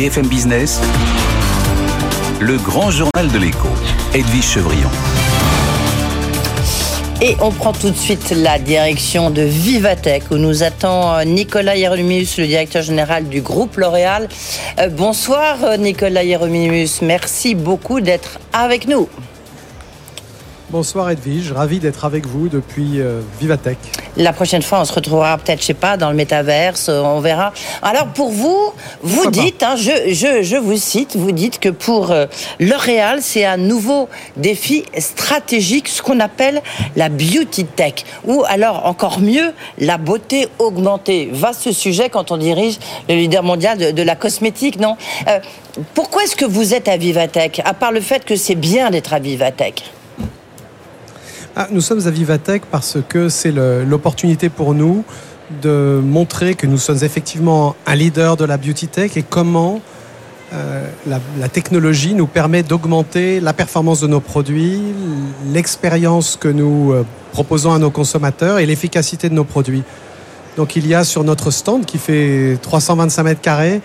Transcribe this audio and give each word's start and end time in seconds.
BFM 0.00 0.28
Business, 0.28 0.80
le 2.40 2.56
grand 2.56 2.90
journal 2.90 3.30
de 3.30 3.38
l'écho, 3.38 3.68
Edwige 4.14 4.46
Chevrillon. 4.46 4.88
Et 7.20 7.36
on 7.42 7.50
prend 7.50 7.74
tout 7.74 7.90
de 7.90 7.96
suite 7.96 8.30
la 8.34 8.58
direction 8.58 9.28
de 9.28 9.42
Vivatech 9.42 10.22
où 10.30 10.36
nous 10.36 10.62
attend 10.62 11.16
euh, 11.16 11.24
Nicolas 11.24 11.76
Hieronymus, 11.76 12.38
le 12.38 12.46
directeur 12.46 12.80
général 12.80 13.28
du 13.28 13.42
groupe 13.42 13.76
L'Oréal. 13.76 14.30
Euh, 14.78 14.88
bonsoir 14.88 15.58
euh, 15.64 15.76
Nicolas 15.76 16.24
Hieronymus, 16.24 17.02
merci 17.02 17.54
beaucoup 17.54 18.00
d'être 18.00 18.38
avec 18.54 18.88
nous. 18.88 19.06
Bonsoir 20.72 21.10
Edwige, 21.10 21.50
ravi 21.50 21.80
d'être 21.80 22.04
avec 22.04 22.26
vous 22.26 22.48
depuis 22.48 23.00
euh, 23.00 23.22
Vivatech. 23.40 23.76
La 24.16 24.32
prochaine 24.32 24.62
fois, 24.62 24.80
on 24.80 24.84
se 24.84 24.92
retrouvera 24.92 25.36
peut-être, 25.36 25.60
je 25.60 25.66
sais 25.66 25.74
pas, 25.74 25.96
dans 25.96 26.10
le 26.10 26.16
métaverse, 26.16 26.88
euh, 26.88 27.02
on 27.02 27.18
verra. 27.18 27.52
Alors 27.82 28.06
pour 28.06 28.30
vous, 28.30 28.72
vous 29.02 29.22
Pourquoi 29.24 29.30
dites, 29.32 29.64
hein, 29.64 29.74
je, 29.74 30.12
je, 30.14 30.42
je 30.44 30.56
vous 30.56 30.76
cite, 30.76 31.16
vous 31.16 31.32
dites 31.32 31.58
que 31.58 31.70
pour 31.70 32.12
euh, 32.12 32.26
L'Oréal, 32.60 33.18
c'est 33.20 33.44
un 33.44 33.56
nouveau 33.56 34.08
défi 34.36 34.84
stratégique, 34.96 35.88
ce 35.88 36.02
qu'on 36.02 36.20
appelle 36.20 36.62
la 36.94 37.08
beauty 37.08 37.64
tech, 37.64 38.04
ou 38.24 38.44
alors 38.46 38.86
encore 38.86 39.18
mieux, 39.18 39.52
la 39.78 39.98
beauté 39.98 40.46
augmentée. 40.60 41.30
Vaste 41.32 41.72
sujet 41.72 42.10
quand 42.10 42.30
on 42.30 42.36
dirige 42.36 42.78
le 43.08 43.16
leader 43.16 43.42
mondial 43.42 43.76
de, 43.76 43.90
de 43.90 44.02
la 44.02 44.14
cosmétique, 44.14 44.78
non? 44.78 44.96
Euh, 45.26 45.40
Pourquoi 45.94 46.22
est-ce 46.22 46.36
que 46.36 46.44
vous 46.44 46.74
êtes 46.74 46.86
à 46.86 46.96
Vivatech, 46.96 47.60
à 47.64 47.74
part 47.74 47.90
le 47.90 48.00
fait 48.00 48.24
que 48.24 48.36
c'est 48.36 48.54
bien 48.54 48.90
d'être 48.90 49.12
à 49.12 49.18
Vivatech? 49.18 49.82
Ah, 51.56 51.66
nous 51.72 51.80
sommes 51.80 52.06
à 52.06 52.10
Vivatech 52.10 52.62
parce 52.70 52.98
que 53.08 53.28
c'est 53.28 53.50
l'opportunité 53.50 54.48
pour 54.48 54.72
nous 54.72 55.04
de 55.62 56.00
montrer 56.02 56.54
que 56.54 56.68
nous 56.68 56.78
sommes 56.78 57.02
effectivement 57.02 57.74
un 57.86 57.96
leader 57.96 58.36
de 58.36 58.44
la 58.44 58.56
beauty 58.56 58.86
tech 58.86 59.16
et 59.16 59.24
comment 59.24 59.80
euh, 60.52 60.88
la, 61.08 61.48
technologie 61.48 62.14
nous 62.14 62.28
permet 62.28 62.62
d'augmenter 62.62 63.40
la 63.40 63.52
performance 63.52 64.00
de 64.00 64.06
nos 64.06 64.20
produits, 64.20 64.80
l'expérience 65.52 66.36
que 66.36 66.48
nous 66.48 66.92
euh, 66.92 67.04
proposons 67.32 67.72
à 67.72 67.80
nos 67.80 67.90
consommateurs 67.90 68.60
et 68.60 68.66
l'efficacité 68.66 69.28
de 69.28 69.34
nos 69.34 69.44
produits. 69.44 69.82
Donc 70.56 70.76
il 70.76 70.86
y 70.86 70.94
a 70.94 71.02
sur 71.02 71.24
notre 71.24 71.50
stand 71.50 71.84
qui 71.84 71.98
fait 71.98 72.58
325 72.62 73.22
mètres 73.24 73.40
carrés 73.40 73.80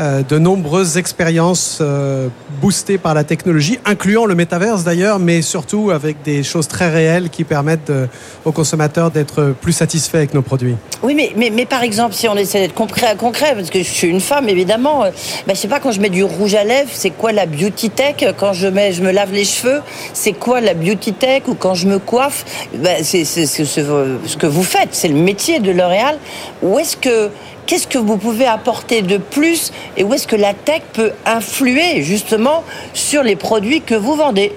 de 0.00 0.38
nombreuses 0.38 0.96
expériences 0.96 1.78
euh, 1.82 2.28
boostées 2.62 2.96
par 2.96 3.12
la 3.12 3.22
technologie, 3.24 3.78
incluant 3.84 4.24
le 4.24 4.34
métaverse 4.34 4.82
d'ailleurs, 4.82 5.18
mais 5.18 5.42
surtout 5.42 5.90
avec 5.90 6.22
des 6.22 6.42
choses 6.42 6.68
très 6.68 6.88
réelles 6.88 7.28
qui 7.28 7.44
permettent 7.44 7.90
euh, 7.90 8.06
aux 8.46 8.52
consommateurs 8.52 9.10
d'être 9.10 9.54
plus 9.60 9.72
satisfaits 9.72 10.16
avec 10.16 10.32
nos 10.34 10.40
produits. 10.42 10.76
Oui, 11.02 11.14
mais, 11.14 11.32
mais, 11.36 11.50
mais 11.50 11.66
par 11.66 11.82
exemple, 11.82 12.14
si 12.14 12.28
on 12.28 12.36
essaie 12.36 12.60
d'être 12.60 12.74
concret, 12.74 13.14
concret, 13.18 13.54
parce 13.54 13.68
que 13.68 13.78
je 13.82 13.90
suis 13.90 14.08
une 14.08 14.20
femme, 14.20 14.48
évidemment, 14.48 15.04
euh, 15.04 15.10
ben, 15.46 15.54
je 15.54 15.60
sais 15.60 15.68
pas, 15.68 15.80
quand 15.80 15.92
je 15.92 16.00
mets 16.00 16.08
du 16.08 16.24
rouge 16.24 16.54
à 16.54 16.64
lèvres, 16.64 16.90
c'est 16.92 17.10
quoi 17.10 17.32
la 17.32 17.44
beauty 17.46 17.90
tech? 17.90 18.16
Quand 18.38 18.52
je, 18.54 18.68
mets, 18.68 18.92
je 18.92 19.02
me 19.02 19.10
lave 19.10 19.32
les 19.32 19.44
cheveux, 19.44 19.80
c'est 20.14 20.32
quoi 20.32 20.60
la 20.62 20.72
beauty 20.74 21.12
tech? 21.12 21.42
Ou 21.46 21.54
quand 21.54 21.74
je 21.74 21.86
me 21.86 21.98
coiffe, 21.98 22.44
ben, 22.74 23.02
c'est 23.02 23.24
c'est- 23.24 23.46
c'est 23.46 23.64
ce, 23.66 23.82
ce 24.26 24.36
que 24.36 24.46
vous 24.46 24.62
faites, 24.62 24.88
c'est 24.92 25.08
le 25.08 25.14
métier 25.14 25.58
de 25.60 25.70
L'Oréal. 25.72 26.16
Où 26.62 26.78
est-ce 26.78 26.96
que... 26.96 27.28
Qu'est-ce 27.70 27.86
que 27.86 27.98
vous 27.98 28.16
pouvez 28.16 28.46
apporter 28.46 29.00
de 29.00 29.16
plus 29.16 29.70
et 29.96 30.02
où 30.02 30.12
est-ce 30.12 30.26
que 30.26 30.34
la 30.34 30.54
tech 30.54 30.82
peut 30.92 31.12
influer 31.24 32.02
justement 32.02 32.64
sur 32.94 33.22
les 33.22 33.36
produits 33.36 33.80
que 33.80 33.94
vous 33.94 34.16
vendez? 34.16 34.50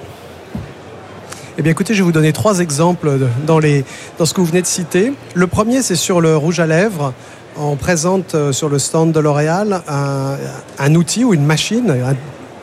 Eh 1.59 1.61
bien, 1.61 1.71
écoutez, 1.71 1.93
je 1.93 1.99
vais 1.99 2.05
vous 2.05 2.11
donner 2.11 2.33
trois 2.33 2.57
exemples 2.57 3.19
dans, 3.45 3.59
les, 3.59 3.85
dans 4.17 4.25
ce 4.25 4.33
que 4.33 4.41
vous 4.41 4.47
venez 4.47 4.63
de 4.63 4.65
citer. 4.65 5.13
Le 5.35 5.45
premier, 5.45 5.83
c'est 5.83 5.95
sur 5.95 6.21
le 6.21 6.35
rouge 6.35 6.59
à 6.59 6.65
lèvres. 6.65 7.13
On 7.55 7.75
présente 7.75 8.33
euh, 8.33 8.51
sur 8.51 8.67
le 8.67 8.79
stand 8.79 9.11
de 9.11 9.19
L'Oréal 9.19 9.83
un, 9.87 10.37
un 10.79 10.95
outil 10.95 11.23
ou 11.23 11.35
une 11.35 11.45
machine 11.45 11.91
un- 11.91 12.15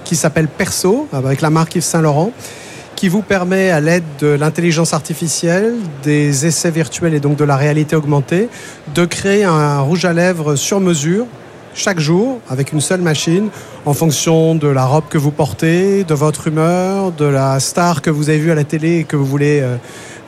qui 0.03 0.17
s'appelle 0.17 0.49
Perso, 0.49 1.07
avec 1.13 1.43
la 1.43 1.51
marque 1.51 1.77
Yves 1.77 1.85
Saint 1.85 2.03
Laurent, 2.03 2.33
qui 3.01 3.09
vous 3.09 3.23
permet, 3.23 3.71
à 3.71 3.81
l'aide 3.81 4.05
de 4.19 4.27
l'intelligence 4.27 4.93
artificielle, 4.93 5.73
des 6.03 6.45
essais 6.45 6.71
virtuels 6.71 7.15
et 7.15 7.19
donc 7.19 7.39
de 7.39 7.45
la 7.45 7.57
réalité 7.57 7.97
augmentée, 7.97 8.51
de 8.95 9.07
créer 9.07 9.45
un 9.45 9.81
rouge 9.81 10.05
à 10.05 10.13
lèvres 10.13 10.55
sur 10.55 10.81
mesure 10.81 11.25
chaque 11.73 11.99
jour 11.99 12.41
avec 12.51 12.75
une 12.75 12.83
seule 12.83 13.01
machine 13.01 13.49
en 13.87 13.95
fonction 13.95 14.55
de 14.55 14.69
la 14.69 14.85
robe 14.85 15.05
que 15.09 15.17
vous 15.17 15.31
portez, 15.31 16.05
de 16.05 16.13
votre 16.13 16.49
humeur, 16.49 17.11
de 17.13 17.25
la 17.25 17.59
star 17.59 18.03
que 18.03 18.11
vous 18.11 18.29
avez 18.29 18.39
vue 18.39 18.51
à 18.51 18.55
la 18.55 18.65
télé 18.65 18.99
et 18.99 19.05
que 19.05 19.17
vous 19.17 19.25
voulez, 19.25 19.61
euh, 19.63 19.79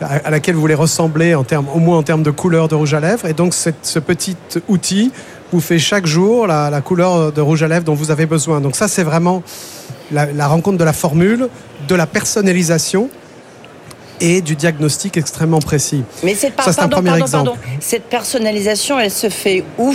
à 0.01 0.31
laquelle 0.31 0.55
vous 0.55 0.63
voulez 0.63 0.73
ressembler 0.73 1.35
en 1.35 1.45
termes, 1.45 1.67
au 1.75 1.79
moins 1.79 1.99
en 1.99 2.03
termes 2.03 2.23
de 2.23 2.31
couleur 2.31 2.69
de 2.69 2.75
rouge 2.75 2.95
à 2.95 3.01
lèvres. 3.01 3.27
Et 3.27 3.35
donc 3.35 3.53
ce 3.53 3.99
petit 3.99 4.39
outil 4.69 5.13
vous 5.53 5.61
fait 5.61 5.79
chaque 5.79 6.07
jour 6.07 6.47
la, 6.47 6.81
couleur 6.81 7.33
de 7.33 7.41
rouge 7.43 7.63
à 7.63 7.69
lèvres 7.69 7.85
dont 7.85 7.93
vous 7.93 8.11
avez 8.11 8.25
besoin. 8.25 8.63
Donc 8.63 8.77
ça 8.77 8.89
c'est 8.89 9.05
vraiment 9.05 9.43
la 10.11 10.47
rencontre 10.47 10.79
de 10.79 10.85
la 10.85 10.95
formule, 10.95 11.49
de 11.89 11.95
la 11.95 12.07
personnalisation 12.07 13.09
et 14.21 14.41
du 14.41 14.55
diagnostic 14.57 15.17
extrêmement 15.17 15.59
précis. 15.61 16.05
Mais 16.23 16.35
cette, 16.35 16.55
par- 16.55 16.65
Ça, 16.65 16.73
c'est 16.73 16.81
un 16.81 16.89
pardon, 16.89 16.97
premier 16.97 17.11
pardon, 17.11 17.25
exemple. 17.25 17.45
pardon. 17.59 17.61
cette 17.81 18.05
personnalisation, 18.05 18.99
elle 19.01 19.11
se 19.11 19.29
fait 19.29 19.65
où? 19.79 19.95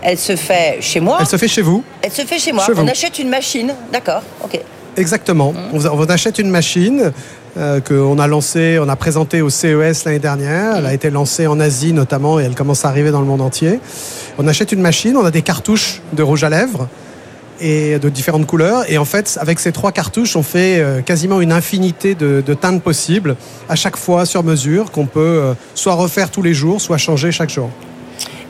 Elle 0.00 0.16
se 0.18 0.36
fait 0.36 0.78
chez 0.80 1.00
moi 1.00 1.18
Elle 1.20 1.26
se 1.26 1.36
fait 1.36 1.48
chez 1.48 1.60
vous. 1.62 1.82
Elle 2.02 2.12
se 2.12 2.22
fait 2.22 2.38
chez 2.38 2.52
moi. 2.52 2.64
Chez 2.64 2.72
on 2.76 2.82
vous. 2.84 2.88
achète 2.88 3.18
une 3.18 3.28
machine, 3.28 3.74
d'accord, 3.92 4.22
ok. 4.44 4.60
Exactement. 4.96 5.52
On, 5.72 5.84
on 5.84 6.04
achète 6.06 6.38
une 6.38 6.50
machine 6.50 7.12
euh, 7.56 7.80
qu'on 7.80 8.18
a 8.18 8.26
lancée, 8.26 8.78
on 8.80 8.88
a 8.88 8.96
présentée 8.96 9.42
au 9.42 9.50
CES 9.50 10.04
l'année 10.04 10.18
dernière. 10.18 10.76
Elle 10.76 10.86
a 10.86 10.94
été 10.94 11.10
lancée 11.10 11.46
en 11.46 11.60
Asie 11.60 11.92
notamment 11.92 12.40
et 12.40 12.44
elle 12.44 12.54
commence 12.54 12.84
à 12.84 12.88
arriver 12.88 13.10
dans 13.10 13.20
le 13.20 13.26
monde 13.26 13.40
entier. 13.40 13.80
On 14.38 14.46
achète 14.48 14.72
une 14.72 14.80
machine, 14.80 15.16
on 15.16 15.24
a 15.24 15.30
des 15.30 15.42
cartouches 15.42 16.00
de 16.12 16.22
rouge 16.22 16.42
à 16.44 16.48
lèvres 16.48 16.88
et 17.60 17.98
de 17.98 18.08
différentes 18.08 18.46
couleurs. 18.46 18.84
Et 18.90 18.98
en 18.98 19.04
fait, 19.04 19.38
avec 19.40 19.58
ces 19.60 19.72
trois 19.72 19.92
cartouches, 19.92 20.36
on 20.36 20.42
fait 20.42 20.78
euh, 20.80 21.00
quasiment 21.02 21.40
une 21.40 21.52
infinité 21.52 22.14
de, 22.14 22.42
de 22.46 22.54
teintes 22.54 22.82
possibles, 22.82 23.36
à 23.68 23.74
chaque 23.76 23.96
fois 23.96 24.26
sur 24.26 24.42
mesure, 24.44 24.90
qu'on 24.90 25.06
peut 25.06 25.20
euh, 25.20 25.54
soit 25.74 25.94
refaire 25.94 26.30
tous 26.30 26.42
les 26.42 26.54
jours, 26.54 26.80
soit 26.80 26.98
changer 26.98 27.32
chaque 27.32 27.50
jour. 27.50 27.70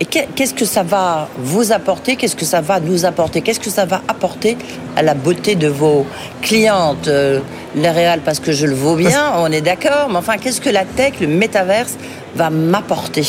Et 0.01 0.05
que- 0.05 0.27
qu'est-ce 0.37 0.55
que 0.55 0.65
ça 0.65 0.85
va 0.85 1.29
vous 1.39 1.73
apporter? 1.73 2.15
Qu'est-ce 2.15 2.37
que 2.37 2.45
ça 2.45 2.61
va 2.61 2.79
nous 2.79 3.05
apporter? 3.05 3.41
Qu'est-ce 3.41 3.59
que 3.59 3.71
ça 3.71 3.85
va 3.85 4.01
apporter 4.07 4.57
à 4.97 5.03
la 5.03 5.15
beauté 5.15 5.57
de 5.57 5.67
vos 5.69 6.07
clientes 6.41 7.09
euh, 7.09 7.41
Les 7.75 7.91
réals, 7.91 8.21
parce 8.25 8.39
que 8.39 8.53
je 8.53 8.67
le 8.67 8.75
vaux 8.75 8.95
bien, 8.95 9.33
on 9.39 9.51
est 9.51 9.61
d'accord, 9.61 10.09
mais 10.11 10.17
enfin, 10.17 10.37
qu'est-ce 10.39 10.61
que 10.61 10.71
la 10.71 10.85
tech, 10.85 11.15
le 11.21 11.27
métaverse, 11.27 11.95
va 12.37 12.49
m'apporter? 12.51 13.27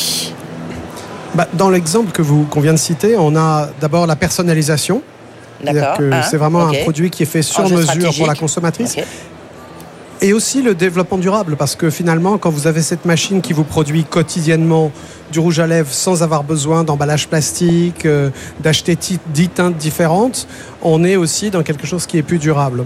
Bah, 1.34 1.46
dans 1.54 1.70
l'exemple 1.70 2.12
que 2.12 2.22
vous 2.22 2.44
qu'on 2.44 2.60
vient 2.60 2.72
de 2.72 2.78
citer, 2.78 3.16
on 3.18 3.34
a 3.36 3.68
d'abord 3.80 4.06
la 4.06 4.16
personnalisation. 4.16 5.02
D'accord 5.64 5.96
hein, 6.12 6.22
c'est 6.30 6.36
vraiment 6.36 6.66
un 6.66 6.72
produit 6.82 7.10
qui 7.10 7.22
est 7.22 7.26
fait 7.26 7.42
sur 7.42 7.60
Enjeu 7.66 7.76
mesure 7.96 8.14
pour 8.18 8.26
la 8.26 8.34
consommatrice. 8.40 8.96
Et 10.22 10.34
aussi 10.34 10.60
le 10.60 10.74
développement 10.74 11.16
durable, 11.16 11.56
parce 11.56 11.74
que 11.74 11.88
finalement, 11.88 12.36
quand 12.36 12.50
vous 12.50 12.66
avez 12.66 12.82
cette 12.82 13.06
machine 13.06 13.40
qui 13.40 13.54
vous 13.54 13.64
produit 13.64 14.04
quotidiennement 14.04 14.92
du 15.32 15.38
rouge 15.40 15.60
à 15.60 15.66
lèvres 15.66 15.90
sans 15.90 16.22
avoir 16.22 16.44
besoin 16.44 16.84
d'emballage 16.84 17.26
plastique, 17.28 18.04
euh, 18.04 18.28
d'acheter 18.60 18.96
ti- 18.96 19.18
10 19.32 19.48
teintes 19.48 19.76
différentes, 19.78 20.46
on 20.82 21.04
est 21.04 21.16
aussi 21.16 21.50
dans 21.50 21.62
quelque 21.62 21.86
chose 21.86 22.04
qui 22.04 22.18
est 22.18 22.22
plus 22.22 22.36
durable. 22.38 22.84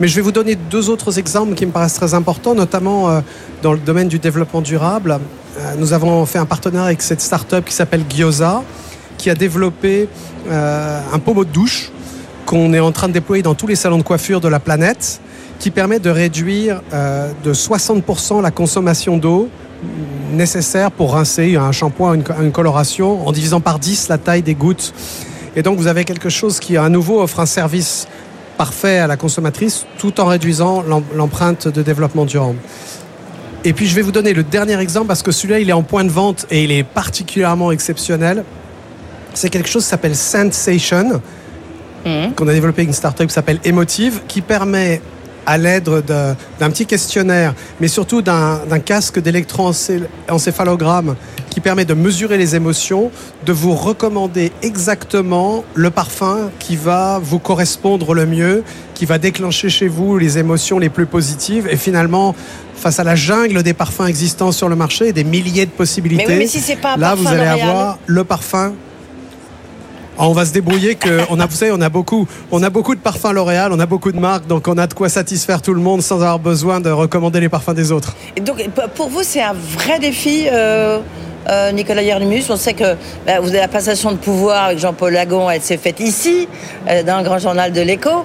Mais 0.00 0.08
je 0.08 0.16
vais 0.16 0.22
vous 0.22 0.32
donner 0.32 0.56
deux 0.56 0.90
autres 0.90 1.20
exemples 1.20 1.54
qui 1.54 1.66
me 1.66 1.70
paraissent 1.70 1.94
très 1.94 2.14
importants, 2.14 2.54
notamment 2.56 3.10
euh, 3.10 3.20
dans 3.62 3.72
le 3.74 3.78
domaine 3.78 4.08
du 4.08 4.18
développement 4.18 4.60
durable. 4.62 5.20
Euh, 5.60 5.74
nous 5.78 5.92
avons 5.92 6.26
fait 6.26 6.38
un 6.40 6.46
partenariat 6.46 6.86
avec 6.86 7.02
cette 7.02 7.20
start-up 7.20 7.64
qui 7.64 7.74
s'appelle 7.74 8.02
Gyoza, 8.08 8.62
qui 9.18 9.30
a 9.30 9.36
développé 9.36 10.08
un 10.50 11.18
pommeau 11.20 11.44
de 11.44 11.50
douche 11.50 11.92
qu'on 12.52 12.74
est 12.74 12.80
en 12.80 12.92
train 12.92 13.08
de 13.08 13.14
déployer 13.14 13.42
dans 13.42 13.54
tous 13.54 13.66
les 13.66 13.76
salons 13.76 13.96
de 13.96 14.02
coiffure 14.02 14.42
de 14.42 14.48
la 14.48 14.60
planète, 14.60 15.22
qui 15.58 15.70
permet 15.70 15.98
de 16.00 16.10
réduire 16.10 16.82
euh, 16.92 17.32
de 17.42 17.54
60% 17.54 18.42
la 18.42 18.50
consommation 18.50 19.16
d'eau 19.16 19.48
nécessaire 20.34 20.90
pour 20.90 21.14
rincer 21.14 21.56
un 21.56 21.72
shampoing, 21.72 22.12
une, 22.14 22.24
une 22.42 22.52
coloration, 22.52 23.26
en 23.26 23.32
divisant 23.32 23.60
par 23.60 23.78
10 23.78 24.08
la 24.10 24.18
taille 24.18 24.42
des 24.42 24.54
gouttes. 24.54 24.92
Et 25.56 25.62
donc 25.62 25.78
vous 25.78 25.86
avez 25.86 26.04
quelque 26.04 26.28
chose 26.28 26.60
qui 26.60 26.76
à 26.76 26.90
nouveau 26.90 27.22
offre 27.22 27.40
un 27.40 27.46
service 27.46 28.06
parfait 28.58 28.98
à 28.98 29.06
la 29.06 29.16
consommatrice 29.16 29.86
tout 29.98 30.20
en 30.20 30.26
réduisant 30.26 30.82
l'em- 30.82 31.02
l'empreinte 31.14 31.68
de 31.68 31.82
développement 31.82 32.26
durable. 32.26 32.58
Et 33.64 33.72
puis 33.72 33.86
je 33.86 33.94
vais 33.94 34.02
vous 34.02 34.12
donner 34.12 34.34
le 34.34 34.42
dernier 34.42 34.78
exemple 34.78 35.06
parce 35.06 35.22
que 35.22 35.32
celui-là, 35.32 35.58
il 35.60 35.70
est 35.70 35.72
en 35.74 35.82
point 35.84 36.04
de 36.04 36.10
vente 36.10 36.44
et 36.50 36.64
il 36.64 36.70
est 36.70 36.84
particulièrement 36.84 37.72
exceptionnel. 37.72 38.44
C'est 39.32 39.48
quelque 39.48 39.70
chose 39.70 39.84
qui 39.84 39.88
s'appelle 39.88 40.14
Sensation, 40.16 41.22
Mhm. 42.04 42.34
qu'on 42.34 42.48
a 42.48 42.52
développé 42.52 42.82
une 42.82 42.92
startup 42.92 43.26
qui 43.26 43.32
s'appelle 43.34 43.60
Emotive, 43.64 44.20
qui 44.28 44.40
permet 44.40 45.00
à 45.44 45.58
l'aide 45.58 45.84
de- 45.84 46.34
d'un 46.60 46.70
petit 46.70 46.86
questionnaire, 46.86 47.54
mais 47.80 47.88
surtout 47.88 48.22
d'un 48.22 48.60
casque 48.84 49.18
d'électroencéphalogramme 49.20 51.16
qui 51.50 51.60
permet 51.60 51.84
de 51.84 51.94
mesurer 51.94 52.38
les 52.38 52.54
émotions, 52.56 53.10
de 53.44 53.52
vous 53.52 53.74
recommander 53.74 54.52
exactement 54.62 55.64
le 55.74 55.90
parfum 55.90 56.50
qui 56.58 56.76
va 56.76 57.20
vous 57.22 57.38
correspondre 57.38 58.14
le 58.14 58.24
mieux, 58.26 58.62
qui 58.94 59.04
va 59.04 59.18
déclencher 59.18 59.68
chez 59.68 59.88
vous 59.88 60.16
les 60.16 60.38
émotions 60.38 60.78
les 60.78 60.88
plus 60.88 61.06
positives. 61.06 61.66
Et 61.70 61.76
finalement, 61.76 62.34
face 62.76 63.00
à 63.00 63.04
la 63.04 63.14
jungle 63.16 63.62
des 63.62 63.74
parfums 63.74 64.06
existants 64.06 64.52
sur 64.52 64.68
le 64.68 64.76
marché 64.76 65.12
des 65.12 65.24
milliers 65.24 65.66
de 65.66 65.70
possibilités, 65.72 66.24
Mais 66.26 66.32
oui, 66.34 66.38
mais 66.40 66.46
si 66.46 66.60
c'est 66.60 66.76
pas 66.76 66.96
là, 66.96 67.14
vous 67.14 67.26
allez 67.26 67.46
avoir 67.46 67.98
le 68.06 68.24
parfum 68.24 68.72
on 70.18 70.32
va 70.32 70.44
se 70.44 70.52
débrouiller 70.52 70.94
que 70.94 71.20
on 71.30 71.40
a, 71.40 71.46
vous 71.46 71.54
savez, 71.56 71.72
on 71.72 71.80
a 71.80 71.88
beaucoup, 71.88 72.26
on 72.50 72.62
a 72.62 72.70
beaucoup 72.70 72.94
de 72.94 73.00
parfums 73.00 73.32
L'Oréal, 73.32 73.72
on 73.72 73.80
a 73.80 73.86
beaucoup 73.86 74.12
de 74.12 74.18
marques, 74.18 74.46
donc 74.46 74.68
on 74.68 74.78
a 74.78 74.86
de 74.86 74.94
quoi 74.94 75.08
satisfaire 75.08 75.62
tout 75.62 75.74
le 75.74 75.80
monde 75.80 76.02
sans 76.02 76.16
avoir 76.16 76.38
besoin 76.38 76.80
de 76.80 76.90
recommander 76.90 77.40
les 77.40 77.48
parfums 77.48 77.74
des 77.74 77.90
autres. 77.92 78.14
Et 78.36 78.40
donc, 78.40 78.62
pour 78.94 79.08
vous, 79.08 79.22
c'est 79.22 79.42
un 79.42 79.54
vrai 79.54 79.98
défi, 79.98 80.46
euh, 80.52 80.98
euh, 81.48 81.72
Nicolas 81.72 82.02
Yerlimus. 82.02 82.44
On 82.50 82.56
sait 82.56 82.74
que 82.74 82.94
bah, 83.26 83.40
vous 83.40 83.48
avez 83.48 83.58
la 83.60 83.68
passation 83.68 84.12
de 84.12 84.16
pouvoir 84.16 84.66
avec 84.66 84.78
Jean-Paul 84.78 85.12
Lagon, 85.12 85.50
elle 85.50 85.60
s'est 85.62 85.76
faite 85.78 85.98
ici, 85.98 86.46
euh, 86.88 87.02
dans 87.02 87.18
le 87.18 87.24
grand 87.24 87.38
journal 87.38 87.72
de 87.72 87.80
l'Écho. 87.80 88.24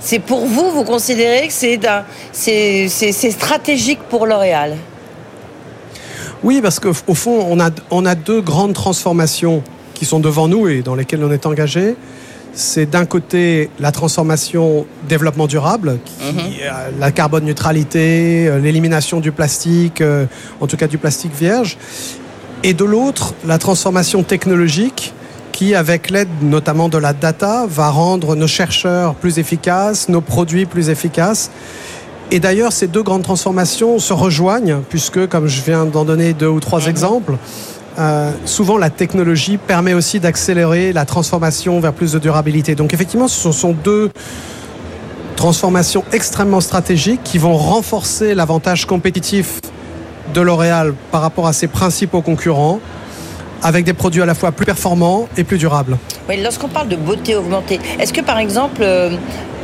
C'est 0.00 0.18
pour 0.18 0.46
vous, 0.46 0.70
vous 0.72 0.84
considérez 0.84 1.46
que 1.46 1.52
c'est 1.52 1.76
d'un- 1.76 2.04
c'est 2.32 2.88
c'est- 2.88 3.12
c'est 3.12 3.30
stratégique 3.30 4.00
pour 4.08 4.26
L'Oréal? 4.26 4.76
Oui, 6.42 6.60
parce 6.62 6.80
qu'au 6.80 6.92
au 7.06 7.14
fond, 7.14 7.46
on 7.50 7.60
a, 7.60 7.68
on 7.90 8.06
a 8.06 8.14
deux 8.14 8.40
grandes 8.40 8.72
transformations 8.72 9.62
qui 10.00 10.06
sont 10.06 10.18
devant 10.18 10.48
nous 10.48 10.66
et 10.66 10.80
dans 10.80 10.94
lesquelles 10.94 11.22
on 11.22 11.30
est 11.30 11.44
engagé. 11.44 11.94
C'est 12.54 12.86
d'un 12.86 13.04
côté 13.04 13.68
la 13.78 13.92
transformation 13.92 14.86
développement 15.06 15.46
durable, 15.46 15.98
qui, 16.06 16.62
euh, 16.62 16.88
la 16.98 17.12
carbone 17.12 17.44
neutralité, 17.44 18.48
euh, 18.48 18.58
l'élimination 18.58 19.20
du 19.20 19.30
plastique, 19.30 20.00
euh, 20.00 20.24
en 20.62 20.66
tout 20.66 20.78
cas 20.78 20.86
du 20.86 20.96
plastique 20.96 21.34
vierge, 21.38 21.76
et 22.62 22.72
de 22.72 22.82
l'autre 22.82 23.34
la 23.46 23.58
transformation 23.58 24.22
technologique 24.22 25.12
qui, 25.52 25.74
avec 25.74 26.08
l'aide 26.08 26.30
notamment 26.40 26.88
de 26.88 26.96
la 26.96 27.12
data, 27.12 27.66
va 27.68 27.90
rendre 27.90 28.36
nos 28.36 28.48
chercheurs 28.48 29.14
plus 29.16 29.38
efficaces, 29.38 30.08
nos 30.08 30.22
produits 30.22 30.64
plus 30.64 30.88
efficaces. 30.88 31.50
Et 32.30 32.40
d'ailleurs, 32.40 32.72
ces 32.72 32.86
deux 32.86 33.02
grandes 33.02 33.24
transformations 33.24 33.98
se 33.98 34.14
rejoignent, 34.14 34.78
puisque, 34.88 35.28
comme 35.28 35.46
je 35.46 35.60
viens 35.60 35.84
d'en 35.84 36.06
donner 36.06 36.32
deux 36.32 36.48
ou 36.48 36.60
trois 36.60 36.86
exemples, 36.86 37.34
euh, 37.98 38.32
souvent 38.44 38.78
la 38.78 38.90
technologie 38.90 39.56
permet 39.56 39.94
aussi 39.94 40.20
d'accélérer 40.20 40.92
la 40.92 41.04
transformation 41.04 41.80
vers 41.80 41.92
plus 41.92 42.12
de 42.12 42.18
durabilité. 42.18 42.74
Donc 42.74 42.94
effectivement, 42.94 43.28
ce 43.28 43.52
sont 43.52 43.72
deux 43.72 44.10
transformations 45.36 46.04
extrêmement 46.12 46.60
stratégiques 46.60 47.22
qui 47.24 47.38
vont 47.38 47.56
renforcer 47.56 48.34
l'avantage 48.34 48.84
compétitif 48.84 49.60
de 50.34 50.40
L'Oréal 50.40 50.94
par 51.10 51.22
rapport 51.22 51.46
à 51.46 51.52
ses 51.52 51.66
principaux 51.66 52.22
concurrents, 52.22 52.78
avec 53.62 53.84
des 53.84 53.92
produits 53.92 54.22
à 54.22 54.26
la 54.26 54.34
fois 54.34 54.52
plus 54.52 54.66
performants 54.66 55.28
et 55.36 55.44
plus 55.44 55.58
durables. 55.58 55.98
Lorsqu'on 56.42 56.68
parle 56.68 56.88
de 56.88 56.96
beauté 56.96 57.34
augmentée, 57.34 57.80
est-ce 57.98 58.12
que 58.12 58.20
par 58.20 58.38
exemple, 58.38 58.82
euh, 58.82 59.16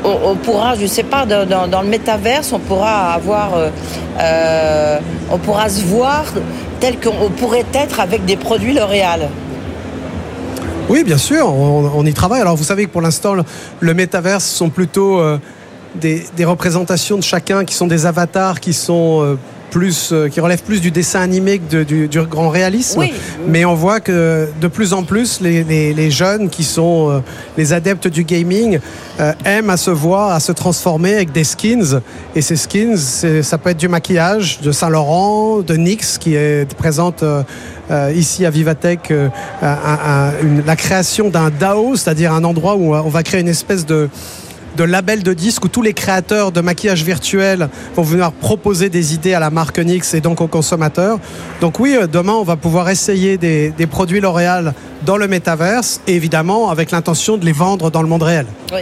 on, 0.06 0.36
pourra, 0.36 0.74
je 0.74 0.82
ne 0.82 0.86
sais 0.86 1.02
pas, 1.02 1.26
dans, 1.26 1.82
le 1.82 1.88
métaverse, 1.88 2.52
on 2.52 2.58
pourra 2.58 3.12
avoir, 3.12 3.54
euh, 3.54 3.70
euh, 4.20 4.98
on 5.30 5.38
pourra 5.38 5.68
se 5.68 5.82
voir 5.84 6.24
tel 6.80 7.00
qu'on 7.00 7.14
on 7.20 7.30
pourrait 7.30 7.66
être 7.74 8.00
avec 8.00 8.24
des 8.24 8.36
produits 8.36 8.74
L'Oréal 8.74 9.28
Oui, 10.88 11.04
bien 11.04 11.18
sûr, 11.18 11.52
on, 11.52 12.06
y 12.06 12.14
travaille. 12.14 12.40
Alors 12.40 12.56
vous 12.56 12.64
savez 12.64 12.86
que 12.86 12.90
pour 12.90 13.02
l'instant, 13.02 13.34
le, 13.34 13.42
le 13.80 13.94
métaverse 13.94 14.44
sont 14.44 14.70
plutôt 14.70 15.18
euh, 15.18 15.38
des, 15.94 16.44
représentations 16.44 17.16
de 17.16 17.22
chacun 17.22 17.64
qui 17.64 17.74
sont 17.74 17.86
des 17.86 18.06
avatars 18.06 18.60
qui 18.60 18.72
sont 18.72 19.36
plus, 19.70 20.10
euh, 20.12 20.28
qui 20.28 20.40
relèvent 20.40 20.62
plus 20.62 20.80
du 20.80 20.90
dessin 20.90 21.20
animé 21.20 21.58
que 21.58 21.76
de- 21.78 21.82
du, 21.84 22.08
du 22.08 22.20
grand 22.22 22.48
réalisme. 22.48 23.00
Oui. 23.00 23.12
Mais 23.46 23.64
on 23.64 23.74
voit 23.74 24.00
que 24.00 24.48
de 24.60 24.68
plus 24.68 24.92
en 24.92 25.02
plus, 25.02 25.40
les, 25.40 25.64
les- 25.64 25.92
les 25.94 26.10
jeunes 26.10 26.48
qui 26.50 26.64
sont 26.64 27.10
euh, 27.10 27.18
les 27.58 27.72
adeptes 27.72 28.08
du 28.08 28.24
gaming 28.24 28.78
euh, 29.20 29.32
aiment 29.44 29.70
à 29.70 29.76
se 29.76 29.90
voir, 29.90 30.32
à 30.32 30.40
se 30.40 30.52
transformer 30.52 31.14
avec 31.14 31.32
des 31.32 31.44
skins. 31.44 32.00
Et 32.34 32.42
ces 32.42 32.56
skins, 32.56 32.96
ça 32.96 33.58
peut 33.58 33.70
être 33.70 33.76
du 33.76 33.88
maquillage 33.88 34.60
de 34.60 34.72
Saint-Laurent, 34.72 35.58
de 35.60 35.76
NYX 35.76 36.18
qui 36.18 36.34
est 36.34 36.72
présente 36.74 37.22
euh, 37.22 37.42
euh, 37.90 38.12
ici 38.14 38.44
à 38.44 38.50
Vivatech, 38.50 39.10
euh, 39.10 39.28
la 40.66 40.76
création 40.76 41.28
d'un 41.28 41.50
DAO, 41.50 41.96
c'est-à-dire 41.96 42.32
un 42.32 42.44
endroit 42.44 42.76
où 42.76 42.94
on 42.94 43.08
va 43.08 43.22
créer 43.22 43.40
une 43.40 43.48
espèce 43.48 43.86
de 43.86 44.08
de 44.76 44.84
label 44.84 45.22
de 45.22 45.32
disque 45.32 45.64
où 45.64 45.68
tous 45.68 45.82
les 45.82 45.94
créateurs 45.94 46.52
de 46.52 46.60
maquillage 46.60 47.02
virtuel 47.02 47.68
vont 47.96 48.02
venir 48.02 48.30
proposer 48.32 48.90
des 48.90 49.14
idées 49.14 49.34
à 49.34 49.40
la 49.40 49.50
marque 49.50 49.78
NYX 49.78 50.14
et 50.14 50.20
donc 50.20 50.40
aux 50.40 50.46
consommateurs. 50.46 51.18
Donc 51.60 51.80
oui, 51.80 51.96
euh, 51.96 52.06
demain, 52.06 52.34
on 52.34 52.44
va 52.44 52.56
pouvoir 52.56 52.88
essayer 52.90 53.38
des 53.38 53.86
produits 53.90 54.20
L'Oréal 54.20 54.74
dans 55.06 55.16
le 55.16 55.28
métaverse 55.28 56.00
et 56.06 56.16
évidemment 56.16 56.68
avec 56.68 56.90
l'intention 56.90 57.36
de 57.36 57.44
les 57.44 57.52
vendre 57.52 57.90
dans 57.90 58.02
le 58.02 58.08
monde 58.08 58.24
réel. 58.24 58.46
Oui. 58.72 58.80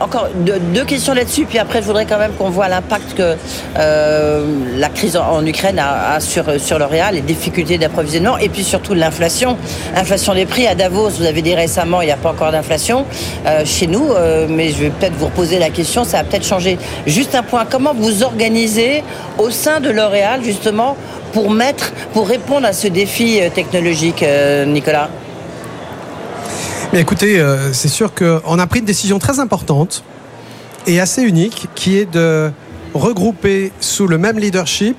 Encore 0.00 0.28
deux, 0.34 0.84
questions 0.84 1.12
là-dessus, 1.12 1.44
puis 1.44 1.58
après 1.58 1.82
je 1.82 1.86
voudrais 1.86 2.06
quand 2.06 2.18
même 2.18 2.32
qu'on 2.32 2.48
voit 2.48 2.68
l'impact 2.68 3.14
que 3.14 3.36
euh, 3.78 4.46
la 4.76 4.88
crise 4.88 5.16
en, 5.16 5.44
Ukraine 5.44 5.78
a, 5.78 6.18
sur, 6.18 6.58
sur 6.58 6.78
L'Oréal, 6.78 7.16
les 7.16 7.20
difficultés 7.20 7.76
d'approvisionnement, 7.76 8.38
et 8.38 8.48
puis 8.48 8.64
surtout 8.64 8.94
l'inflation. 8.94 9.58
Inflation 9.94 10.34
des 10.34 10.46
prix 10.46 10.66
à 10.66 10.74
Davos, 10.74 11.10
vous 11.10 11.26
avez 11.26 11.42
dit 11.42 11.54
récemment, 11.54 12.00
il 12.00 12.06
n'y 12.06 12.12
a 12.12 12.16
pas 12.16 12.30
encore 12.30 12.50
d'inflation 12.50 13.04
euh, 13.46 13.64
chez 13.66 13.86
nous, 13.86 14.10
euh, 14.10 14.46
mais 14.48 14.70
je 14.70 14.78
vais 14.78 14.90
peut-être 14.90 15.14
vous 15.14 15.26
reposer 15.26 15.58
la 15.58 15.68
question, 15.68 16.04
ça 16.04 16.20
a 16.20 16.24
peut-être 16.24 16.46
changé. 16.46 16.78
Juste 17.06 17.34
un 17.34 17.42
point, 17.42 17.66
comment 17.70 17.92
vous 17.94 18.22
organisez 18.22 19.04
au 19.38 19.50
sein 19.50 19.80
de 19.80 19.90
L'Oréal 19.90 20.40
justement 20.42 20.96
pour 21.32 21.50
mettre, 21.50 21.92
pour 22.12 22.28
répondre 22.28 22.66
à 22.66 22.72
ce 22.72 22.88
défi 22.88 23.40
euh, 23.40 23.48
technologique, 23.50 24.22
euh, 24.22 24.64
Nicolas 24.66 25.08
Mais 26.92 27.00
écoutez, 27.00 27.40
euh, 27.40 27.72
c'est 27.72 27.88
sûr 27.88 28.12
qu'on 28.14 28.58
a 28.58 28.66
pris 28.66 28.80
une 28.80 28.84
décision 28.84 29.18
très 29.18 29.40
importante 29.40 30.04
et 30.86 31.00
assez 31.00 31.22
unique 31.22 31.68
qui 31.74 31.98
est 31.98 32.10
de 32.10 32.52
regrouper 32.94 33.72
sous 33.80 34.06
le 34.06 34.18
même 34.18 34.38
leadership 34.38 34.96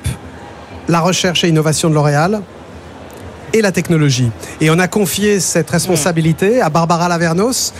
la 0.89 0.99
recherche 0.99 1.43
et 1.43 1.47
innovation 1.47 1.89
de 1.89 1.95
L'Oréal 1.95 2.41
et 3.53 3.61
la 3.61 3.71
technologie. 3.71 4.31
Et 4.59 4.69
on 4.69 4.79
a 4.79 4.87
confié 4.87 5.39
cette 5.39 5.69
responsabilité 5.69 6.59
à 6.61 6.69
Barbara 6.69 7.07
Lavernos 7.07 7.73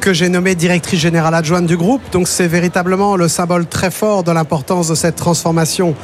que 0.00 0.14
j'ai 0.14 0.30
nommée 0.30 0.54
directrice 0.54 0.98
générale 0.98 1.34
adjointe 1.34 1.66
du 1.66 1.76
groupe. 1.76 2.00
Donc 2.10 2.26
c'est 2.26 2.48
véritablement 2.48 3.16
le 3.16 3.28
symbole 3.28 3.66
très 3.66 3.90
fort 3.90 4.24
de 4.24 4.32
l'importance 4.32 4.88
de 4.88 4.94
cette 4.94 5.16
transformation 5.16 5.94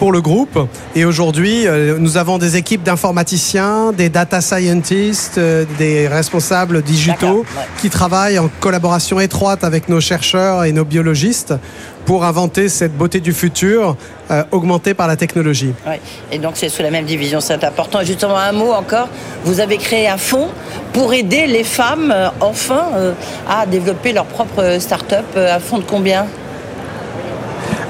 pour 0.00 0.12
le 0.12 0.22
groupe. 0.22 0.58
Et 0.96 1.04
aujourd'hui, 1.04 1.66
euh, 1.66 1.98
nous 1.98 2.16
avons 2.16 2.38
des 2.38 2.56
équipes 2.56 2.82
d'informaticiens, 2.82 3.92
des 3.92 4.08
data 4.08 4.40
scientists, 4.40 5.36
euh, 5.36 5.66
des 5.78 6.08
responsables 6.08 6.82
digitaux 6.82 7.40
ouais. 7.40 7.64
qui 7.80 7.90
travaillent 7.90 8.38
en 8.38 8.48
collaboration 8.60 9.20
étroite 9.20 9.62
avec 9.62 9.90
nos 9.90 10.00
chercheurs 10.00 10.64
et 10.64 10.72
nos 10.72 10.86
biologistes 10.86 11.54
pour 12.06 12.24
inventer 12.24 12.68
cette 12.68 12.96
beauté 12.96 13.20
du 13.20 13.32
futur 13.32 13.96
euh, 14.30 14.42
augmentée 14.50 14.94
par 14.94 15.06
la 15.06 15.16
technologie. 15.16 15.72
Oui, 15.86 15.94
et 16.32 16.38
donc 16.38 16.52
c'est 16.54 16.68
sous 16.68 16.82
la 16.82 16.90
même 16.90 17.04
division, 17.04 17.40
c'est 17.40 17.62
important. 17.62 18.00
Justement, 18.02 18.36
un 18.36 18.52
mot 18.52 18.72
encore, 18.72 19.08
vous 19.44 19.60
avez 19.60 19.76
créé 19.76 20.08
un 20.08 20.16
fonds 20.16 20.48
pour 20.92 21.12
aider 21.12 21.46
les 21.46 21.64
femmes, 21.64 22.12
euh, 22.14 22.28
enfin, 22.40 22.88
euh, 22.96 23.12
à 23.48 23.66
développer 23.66 24.12
leur 24.12 24.24
propre 24.24 24.78
start-up. 24.80 25.24
Un 25.36 25.60
fonds 25.60 25.78
de 25.78 25.84
combien? 25.84 26.26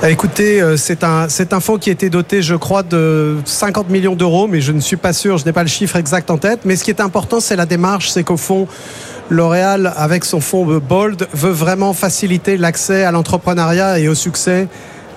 Écoutez, 0.09 0.63
euh, 0.63 0.79
c'est 0.79 1.05
un, 1.05 1.29
c'est 1.29 1.53
un 1.53 1.61
fonds 1.61 1.77
qui 1.77 1.91
été 1.91 2.09
doté, 2.09 2.41
je 2.41 2.55
crois, 2.55 2.83
de 2.83 3.37
50 3.45 3.91
millions 3.91 4.17
d'euros, 4.17 4.49
mais 4.49 4.63
je 4.63 4.73
ne 4.73 4.81
suis 4.81 4.97
pas 4.97 5.13
sûr, 5.13 5.37
je 5.37 5.45
n'ai 5.45 5.53
pas 5.53 5.63
le 5.63 5.69
chiffre 5.69 5.97
exact 5.97 6.31
en 6.31 6.39
tête. 6.39 6.61
Mais 6.65 6.77
ce 6.77 6.85
qui 6.85 6.91
est 6.91 7.03
important, 7.03 7.39
c'est 7.39 7.55
la 7.55 7.67
démarche, 7.67 8.09
c'est 8.09 8.25
qu'au 8.25 8.39
fond, 8.39 8.67
L'Oréal, 9.29 9.93
avec 9.97 10.25
son 10.25 10.41
fonds 10.41 10.65
Bold, 10.65 11.29
veut 11.35 11.51
vraiment 11.51 11.93
faciliter 11.93 12.57
l'accès 12.57 13.05
à 13.05 13.13
l'entrepreneuriat 13.13 13.99
et 13.99 14.09
au 14.09 14.15
succès 14.15 14.69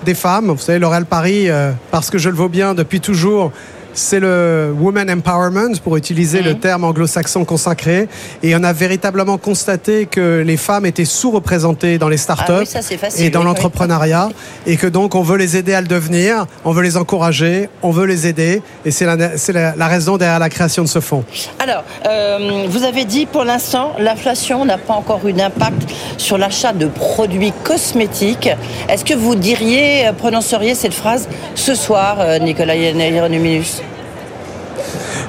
des 0.04 0.14
femmes. 0.14 0.50
Vous 0.50 0.58
savez, 0.58 0.78
L'Oréal 0.78 1.06
Paris, 1.06 1.48
euh, 1.48 1.72
parce 1.90 2.10
que 2.10 2.18
je 2.18 2.28
le 2.28 2.36
vaux 2.36 2.50
bien 2.50 2.74
depuis 2.74 3.00
toujours, 3.00 3.52
c'est 3.94 4.20
le 4.20 4.74
woman 4.78 5.08
empowerment, 5.10 5.76
pour 5.82 5.96
utiliser 5.96 6.42
le 6.42 6.54
terme 6.54 6.84
anglo-saxon 6.84 7.44
consacré. 7.44 8.08
Et 8.42 8.54
on 8.56 8.62
a 8.62 8.72
véritablement 8.72 9.38
constaté 9.38 10.06
que 10.06 10.42
les 10.44 10.56
femmes 10.56 10.86
étaient 10.86 11.04
sous-représentées 11.04 11.98
dans 11.98 12.08
les 12.08 12.16
startups 12.16 12.44
Ah 12.48 12.58
oui, 12.60 12.66
ça, 12.66 12.82
c'est 12.82 12.96
facile, 12.96 13.24
et 13.26 13.30
dans 13.30 13.40
oui, 13.40 13.46
l'entrepreneuriat. 13.46 14.28
Et 14.66 14.76
que 14.76 14.86
donc, 14.86 15.14
on 15.14 15.22
veut 15.22 15.36
les 15.36 15.56
aider 15.56 15.74
à 15.74 15.80
le 15.80 15.86
devenir, 15.86 16.46
on 16.64 16.72
veut 16.72 16.82
les 16.82 16.96
encourager, 16.96 17.68
on 17.82 17.90
veut 17.90 18.06
les 18.06 18.26
aider. 18.26 18.62
Et 18.84 18.90
c'est 18.90 19.06
la, 19.06 19.36
c'est 19.36 19.52
la- 19.52 19.74
la 19.76 19.86
raison 19.86 20.16
derrière 20.16 20.38
la 20.38 20.48
création 20.50 20.82
de 20.82 20.88
ce 20.88 21.00
fonds. 21.00 21.24
Alors, 21.58 21.84
euh, 22.06 22.64
vous 22.68 22.82
avez 22.84 23.04
dit 23.04 23.26
pour 23.26 23.44
l'instant, 23.44 23.92
l'inflation 23.98 24.64
n'a 24.64 24.78
pas 24.78 24.94
encore 24.94 25.26
eu 25.26 25.32
d'impact 25.32 25.82
sur 26.16 26.36
l'achat 26.38 26.72
de 26.72 26.86
produits 26.86 27.52
cosmétiques. 27.62 28.48
Est-ce 28.88 29.04
que 29.04 29.14
vous 29.14 29.34
diriez, 29.34 30.06
euh, 30.08 30.12
prononceriez 30.12 30.74
cette 30.74 30.94
phrase 30.94 31.28
ce 31.54 31.74
soir, 31.74 32.16
euh, 32.20 32.38
Nicolas 32.38 32.74
Hieronymus 32.76 33.82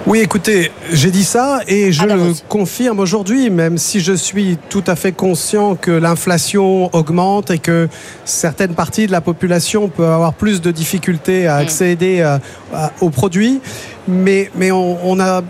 Oui, 0.08 0.20
écoutez, 0.20 0.72
j'ai 0.92 1.10
dit 1.10 1.24
ça 1.24 1.62
et 1.68 1.92
je 1.92 2.04
Ah, 2.04 2.06
le 2.16 2.34
confirme 2.48 3.00
aujourd'hui, 3.00 3.50
même 3.50 3.80
si 3.80 4.02
je 4.02 4.14
suis 4.14 4.58
tout 4.70 4.84
à 4.86 4.96
fait 4.96 5.12
conscient 5.12 5.76
que 5.76 5.90
l'inflation 5.90 6.94
augmente 6.96 7.50
et 7.50 7.58
que 7.58 7.90
certaines 8.24 8.76
parties 8.76 9.08
de 9.08 9.12
la 9.12 9.22
population 9.22 9.90
peuvent 9.90 10.12
avoir 10.12 10.34
plus 10.36 10.62
de 10.62 10.70
difficultés 10.70 11.48
à 11.48 11.56
accéder 11.56 12.22
à- 12.22 12.40
à- 12.72 12.92
aux 13.02 13.10
produits. 13.10 13.62
Mais, 14.08 14.52
mais 14.56 14.72
on, 14.72 15.00
on 15.10 15.20
a, 15.20 15.42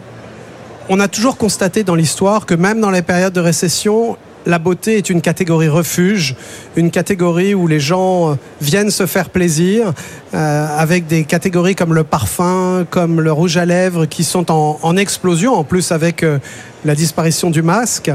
on 0.88 1.02
a 1.02 1.10
toujours 1.10 1.36
constaté 1.36 1.84
dans 1.84 1.96
l'histoire 1.96 2.46
que 2.46 2.54
même 2.54 2.80
dans 2.80 2.92
les 2.92 3.02
périodes 3.02 3.34
de 3.34 3.42
récession, 3.42 4.16
la 4.46 4.60
beauté 4.60 4.98
est 4.98 5.10
une 5.10 5.22
catégorie 5.22 5.68
refuge, 5.68 6.36
une 6.76 6.92
catégorie 6.92 7.54
où 7.54 7.68
les 7.68 7.80
gens 7.80 8.38
viennent 8.62 8.92
se 8.92 9.06
faire 9.06 9.30
plaisir, 9.30 9.94
euh, 10.34 10.68
avec 10.78 11.08
des 11.08 11.24
catégories 11.24 11.76
comme 11.76 11.94
le 11.94 12.04
parfum, 12.04 12.86
comme 12.90 13.22
le 13.22 13.32
rouge 13.32 13.58
à 13.58 13.66
lèvres, 13.66 14.06
qui 14.06 14.24
sont 14.24 14.52
en, 14.52 14.80
en 14.82 14.98
explosion, 14.98 15.54
en 15.54 15.64
plus 15.64 15.92
avec 15.92 16.24
euh, 16.24 16.40
la 16.84 16.94
disparition 16.96 17.50
du 17.50 17.62
masque. 17.62 18.12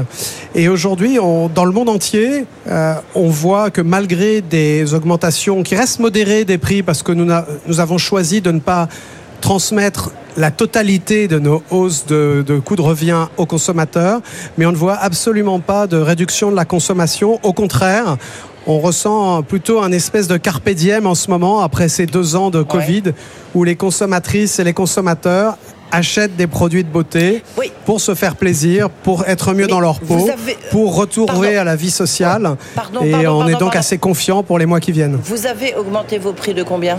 Et 0.55 0.69
aujourd'hui, 0.69 1.17
dans 1.17 1.65
le 1.65 1.71
monde 1.71 1.89
entier, 1.89 2.45
euh, 2.67 2.93
on 3.15 3.29
voit 3.29 3.69
que 3.69 3.81
malgré 3.81 4.41
des 4.41 4.93
augmentations 4.93 5.63
qui 5.63 5.75
restent 5.75 5.99
modérées 5.99 6.45
des 6.45 6.57
prix, 6.57 6.81
parce 6.81 7.03
que 7.03 7.11
nous, 7.11 7.29
nous 7.67 7.79
avons 7.79 7.97
choisi 7.97 8.41
de 8.41 8.51
ne 8.51 8.59
pas 8.59 8.87
transmettre 9.41 10.11
la 10.37 10.49
totalité 10.51 11.27
de 11.27 11.39
nos 11.39 11.61
hausses 11.71 12.05
de, 12.05 12.43
de 12.47 12.59
coûts 12.59 12.77
de 12.77 12.81
revient 12.81 13.27
aux 13.37 13.45
consommateurs, 13.45 14.21
mais 14.57 14.65
on 14.65 14.71
ne 14.71 14.77
voit 14.77 14.95
absolument 14.95 15.59
pas 15.59 15.87
de 15.87 15.97
réduction 15.97 16.51
de 16.51 16.55
la 16.55 16.63
consommation. 16.65 17.39
Au 17.43 17.51
contraire, 17.51 18.15
on 18.67 18.79
ressent 18.79 19.41
plutôt 19.43 19.81
un 19.81 19.91
espèce 19.91 20.27
de 20.27 20.37
carpe 20.37 20.69
diem 20.69 21.05
en 21.05 21.15
ce 21.15 21.29
moment, 21.29 21.59
après 21.61 21.89
ces 21.89 22.05
deux 22.05 22.35
ans 22.37 22.49
de 22.49 22.61
Covid, 22.63 23.03
où 23.55 23.63
les 23.65 23.75
consommatrices 23.75 24.59
et 24.59 24.63
les 24.63 24.73
consommateurs 24.73 25.57
achètent 25.91 26.37
des 26.37 26.47
produits 26.47 26.85
de 26.85 26.89
beauté 26.89 27.43
Oui. 27.57 27.69
pour 27.85 27.99
se 27.99 28.15
faire 28.15 28.37
plaisir, 28.37 28.89
pour 28.89 29.25
être 29.27 29.53
mieux 29.53 29.65
Mais 29.65 29.67
dans 29.67 29.81
leur 29.81 29.99
peau, 29.99 30.29
avez- 30.31 30.55
pour 30.71 30.95
retourner 30.95 31.27
Pardon. 31.33 31.59
à 31.59 31.63
la 31.65 31.75
vie 31.75 31.91
sociale. 31.91 32.55
Pardon, 32.75 33.01
et 33.03 33.27
on 33.27 33.45
est 33.49 33.59
donc 33.59 33.75
assez 33.75 33.97
confiant 33.97 34.41
pour 34.43 34.57
les 34.57 34.65
mois 34.65 34.79
qui 34.79 34.93
viennent. 34.93 35.19
Vous 35.21 35.45
avez 35.47 35.75
augmenté 35.75 36.17
vos 36.17 36.31
prix 36.31 36.53
de 36.53 36.63
combien? 36.63 36.97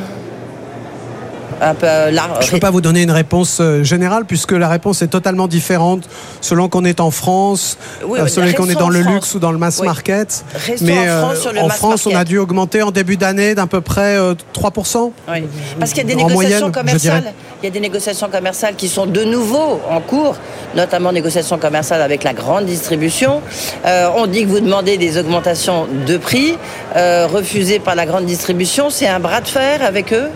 Un 1.61 1.75
peu 1.75 1.87
euh. 1.87 2.11
Je 2.41 2.47
ne 2.47 2.51
peux 2.53 2.59
pas 2.59 2.71
vous 2.71 2.81
donner 2.81 3.03
une 3.03 3.11
réponse 3.11 3.59
euh, 3.61 3.83
générale 3.83 4.25
puisque 4.27 4.53
la 4.53 4.69
réponse 4.69 5.03
est 5.03 5.09
totalement 5.09 5.49
différente 5.49 6.09
selon 6.41 6.69
qu'on 6.69 6.85
est 6.85 7.01
en 7.01 7.11
France, 7.11 7.79
Oui, 8.07 8.19
euh, 8.21 8.27
selon 8.27 8.53
qu'on 8.53 8.69
est 8.69 8.75
dans 8.75 8.89
le 8.89 9.01
France. 9.03 9.13
luxe 9.15 9.35
ou 9.35 9.39
dans 9.39 9.53
le 9.53 9.59
mass 9.59 9.79
Oui. 9.81 9.87
market. 9.87 10.45
Restons 10.55 10.85
Mais 10.85 11.11
en 11.11 11.69
France 11.69 12.07
en 12.07 12.11
on 12.11 12.17
a 12.17 12.25
dû 12.25 12.39
augmenter 12.39 12.83
en 12.83 12.91
début 12.91 13.17
d'année 13.17 13.55
d'à 13.55 13.67
peu 13.67 13.81
près 13.81 14.17
euh, 14.17 14.35
3%. 14.55 15.13
Oui. 15.29 15.45
Parce 15.79 15.93
qu'il 15.93 16.09
y 16.09 16.13
a 16.13 16.15
des 16.15 16.23
En 16.23 16.29
négociations 16.29 16.59
moyenne, 16.69 16.73
commerciales. 16.73 17.33
Il 17.63 17.67
y 17.67 17.69
a 17.69 17.71
des 17.71 17.81
négociations 17.81 18.29
commerciales 18.29 18.75
qui 18.75 18.89
sont 18.89 19.07
de 19.07 19.23
nouveau 19.23 19.81
en 19.89 20.01
cours, 20.01 20.37
notamment 20.75 21.13
négociations 21.13 21.59
commerciales 21.59 22.03
avec 22.03 22.25
la 22.25 22.33
grande 22.35 22.67
distribution. 22.67 23.41
Euh, 23.87 24.09
on 24.17 24.27
dit 24.27 24.43
que 24.45 24.49
vous 24.49 24.61
demandez 24.61 24.97
des 24.97 25.17
augmentations 25.19 25.87
de 26.07 26.17
prix 26.17 26.57
euh, 26.97 27.29
refusées 27.33 27.79
par 27.79 27.95
la 27.95 28.05
grande 28.07 28.27
distribution. 28.27 28.91
C'est 28.91 29.07
un 29.07 29.21
bras 29.21 29.41
de 29.41 29.49
fer 29.49 29.81
avec 29.85 30.13
eux? 30.13 30.29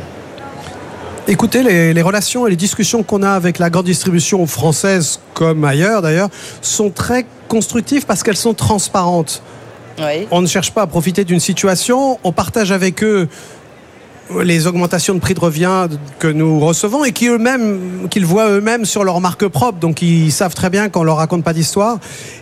Écoutez, 1.29 1.65
les, 1.65 1.93
les 1.93 2.03
relations 2.03 2.47
et 2.47 2.51
les 2.51 2.57
discussions 2.57 3.03
qu'on 3.03 3.25
a 3.25 3.31
avec 3.31 3.59
la 3.59 3.69
grande 3.69 3.87
distribution 3.87 4.47
française, 4.47 5.19
comme 5.35 5.65
ailleurs 5.65 6.01
d'ailleurs, 6.01 6.29
sont 6.63 6.91
très 6.91 7.27
constructives 7.49 8.07
parce 8.07 8.23
qu'elles 8.23 8.37
sont 8.37 8.55
transparentes. 8.55 9.43
Oui. 9.99 10.29
On 10.31 10.41
ne 10.41 10.47
cherche 10.47 10.71
pas 10.71 10.83
à 10.83 10.87
profiter 10.87 11.25
d'une 11.25 11.41
situation, 11.41 12.21
on 12.23 12.31
partage 12.31 12.71
avec 12.71 13.03
eux 13.03 13.29
les 14.43 14.67
augmentations 14.67 15.15
de 15.15 15.21
prix 15.21 15.35
de 15.35 15.41
revient 15.41 15.89
que 16.19 16.29
nous 16.29 16.59
recevons 16.61 17.05
et 17.05 17.13
qui 17.13 17.29
eux-mêmes, 17.29 18.09
qu'ils 18.11 18.27
voient 18.27 18.51
eux-mêmes 18.51 18.85
sur 18.85 19.05
leur 19.05 19.21
marque 19.21 19.47
propre. 19.47 19.79
Donc 19.79 20.03
ils 20.03 20.33
savent 20.33 20.55
très 20.55 20.71
bien 20.71 20.89
qu'on 20.89 21.05
leur 21.05 21.17
raconte 21.17 21.45
pas 21.45 21.53
d'histoire. 21.53 21.99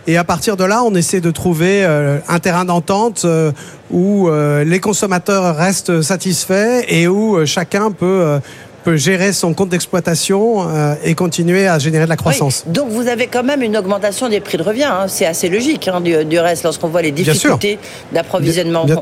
Et 0.07 0.17
à 0.17 0.23
partir 0.23 0.57
de 0.57 0.63
là, 0.63 0.83
on 0.83 0.95
essaie 0.95 1.21
de 1.21 1.31
trouver 1.31 1.85
euh, 1.85 2.17
un 2.27 2.39
terrain 2.39 2.65
d'entente 2.65 3.23
euh, 3.25 3.51
où 3.91 4.27
euh, 4.27 4.63
les 4.63 4.79
consommateurs 4.79 5.55
restent 5.55 6.01
satisfaits 6.01 6.85
et 6.87 7.07
où 7.07 7.45
chacun 7.45 7.91
peut 7.91 8.39
peut 8.85 8.95
gérer 8.97 9.33
son 9.33 9.53
compte 9.53 9.69
d'exploitation 9.69 10.69
euh, 10.69 10.93
et 11.03 11.15
continuer 11.15 11.67
à 11.67 11.79
générer 11.79 12.05
de 12.05 12.09
la 12.09 12.15
croissance. 12.15 12.63
Oui. 12.67 12.73
Donc 12.73 12.89
vous 12.89 13.07
avez 13.07 13.27
quand 13.27 13.43
même 13.43 13.61
une 13.63 13.75
augmentation 13.75 14.29
des 14.29 14.39
prix 14.39 14.57
de 14.57 14.63
revient. 14.63 14.83
hein. 14.83 15.07
C'est 15.07 15.25
assez 15.25 15.49
logique 15.49 15.87
hein, 15.87 15.99
du, 16.01 16.23
du 16.23 16.39
reste 16.39 16.63
lorsqu'on 16.63 16.87
voit 16.89 17.01
les 17.01 17.11
difficultés 17.11 17.79
d'approvisionnement. 18.13 18.85
Bien-. 18.85 19.01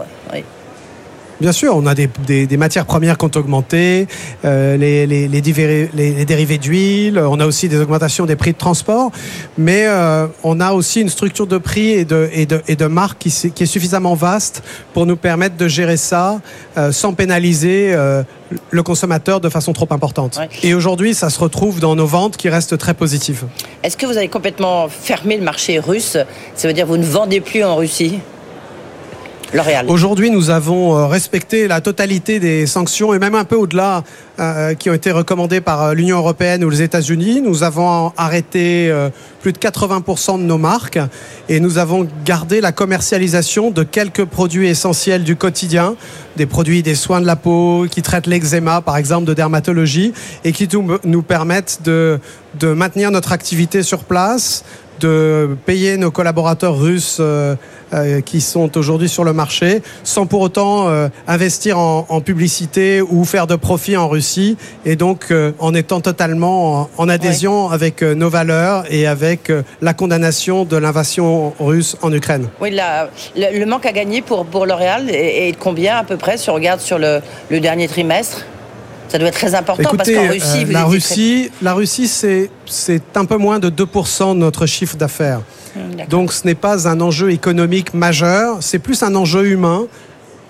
Bien 1.43 1.51
sûr, 1.51 1.75
on 1.75 1.85
a 1.87 1.93
des, 1.93 2.09
des- 2.25 2.47
des 2.47 2.55
matières 2.55 2.85
premières 2.85 3.17
qui 3.17 3.25
ont 3.25 3.31
augmenté, 3.35 4.07
euh, 4.45 4.77
les, 4.77 5.05
les- 5.05 5.27
les 5.27 5.41
divé- 5.41 5.89
les- 5.93 6.11
les 6.13 6.23
dérivés 6.23 6.57
d'huile, 6.57 7.19
on 7.19 7.37
a 7.41 7.45
aussi 7.45 7.67
des 7.67 7.81
augmentations 7.81 8.25
des 8.25 8.37
prix 8.37 8.53
de 8.53 8.57
transport, 8.57 9.11
mais 9.57 9.83
euh, 9.85 10.27
on 10.45 10.61
a 10.61 10.71
aussi 10.71 11.01
une 11.01 11.09
structure 11.09 11.45
de 11.45 11.57
prix 11.57 11.89
et 11.89 12.05
de, 12.05 12.29
et 12.31 12.45
de, 12.45 12.61
et 12.69 12.77
de 12.77 12.85
marque 12.85 13.17
qui, 13.17 13.27
est 13.27 13.65
suffisamment 13.65 14.13
vaste 14.13 14.63
pour 14.93 15.05
nous 15.05 15.17
permettre 15.17 15.57
de 15.57 15.67
gérer 15.67 15.97
ça 15.97 16.39
euh, 16.77 16.93
sans 16.93 17.13
pénaliser 17.13 17.93
le 18.71 18.83
consommateur 18.83 19.41
de 19.41 19.49
façon 19.49 19.73
trop 19.73 19.87
importante. 19.91 20.37
Ouais. 20.37 20.47
Et 20.63 20.73
aujourd'hui, 20.73 21.13
ça 21.13 21.29
se 21.29 21.39
retrouve 21.41 21.81
dans 21.81 21.97
nos 21.97 22.05
ventes 22.07 22.37
qui 22.37 22.47
restent 22.47 22.77
très 22.77 22.93
positives. 22.93 23.43
Est-ce 23.83 23.97
que 23.97 24.05
vous 24.05 24.15
avez 24.15 24.29
complètement 24.29 24.87
fermé 24.87 25.35
le 25.35 25.43
marché 25.43 25.77
russe? 25.79 26.15
Ça 26.55 26.67
veut 26.69 26.73
dire 26.73 26.85
que 26.85 26.89
vous 26.91 26.97
ne 26.97 27.03
vendez 27.03 27.41
plus 27.41 27.65
en 27.65 27.75
Russie? 27.75 28.19
Aujourd'hui, 29.87 30.31
nous 30.31 30.49
avons 30.49 30.97
euh, 30.97 31.05
respecté 31.05 31.67
la 31.67 31.79
totalité 31.79 32.39
des 32.39 32.65
sanctions 32.65 33.13
et 33.13 33.19
même 33.19 33.35
un 33.35 33.43
peu 33.43 33.55
au-delà 33.55 34.03
euh, 34.39 34.73
qui 34.73 34.89
ont 34.89 34.95
été 34.95 35.11
recommandées 35.11 35.61
par 35.61 35.83
euh, 35.83 35.93
l'Union 35.93 36.17
européenne 36.17 36.63
ou 36.63 36.69
les 36.71 36.81
États-Unis. 36.81 37.39
Nous 37.39 37.61
avons 37.61 38.11
arrêté 38.17 38.89
euh, 38.89 39.11
plus 39.43 39.53
de 39.53 39.59
80% 39.59 40.39
de 40.39 40.43
nos 40.43 40.57
marques 40.57 40.97
et 41.49 41.59
nous 41.59 41.77
avons 41.77 42.07
gardé 42.25 42.59
la 42.59 42.71
commercialisation 42.71 43.69
de 43.69 43.83
quelques 43.83 44.25
produits 44.25 44.69
essentiels 44.69 45.23
du 45.23 45.35
quotidien, 45.35 45.95
des 46.35 46.47
produits 46.47 46.81
des 46.81 46.95
soins 46.95 47.21
de 47.21 47.27
la 47.27 47.35
peau 47.35 47.85
qui 47.91 48.01
traitent 48.01 48.25
l'eczéma, 48.25 48.81
par 48.81 48.97
exemple, 48.97 49.25
de 49.25 49.35
dermatologie 49.35 50.13
et 50.43 50.51
qui 50.51 50.67
nous, 51.03 51.21
permettent 51.21 51.81
de 51.83 52.19
maintenir 52.63 53.11
notre 53.11 53.33
activité 53.33 53.83
sur 53.83 54.03
place, 54.03 54.63
de 55.03 55.55
payer 55.65 55.97
nos 55.97 56.11
collaborateurs 56.11 56.77
russes 56.77 57.17
euh, 57.19 57.55
euh, 57.93 58.21
qui 58.21 58.41
sont 58.41 58.77
aujourd'hui 58.77 59.09
sur 59.09 59.23
le 59.23 59.33
marché, 59.33 59.81
sans 60.03 60.25
pour 60.25 60.41
autant 60.41 60.87
euh, 60.89 61.09
investir 61.27 61.77
en, 61.77 62.05
en 62.09 62.21
publicité 62.21 63.01
ou 63.01 63.23
faire 63.25 63.45
de 63.47 63.55
profit 63.55 63.97
en 63.97 64.07
Russie, 64.07 64.57
et 64.85 64.95
donc 64.95 65.31
en 65.59 65.73
étant 65.73 66.01
totalement 66.01 66.81
en, 66.81 66.89
en 66.97 67.09
adhésion 67.09 67.69
avec 67.69 68.01
nos 68.01 68.29
valeurs 68.29 68.85
et 68.89 69.05
avec 69.07 69.51
la 69.81 69.93
condamnation 69.93 70.65
de 70.65 70.77
l'invasion 70.77 71.53
russe 71.59 71.95
en 72.01 72.11
Ukraine. 72.13 72.47
Oui, 72.61 72.71
la- 72.71 73.09
le, 73.35 73.59
le 73.59 73.65
manque 73.65 73.85
à 73.85 73.91
gagner 73.91 74.21
pour, 74.21 74.45
pour 74.45 74.65
L'Oréal 74.65 75.09
est, 75.09 75.47
est 75.49 75.51
de 75.51 75.57
combien 75.57 75.97
à 75.97 76.03
peu 76.03 76.17
près 76.17 76.37
si 76.37 76.49
on 76.49 76.53
regarde 76.55 76.79
sur 76.79 76.97
le, 76.97 77.19
le 77.49 77.59
dernier 77.59 77.87
trimestre? 77.87 78.45
Ça 79.13 79.19
doit 79.19 79.27
être 79.27 79.35
très 79.35 79.53
important 79.53 79.83
Écoutez, 79.83 80.15
parce 80.15 80.25
qu'en 80.25 80.33
Russie, 80.33 80.63
euh, 80.63 80.65
vous 80.65 80.71
la, 80.71 80.83
Russie, 80.85 81.51
la 81.61 81.73
Russie, 81.75 82.07
c'est 82.07 82.49
c'est 82.65 83.03
un 83.15 83.25
peu 83.25 83.37
moins 83.37 83.59
de 83.59 83.69
2% 83.69 84.29
de 84.33 84.39
notre 84.39 84.65
chiffre 84.65 84.97
d'affaires. 84.97 85.41
d'accord. 85.75 86.07
Donc 86.07 86.33
ce 86.33 86.47
n'est 86.47 86.55
pas 86.55 86.87
un 86.87 86.99
enjeu 86.99 87.31
économique 87.31 87.93
majeur, 87.93 88.57
c'est 88.61 88.79
plus 88.79 89.03
un 89.03 89.13
enjeu 89.13 89.45
humain, 89.45 89.85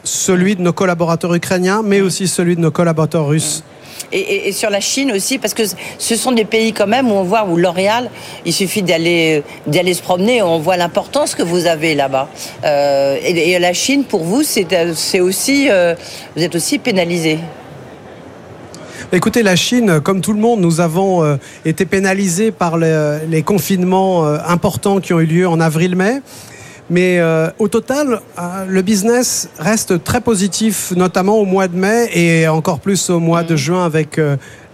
celui 0.05 0.55
de 0.55 0.61
nos 0.61 0.71
collaborateurs 0.71 1.33
ukrainiens, 1.35 1.81
mais 1.83 1.99
aussi 1.99 2.29
celui 2.29 2.55
de 2.55 2.61
nos 2.61 2.71
collaborateurs 2.71 3.27
russes. 3.27 3.65
Et, 4.13 4.19
et- 4.19 4.47
et 4.47 4.51
sur 4.53 4.69
la 4.69 4.79
Chine 4.79 5.11
aussi, 5.11 5.39
parce 5.39 5.53
que 5.53 5.63
ce 5.97 6.15
sont 6.15 6.31
des 6.31 6.45
pays 6.45 6.71
quand 6.71 6.87
même 6.87 7.11
où 7.11 7.15
on 7.15 7.23
voit 7.23 7.43
où 7.45 7.57
L'Oréal, 7.57 8.09
il 8.45 8.53
suffit 8.53 8.81
d'aller 8.81 9.43
d'y 9.67 9.77
aller 9.77 9.93
se 9.93 10.01
promener, 10.01 10.41
on 10.41 10.59
voit 10.59 10.77
l'importance 10.77 11.35
que 11.35 11.43
vous 11.43 11.65
avez 11.67 11.95
là-bas. 11.95 12.29
Euh, 12.63 13.17
et, 13.21 13.51
et 13.51 13.59
la 13.59 13.73
Chine, 13.73 14.05
pour 14.05 14.23
vous, 14.23 14.43
c'est 14.43 14.71
euh, 14.71 14.93
c'est 14.95 15.19
aussi, 15.19 15.67
euh, 15.69 15.95
vous 16.37 16.43
êtes 16.43 16.55
aussi 16.55 16.79
pénalisé. 16.79 17.39
Écoutez, 19.15 19.43
la 19.43 19.55
Chine, 19.55 20.01
comme 20.01 20.21
tout 20.21 20.33
le 20.33 20.39
monde, 20.39 20.59
nous 20.59 20.81
avons 20.81 21.23
euh, 21.23 21.35
été 21.65 21.85
pénalisés 21.85 22.49
par 22.49 22.79
les, 22.79 23.19
les 23.29 23.43
confinements 23.43 24.25
euh, 24.25 24.39
importants 24.47 24.99
qui 24.99 25.13
ont 25.13 25.19
eu 25.19 25.27
lieu 25.27 25.47
en 25.47 25.59
avril-mai. 25.59 26.23
Mais 26.89 27.19
euh, 27.19 27.47
au 27.59 27.67
total, 27.67 28.21
le 28.67 28.81
business 28.81 29.49
reste 29.59 30.03
très 30.03 30.19
positif, 30.19 30.93
notamment 30.95 31.37
au 31.37 31.45
mois 31.45 31.67
de 31.67 31.77
mai 31.77 32.09
et 32.11 32.47
encore 32.47 32.79
plus 32.79 33.11
au 33.11 33.19
mois 33.19 33.43
de 33.43 33.55
juin 33.55 33.85
avec 33.85 34.19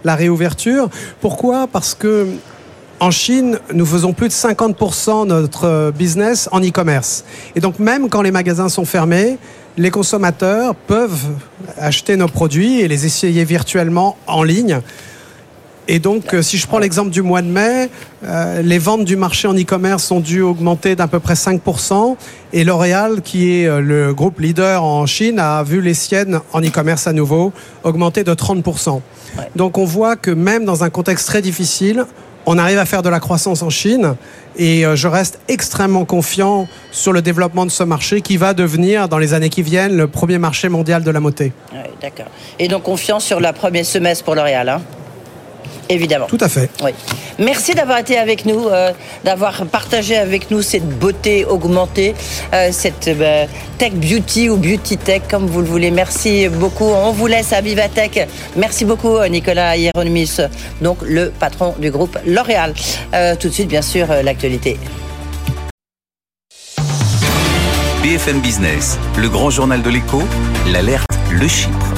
la 0.04 0.14
réouverture. 0.14 0.88
Pourquoi? 1.20 1.66
Parce 1.66 1.94
que 1.94 2.26
en 2.98 3.10
Chine, 3.10 3.58
nous 3.74 3.86
faisons 3.86 4.14
plus 4.14 4.28
de 4.28 4.32
50% 4.32 5.26
de 5.26 5.34
notre 5.34 5.92
business 5.96 6.48
en 6.50 6.60
e-commerce. 6.60 7.24
Et 7.56 7.60
donc 7.60 7.78
même 7.78 8.08
quand 8.08 8.22
les 8.22 8.30
magasins 8.30 8.70
sont 8.70 8.86
fermés, 8.86 9.38
les 9.76 9.90
consommateurs 9.90 10.74
peuvent 10.74 11.28
acheter 11.78 12.16
nos 12.16 12.28
produits 12.28 12.80
et 12.80 12.88
les 12.88 13.06
essayer 13.06 13.44
virtuellement 13.44 14.16
en 14.26 14.42
ligne. 14.42 14.80
Et 15.92 15.98
donc, 15.98 16.34
euh, 16.34 16.42
si 16.42 16.56
je 16.56 16.68
prends 16.68 16.78
l'exemple 16.78 17.10
du 17.10 17.20
mois 17.20 17.42
de 17.42 17.48
mai, 17.48 17.90
euh, 18.22 18.62
les 18.62 18.78
ventes 18.78 19.04
du 19.04 19.16
marché 19.16 19.48
en 19.48 19.54
e-commerce 19.54 20.12
ont 20.12 20.20
dû 20.20 20.40
augmenter 20.40 20.94
d'à 20.94 21.08
peu 21.08 21.18
près 21.18 21.34
5%. 21.34 22.16
Et 22.52 22.62
L'Oréal, 22.62 23.22
qui 23.22 23.50
est 23.50 23.66
euh, 23.66 23.80
le 23.80 24.14
groupe 24.14 24.38
leader 24.38 24.84
en 24.84 25.06
Chine, 25.06 25.40
a 25.40 25.64
vu 25.64 25.80
les 25.80 25.94
siennes 25.94 26.38
en 26.52 26.60
e-commerce 26.60 27.08
à 27.08 27.12
nouveau 27.12 27.52
augmenter 27.82 28.22
de 28.22 28.32
30%. 28.32 29.00
Donc, 29.56 29.78
on 29.78 29.84
voit 29.84 30.14
que 30.14 30.30
même 30.30 30.64
dans 30.64 30.84
un 30.84 30.90
contexte 30.90 31.26
très 31.26 31.42
difficile, 31.42 32.04
on 32.50 32.58
arrive 32.58 32.78
à 32.78 32.84
faire 32.84 33.02
de 33.02 33.08
la 33.08 33.20
croissance 33.20 33.62
en 33.62 33.70
Chine 33.70 34.16
et 34.56 34.84
je 34.94 35.06
reste 35.06 35.38
extrêmement 35.46 36.04
confiant 36.04 36.66
sur 36.90 37.12
le 37.12 37.22
développement 37.22 37.64
de 37.64 37.70
ce 37.70 37.84
marché 37.84 38.22
qui 38.22 38.36
va 38.36 38.54
devenir, 38.54 39.08
dans 39.08 39.18
les 39.18 39.34
années 39.34 39.50
qui 39.50 39.62
viennent, 39.62 39.96
le 39.96 40.08
premier 40.08 40.38
marché 40.38 40.68
mondial 40.68 41.04
de 41.04 41.10
la. 41.10 41.20
Oui, 41.20 41.52
d'accord. 42.02 42.26
Et 42.58 42.66
donc 42.66 42.82
confiance 42.82 43.24
sur 43.24 43.38
le 43.38 43.52
premier 43.52 43.84
semestre 43.84 44.24
pour 44.24 44.34
L'Oréal. 44.34 44.68
Hein? 44.68 44.82
Évidemment. 45.90 46.26
Tout 46.26 46.38
à 46.40 46.48
fait. 46.48 46.70
Oui. 46.82 46.92
Merci 47.38 47.74
d'avoir 47.74 47.98
été 47.98 48.16
avec 48.16 48.46
nous, 48.46 48.68
euh, 48.68 48.92
d'avoir 49.24 49.66
partagé 49.66 50.16
avec 50.16 50.50
nous 50.50 50.62
cette 50.62 50.88
beauté 50.88 51.44
augmentée, 51.44 52.14
euh, 52.54 52.68
cette 52.70 53.08
euh, 53.08 53.46
tech 53.76 53.92
beauty 53.94 54.48
ou 54.48 54.56
beauty 54.56 54.96
tech, 54.96 55.22
comme 55.28 55.46
vous 55.46 55.60
le 55.60 55.66
voulez. 55.66 55.90
Merci 55.90 56.48
beaucoup. 56.48 56.84
On 56.84 57.10
vous 57.10 57.26
laisse 57.26 57.52
à 57.52 57.60
Vivatech. 57.60 58.28
Merci 58.56 58.84
beaucoup, 58.84 59.18
Nicolas 59.28 59.76
Hieronymus, 59.76 60.40
donc 60.80 60.98
le 61.02 61.30
patron 61.30 61.74
du 61.78 61.90
groupe 61.90 62.16
L'Oréal. 62.24 62.72
tout 63.40 63.48
de 63.48 63.52
suite, 63.52 63.68
bien 63.68 63.82
sûr, 63.82 64.06
l'actualité. 64.22 64.78
BFM 68.02 68.40
Business, 68.40 68.98
le 69.16 69.28
grand 69.28 69.50
journal 69.50 69.82
de 69.82 69.90
l'écho, 69.90 70.22
l'alerte, 70.72 71.10
le 71.30 71.48
Chypre. 71.48 71.89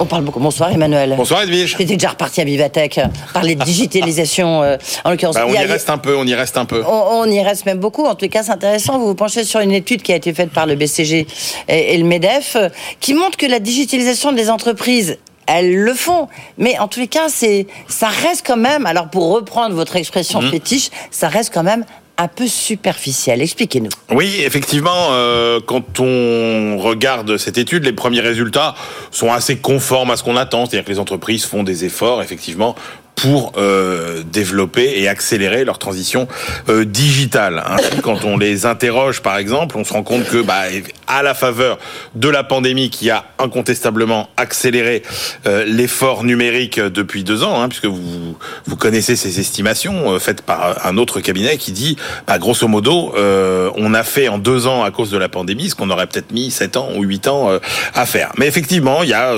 On 0.00 0.04
parle 0.04 0.22
beaucoup. 0.22 0.38
Bonsoir 0.38 0.70
Emmanuel. 0.70 1.14
Bonsoir 1.16 1.42
Edwige. 1.42 1.76
J'étais 1.76 1.96
déjà 1.96 2.10
reparti 2.10 2.40
à 2.40 2.44
Vivatech, 2.44 3.00
parler 3.32 3.56
de 3.56 3.64
digitalisation 3.64 4.62
euh, 4.62 4.76
en 5.04 5.10
l'occurrence. 5.10 5.34
Bah, 5.34 5.44
on 5.46 5.52
y, 5.52 5.58
reste 5.58 5.90
un 5.90 5.98
peu, 5.98 6.16
on 6.16 6.24
y 6.24 6.34
reste 6.34 6.56
un 6.56 6.64
peu. 6.64 6.84
On, 6.86 7.28
y 7.28 7.40
reste 7.40 7.66
même 7.66 7.78
beaucoup. 7.78 8.04
En 8.04 8.14
tout 8.14 8.28
cas, 8.28 8.44
c'est 8.44 8.52
intéressant. 8.52 8.98
Vous 8.98 9.06
vous 9.06 9.14
penchez 9.16 9.42
sur 9.42 9.60
une 9.60 9.72
étude 9.72 10.02
qui 10.02 10.12
a 10.12 10.16
été 10.16 10.32
faite 10.32 10.50
par 10.50 10.66
le 10.66 10.76
BCG 10.76 11.26
et, 11.66 11.98
le 11.98 12.04
MEDEF, 12.04 12.56
qui 13.00 13.14
montre 13.14 13.36
que 13.36 13.46
la 13.46 13.58
digitalisation 13.58 14.32
des 14.32 14.50
entreprises 14.50 15.18
elles 15.46 15.74
le 15.74 15.94
font. 15.94 16.28
Mais 16.58 16.78
en 16.78 16.88
tous 16.88 17.00
les 17.00 17.08
cas, 17.08 17.28
c'est, 17.28 17.66
ça 17.88 18.08
reste 18.08 18.46
quand 18.46 18.58
même, 18.58 18.84
alors 18.84 19.08
pour 19.08 19.32
reprendre 19.32 19.74
votre 19.74 19.96
expression 19.96 20.42
mmh. 20.42 20.50
fétiche, 20.50 20.90
ça 21.10 21.28
reste 21.28 21.54
quand 21.54 21.62
même 21.62 21.86
un 22.18 22.26
peu 22.28 22.48
superficiel. 22.48 23.40
Expliquez-nous. 23.40 23.90
Oui, 24.10 24.40
effectivement, 24.40 25.08
euh, 25.10 25.60
quand 25.64 26.00
on 26.00 26.76
regarde 26.78 27.36
cette 27.36 27.58
étude, 27.58 27.84
les 27.84 27.92
premiers 27.92 28.20
résultats 28.20 28.74
sont 29.12 29.32
assez 29.32 29.58
conformes 29.58 30.10
à 30.10 30.16
ce 30.16 30.24
qu'on 30.24 30.36
attend. 30.36 30.66
C'est-à-dire 30.66 30.84
que 30.84 30.90
les 30.90 30.98
entreprises 30.98 31.44
font 31.44 31.62
des 31.62 31.84
efforts, 31.84 32.20
effectivement, 32.20 32.74
pour 33.18 33.52
euh, 33.56 34.22
développer 34.22 34.92
et 34.96 35.08
accélérer 35.08 35.64
leur 35.64 35.78
transition 35.78 36.28
euh, 36.68 36.84
digitale. 36.84 37.64
Ainsi, 37.66 38.00
quand 38.00 38.24
on 38.24 38.38
les 38.38 38.64
interroge, 38.64 39.22
par 39.22 39.38
exemple, 39.38 39.76
on 39.76 39.84
se 39.84 39.92
rend 39.92 40.04
compte 40.04 40.24
que, 40.28 40.40
bah, 40.40 40.66
à 41.08 41.22
la 41.22 41.34
faveur 41.34 41.78
de 42.14 42.28
la 42.28 42.44
pandémie 42.44 42.90
qui 42.90 43.10
a 43.10 43.24
incontestablement 43.38 44.28
accéléré 44.36 45.02
euh, 45.46 45.64
l'effort 45.66 46.22
numérique 46.22 46.78
depuis 46.78 47.24
deux 47.24 47.42
ans, 47.42 47.60
hein, 47.60 47.68
puisque 47.68 47.86
vous 47.86 48.36
vous 48.66 48.76
connaissez 48.76 49.16
ces 49.16 49.40
estimations 49.40 50.12
euh, 50.12 50.18
faites 50.18 50.42
par 50.42 50.86
un 50.86 50.96
autre 50.98 51.20
cabinet 51.20 51.56
qui 51.56 51.72
dit, 51.72 51.96
bah, 52.26 52.38
grosso 52.38 52.68
modo, 52.68 53.14
euh, 53.16 53.70
on 53.76 53.94
a 53.94 54.02
fait 54.02 54.28
en 54.28 54.38
deux 54.38 54.66
ans 54.66 54.84
à 54.84 54.90
cause 54.90 55.10
de 55.10 55.18
la 55.18 55.28
pandémie 55.28 55.70
ce 55.70 55.74
qu'on 55.74 55.90
aurait 55.90 56.06
peut-être 56.06 56.32
mis 56.32 56.50
sept 56.50 56.76
ans 56.76 56.90
ou 56.96 57.02
huit 57.02 57.26
ans 57.26 57.50
à 57.94 58.06
faire. 58.06 58.32
Mais 58.36 58.46
effectivement, 58.46 59.02
il 59.02 59.08
y 59.08 59.14
a 59.14 59.32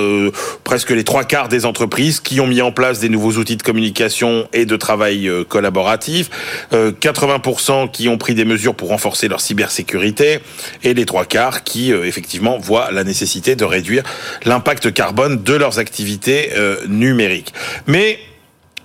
presque 0.63 0.89
les 0.89 1.03
trois 1.03 1.23
quarts 1.23 1.47
des 1.47 1.65
entreprises 1.65 2.19
qui 2.19 2.39
ont 2.41 2.47
mis 2.47 2.61
en 2.61 2.71
place 2.71 2.99
des 2.99 3.09
nouveaux 3.09 3.33
outils 3.33 3.55
de 3.55 3.63
communication 3.71 4.49
et 4.51 4.65
de 4.65 4.75
travail 4.75 5.29
euh, 5.29 5.45
collaboratif, 5.45 6.29
80% 6.73 7.85
euh, 7.85 7.87
qui 7.87 8.09
ont 8.09 8.17
pris 8.17 8.35
des 8.35 8.43
mesures 8.43 8.75
pour 8.75 8.89
renforcer 8.89 9.29
leur 9.29 9.39
cybersécurité 9.39 10.39
et 10.83 10.93
les 10.93 11.05
trois 11.05 11.23
quarts 11.23 11.63
qui 11.63 11.93
euh, 11.93 12.03
effectivement 12.03 12.57
voient 12.57 12.91
la 12.91 13.05
nécessité 13.05 13.55
de 13.55 13.63
réduire 13.63 14.03
l'impact 14.43 14.93
carbone 14.93 15.41
de 15.41 15.53
leurs 15.53 15.79
activités 15.79 16.51
numériques. 16.89 17.53
Mais 17.87 18.19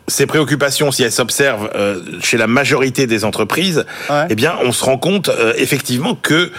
ces 0.07 0.27
préoccupations, 0.27 0.93
si 0.93 1.03
elles 1.03 1.11
s'observent 1.11 1.71
chez 2.23 2.37
la 2.37 2.47
majorité 2.47 3.07
des 3.07 3.25
entreprises, 3.25 3.85
eh 4.31 4.35
bien, 4.35 4.57
on 4.63 4.73
se 4.73 4.85
rend 4.85 4.99
compte 4.99 5.31
effectivement 5.57 6.15
que 6.15 6.53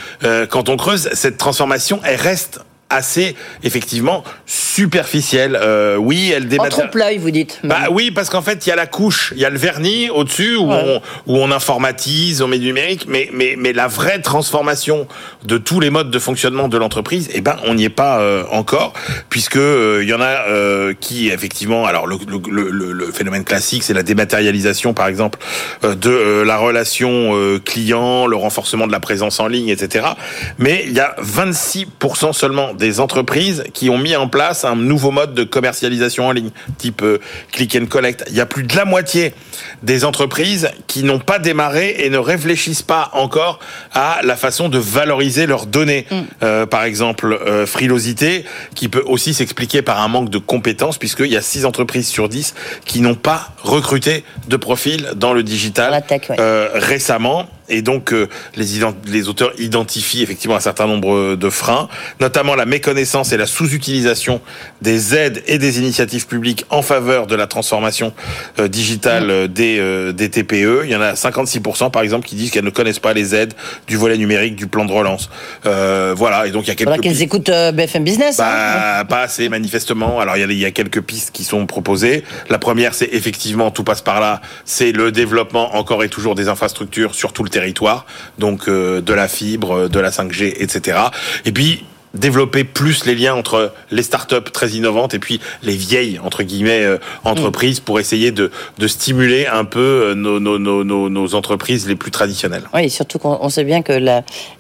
quand 0.50 0.70
on 0.70 0.78
creuse 0.78 1.10
cette 1.14 1.38
transformation, 1.38 2.02
elle 2.04 2.20
reste 2.20 2.60
assez 2.90 3.36
effectivement 3.64 4.24
superficielle. 4.46 5.58
Euh, 5.62 5.98
oui, 5.98 6.32
elle 6.36 6.48
dématérialise. 6.48 6.74
En 6.74 6.82
trompe-l'œil, 6.82 7.18
vous 7.18 7.32
dites. 7.32 7.60
Bah 7.64 7.88
oui, 7.92 8.12
parce 8.12 8.30
qu'en 8.30 8.42
fait, 8.42 8.66
il 8.66 8.70
y 8.70 8.72
a 8.72 8.76
la 8.76 8.88
couche, 8.88 9.34
il 9.36 9.42
y 9.42 9.46
a 9.46 9.50
le 9.50 9.58
vernis 9.58 10.10
au-dessus 10.10 10.56
où, 10.56 10.72
on, 10.72 11.02
où 11.26 11.38
on 11.38 11.52
informatise, 11.52 12.42
on 12.42 12.48
met 12.48 12.60
du 12.60 12.68
numérique, 12.68 13.06
mais 13.08 13.30
mais 13.34 13.56
mais 13.58 13.74
la 13.74 13.88
vraie 13.88 14.22
transformation 14.22 15.08
de 15.44 15.58
tous 15.58 15.80
les 15.80 15.90
modes 15.90 16.12
de 16.12 16.20
fonctionnement 16.20 16.68
de 16.68 16.78
l'entreprise, 16.78 17.30
eh 17.34 17.42
ben 17.42 17.58
on 17.66 17.74
n'y 17.74 17.86
est 17.86 17.90
pas 17.90 18.20
euh, 18.20 18.44
encore, 18.52 18.94
puisque 19.30 19.58
euh, 19.58 20.00
il 20.04 20.10
y 20.10 20.14
en 20.14 20.22
a 20.22 20.48
euh, 20.48 20.94
qui 21.00 21.30
effectivement, 21.30 21.86
alors 21.86 22.08
le, 22.08 22.18
le, 22.28 22.70
le, 22.70 22.92
le 22.92 23.12
phénomène 23.12 23.44
classique, 23.44 23.84
c'est 23.84 23.94
la 23.94 24.04
dématérialisation, 24.04 24.94
par 24.94 25.08
exemple, 25.08 25.40
de 25.84 26.42
la 26.42 26.58
relation 26.58 27.60
client, 27.66 28.28
le 28.28 28.36
renforcement 28.36 28.88
de 28.88 28.92
la 28.92 29.00
présence 29.00 29.40
en 29.40 29.48
ligne, 29.48 29.70
etc. 29.70 30.06
Mais 30.58 30.84
il 30.86 30.94
y 30.94 31.00
a 31.00 31.16
26% 31.22 32.34
seulement 32.34 32.74
des 32.78 33.00
entreprises 33.00 33.64
qui 33.74 33.90
ont 33.90 33.98
mis 33.98 34.16
en 34.16 34.28
place 34.28 34.66
un 34.66 34.76
nouveau 34.76 35.12
mode 35.12 35.34
de 35.34 35.44
commercialisation 35.44 36.28
en 36.28 36.32
ligne, 36.32 36.52
type 36.78 37.02
euh, 37.02 37.20
click 37.52 37.76
and 37.76 37.88
collect. 37.88 38.24
Il 38.30 38.36
y 38.36 38.42
a 38.42 38.46
plus 38.46 38.64
de 38.64 38.76
la 38.76 38.86
moitié 38.86 39.34
des 39.84 40.06
entreprises 40.06 40.70
qui 40.88 41.04
n'ont 41.04 41.20
pas 41.20 41.40
démarré 41.40 41.96
et 42.00 42.10
ne 42.10 42.18
réfléchissent 42.18 42.82
pas 42.82 43.10
encore 43.14 43.60
à 43.94 44.20
la 44.24 44.36
façon 44.36 44.70
de 44.70 44.78
valoriser 44.78 45.46
leurs 45.46 45.66
données. 45.66 46.06
Mm. 46.10 46.16
Euh, 46.44 46.66
par 46.66 46.84
exemple, 46.84 47.34
euh, 47.34 47.66
frilosité, 47.66 48.46
qui 48.76 48.90
peut 48.90 49.04
aussi 49.06 49.34
s'expliquer 49.34 49.82
par 49.82 50.02
un 50.02 50.08
manque 50.08 50.30
de 50.30 50.38
compétences, 50.38 50.98
puisqu'il 50.98 51.32
y 51.32 51.38
a 51.38 51.42
6 51.42 51.66
entreprises 51.66 52.08
sur 52.08 52.30
10 52.30 52.54
qui 52.86 53.02
n'ont 53.02 53.16
pas 53.16 53.50
recruté 53.64 54.24
de 54.48 54.58
profil 54.58 55.10
dans 55.16 55.34
le 55.34 55.44
digital 55.44 56.04
récemment. 56.74 57.48
Et 57.70 57.82
donc, 57.82 58.14
euh, 58.14 58.28
les, 58.56 58.66
les 59.08 59.30
auteurs 59.30 59.52
identifient 59.60 60.24
effectivement 60.24 60.56
un 60.56 60.62
certain 60.62 60.88
nombre 60.88 61.36
de 61.36 61.50
freins, 61.50 61.90
notamment 62.20 62.56
la 62.56 62.66
méconnaissance 62.66 63.32
et 63.34 63.38
la 63.38 63.46
sous-utilisation 63.46 64.42
des 64.82 65.16
aides 65.16 65.44
et 65.48 65.58
des 65.58 65.80
initiatives 65.80 66.28
publiques 66.28 66.66
en 66.70 66.82
faveur 66.82 67.28
de 67.28 67.36
la 67.36 67.48
transformation 67.48 68.14
euh, 68.60 68.68
digitale 68.68 69.28
mmh. 69.28 69.48
des, 69.48 69.78
euh, 69.80 70.12
des 70.12 70.30
TPE. 70.30 70.84
Il 70.86 70.90
y 70.90 70.96
en 70.96 71.02
a 71.02 71.14
56% 71.14 71.92
par 71.92 72.02
exemple 72.02 72.28
qui 72.28 72.36
disent 72.36 72.52
qu'elles 72.52 72.64
ne 72.64 72.70
connaissent 72.70 73.00
pas 73.00 73.14
les 73.14 73.36
aides 73.36 73.54
du 73.88 73.98
volet 73.98 74.18
numérique 74.18 74.56
du 74.56 74.68
plan 74.68 74.86
de 74.86 74.92
relance. 74.92 75.30
voilà, 75.64 76.48
et 76.48 76.52
donc 76.52 76.66
il 76.66 76.68
y 76.68 76.72
a 76.72 76.76
quelques... 76.76 76.90
Voilà 76.90 77.02
qu'elles 77.02 77.22
écoutent 77.22 77.52
BFM 77.74 78.04
Business. 78.04 78.38
Bah, 78.38 79.00
hein. 79.00 79.06
Pas 79.06 79.22
assez 79.22 79.50
manifestement. 79.50 80.20
Alors 80.20 80.38
il 80.38 80.42
y, 80.42 80.44
a, 80.44 80.48
il 80.48 80.58
y 80.58 80.66
a 80.66 80.72
quelques 80.72 81.02
pistes 81.02 81.32
qui 81.32 81.44
sont 81.44 81.66
proposées. 81.66 82.24
La 82.50 82.60
première, 82.60 82.94
c'est 82.94 83.10
effectivement, 83.12 83.72
tout 83.72 83.84
passe 83.84 84.02
par 84.02 84.20
là, 84.20 84.42
c'est 84.66 84.92
le 84.92 85.12
développement 85.12 85.76
encore 85.76 86.04
et 86.04 86.10
toujours 86.10 86.36
des 86.36 86.48
infrastructures 86.48 87.16
sur 87.16 87.34
tout 87.34 87.44
le 87.44 87.50
territoire, 87.50 87.57
donc 88.38 88.68
euh, 88.68 89.02
de 89.02 89.14
la 89.14 89.28
fibre, 89.28 89.88
de 89.88 90.00
la 90.00 90.10
5G, 90.10 90.56
etc. 90.60 91.00
Et 91.46 91.52
puis 91.52 91.86
développer 92.14 92.64
plus 92.64 93.06
les 93.06 93.16
liens 93.16 93.36
entre 93.36 93.74
les 93.92 94.04
startups 94.04 94.52
très 94.52 94.70
innovantes 94.70 95.14
et 95.14 95.20
puis 95.20 95.40
les 95.64 95.76
vieilles 95.76 96.20
entre 96.24 96.44
guillemets 96.44 96.84
euh, 96.84 96.98
entreprises 97.24 97.80
pour 97.80 98.00
essayer 98.00 98.32
de, 98.32 98.52
stimuler 98.88 99.48
un 99.48 99.66
peu 99.66 100.16
euh, 100.16 100.16
nos, 100.16 101.36
entreprises 101.36 101.88
les 101.88 101.96
plus 101.96 102.12
traditionnelles. 102.12 102.64
Oui, 102.74 102.90
surtout 102.90 103.20
qu'on 103.20 103.50
sait 103.50 103.66
bien 103.66 103.82
que 103.82 103.94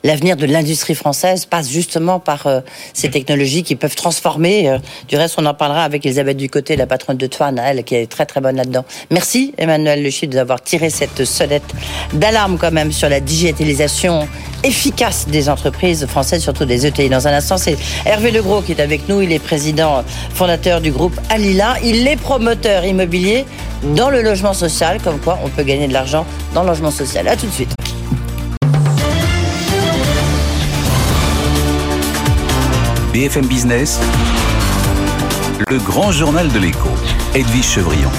l'avenir 0.03 0.35
de 0.35 0.45
l'industrie 0.45 0.95
française 0.95 1.45
passe 1.45 1.69
justement 1.69 2.19
par 2.19 2.47
euh, 2.47 2.59
ces 2.93 3.09
technologies 3.09 3.63
qui 3.63 3.75
peuvent 3.75 3.95
transformer. 3.95 4.77
du 5.07 5.15
reste, 5.15 5.35
on 5.37 5.45
en 5.45 5.53
parlera 5.53 5.83
avec 5.83 6.05
Elisabeth 6.05 6.37
Ducoté, 6.37 6.75
la 6.75 6.87
patronne 6.87 7.17
de 7.17 7.27
Toine, 7.27 7.59
elle 7.63 7.83
qui 7.83 7.95
est 7.95 8.07
très 8.07 8.25
très 8.25 8.41
bonne 8.41 8.57
là-dedans. 8.57 8.85
Merci 9.11 9.53
Emmanuel 9.57 10.03
Le 10.03 10.27
d'avoir 10.27 10.61
tiré 10.61 10.89
cette 10.89 11.25
sonnette 11.25 11.63
d'alarme 12.13 12.57
quand 12.57 12.71
même 12.71 12.91
sur 12.91 13.09
la 13.09 13.19
digitalisation 13.19 14.27
efficace 14.63 15.27
des 15.27 15.49
entreprises 15.49 16.05
françaises, 16.07 16.41
surtout 16.41 16.65
des 16.65 16.85
ETI. 16.85 17.09
Dans 17.09 17.27
un 17.27 17.33
c'est 17.55 17.77
Hervé 18.05 18.31
Legros 18.31 18.61
qui 18.61 18.73
est 18.73 18.81
avec 18.81 19.07
nous. 19.07 19.21
Il 19.21 19.31
est 19.31 19.39
président 19.39 20.03
fondateur 20.33 20.81
du 20.81 20.91
groupe 20.91 21.17
Alila. 21.29 21.75
Il 21.81 22.05
est 22.05 22.17
promoteur 22.17 22.83
immobilier 22.83 23.45
dans 23.95 24.09
le 24.09 24.21
logement 24.21 24.53
social, 24.53 24.99
comme 25.01 25.19
quoi 25.19 25.39
on 25.45 25.47
peut 25.47 25.63
gagner 25.63 25.87
de 25.87 25.93
l'argent 25.93 26.25
dans 26.53 26.63
le 26.63 26.69
logement 26.69 26.91
social. 26.91 27.27
À 27.29 27.37
tout 27.37 27.45
de 27.45 27.51
suite. 27.51 27.73
BFM 33.13 33.47
Business, 33.47 33.99
le 35.69 35.77
grand 35.79 36.11
journal 36.11 36.51
de 36.51 36.59
l'écho, 36.59 36.89
Edwige 37.33 37.65
Chevrillon. 37.65 38.11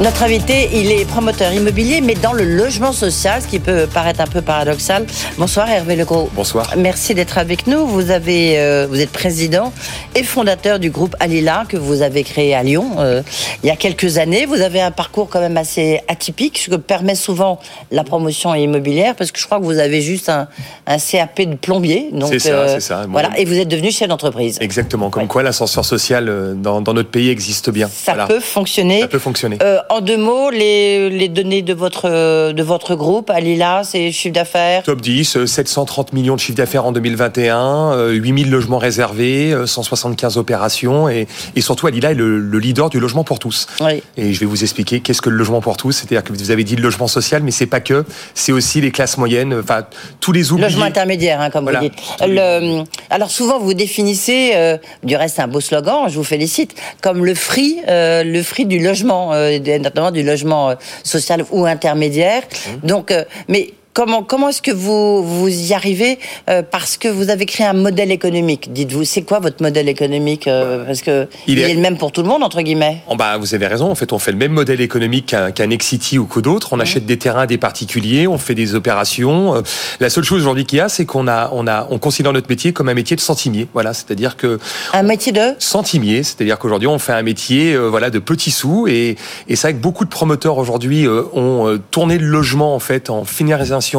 Notre 0.00 0.22
invité, 0.22 0.70
il 0.72 0.90
est 0.90 1.04
promoteur 1.04 1.52
immobilier, 1.52 2.00
mais 2.00 2.14
dans 2.14 2.32
le 2.32 2.42
logement 2.44 2.92
social, 2.92 3.42
ce 3.42 3.46
qui 3.46 3.58
peut 3.58 3.86
paraître 3.92 4.22
un 4.22 4.26
peu 4.26 4.40
paradoxal. 4.40 5.04
Bonsoir 5.36 5.68
Hervé 5.70 5.94
Legros. 5.94 6.30
Bonsoir. 6.32 6.72
Merci 6.78 7.14
d'être 7.14 7.36
avec 7.36 7.66
nous. 7.66 7.86
Vous 7.86 8.10
avez, 8.10 8.58
euh, 8.58 8.86
vous 8.88 8.98
êtes 8.98 9.10
président 9.12 9.74
et 10.14 10.22
fondateur 10.22 10.78
du 10.78 10.88
groupe 10.88 11.14
Alila 11.20 11.64
que 11.68 11.76
vous 11.76 12.00
avez 12.00 12.22
créé 12.24 12.54
à 12.54 12.62
Lyon 12.62 12.92
euh, 12.98 13.20
il 13.62 13.66
y 13.66 13.70
a 13.70 13.76
quelques 13.76 14.16
années. 14.16 14.46
Vous 14.46 14.62
avez 14.62 14.80
un 14.80 14.90
parcours 14.90 15.28
quand 15.28 15.40
même 15.40 15.58
assez 15.58 16.00
atypique, 16.08 16.56
ce 16.56 16.70
que 16.70 16.76
permet 16.76 17.14
souvent 17.14 17.58
la 17.90 18.02
promotion 18.02 18.54
immobilière, 18.54 19.14
parce 19.14 19.30
que 19.30 19.38
je 19.38 19.44
crois 19.44 19.58
que 19.60 19.64
vous 19.64 19.78
avez 19.78 20.00
juste 20.00 20.30
un, 20.30 20.48
un 20.86 20.96
CAP 20.96 21.42
de 21.42 21.56
plombier. 21.56 22.08
C'est 22.26 22.38
ça, 22.38 22.48
euh, 22.52 22.68
c'est 22.68 22.80
ça. 22.80 23.04
Bon. 23.04 23.12
Voilà, 23.12 23.38
et 23.38 23.44
vous 23.44 23.58
êtes 23.58 23.68
devenu 23.68 23.90
chef 23.92 24.08
d'entreprise. 24.08 24.56
Exactement. 24.62 25.10
Comme 25.10 25.24
Ouais. 25.24 25.28
quoi 25.28 25.42
l'ascenseur 25.42 25.84
social 25.84 26.26
euh, 26.30 26.54
dans, 26.54 26.80
dans 26.80 26.94
notre 26.94 27.10
pays 27.10 27.28
existe 27.28 27.68
bien. 27.68 27.88
Ça 27.88 28.12
Voilà. 28.14 28.26
peut 28.28 28.40
fonctionner. 28.40 29.00
Ça 29.02 29.08
peut 29.08 29.18
fonctionner. 29.18 29.58
Euh, 29.90 29.94
en 29.96 30.00
deux 30.00 30.16
mots, 30.16 30.50
les, 30.50 31.10
les 31.10 31.28
données 31.28 31.62
de 31.62 31.74
votre, 31.74 32.08
euh, 32.08 32.52
de 32.52 32.62
votre 32.62 32.94
groupe, 32.94 33.30
Alila, 33.30 33.82
c'est 33.84 34.12
chiffre 34.12 34.34
d'affaires 34.34 34.82
Top 34.82 35.00
10, 35.00 35.36
euh, 35.36 35.46
730 35.46 36.12
millions 36.12 36.34
de 36.34 36.40
chiffre 36.40 36.56
d'affaires 36.56 36.84
en 36.84 36.92
2021, 36.92 37.92
euh, 37.92 38.10
8000 38.12 38.50
logements 38.50 38.78
réservés, 38.78 39.52
euh, 39.52 39.66
175 39.66 40.36
opérations 40.38 41.08
et, 41.08 41.26
et 41.56 41.60
surtout 41.60 41.86
Alila 41.86 42.12
est 42.12 42.14
le, 42.14 42.38
le 42.38 42.58
leader 42.58 42.88
du 42.90 43.00
logement 43.00 43.24
pour 43.24 43.38
tous. 43.38 43.66
Oui. 43.80 44.02
Et 44.16 44.32
je 44.32 44.40
vais 44.40 44.46
vous 44.46 44.62
expliquer 44.62 45.00
qu'est-ce 45.00 45.22
que 45.22 45.30
le 45.30 45.36
logement 45.36 45.60
pour 45.60 45.76
tous. 45.76 45.92
C'est-à-dire 45.92 46.22
que 46.24 46.32
vous 46.32 46.50
avez 46.50 46.64
dit 46.64 46.76
le 46.76 46.82
logement 46.82 47.08
social, 47.08 47.42
mais 47.42 47.50
c'est 47.50 47.66
pas 47.66 47.80
que. 47.80 48.04
C'est 48.34 48.52
aussi 48.52 48.80
les 48.80 48.90
classes 48.92 49.18
moyennes, 49.18 49.54
enfin 49.60 49.84
tous 50.20 50.32
les 50.32 50.52
oubliés. 50.52 50.68
Logement 50.68 50.84
intermédiaire, 50.86 51.40
hein, 51.40 51.50
comme 51.50 51.64
Voilà. 51.64 51.80
vous 51.80 51.88
dites. 51.88 51.98
Le- 52.26 52.84
alors 53.10 53.30
souvent, 53.30 53.58
vous 53.58 53.74
définissez, 53.74 54.52
euh, 54.54 54.78
du 55.02 55.16
reste, 55.16 55.36
c'est 55.36 55.42
un 55.42 55.48
beau 55.48 55.60
slogan, 55.60 56.08
je 56.08 56.14
vous 56.16 56.24
félicite, 56.24 56.74
comme 57.02 57.24
le 57.24 57.34
free, 57.34 57.76
euh, 57.88 58.22
le 58.24 58.42
free 58.42 58.66
du 58.66 58.78
logement, 58.78 59.32
euh, 59.32 59.58
notamment 59.80 60.10
du 60.10 60.22
logement 60.22 60.70
euh, 60.70 60.74
social 61.02 61.44
ou 61.50 61.66
intermédiaire. 61.66 62.42
Mmh. 62.42 62.86
Donc, 62.86 63.10
euh, 63.10 63.24
mais 63.48 63.72
comment 63.92 64.22
comment 64.22 64.48
est-ce 64.48 64.62
que 64.62 64.70
vous 64.70 65.22
vous 65.22 65.48
y 65.48 65.74
arrivez 65.74 66.18
euh, 66.48 66.62
Parce 66.68 66.96
que 66.96 67.08
vous 67.08 67.30
avez 67.30 67.46
créé 67.46 67.66
un 67.66 67.72
modèle 67.72 68.10
économique. 68.10 68.72
Dites-vous, 68.72 69.04
c'est 69.04 69.22
quoi 69.22 69.38
votre 69.40 69.62
modèle 69.62 69.88
économique 69.88 70.46
euh, 70.48 70.84
Parce 70.84 71.02
que 71.02 71.26
Il 71.46 71.58
il 71.58 71.64
est- 71.64 71.70
est... 71.70 71.74
le 71.74 71.80
même 71.80 71.98
pour 71.98 72.12
tout 72.12 72.22
le 72.22 72.28
monde 72.28 72.42
entre 72.42 72.62
guillemets. 72.62 73.02
Oh 73.08 73.16
bah, 73.16 73.36
vous 73.38 73.54
avez 73.54 73.66
raison. 73.66 73.90
En 73.90 73.94
fait, 73.94 74.12
on 74.12 74.18
fait 74.18 74.32
le 74.32 74.38
même 74.38 74.52
modèle 74.52 74.80
économique 74.80 75.26
qu'un 75.26 75.50
qu'un 75.50 75.66
Nexity 75.66 76.18
ou 76.18 76.26
que 76.26 76.40
d'autres. 76.40 76.72
On 76.72 76.80
achète 76.80 77.06
des 77.06 77.18
terrains 77.18 77.42
à 77.42 77.46
des 77.46 77.58
particuliers, 77.58 78.26
on 78.26 78.38
fait 78.38 78.54
des 78.54 78.74
opérations. 78.74 79.54
Euh, 79.56 79.62
La 80.00 80.10
seule 80.10 80.24
chose 80.24 80.40
aujourd'hui 80.40 80.64
qu'il 80.66 80.78
y 80.78 80.80
a, 80.80 80.88
c'est 80.88 81.04
qu'on 81.04 81.28
a, 81.28 81.50
on 81.52 81.66
a, 81.66 81.86
on 81.90 81.98
considère 81.98 82.32
notre 82.32 82.48
métier 82.48 82.72
comme 82.72 82.88
un 82.88 82.94
métier 82.94 83.16
de 83.16 83.20
centimier. 83.20 83.66
Voilà, 83.72 83.92
c'est-à-dire 83.94 84.36
que 84.36 84.58
Un 84.92 85.02
métier 85.02 85.32
de 85.32 85.54
centimier, 85.58 86.22
c'est-à-dire 86.22 86.58
qu'aujourd'hui 86.58 86.88
on 86.88 86.98
fait 86.98 87.12
un 87.12 87.22
métier, 87.22 87.72
euh, 87.74 87.88
voilà, 87.88 88.10
de 88.10 88.18
petits 88.18 88.50
sous. 88.50 88.86
Et, 88.88 89.16
et 89.48 89.56
c'est 89.56 89.68
vrai 89.68 89.74
que 89.74 89.78
beaucoup 89.82 90.04
de 90.04 90.10
promoteurs 90.10 90.58
aujourd'hui 90.58 91.06
euh, 91.06 91.22
ont 91.32 91.68
euh, 91.68 91.78
tourné 91.90 92.18
le 92.18 92.26
logement 92.26 92.74
en 92.74 92.78
fait 92.80 93.10
en 93.10 93.24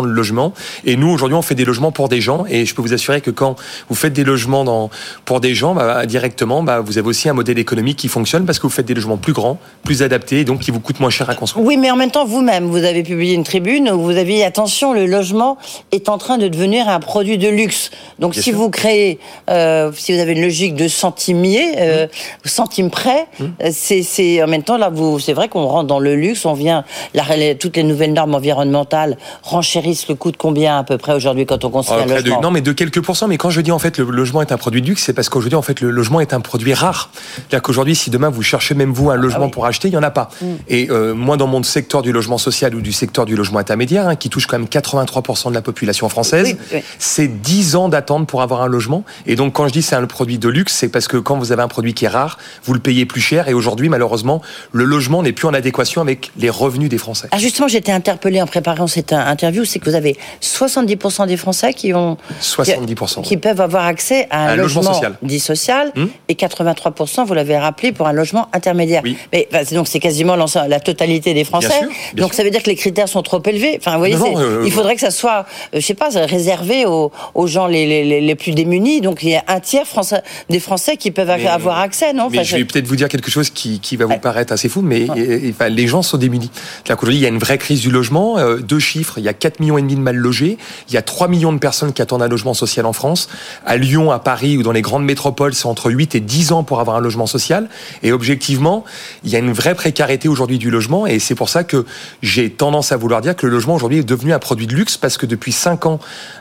de 0.02 0.08
logement. 0.08 0.54
Et 0.86 0.96
nous 0.96 1.10
aujourd'hui 1.10 1.36
on 1.36 1.42
fait 1.42 1.56
des 1.56 1.66
logements 1.66 1.92
pour 1.92 2.10
des 2.10 2.22
gens. 2.22 2.46
Et 2.50 2.66
je 2.66 2.76
peux 2.76 2.82
vous 2.82 2.94
assurer 2.94 3.22
que 3.22 3.32
quand 3.32 3.56
vous 3.90 3.96
faites 3.96 4.14
des 4.14 4.24
logements 4.24 4.64
dans, 4.64 4.90
pour 5.26 5.40
des 5.40 5.54
gens, 5.54 5.74
bah, 5.74 6.06
directement, 6.06 6.64
bah, 6.64 6.80
vous 6.80 6.98
avez 6.98 7.08
aussi 7.08 7.30
un 7.30 7.34
modèle 7.34 7.60
économique 7.60 7.98
qui 7.98 8.08
fonctionne 8.08 8.46
parce 8.46 8.60
que 8.60 8.64
vous 8.64 8.74
faites 8.74 8.86
des 8.86 8.94
logements 8.94 9.18
plus 9.18 9.34
grands, 9.34 9.58
plus 9.84 10.04
adaptés, 10.04 10.42
et 10.42 10.46
donc 10.46 10.60
qui 10.60 10.72
vous 10.72 10.80
coûtent 10.80 11.00
moins 11.00 11.10
cher 11.10 11.30
à 11.30 11.36
construire. 11.36 11.66
Oui, 11.66 11.78
mais 11.78 11.92
en 11.92 11.96
même 11.96 12.12
temps, 12.12 12.26
vous-même, 12.26 12.66
vous 12.66 12.84
avez 12.84 13.04
publié 13.04 13.34
une 13.34 13.44
tribune 13.44 13.90
où 13.90 14.02
vous 14.02 14.18
avez 14.18 14.36
dit 14.36 14.44
attention, 14.44 14.94
le 14.94 15.06
logement 15.06 15.58
est 15.92 16.10
en 16.10 16.18
train 16.18 16.38
de 16.38 16.48
devenir 16.48 16.90
un 16.90 17.00
produit 17.00 17.38
de 17.38 17.50
luxe. 17.50 17.92
Donc, 18.20 18.34
Bien 18.34 18.42
si 18.42 18.50
sûr. 18.50 18.60
vous 18.60 18.70
créez, 18.70 19.20
euh, 19.50 19.92
si 19.96 20.14
vous 20.14 20.20
avez 20.20 20.34
une 20.34 20.42
logique 20.42 20.76
de 20.76 20.88
centimier, 20.88 21.76
euh, 21.78 22.02
Mmh. 22.02 22.48
centime 22.48 22.90
près, 22.90 23.28
euh, 23.42 23.70
c'est, 23.72 24.44
en 24.44 24.48
même 24.48 24.64
temps 24.64 24.78
là, 24.78 24.90
vous, 24.90 25.20
c'est 25.20 25.34
vrai 25.34 25.48
qu'on 25.48 25.66
rentre 25.66 25.88
dans 25.88 26.00
le 26.00 26.16
luxe, 26.16 26.46
on 26.46 26.54
vient, 26.54 26.84
la, 27.14 27.24
toutes 27.56 27.78
les 27.78 27.84
nouvelles 27.84 28.14
normes 28.14 28.36
environnementales 28.36 29.18
renchérissent 29.44 29.71
le 29.76 30.14
coût 30.16 30.32
de 30.32 30.38
combien 30.38 30.78
à 30.80 30.84
peu 30.84 30.98
près 30.98 31.14
aujourd'hui 31.14 31.46
quand 31.46 31.64
on 31.64 31.70
construit 31.70 31.98
Euh, 32.00 32.04
un 32.04 32.06
de- 32.08 32.14
logement 32.14 32.42
non, 32.42 32.52
mais 32.52 32.62
de 32.62 32.72
quelques 32.72 33.02
pourcents. 33.02 33.28
Mais 33.28 33.38
quand 33.38 33.50
je 33.50 33.62
dis 33.62 33.72
en 33.72 33.80
fait 33.80 33.98
le 33.98 34.06
logement 34.06 34.42
est 34.42 34.52
un 34.52 34.58
produit 34.58 34.82
de 34.82 34.88
luxe, 34.88 35.04
c'est 35.04 35.14
parce 35.14 35.30
qu'aujourd'hui 35.30 35.56
en 35.58 35.62
fait 35.62 35.82
le 35.82 35.90
logement 35.92 36.20
est 36.20 36.34
un 36.34 36.42
produit 36.42 36.74
rare. 36.74 37.10
C'est-à-dire 37.36 37.62
qu'aujourd'hui, 37.62 37.96
si 37.96 38.10
demain 38.10 38.30
vous 38.30 38.42
cherchez 38.44 38.76
même 38.76 38.92
vous 38.92 39.10
un 39.10 39.16
logement 39.16 39.40
Ah 39.44 39.46
oui. 39.46 39.52
pour 39.52 39.66
acheter, 39.66 39.88
il 39.88 39.94
y 39.94 39.98
en 39.98 40.04
a 40.04 40.12
pas. 40.12 40.30
Et 40.68 40.90
euh, 40.90 41.14
moi, 41.14 41.38
dans 41.38 41.48
mon 41.48 41.64
secteur 41.64 42.02
du 42.02 42.12
logement 42.12 42.38
social 42.38 42.76
ou 42.76 42.82
du 42.82 42.92
secteur 42.92 43.26
du 43.26 43.36
logement 43.36 43.60
intermédiaire, 43.60 44.08
hein, 44.08 44.16
qui 44.16 44.30
touche 44.30 44.48
quand 44.48 44.58
même 44.58 44.68
83% 44.68 45.50
de 45.50 45.54
la 45.54 45.62
population 45.62 46.10
française, 46.10 46.48
Oui, 46.72 46.78
oui. 46.80 46.80
c'est 47.00 47.28
10 47.42 47.76
ans 47.76 47.90
d'attente 47.90 48.28
pour 48.28 48.42
avoir 48.42 48.62
un 48.62 48.68
logement. 48.68 49.04
Et 49.26 49.36
donc 49.36 49.54
quand 49.54 49.68
je 49.68 49.74
dis 49.74 49.82
c'est 49.82 49.96
un 49.96 50.06
produit 50.06 50.38
de 50.40 50.50
luxe, 50.50 50.74
c'est 50.74 50.90
parce 50.90 51.08
que 51.08 51.18
quand 51.18 51.38
vous 51.38 51.52
avez 51.52 51.62
un 51.62 51.68
produit 51.68 51.94
qui 51.94 52.06
est 52.06 52.10
rare, 52.10 52.38
vous 52.64 52.74
le 52.74 52.80
payez 52.80 53.06
plus 53.06 53.22
cher. 53.22 53.48
Et 53.48 53.54
aujourd'hui, 53.54 53.90
malheureusement, 53.90 54.42
le 54.72 54.84
logement 54.84 55.22
n'est 55.24 55.32
plus 55.34 55.48
en 55.48 55.54
adéquation 55.54 56.02
avec 56.02 56.32
les 56.38 56.50
revenus 56.50 56.90
des 56.90 56.98
Français. 56.98 57.28
Ah 57.32 57.38
justement, 57.38 57.68
j'étais 57.68 57.92
interpellée 57.92 58.42
en 58.42 58.48
préparant 58.48 58.88
cette 58.88 59.14
euh, 59.14 59.20
interview, 59.62 59.66
c'est 59.66 59.80
que 59.80 59.90
vous 59.90 59.96
avez 59.96 60.18
70% 60.42 61.28
des 61.28 61.38
Français 61.38 61.74
qui 61.74 61.94
ont 61.94 62.18
70%. 62.42 63.22
qui 63.22 63.38
peuvent 63.38 63.62
avoir 63.62 63.86
accès 63.86 64.28
à 64.30 64.48
un, 64.50 64.54
Un 64.54 64.56
logement 64.56 64.84
social. 64.84 65.18
dit 65.24 65.40
social 65.40 65.92
Hmm. 65.96 66.06
et 66.30 66.36
83%, 66.36 67.26
vous 67.26 67.34
l'avez 67.34 67.58
rappelé, 67.58 67.92
pour 67.92 68.08
un 68.08 68.14
logement 68.14 68.48
intermédiaire. 68.54 69.02
Oui. 69.04 69.18
Mais 69.34 69.48
donc 69.72 69.88
c'est 69.88 70.00
quasiment 70.00 70.36
la 70.36 70.80
totalité 70.80 71.34
des 71.34 71.44
Français. 71.44 71.68
sûr, 71.70 71.88
bien 72.14 72.24
donc 72.24 72.32
sûr. 72.34 72.38
ça 72.38 72.44
veut 72.44 72.50
dire 72.50 72.64
que 72.64 72.70
les 72.70 72.76
critères 72.76 73.08
sont 73.10 73.22
trop 73.24 73.42
élevés. 73.46 73.78
Enfin, 73.80 73.94
vous 73.94 74.00
voyez, 74.00 74.16
Non, 74.16 74.26
c'est- 74.26 74.32
non, 74.34 74.40
euh, 74.40 74.64
il 74.66 74.72
faudrait 74.72 74.96
que 74.96 75.02
ça 75.02 75.12
soit, 75.12 75.46
euh, 75.74 75.80
je 75.80 75.86
sais 75.86 75.94
pas, 75.94 76.10
réservé 76.10 76.86
aux, 76.86 77.12
aux 77.36 77.48
gens 77.48 77.68
les, 77.68 77.86
les, 77.86 78.22
les- 78.22 78.36
plus 78.36 78.52
démunis. 78.54 79.02
Donc 79.02 79.20
il 79.24 79.30
y 79.30 79.36
a 79.36 79.44
un 79.48 79.60
tiers 79.60 79.86
français, 79.86 80.22
des 80.50 80.60
Français 80.60 80.96
qui 80.98 81.12
peuvent 81.12 81.28
Mais- 81.28 81.48
avoir 81.48 81.80
accès, 81.80 82.14
non? 82.14 82.30
Mais 82.32 82.40
Enfin, 82.40 82.48
je 82.48 82.56
vais 82.58 82.66
peut-être 82.66 82.88
vous 82.88 82.96
dire 82.96 83.10
quelque 83.10 83.30
chose 83.30 83.50
qui, 83.50 83.80
qui 83.80 83.98
va 83.98 84.06
vous 84.06 84.12
Ouais. 84.12 84.20
paraître 84.20 84.54
assez 84.54 84.70
fou, 84.70 84.82
mais 84.82 85.08
enfin, 85.50 85.70
les 85.70 85.88
gens 85.88 86.02
sont 86.02 86.18
démunis. 86.18 86.50
C'est-à-dire 86.54 86.98
qu'aujourd'hui, 86.98 87.20
il 87.20 87.24
y 87.24 87.26
a 87.26 87.30
une 87.30 87.38
vraie 87.40 87.58
crise 87.58 87.82
du 87.82 87.92
logement. 87.92 88.38
euh, 88.38 88.58
deux 88.58 88.80
chiffres, 88.80 89.16
il 89.18 89.24
y 89.24 89.30
a 89.30 89.34
4 89.34 89.51
millions 89.60 89.78
et 89.78 89.82
demi 89.82 89.96
de 89.96 90.02
mal 90.02 90.16
logés. 90.16 90.58
Il 90.88 90.94
y 90.94 90.98
a 90.98 91.02
3 91.02 91.28
millions 91.28 91.54
de 91.54 91.60
personnes 91.60 91.94
qui 91.94 92.02
attendent 92.02 92.22
un 92.22 92.28
logement 92.28 92.54
social 92.54 92.86
en 92.86 92.94
France. 92.94 93.30
À 93.66 93.78
Lyon, 93.78 94.12
à 94.12 94.20
Paris 94.20 94.58
ou 94.58 94.64
dans 94.64 94.72
les 94.72 94.82
grandes 94.82 95.06
métropoles, 95.06 95.54
c'est 95.54 95.66
entre 95.66 95.92
8 95.92 96.16
et 96.16 96.20
10 96.20 96.52
ans 96.52 96.64
pour 96.64 96.80
avoir 96.80 96.98
un 96.98 97.02
logement 97.02 97.26
social. 97.26 97.70
Et 98.04 98.12
objectivement, 98.12 98.84
il 99.24 99.30
y 99.30 99.36
a 99.36 99.40
une 99.40 99.52
vraie 99.52 99.76
précarité 99.76 100.28
aujourd'hui 100.28 100.58
du 100.58 100.70
logement. 100.72 101.06
Et 101.08 101.20
c'est 101.20 101.36
pour 101.36 101.50
ça 101.50 101.64
que 101.64 101.86
j'ai 102.22 102.50
tendance 102.50 102.92
à 102.92 102.98
vouloir 102.98 103.22
dire 103.22 103.36
que 103.36 103.46
le 103.46 103.52
logement 103.52 103.76
aujourd'hui 103.76 104.00
est 104.00 104.04
devenu 104.04 104.34
un 104.34 104.40
produit 104.40 104.68
de 104.68 104.76
luxe 104.76 104.98
parce 104.98 105.18
que 105.18 105.26
depuis 105.26 105.52
5 105.52 105.86
ans 105.86 106.00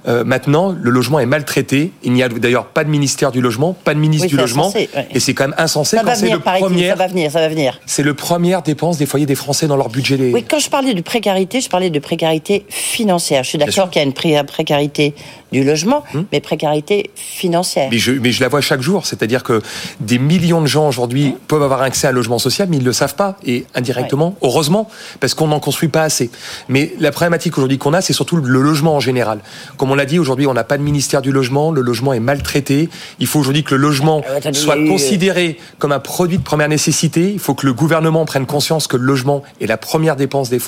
euh, 0.09 0.25
maintenant, 0.25 0.75
le 0.79 0.91
logement 0.91 1.21
est 1.21 1.27
maltraité. 1.27 1.93
Il 2.03 2.13
n'y 2.13 2.23
a 2.23 2.29
d'ailleurs 2.29 2.67
pas 2.67 2.85
de 2.85 2.91
ministère 2.91 3.33
du 3.33 3.41
logement, 3.41 3.73
pas 3.73 3.95
de 3.95 4.01
ministre 4.01 4.27
Oui, 4.27 4.31
du 4.31 4.37
logement. 4.37 4.69
insensé, 4.69 4.89
ouais. 4.95 5.09
Et 5.13 5.21
c'est 5.21 5.35
quand 5.35 5.49
même 5.49 5.55
insensé 5.59 5.97
ça 5.97 6.03
quand 6.03 6.09
va 6.09 6.15
c'est 6.15 6.31
le 6.31 6.39
premier, 6.39 6.89
ça 6.89 6.95
va 6.95 7.07
venir, 7.07 7.31
ça 7.31 7.41
va 7.41 7.49
venir. 7.49 7.81
c'est 7.87 8.03
le 8.03 8.15
première 8.15 8.63
dépense 8.63 8.99
des 8.99 9.07
foyers 9.07 9.27
des 9.27 9.35
Français 9.35 9.67
dans 9.67 9.77
leur 9.77 9.89
budget. 9.89 10.31
Oui, 10.33 10.45
quand 10.49 10.59
je 10.59 10.71
parlais 10.71 10.95
de 10.95 11.01
précarité, 11.01 11.61
je 11.61 11.69
parlais 11.69 11.91
de 11.91 11.99
précarité 11.99 12.65
financière. 12.69 13.00
Je 13.45 13.49
suis 13.49 13.59
d'accord 13.59 13.91
qu'il 13.91 14.01
y 14.01 14.05
a 14.05 14.07
une 14.07 14.13
pré- 14.15 14.43
précarité 14.45 15.15
du 15.53 15.65
logement, 15.65 16.05
mais 16.33 16.41
précarité 16.41 17.11
financière. 17.17 17.89
Mais 17.91 17.99
je, 17.99 18.13
mais 18.13 18.31
je 18.31 18.41
la 18.41 18.49
vois 18.49 18.61
chaque 18.61 18.83
jour, 18.83 19.05
c'est-à-dire 19.07 19.43
que 19.43 19.61
des 20.01 20.19
millions 20.19 20.61
de 20.61 20.67
gens 20.67 20.87
aujourd'hui 20.87 21.35
peuvent 21.49 21.63
avoir 21.63 21.83
accès 21.83 22.07
à 22.07 22.11
un 22.11 22.13
logement 22.13 22.39
social, 22.39 22.69
mais 22.71 22.77
ils 22.77 22.81
ne 22.83 22.85
le 22.85 22.93
savent 22.93 23.17
pas, 23.17 23.37
et 23.45 23.67
indirectement, 23.75 24.37
heureusement, 24.43 24.89
parce 25.19 25.35
qu'on 25.35 25.49
n'en 25.49 25.59
construit 25.61 25.89
pas 25.89 26.03
assez. 26.03 26.31
Mais 26.69 26.93
la 27.01 27.11
problématique 27.11 27.57
aujourd'hui 27.59 27.79
qu'on 27.79 27.95
a, 27.95 28.01
c'est 28.01 28.13
surtout 28.13 28.37
le 28.37 28.61
logement 28.61 28.95
en 28.95 29.01
général. 29.01 29.41
Comme 29.77 29.91
on 29.91 29.95
l'a 29.97 30.07
dit, 30.07 30.19
aujourd'hui, 30.21 30.47
on 30.47 30.55
n'a 30.55 30.63
pas 30.65 30.79
de 30.79 30.83
ministère 30.83 31.21
du 31.23 31.33
logement, 31.33 31.73
le 31.73 31.81
logement 31.81 32.13
est 32.13 32.21
maltraité. 32.21 32.89
Il 33.19 33.27
faut 33.27 33.41
aujourd'hui 33.41 33.65
que 33.65 33.75
le 33.75 33.81
logement 33.81 34.23
attendez, 34.37 34.57
soit 34.59 34.77
eu, 34.77 34.87
euh, 34.87 34.89
considéré 34.89 35.59
comme 35.79 35.93
un 35.93 35.99
produit 36.01 36.39
de 36.39 36.43
première 36.45 36.69
nécessité. 36.69 37.31
Il 37.33 37.39
faut 37.41 37.55
que 37.55 37.67
le 37.67 37.73
gouvernement 37.73 38.25
prenne 38.25 38.47
conscience 38.47 38.87
que 38.87 38.97
le 38.97 39.05
logement 39.05 39.43
est 39.61 39.67
la 39.67 39.77
première 39.79 40.15
dépense 40.17 40.49
des, 40.51 40.61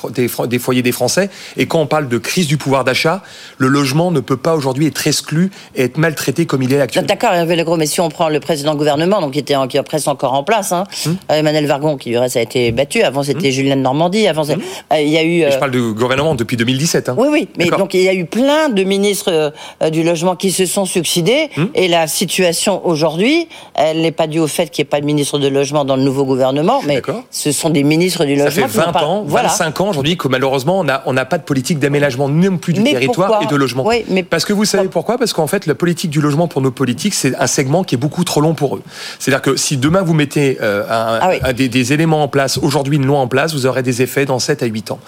des 0.49 0.59
foyers 0.59 0.83
des 0.83 0.93
Français. 0.93 1.31
Et 1.57 1.67
quand 1.67 1.81
on 1.81 1.87
parle 1.87 2.09
de 2.09 2.19
crise 2.23 2.47
du 2.47 2.57
pouvoir 2.57 2.85
d'achat, 2.85 3.23
le 3.59 3.69
logement 3.69 4.11
ne 4.11 4.21
peut 4.21 4.37
pas 4.39 4.55
aujourd'hui 4.55 4.87
être 4.87 5.07
exclu 5.07 5.51
et 5.77 5.85
être 5.85 5.99
maltraité 5.99 6.47
comme 6.47 6.63
il 6.63 6.73
est 6.73 6.81
actuellement. 6.81 7.07
D'accord, 7.07 7.33
Hervé 7.35 7.57
Legros, 7.57 7.77
mais 7.77 7.87
si 7.87 8.01
on 8.01 8.09
prend 8.09 8.29
le 8.31 8.41
président 8.41 8.73
du 8.73 8.79
gouvernement, 8.79 9.21
donc 9.21 9.33
qui 9.33 9.39
était 9.39 9.57
en- 9.57 9.69
qui 9.69 9.77
est 9.77 9.83
presque 9.83 10.09
encore 10.09 10.33
en 10.33 10.45
place, 10.45 10.73
hein, 10.73 10.85
Hmm. 11.05 11.11
euh, 11.31 11.35
Emmanuel 11.35 11.67
Vargon, 11.67 11.97
qui 11.97 12.11
du 12.11 12.19
reste 12.19 12.37
a 12.37 12.41
été 12.41 12.73
battu, 12.73 13.03
avant 13.03 13.23
c'était 13.23 13.51
Julien 13.53 13.77
de 13.77 13.83
Normandie, 13.83 14.27
avant 14.29 14.45
c'est- 14.45 14.55
euh, 14.55 15.01
il 15.01 15.09
y 15.09 15.19
a 15.19 15.23
eu... 15.23 15.39
Et 15.41 15.47
euh, 15.47 15.51
je 15.51 15.59
parle 15.59 15.73
de 15.73 15.81
gouvernement 15.91 16.35
depuis 16.35 16.57
2017. 16.57 17.09
hein. 17.09 17.15
Oui, 17.19 17.29
oui, 17.31 17.49
mais 17.59 17.67
donc 17.67 17.95
il 17.95 18.03
y 18.03 18.09
a 18.09 18.15
eu 18.15 18.25
plein 18.25 18.69
de 18.69 18.85
ministres 18.85 19.53
euh, 19.83 19.91
du 19.91 20.03
logement 20.03 20.37
qui 20.37 20.51
se 20.53 20.65
sont 20.67 20.85
succédés, 20.87 21.51
et 21.75 21.89
la 21.89 22.07
situation 22.07 22.87
aujourd'hui, 22.87 23.49
elle 23.75 24.01
n'est 24.01 24.13
pas 24.13 24.27
due 24.27 24.39
au 24.41 24.47
fait 24.47 24.69
qu'il 24.71 24.83
n'y 24.85 24.87
ait 24.87 24.91
pas 24.91 25.01
de 25.01 25.07
ministre 25.07 25.39
de 25.39 25.49
logement 25.49 25.85
dans 25.85 25.97
le 25.97 26.03
nouveau 26.03 26.25
gouvernement, 26.25 26.81
mais 26.87 27.03
ce 27.31 27.51
sont 27.53 27.71
des 27.71 27.83
ministres 27.83 28.25
du 28.25 28.37
Ça 28.37 28.45
logement 28.45 28.67
fait 28.69 28.73
qui 28.73 28.79
n'ont 28.79 28.85
20 28.87 28.93
pas- 28.93 29.05
ans, 29.05 29.25
voilà. 29.27 29.49
25 29.49 29.81
ans 29.81 29.89
aujourd'hui 29.91 30.17
que 30.17 30.29
malheureusement 30.29 30.79
on 30.81 30.85
n'a 30.85 31.03
on 31.07 31.13
n'a 31.13 31.25
pas 31.25 31.39
de 31.39 31.43
politique 31.43 31.79
d'aménagement. 31.79 32.12
D'aménagement 32.17 32.29
non 32.53 32.59
plus 32.59 32.73
du 32.73 32.81
Mais 32.81 32.93
territoire 32.93 33.43
et 33.43 33.47
de 33.47 33.57
logement. 33.57 33.87
Oui, 33.87 34.05
mais 34.09 34.23
Parce 34.23 34.45
que 34.45 34.53
vous 34.53 34.65
savez 34.65 34.89
pourquoi 34.89 35.19
Parce 35.19 35.33
qu'en 35.33 35.47
fait, 35.47 35.67
la 35.67 35.75
politique 35.75 36.11
du 36.11 36.21
logement 36.21 36.49
pour 36.49 36.61
nos 36.63 36.71
politiques, 36.71 37.15
c'est 37.15 37.35
un 37.37 37.47
segment 37.47 37.85
qui 37.85 37.95
est 37.95 37.99
beaucoup 37.99 38.25
trop 38.25 38.41
long 38.41 38.55
pour 38.55 38.77
eux. 38.77 38.83
C'est-à-dire 39.19 39.43
que 39.43 39.57
si 39.57 39.77
demain 39.77 40.03
vous 40.03 40.15
mettez 40.15 40.59
euh, 40.61 40.83
un- 40.85 41.19
Ah 41.23 41.29
oui. 41.31 41.39
un- 41.43 41.53
des, 41.53 41.69
des 41.69 41.93
éléments 41.93 42.23
en 42.23 42.29
place, 42.29 42.59
aujourd'hui 42.59 42.97
une 42.97 43.07
loi 43.07 43.19
en 43.19 43.29
place, 43.29 43.53
vous 43.55 43.67
aurez 43.67 43.83
des 43.83 44.03
effets 44.03 44.25
dans 44.25 44.39
7 44.39 44.63
à 44.63 44.67
8 44.67 44.91
ans. 44.91 44.99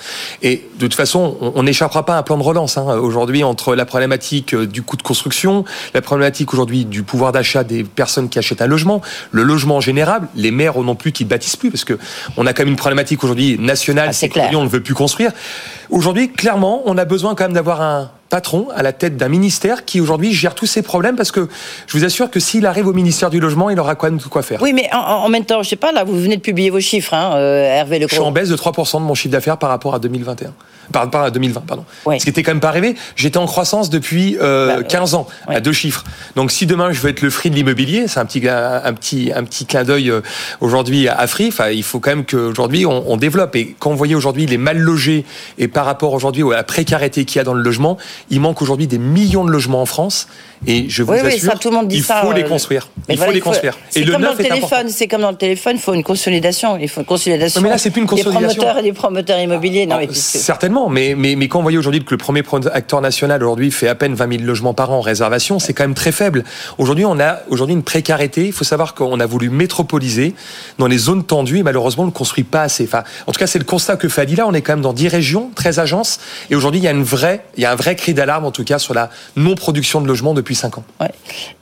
Et 0.42 0.64
de 0.78 0.80
toute 0.86 0.94
façon, 0.94 1.36
on 1.54 1.62
n'échappera 1.62 2.04
pas 2.06 2.14
à 2.14 2.18
un 2.18 2.22
plan 2.22 2.36
de 2.38 2.42
relance. 2.42 2.78
hein. 2.78 2.96
Aujourd'hui, 2.98 3.44
entre 3.44 3.74
la 3.74 3.84
problématique 3.84 4.54
euh, 4.54 4.66
du 4.66 4.82
coût 4.82 4.96
de 4.96 5.02
construction, 5.02 5.64
la 5.94 6.00
problématique 6.02 6.52
aujourd'hui 6.52 6.84
du 6.84 7.02
pouvoir 7.02 7.32
d'achat 7.32 7.64
des 7.64 7.84
personnes 7.84 8.28
qui 8.28 8.38
achètent 8.38 8.62
un 8.62 8.66
logement, 8.66 9.00
le 9.30 9.42
logement 9.42 9.76
en 9.76 9.80
général, 9.80 10.22
les 10.36 10.50
maires 10.50 10.78
non 10.80 10.94
plus 10.94 11.12
qui 11.12 11.24
ne 11.24 11.28
bâtissent 11.28 11.56
plus, 11.56 11.70
parce 11.70 11.84
que 11.84 11.98
on 12.36 12.46
a 12.46 12.52
quand 12.52 12.62
même 12.62 12.70
une 12.70 12.76
problématique 12.76 13.22
aujourd'hui 13.24 13.58
nationale, 13.58 14.08
Ah, 14.10 14.12
c'est 14.12 14.30
on 14.54 14.64
ne 14.64 14.68
veut 14.68 14.82
plus 14.82 14.94
construire. 14.94 15.32
Aujourd'hui, 15.90 16.30
clairement, 16.30 16.82
on 16.86 16.93
a 16.98 17.04
besoin 17.04 17.34
quand 17.34 17.44
même 17.44 17.52
d'avoir 17.52 17.80
un 17.80 18.10
patron 18.30 18.68
à 18.74 18.82
la 18.82 18.92
tête 18.92 19.16
d'un 19.16 19.28
ministère 19.28 19.84
qui 19.84 20.00
aujourd'hui 20.00 20.32
gère 20.32 20.54
tous 20.54 20.66
ces 20.66 20.82
problèmes 20.82 21.16
parce 21.16 21.30
que 21.32 21.48
je 21.86 21.96
vous 21.96 22.04
assure 22.04 22.30
que 22.30 22.40
s'il 22.40 22.66
arrive 22.66 22.86
au 22.86 22.92
ministère 22.92 23.30
du 23.30 23.40
logement, 23.40 23.70
il 23.70 23.78
aura 23.78 23.94
de 23.94 24.28
quoi 24.28 24.42
faire. 24.42 24.60
Oui, 24.62 24.72
mais 24.72 24.88
en, 24.92 24.98
en 24.98 25.28
même 25.28 25.44
temps, 25.44 25.62
je 25.62 25.68
sais 25.68 25.76
pas, 25.76 25.92
là, 25.92 26.04
vous 26.04 26.18
venez 26.18 26.36
de 26.36 26.42
publier 26.42 26.70
vos 26.70 26.80
chiffres, 26.80 27.14
hein, 27.14 27.32
euh, 27.36 27.64
Hervé 27.64 28.00
Je 28.02 28.08
suis 28.08 28.18
en 28.18 28.32
baisse 28.32 28.48
de 28.48 28.56
3% 28.56 29.00
de 29.00 29.04
mon 29.04 29.14
chiffre 29.14 29.32
d'affaires 29.32 29.56
par 29.58 29.70
rapport 29.70 29.94
à 29.94 29.98
2021. 29.98 30.52
Par 30.92 31.02
rapport 31.02 31.22
à 31.22 31.30
2020, 31.30 31.62
pardon. 31.66 31.84
Ce 32.06 32.22
qui 32.24 32.28
était 32.28 32.42
quand 32.42 32.50
même 32.50 32.60
pas 32.60 32.70
rêvé. 32.70 32.94
J'étais 33.16 33.38
en 33.38 33.46
croissance 33.46 33.88
depuis 33.88 34.36
euh, 34.42 34.76
Bah, 34.76 34.82
15 34.82 35.14
ans, 35.14 35.26
ouais. 35.48 35.56
à 35.56 35.60
deux 35.60 35.72
chiffres. 35.72 36.04
Donc 36.36 36.50
si 36.50 36.66
demain 36.66 36.92
je 36.92 37.00
veux 37.00 37.08
être 37.08 37.22
le 37.22 37.30
free 37.30 37.48
de 37.48 37.54
l'immobilier, 37.54 38.06
c'est 38.06 38.20
un 38.20 38.26
petit, 38.26 38.46
un, 38.46 38.82
un 38.84 38.92
petit, 38.92 39.32
un 39.34 39.44
petit 39.44 39.64
clin 39.64 39.84
d'œil 39.84 40.10
euh, 40.10 40.20
aujourd'hui 40.60 41.08
à 41.08 41.26
Free. 41.26 41.48
Enfin, 41.48 41.70
il 41.70 41.82
faut 41.82 42.00
quand 42.00 42.10
même 42.10 42.26
qu'aujourd'hui 42.26 42.84
on, 42.84 43.10
on 43.10 43.16
développe. 43.16 43.56
Et 43.56 43.74
quand 43.78 43.90
vous 43.92 43.96
voyez 43.96 44.14
aujourd'hui 44.14 44.44
les 44.44 44.58
mal 44.58 44.76
logés 44.78 45.24
et 45.56 45.68
par 45.68 45.86
rapport 45.86 46.12
aujourd'hui 46.12 46.42
à 46.52 46.56
la 46.56 46.64
précarité 46.64 47.24
qu'il 47.24 47.38
y 47.38 47.40
a 47.40 47.44
dans 47.44 47.54
le 47.54 47.62
logement, 47.62 47.96
il 48.30 48.40
manque 48.40 48.62
aujourd'hui 48.62 48.86
des 48.86 48.98
millions 48.98 49.44
de 49.44 49.50
logements 49.50 49.82
en 49.82 49.86
France. 49.86 50.28
Et 50.66 50.88
je 50.88 51.02
vous 51.02 51.12
Oui, 51.12 51.18
oui, 51.22 51.28
assure, 51.34 51.52
ça, 51.52 51.58
tout 51.58 51.68
le 51.70 51.76
monde 51.76 51.88
dit 51.88 51.96
il 51.96 52.04
ça, 52.04 52.22
faut 52.22 52.32
les 52.32 52.42
euh, 52.42 52.48
construire. 52.48 52.88
Mais 53.08 53.14
il 53.14 53.16
voilà, 53.18 53.32
faut 53.32 53.34
les 53.34 53.40
construire. 53.40 53.76
C'est 53.90 54.00
Et 54.00 54.04
le 54.04 54.12
comme 54.12 54.22
dans 54.22 54.28
neuf 54.28 54.38
le 54.38 54.44
est 54.44 54.50
important. 54.50 54.68
téléphone, 54.68 54.92
c'est 54.92 55.08
comme 55.08 55.20
dans 55.20 55.30
le 55.30 55.36
téléphone, 55.36 55.72
il 55.76 55.80
faut 55.80 55.92
une 55.94 56.02
consolidation. 56.02 56.78
Il 56.78 56.88
faut 56.88 57.00
une 57.00 57.06
consolidation. 57.06 57.60
Mais 57.60 57.68
là, 57.68 57.76
c'est 57.78 57.90
plus 57.90 58.00
une 58.00 58.06
consolidation. 58.06 58.40
Des 58.48 58.54
promoteurs 58.56 58.78
et 58.78 58.82
des 58.82 58.92
promoteurs 58.92 59.38
immobiliers. 59.40 59.86
Non, 59.86 59.98
mais 59.98 60.08
c'est- 60.12 60.38
Certainement, 60.38 60.88
mais, 60.88 61.14
mais, 61.16 61.36
mais 61.36 61.48
quand 61.48 61.58
vous 61.58 61.64
voyez 61.64 61.76
aujourd'hui 61.78 62.02
que 62.04 62.10
le 62.12 62.16
premier 62.18 62.42
acteur 62.72 63.00
national 63.02 63.42
aujourd'hui 63.42 63.70
fait 63.70 63.88
à 63.88 63.94
peine 63.94 64.14
20 64.14 64.30
000 64.38 64.42
logements 64.44 64.72
par 64.74 64.90
an 64.90 64.96
en 64.96 65.00
réservation, 65.02 65.58
c'est 65.58 65.74
quand 65.74 65.84
même 65.84 65.94
très 65.94 66.12
faible. 66.12 66.44
Aujourd'hui, 66.78 67.04
on 67.04 67.20
a 67.20 67.40
aujourd'hui 67.48 67.74
une 67.74 67.82
précarité. 67.82 68.46
Il 68.46 68.52
faut 68.52 68.64
savoir 68.64 68.94
qu'on 68.94 69.20
a 69.20 69.26
voulu 69.26 69.50
métropoliser 69.50 70.34
dans 70.78 70.86
les 70.86 70.98
zones 70.98 71.24
tendues 71.24 71.58
et 71.58 71.62
malheureusement, 71.62 72.04
on 72.04 72.06
ne 72.06 72.10
construit 72.12 72.44
pas 72.44 72.62
assez. 72.62 72.84
Enfin, 72.84 73.04
en 73.26 73.32
tout 73.32 73.38
cas, 73.38 73.46
c'est 73.46 73.58
le 73.58 73.64
constat 73.66 73.96
que 73.96 74.08
fait 74.08 74.22
Adila. 74.22 74.46
On 74.46 74.54
est 74.54 74.62
quand 74.62 74.72
même 74.72 74.80
dans 74.82 74.94
10 74.94 75.08
régions, 75.08 75.50
13 75.54 75.78
agences, 75.78 76.20
et 76.50 76.54
aujourd'hui, 76.54 76.80
il 76.80 76.84
y 76.84 76.88
a 76.88 76.92
une 76.92 77.02
vraie, 77.04 77.44
il 77.58 77.62
y 77.62 77.66
a 77.66 77.72
un 77.72 77.76
vrai 77.76 77.96
cri 77.96 78.14
d'alarme 78.14 78.46
en 78.46 78.50
tout 78.50 78.64
cas 78.64 78.78
sur 78.78 78.94
la 78.94 79.10
non-production 79.36 80.00
de 80.00 80.06
logements 80.08 80.32
depuis 80.32 80.53
5 80.54 80.78
ans. 80.78 80.84
Ouais. 81.00 81.10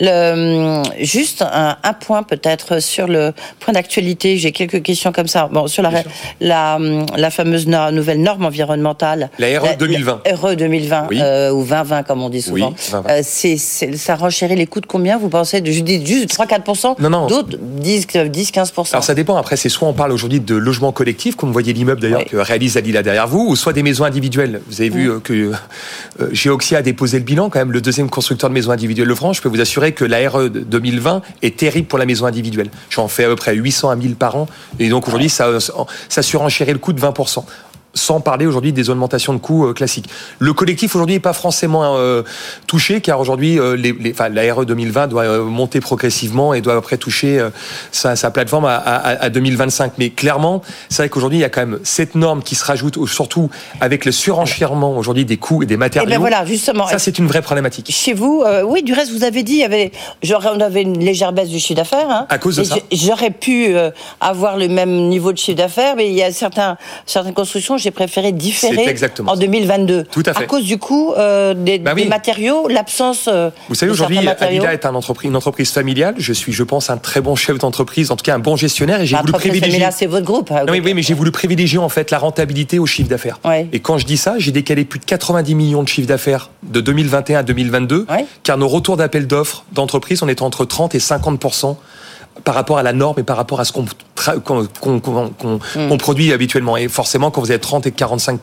Le, 0.00 0.82
juste 1.00 1.42
un, 1.42 1.76
un 1.82 1.92
point 1.92 2.22
peut-être 2.22 2.80
sur 2.80 3.06
le 3.06 3.32
point 3.60 3.72
d'actualité. 3.74 4.36
J'ai 4.36 4.52
quelques 4.52 4.82
questions 4.82 5.12
comme 5.12 5.28
ça. 5.28 5.48
Bon, 5.52 5.66
sur 5.66 5.82
la, 5.82 5.90
sûr. 6.02 6.10
la, 6.40 6.78
la 7.16 7.30
fameuse 7.30 7.66
no- 7.66 7.90
nouvelle 7.90 8.20
norme 8.22 8.44
environnementale. 8.44 9.30
La 9.38 9.58
RE 9.60 9.76
2020. 9.78 10.20
La 10.26 10.36
RE 10.36 10.54
2020 10.56 11.06
Oui. 11.10 11.18
euh, 11.22 11.50
ou 11.52 11.62
2020 11.64 12.02
comme 12.04 12.22
on 12.22 12.28
dit 12.30 12.42
souvent. 12.42 12.68
Oui, 12.70 12.90
2020. 12.92 13.10
Euh, 13.10 13.96
ça 13.96 14.16
renchérit 14.16 14.56
les 14.56 14.66
coûts 14.66 14.80
de 14.80 14.86
combien 14.86 15.18
Vous 15.18 15.28
pensez? 15.28 15.62
Je 15.64 15.80
dis 15.80 16.04
juste 16.04 16.30
3-4%. 16.36 17.00
Non, 17.00 17.10
non. 17.10 17.26
D'autres 17.26 17.56
10-15%. 17.80 18.90
Alors 18.92 19.04
ça 19.04 19.14
dépend. 19.14 19.36
Après, 19.36 19.56
c'est 19.56 19.68
soit 19.68 19.88
on 19.88 19.92
parle 19.92 20.12
aujourd'hui 20.12 20.40
de 20.40 20.54
logements 20.54 20.92
collectifs, 20.92 21.36
comme 21.36 21.48
vous 21.48 21.52
voyez 21.52 21.72
l'immeuble 21.72 22.00
d'ailleurs 22.00 22.20
Oui. 22.20 22.26
que 22.30 22.36
réalise 22.36 22.76
Adila 22.76 23.02
derrière 23.02 23.28
vous, 23.28 23.46
ou 23.48 23.56
soit 23.56 23.72
des 23.72 23.82
maisons 23.82 24.04
individuelles. 24.04 24.60
Vous 24.68 24.80
avez 24.80 24.90
vu 24.90 25.10
euh, 25.10 25.20
que 25.20 25.32
euh, 25.32 25.52
Geoxia 26.32 26.78
a 26.78 26.82
déposé 26.82 27.18
le 27.18 27.24
bilan, 27.24 27.50
quand 27.50 27.58
même 27.58 27.72
le 27.72 27.80
deuxième 27.80 28.10
constructeur 28.10 28.50
de 28.50 28.54
maisons 28.54 28.70
individuelles 28.70 28.81
de 28.88 29.14
France. 29.14 29.36
Je 29.36 29.42
peux 29.42 29.48
vous 29.48 29.60
assurer 29.60 29.92
que 29.92 30.04
la 30.04 30.28
RE 30.28 30.48
de 30.48 30.60
2020 30.60 31.22
est 31.42 31.56
terrible 31.56 31.88
pour 31.88 31.98
la 31.98 32.06
maison 32.06 32.26
individuelle. 32.26 32.70
J'en 32.90 33.08
fais 33.08 33.24
à 33.24 33.28
peu 33.28 33.36
près 33.36 33.54
800 33.54 33.90
à 33.90 33.96
1000 33.96 34.16
par 34.16 34.36
an, 34.36 34.46
et 34.78 34.88
donc 34.88 35.08
aujourd'hui 35.08 35.28
ça, 35.28 35.48
ça 36.08 36.22
surenchérit 36.22 36.72
le 36.72 36.78
coût 36.78 36.92
de 36.92 37.00
20% 37.00 37.44
sans 37.94 38.20
parler 38.20 38.46
aujourd'hui 38.46 38.72
des 38.72 38.90
augmentations 38.90 39.34
de 39.34 39.38
coûts 39.38 39.66
euh, 39.66 39.72
classiques. 39.74 40.08
Le 40.38 40.52
collectif 40.52 40.94
aujourd'hui 40.96 41.16
n'est 41.16 41.20
pas 41.20 41.32
forcément 41.32 41.96
euh, 41.96 42.22
touché 42.66 43.00
car 43.00 43.20
aujourd'hui 43.20 43.58
euh, 43.58 43.76
les, 43.76 43.92
les- 43.92 44.12
enfin, 44.12 44.28
la 44.28 44.54
RE 44.54 44.64
2020 44.64 45.08
doit 45.08 45.22
euh, 45.24 45.44
monter 45.44 45.80
progressivement 45.80 46.54
et 46.54 46.60
doit 46.60 46.76
après 46.76 46.96
toucher 46.96 47.46
sa, 47.90 48.16
sa 48.16 48.30
plateforme 48.30 48.64
à, 48.64 48.76
à- 48.76 49.24
à 49.24 49.30
2025. 49.30 49.92
Mais 49.98 50.10
clairement, 50.10 50.62
c'est 50.88 51.02
vrai 51.02 51.08
qu'aujourd'hui 51.08 51.38
il 51.38 51.42
y 51.42 51.44
a 51.44 51.48
quand 51.50 51.60
même 51.66 51.78
cette 51.82 52.14
norme 52.14 52.42
qui 52.42 52.54
se 52.54 52.64
rajoute, 52.64 53.06
surtout 53.08 53.50
avec 53.80 54.04
le 54.04 54.12
surenchèrement 54.12 54.96
aujourd'hui 54.96 55.24
des 55.24 55.36
coûts 55.36 55.62
et 55.62 55.66
des 55.66 55.74
Et 55.74 55.76
matériaux. 55.76 56.08
bien 56.08 56.18
voilà, 56.18 56.44
justement. 56.44 56.86
Ça 56.86 56.98
c'est 56.98 57.18
une 57.18 57.26
vraie 57.26 57.42
problématique. 57.42 57.88
Chez 57.90 58.14
vous, 58.14 58.42
oui, 58.66 58.82
du 58.82 58.92
reste, 58.92 59.12
vous 59.12 59.24
avez 59.24 59.42
dit, 59.42 59.54
il 59.54 59.58
y 59.60 59.64
avait, 59.64 59.92
on 60.30 60.60
avait 60.60 60.82
une 60.82 60.98
légère 60.98 61.32
baisse 61.32 61.48
du 61.48 61.58
chiffre 61.58 61.76
d'affaires. 61.76 62.08
hein. 62.10 62.26
À 62.28 62.38
cause 62.38 62.56
de 62.56 62.64
ça. 62.64 62.76
J'aurais 62.90 63.30
pu 63.30 63.74
avoir 64.20 64.56
le 64.56 64.68
même 64.68 65.08
niveau 65.08 65.32
de 65.32 65.38
chiffre 65.38 65.58
d'affaires, 65.58 65.94
mais 65.96 66.08
il 66.08 66.14
y 66.14 66.22
a 66.22 66.32
certains, 66.32 66.76
certaines 67.06 67.34
constructions, 67.34 67.76
j'ai 67.82 67.90
préféré 67.90 68.32
différer 68.32 68.94
en 69.26 69.34
ça. 69.34 69.36
2022. 69.36 70.04
Tout 70.04 70.22
à 70.26 70.32
fait. 70.34 70.44
À 70.44 70.46
cause 70.46 70.64
du 70.64 70.78
coût 70.78 71.12
euh, 71.16 71.54
des, 71.54 71.78
Bah 71.78 71.94
des 71.94 72.06
matériaux, 72.06 72.68
l'absence. 72.68 73.28
euh, 73.28 73.50
Vous 73.68 73.74
savez, 73.74 73.92
aujourd'hui. 73.92 74.18
Adila 74.18 74.72
est 74.72 74.86
un 74.86 74.94
entreprise, 74.94 75.28
une 75.28 75.36
entreprise 75.36 75.70
familiale. 75.70 76.14
Je 76.18 76.32
suis, 76.32 76.52
je 76.52 76.62
pense, 76.62 76.90
un 76.90 76.96
très 76.96 77.20
bon 77.20 77.34
chef 77.36 77.58
d'entreprise, 77.58 78.10
en 78.10 78.16
tout 78.16 78.22
cas 78.24 78.34
un 78.34 78.38
bon 78.38 78.56
gestionnaire, 78.56 79.00
et 79.00 79.06
j'ai 79.06 79.16
voulu 79.16 79.26
L'entreprise 79.32 79.50
privilégier. 79.60 79.88
c'est 79.92 80.06
votre 80.06 80.24
groupe. 80.26 80.50
hein, 80.50 80.64
Non, 80.66 80.72
mais 80.72 80.80
oui, 80.80 80.94
mais 80.94 81.02
j'ai 81.02 81.14
voulu 81.14 81.30
privilégier 81.30 81.78
en 81.78 81.88
fait 81.88 82.10
la 82.10 82.18
rentabilité 82.18 82.78
au 82.78 82.86
chiffre 82.86 83.08
d'affaires. 83.08 83.38
Ouais. 83.44 83.66
Et 83.72 83.80
quand 83.80 83.98
je 83.98 84.06
dis 84.06 84.16
ça, 84.16 84.34
j'ai 84.38 84.52
décalé 84.52 84.84
plus 84.84 84.98
de 85.00 85.04
90 85.04 85.54
millions 85.54 85.82
de 85.82 85.88
chiffre 85.88 86.08
d'affaires 86.08 86.50
de 86.62 86.80
2021 86.80 87.40
à 87.40 87.42
2022, 87.42 88.06
Ouais. 88.08 88.24
car 88.42 88.58
nos 88.58 88.68
retours 88.68 88.96
d'appel 88.96 89.26
d'offres 89.26 89.64
d'entreprise, 89.72 90.22
on 90.22 90.28
est 90.28 90.42
entre 90.42 90.64
30 90.64 90.94
et 90.94 90.98
50% 90.98 91.76
par 92.44 92.54
rapport 92.54 92.78
à 92.78 92.82
la 92.82 92.92
norme 92.92 93.18
et 93.18 93.22
par 93.22 93.36
rapport 93.36 93.60
à 93.60 93.64
ce 93.64 93.72
qu'on 93.72 93.84
qu'on 94.44 94.66
qu'on- 95.00 95.98
produit 95.98 96.32
habituellement. 96.32 96.76
Et 96.76 96.88
forcément, 96.88 97.30
quand 97.30 97.40
vous 97.40 97.52
êtes 97.52 97.60
30 97.62 97.86
et 97.86 97.90
45 97.92 98.40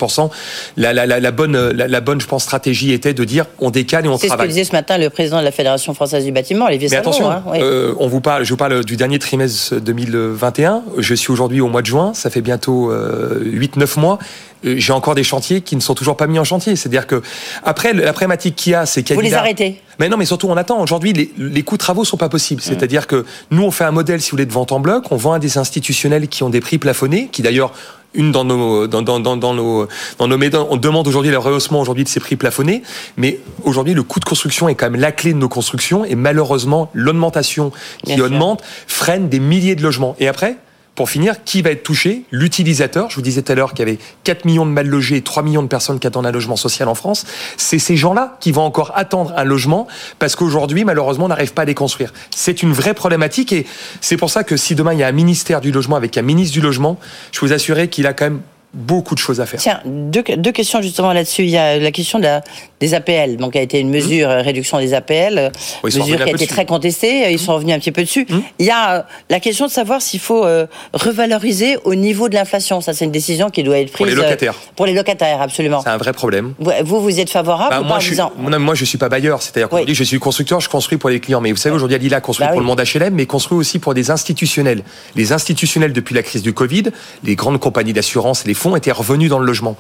la, 0.78 0.94
la, 0.94 1.06
la, 1.06 1.20
la 1.20 1.32
bonne, 1.32 1.70
la, 1.72 2.02
bonne, 2.02 2.22
je 2.22 2.28
pense, 2.28 2.44
stratégie 2.44 2.92
était 2.94 3.14
de 3.14 3.24
dire 3.24 3.46
on 3.60 3.70
décale 3.70 4.06
et 4.06 4.10
on 4.10 4.14
C'est 4.18 4.22
ce 4.22 4.24
que 4.24 4.28
travaille. 4.30 4.48
disait 4.50 4.64
ce 4.64 4.72
matin 4.72 4.98
le 4.98 5.10
président 5.10 5.40
de 5.40 5.44
la 5.46 5.52
Fédération 5.52 5.94
française 5.94 6.26
du 6.26 6.32
bâtiment, 6.32 6.66
Olivier 6.66 6.88
Mais 6.92 6.98
attention, 6.98 7.30
hein, 7.30 7.44
oui. 7.48 7.60
euh, 7.62 7.94
on 8.00 8.08
vous 8.08 8.22
parle, 8.22 8.44
je 8.44 8.50
vous 8.50 8.58
parle 8.58 8.84
du 8.84 8.96
dernier 8.98 9.20
trimestre 9.20 9.76
2021. 9.82 10.84
Je 10.98 11.14
suis 11.16 11.32
aujourd'hui 11.32 11.62
au 11.62 11.68
mois 11.68 11.82
de 11.82 11.88
juin, 11.88 12.14
ça 12.14 12.30
fait 12.30 12.42
bientôt 12.42 12.92
euh, 12.92 13.40
8-9 13.44 14.00
mois. 14.00 14.20
Euh, 14.66 14.76
J'ai 14.78 14.92
encore 14.94 15.16
des 15.16 15.24
chantiers 15.24 15.62
qui 15.62 15.76
ne 15.76 15.82
sont 15.82 15.96
toujours 15.96 16.18
pas 16.18 16.28
mis 16.28 16.38
en 16.40 16.44
chantier. 16.44 16.76
C'est-à-dire 16.76 17.08
que 17.08 17.22
après, 17.64 17.94
la 17.94 18.12
problématique 18.12 18.56
qu'il 18.56 18.74
y 18.74 18.76
a, 18.76 18.86
c'est 18.86 19.04
qu'il 19.04 19.12
y 19.16 19.20
a 19.20 19.22
Vous 19.22 19.26
les 19.28 19.34
arrêtez 19.34 19.80
Mais 20.00 20.10
non, 20.10 20.18
mais 20.18 20.26
surtout 20.26 20.48
on 20.50 20.58
attend. 20.58 20.82
Aujourd'hui, 20.82 21.14
les, 21.14 21.32
les 21.38 21.64
coûts 21.64 21.76
de 21.76 21.80
travaux 21.80 22.04
sont 22.04 22.18
pas 22.18 22.28
possibles. 22.30 22.62
C'est-à-dire 22.62 23.08
que 23.08 23.26
nous, 23.52 23.64
on 23.64 23.72
fait 23.72 23.86
un 23.86 23.92
modèle, 23.92 24.20
si 24.22 24.32
vous 24.32 24.36
voulez, 24.36 24.46
de 24.46 24.52
vente 24.52 24.72
en 24.74 24.80
bloc. 24.82 25.06
On 25.12 25.16
vend 25.16 25.34
à 25.34 25.40
des 25.40 25.58
institutionnels 25.70 26.28
qui 26.28 26.44
ont 26.44 26.50
des 26.50 26.62
prix 26.62 26.78
plafonnés, 26.80 27.30
qui 27.32 27.42
d'ailleurs 27.42 27.72
une 28.16 28.32
dans 28.32 28.44
nos 28.44 28.88
dans, 28.88 29.04
dans, 29.04 29.20
dans, 29.20 29.38
dans 29.38 29.54
nos 29.54 29.88
dans 30.18 30.28
nos 30.28 30.38
on 30.72 30.78
demande 30.78 31.08
aujourd'hui 31.08 31.32
le 31.32 31.38
rehaussement 31.38 31.80
aujourd'hui 31.80 32.04
de 32.04 32.10
ces 32.10 32.20
prix 32.20 32.36
plafonnés, 32.36 32.82
mais 33.18 33.40
aujourd'hui 33.64 33.94
le 33.94 34.02
coût 34.02 34.20
de 34.20 34.26
construction 34.26 34.68
est 34.68 34.74
quand 34.76 34.90
même 34.90 35.00
la 35.00 35.12
clé 35.12 35.32
de 35.32 35.38
nos 35.38 35.50
constructions 35.50 36.04
et 36.06 36.16
malheureusement 36.16 36.90
l'augmentation 36.94 37.72
qui 38.04 38.08
Bien 38.08 38.16
sûr. 38.16 38.26
augmente 38.26 38.64
freine 38.88 39.30
des 39.30 39.40
milliers 39.40 39.76
de 39.76 39.84
logements. 39.84 40.16
Et 40.20 40.28
après 40.28 40.58
pour 41.00 41.10
finir, 41.10 41.46
qui 41.46 41.62
va 41.62 41.70
être 41.70 41.84
touché? 41.84 42.24
L'utilisateur. 42.30 43.10
Je 43.10 43.16
vous 43.16 43.22
disais 43.22 43.42
tout 43.42 43.54
à 43.54 43.56
l'heure 43.56 43.70
qu'il 43.70 43.88
y 43.88 43.90
avait 43.90 44.00
4 44.26 44.44
millions 44.44 44.66
de 44.66 44.72
mal 44.72 44.86
logés 44.86 45.16
et 45.16 45.22
3 45.22 45.44
millions 45.44 45.64
de 45.64 45.70
personnes 45.70 45.98
qui 45.98 46.06
attendent 46.06 46.26
un 46.26 46.32
logement 46.34 46.58
social 46.58 46.90
en 46.90 46.94
France. 46.94 47.26
C'est 47.56 47.80
ces 47.80 47.96
gens-là 47.96 48.36
qui 48.42 48.52
vont 48.52 48.64
encore 48.64 48.92
attendre 48.96 49.32
un 49.38 49.46
logement 49.46 49.88
parce 50.20 50.36
qu'aujourd'hui, 50.36 50.84
malheureusement, 50.84 51.24
on 51.24 51.30
n'arrive 51.30 51.54
pas 51.54 51.62
à 51.62 51.66
les 51.66 51.74
construire. 51.74 52.12
C'est 52.36 52.64
une 52.64 52.74
vraie 52.74 52.94
problématique 52.94 53.54
et 53.54 53.66
c'est 54.02 54.18
pour 54.18 54.30
ça 54.30 54.44
que 54.44 54.58
si 54.58 54.76
demain 54.76 54.92
il 54.92 55.00
y 55.00 55.04
a 55.04 55.08
un 55.08 55.14
ministère 55.14 55.62
du 55.62 55.72
logement 55.72 55.96
avec 55.96 56.18
un 56.18 56.22
ministre 56.22 56.52
du 56.52 56.60
logement, 56.60 57.00
je 57.32 57.40
vous 57.40 57.54
assurer 57.54 57.88
qu'il 57.88 58.06
a 58.06 58.12
quand 58.12 58.26
même 58.26 58.42
beaucoup 58.74 59.16
de 59.16 59.20
choses 59.20 59.42
à 59.42 59.46
faire. 59.46 59.60
Tiens, 59.60 59.80
deux, 59.86 60.24
deux 60.38 60.52
questions 60.52 60.82
justement 60.82 61.12
là-dessus. 61.12 61.44
Il 61.44 61.50
y 61.50 61.58
a 61.58 61.78
la 61.78 61.92
question 61.92 62.20
de 62.20 62.24
la- 62.24 62.42
des 62.80 62.94
APL, 62.94 63.36
donc 63.38 63.54
qui 63.54 63.58
a 63.58 63.62
été 63.62 63.80
une 63.80 63.90
mesure 63.90 64.30
euh, 64.30 64.42
réduction 64.42 64.78
des 64.80 64.94
APL, 64.94 65.38
euh, 65.38 65.50
Mmh. 65.50 65.52
Oui, 65.84 65.92
mesure 65.98 66.06
qui 66.06 66.12
a 66.22 66.26
été 66.28 66.34
dessus. 66.34 66.44
Mmh. 66.46 66.48
très 66.48 66.66
contestée. 66.66 67.26
euh, 67.26 67.30
Ils 67.32 67.40
sont 67.40 67.54
revenus 67.56 67.76
un 67.76 67.80
petit 67.80 67.92
peu 67.92 68.04
dessus. 68.04 68.26
Il 68.60 68.66
y 68.66 68.70
a 68.72 69.06
la 69.30 69.40
question 69.40 69.66
de 69.66 69.72
savoir 69.72 70.02
s'il 70.02 70.20
faut 70.20 70.46
euh, 70.46 70.66
revaloriser 70.94 71.78
au 71.84 71.96
niveau 71.96 72.30
de 72.30 72.36
l'inflation. 72.36 72.82
Ça, 72.82 72.94
c'est 72.94 73.06
une 73.06 73.12
décision 73.12 73.50
qui 73.50 73.64
doit 73.64 73.80
être 73.80 73.92
prise 73.92 73.98
Pour 73.98 74.06
les 74.06 74.14
euh, 74.14 74.24
locataires. 74.24 74.56
pour 74.76 74.86
les 74.86 74.94
locataires, 74.94 75.42
absolument. 75.42 75.82
C'est 75.82 75.90
un 75.90 75.98
vrai 75.98 76.14
problème. 76.14 76.54
Vous, 76.60 77.02
vous, 77.02 77.20
êtes 77.20 77.30
favorable 77.30 77.72
Bah, 77.72 77.82
ou 77.82 77.86
moi, 77.86 78.00
je 78.00 78.04
suis, 78.06 78.12
disant 78.12 78.32
non, 78.38 78.60
moi, 78.60 78.76
je 78.76 78.86
suis 78.86 78.98
pas 78.98 79.10
bailleur. 79.10 79.42
C'est-à-dire 79.42 79.70
qu'aujourd'hui, 79.70 79.96
je 79.96 80.04
suis 80.04 80.20
constructeur, 80.20 80.60
je 80.62 80.70
construis 80.70 80.98
pour 80.98 81.10
les 81.10 81.20
clients. 81.20 81.42
Mais 81.42 81.52
vous 81.52 81.58
savez, 81.58 81.76
aujourd'hui, 81.76 81.96
Alila 81.96 82.22
construit 82.22 82.46
Bah 82.46 82.52
pour 82.54 82.60
oui. 82.62 82.64
le 82.64 82.68
monde 82.68 82.82
HLM, 82.82 83.14
mais 83.16 83.26
construit 83.26 83.58
aussi 83.58 83.80
pour 83.80 83.94
des 83.94 84.12
institutionnels. 84.12 84.84
Les 85.16 85.32
institutionnels, 85.34 85.94
depuis 85.94 86.14
la 86.16 86.24
crise 86.24 86.42
du 86.44 86.54
Covid, 86.54 86.84
les 87.24 87.36
grandes 87.36 87.60
compagnies 87.60 87.94
d'assurance 87.94 88.46
les 88.46 88.54
fonds 88.60 88.76
étaient 88.76 88.92
revenus 88.92 89.30
dans 89.30 89.40
le 89.40 89.46
logement. 89.46 89.76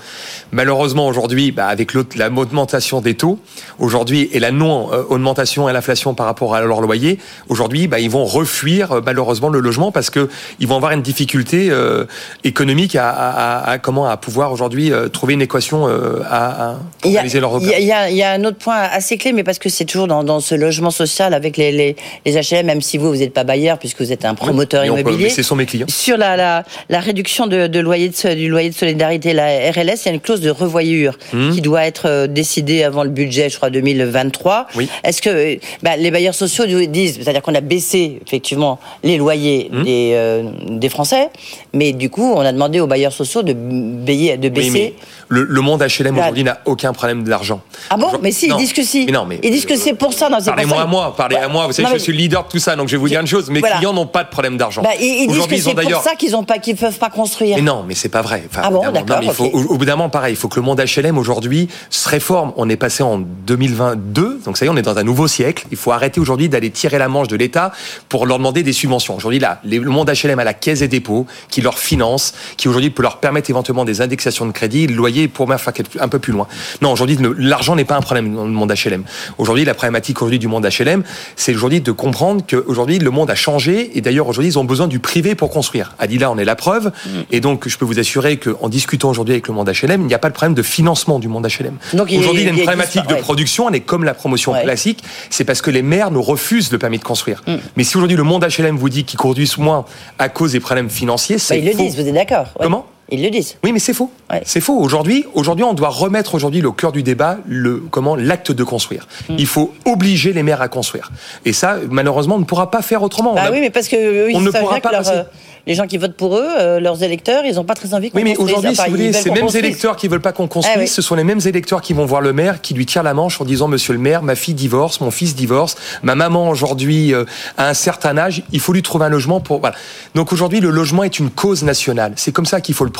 Malheureusement, 0.51 1.07
aujourd'hui, 1.07 1.51
bah, 1.51 1.67
avec 1.67 1.93
l'augmentation 1.93 3.01
des 3.01 3.13
taux, 3.13 3.39
aujourd'hui, 3.77 4.29
et 4.31 4.39
la 4.39 4.51
non-augmentation 4.51 5.69
et 5.69 5.73
l'inflation 5.73 6.13
par 6.15 6.25
rapport 6.25 6.55
à 6.55 6.61
leur 6.61 6.81
loyer, 6.81 7.19
aujourd'hui, 7.49 7.87
bah, 7.87 7.99
ils 7.99 8.09
vont 8.09 8.25
refuir 8.25 8.91
euh, 8.91 9.01
malheureusement 9.05 9.49
le 9.49 9.59
logement 9.59 9.91
parce 9.91 10.09
que 10.09 10.29
ils 10.59 10.67
vont 10.67 10.77
avoir 10.77 10.93
une 10.93 11.01
difficulté 11.01 11.69
euh, 11.69 12.05
économique 12.43 12.95
à, 12.95 13.09
à, 13.09 13.71
à, 13.71 13.77
comment 13.77 14.07
à 14.07 14.17
pouvoir 14.17 14.51
aujourd'hui 14.51 14.91
euh, 14.91 15.09
trouver 15.09 15.33
une 15.33 15.41
équation 15.41 15.87
à, 15.87 16.71
à 16.71 16.75
réaliser 17.03 17.39
leur 17.39 17.59
Il 17.61 17.67
y, 17.67 17.91
a, 17.91 18.09
il 18.09 18.15
y 18.15 18.23
a 18.23 18.31
un 18.31 18.43
autre 18.45 18.57
point 18.57 18.77
assez 18.77 19.17
clé, 19.17 19.33
mais 19.33 19.43
parce 19.43 19.59
que 19.59 19.69
c'est 19.69 19.85
toujours 19.85 20.07
dans, 20.07 20.23
dans, 20.23 20.39
ce 20.39 20.55
logement 20.55 20.91
social 20.91 21.33
avec 21.33 21.57
les, 21.57 21.71
les, 21.71 21.95
les 22.25 22.33
HLM, 22.33 22.65
même 22.65 22.81
si 22.81 22.97
vous, 22.97 23.09
vous 23.09 23.17
n'êtes 23.17 23.33
pas 23.33 23.43
bailleur 23.43 23.77
puisque 23.77 24.01
vous 24.01 24.11
êtes 24.11 24.25
un 24.25 24.35
promoteur 24.35 24.85
immobilier. 24.85 25.29
C'est 25.29 25.43
sont 25.43 25.55
mes 25.55 25.65
clients. 25.65 25.87
Sur 25.89 26.17
la, 26.17 26.37
la, 26.37 26.63
la 26.89 26.99
réduction 26.99 27.47
de, 27.47 27.67
de 27.67 27.79
loyer 27.79 28.09
de, 28.09 28.33
du 28.35 28.47
loyer 28.47 28.68
de 28.69 28.75
solidarité, 28.75 29.33
la 29.33 29.71
RLS, 29.71 30.01
il 30.03 30.05
y 30.05 30.09
a 30.09 30.13
une 30.13 30.19
clause 30.19 30.41
de 30.41 30.49
revoyure 30.49 31.17
mmh. 31.33 31.51
qui 31.51 31.61
doit 31.61 31.85
être 31.85 32.27
décidée 32.27 32.83
avant 32.83 33.03
le 33.03 33.09
budget, 33.09 33.49
je 33.49 33.57
crois, 33.57 33.69
2023. 33.69 34.67
Oui. 34.75 34.89
Est-ce 35.03 35.21
que 35.21 35.57
bah, 35.83 35.97
les 35.97 36.11
bailleurs 36.11 36.35
sociaux 36.35 36.65
disent, 36.85 37.19
c'est-à-dire 37.21 37.41
qu'on 37.41 37.55
a 37.55 37.61
baissé 37.61 38.19
effectivement 38.25 38.79
les 39.03 39.17
loyers 39.17 39.69
mmh. 39.71 39.83
des, 39.83 40.11
euh, 40.13 40.43
des 40.69 40.89
Français, 40.89 41.29
mais 41.73 41.93
du 41.93 42.09
coup, 42.09 42.33
on 42.33 42.41
a 42.41 42.51
demandé 42.51 42.79
aux 42.79 42.87
bailleurs 42.87 43.13
sociaux 43.13 43.43
de, 43.43 43.53
bailler, 43.53 44.37
de 44.37 44.49
baisser. 44.49 44.95
Oui, 44.97 45.05
le, 45.29 45.43
le, 45.43 45.61
monde 45.61 45.81
HLM 45.83 46.17
aujourd'hui 46.17 46.43
n'a 46.43 46.59
aucun 46.65 46.91
problème 46.91 47.23
de 47.23 47.29
l'argent. 47.29 47.61
Ah 47.89 47.97
bon 47.97 48.11
Mais 48.21 48.31
si, 48.31 48.47
non. 48.47 48.57
ils 48.57 48.61
disent 48.61 48.73
que 48.73 48.83
si. 48.83 49.05
Mais 49.05 49.11
non, 49.11 49.25
mais 49.25 49.39
ils 49.43 49.51
disent 49.51 49.65
que 49.65 49.75
c'est 49.75 49.93
pour 49.93 50.13
ça. 50.13 50.29
Parlez-moi 50.29 50.81
à 50.81 50.85
moi, 50.85 51.15
parlez 51.15 51.35
bah, 51.35 51.45
à 51.45 51.47
moi. 51.47 51.67
Vous 51.67 51.73
savez, 51.73 51.87
non, 51.87 51.93
je 51.93 51.99
suis 51.99 52.11
le 52.11 52.17
leader 52.17 52.43
de 52.45 52.49
tout 52.49 52.59
ça, 52.59 52.75
donc 52.75 52.87
je 52.87 52.93
vais 52.93 52.97
vous 52.99 53.07
dire 53.07 53.21
une 53.21 53.27
chose. 53.27 53.49
Mes 53.49 53.59
voilà. 53.59 53.77
clients 53.77 53.93
n'ont 53.93 54.07
pas 54.07 54.23
de 54.23 54.29
problème 54.29 54.57
d'argent. 54.57 54.81
Bah, 54.81 54.89
ils, 54.99 55.23
ils 55.23 55.27
disent 55.27 55.45
que 55.45 55.57
c'est 55.57 55.73
pour 55.73 56.01
ça 56.01 56.15
qu'ils 56.15 56.73
ne 56.73 56.79
peuvent 56.79 56.97
pas 56.97 57.09
construire. 57.09 57.57
Mais 57.57 57.61
non, 57.61 57.83
mais 57.87 57.95
c'est 57.95 58.09
pas 58.09 58.21
vrai. 58.21 58.43
Enfin, 58.49 58.61
ah 58.65 58.71
bon, 58.71 58.91
d'accord. 58.91 59.19
Okay. 59.19 59.51
Au, 59.53 59.73
au 59.73 59.77
bout 59.77 59.85
d'un 59.85 59.95
moment, 59.95 60.09
pareil, 60.09 60.33
il 60.33 60.37
faut 60.37 60.47
que 60.47 60.59
le 60.59 60.65
monde 60.65 60.81
HLM 60.81 61.17
aujourd'hui 61.17 61.69
se 61.89 62.09
réforme. 62.09 62.53
On 62.57 62.67
est 62.69 62.75
passé 62.75 63.03
en 63.03 63.19
2022, 63.19 64.41
donc 64.45 64.57
ça 64.57 64.65
y 64.65 64.67
est, 64.67 64.71
on 64.71 64.77
est 64.77 64.81
dans 64.81 64.97
un 64.97 65.03
nouveau 65.03 65.27
siècle. 65.27 65.65
Il 65.71 65.77
faut 65.77 65.91
arrêter 65.91 66.19
aujourd'hui 66.19 66.49
d'aller 66.49 66.71
tirer 66.71 66.97
la 66.97 67.07
manche 67.07 67.27
de 67.27 67.35
l'État 67.35 67.71
pour 68.07 68.25
leur 68.25 68.37
demander 68.37 68.63
des 68.63 68.73
subventions. 68.73 69.15
Aujourd'hui, 69.15 69.39
là, 69.39 69.61
le 69.63 69.79
monde 69.81 70.09
HLM 70.09 70.39
a 70.39 70.43
la 70.43 70.53
caisse 70.53 70.79
des 70.79 70.87
dépôts 70.87 71.27
qui 71.49 71.61
leur 71.61 71.77
finance, 71.77 72.33
qui 72.57 72.67
aujourd'hui 72.67 72.89
peut 72.89 73.03
leur 73.03 73.17
permettre 73.17 73.49
éventuellement 73.49 73.85
des 73.85 74.01
indexations 74.01 74.45
de 74.45 74.51
crédit, 74.51 74.87
le 74.87 74.95
loyer 74.95 75.18
pour 75.27 75.47
même 75.47 75.57
faire 75.57 75.73
un 75.99 76.07
peu 76.07 76.19
plus 76.19 76.33
loin. 76.33 76.47
Non, 76.81 76.91
aujourd'hui, 76.91 77.17
l'argent 77.37 77.75
n'est 77.75 77.85
pas 77.85 77.95
un 77.95 78.01
problème 78.01 78.33
dans 78.33 78.45
le 78.45 78.51
monde 78.51 78.71
HLM. 78.71 79.03
Aujourd'hui, 79.37 79.65
la 79.65 79.73
problématique 79.73 80.21
aujourd'hui 80.21 80.39
du 80.39 80.47
monde 80.47 80.67
HLM, 80.67 81.03
c'est 81.35 81.53
aujourd'hui 81.53 81.81
de 81.81 81.91
comprendre 81.91 82.43
qu'aujourd'hui, 82.47 82.99
le 82.99 83.11
monde 83.11 83.29
a 83.29 83.35
changé 83.35 83.97
et 83.97 84.01
d'ailleurs, 84.01 84.27
aujourd'hui, 84.27 84.51
ils 84.51 84.59
ont 84.59 84.63
besoin 84.63 84.87
du 84.87 84.99
privé 84.99 85.35
pour 85.35 85.49
construire. 85.49 85.95
Adila 85.99 86.31
en 86.31 86.37
est 86.37 86.45
la 86.45 86.55
preuve. 86.55 86.87
Mmh. 86.87 87.09
Et 87.31 87.39
donc, 87.41 87.67
je 87.67 87.77
peux 87.77 87.85
vous 87.85 87.99
assurer 87.99 88.37
qu'en 88.37 88.69
discutant 88.69 89.09
aujourd'hui 89.09 89.33
avec 89.33 89.47
le 89.47 89.53
monde 89.53 89.69
HLM, 89.69 90.01
il 90.01 90.07
n'y 90.07 90.13
a 90.13 90.19
pas 90.19 90.29
de 90.29 90.33
problème 90.33 90.53
de 90.55 90.61
financement 90.61 91.19
du 91.19 91.27
monde 91.27 91.45
HLM. 91.45 91.77
Aujourd'hui, 91.93 92.43
il 92.43 92.43
y 92.43 92.47
a 92.47 92.51
une 92.51 92.61
problématique 92.61 93.07
de 93.07 93.15
production, 93.15 93.69
elle 93.69 93.75
est 93.75 93.81
comme 93.81 94.03
la 94.03 94.13
promotion 94.13 94.53
ouais. 94.53 94.63
classique, 94.63 95.03
c'est 95.29 95.43
parce 95.43 95.61
que 95.61 95.71
les 95.71 95.81
maires 95.81 96.11
nous 96.11 96.21
refusent 96.21 96.71
le 96.71 96.77
permis 96.77 96.99
de 96.99 97.03
construire. 97.03 97.41
Mmh. 97.47 97.55
Mais 97.75 97.83
si 97.83 97.97
aujourd'hui 97.97 98.17
le 98.17 98.23
monde 98.23 98.45
HLM 98.45 98.77
vous 98.77 98.89
dit 98.89 99.03
qu'ils 99.03 99.19
produisent 99.19 99.57
moins 99.57 99.85
à 100.17 100.29
cause 100.29 100.53
des 100.53 100.59
problèmes 100.59 100.89
financiers, 100.89 101.37
c'est 101.37 101.55
bah, 101.55 101.65
ils 101.65 101.71
faux. 101.71 101.77
le 101.77 101.89
disent, 101.89 101.95
vous 101.95 102.07
êtes 102.07 102.13
d'accord 102.13 102.47
ouais. 102.59 102.63
Comment? 102.63 102.85
Ils 103.11 103.23
le 103.23 103.29
disent. 103.29 103.57
Oui, 103.63 103.71
mais 103.71 103.79
c'est 103.79 103.93
faux. 103.93 104.11
Ouais. 104.29 104.41
C'est 104.45 104.61
faux. 104.61 104.77
Aujourd'hui, 104.77 105.25
aujourd'hui, 105.33 105.65
on 105.65 105.73
doit 105.73 105.89
remettre 105.89 106.35
aujourd'hui 106.35 106.61
le 106.61 106.71
cœur 106.71 106.91
du 106.91 107.03
débat, 107.03 107.37
le 107.47 107.77
comment 107.89 108.15
l'acte 108.15 108.51
de 108.51 108.63
construire. 108.63 109.07
Mm. 109.29 109.35
Il 109.39 109.47
faut 109.47 109.73
obliger 109.85 110.33
les 110.33 110.43
maires 110.43 110.61
à 110.61 110.67
construire. 110.67 111.11
Et 111.45 111.53
ça, 111.53 111.77
malheureusement, 111.89 112.35
on 112.35 112.39
ne 112.39 112.45
pourra 112.45 112.69
pas 112.71 112.81
faire 112.81 113.01
autrement. 113.01 113.35
On 113.35 113.51
oui, 113.51 113.61
mais 113.61 113.69
parce 113.69 113.87
que 113.87 113.95
eux, 113.95 114.31
on 114.33 114.41
ne 114.41 114.51
pourra 114.51 114.79
pas. 114.79 114.91
Leur, 114.91 115.07
euh, 115.09 115.23
les 115.69 115.75
gens 115.75 115.87
qui 115.87 115.97
votent 115.97 116.15
pour 116.15 116.37
eux, 116.37 116.47
euh, 116.59 116.79
leurs 116.79 117.03
électeurs, 117.03 117.45
ils 117.45 117.55
n'ont 117.55 117.63
pas 117.63 117.75
très 117.75 117.93
envie 117.93 118.09
qu'on 118.09 118.17
Oui, 118.17 118.23
mais 118.23 118.37
aujourd'hui, 118.37 118.75
si 118.75 118.81
vous 118.85 118.91
voulez, 118.91 119.13
ces 119.13 119.29
mêmes 119.29 119.49
électeurs 119.53 119.95
qui 119.95 120.07
veulent 120.07 120.21
pas 120.21 120.31
qu'on 120.31 120.47
construise, 120.47 120.75
ah, 120.75 120.81
oui. 120.81 120.87
ce 120.87 121.01
sont 121.01 121.15
les 121.15 121.23
mêmes 121.23 121.41
électeurs 121.45 121.81
qui 121.81 121.93
vont 121.93 122.05
voir 122.05 122.21
le 122.21 122.33
maire, 122.33 122.61
qui 122.61 122.73
lui 122.73 122.85
tire 122.85 123.03
la 123.03 123.13
manche 123.13 123.39
en 123.39 123.45
disant 123.45 123.67
Monsieur 123.67 123.93
le 123.93 123.99
maire, 123.99 124.23
ma 124.23 124.35
fille 124.35 124.53
divorce, 124.53 125.01
mon 125.01 125.11
fils 125.11 125.35
divorce, 125.35 125.75
ma 126.01 126.15
maman 126.15 126.49
aujourd'hui 126.49 127.13
euh, 127.13 127.25
a 127.57 127.69
un 127.69 127.73
certain 127.73 128.17
âge, 128.17 128.41
il 128.51 128.59
faut 128.59 128.73
lui 128.73 128.81
trouver 128.81 129.05
un 129.05 129.09
logement 129.09 129.41
pour. 129.41 129.59
Voilà. 129.59 129.75
Donc 130.15 130.33
aujourd'hui, 130.33 130.59
le 130.59 130.69
logement 130.69 131.03
est 131.03 131.19
une 131.19 131.29
cause 131.29 131.63
nationale. 131.63 132.13
C'est 132.15 132.31
comme 132.31 132.47
ça 132.47 132.61
qu'il 132.61 132.73
faut 132.73 132.85
le 132.85 132.91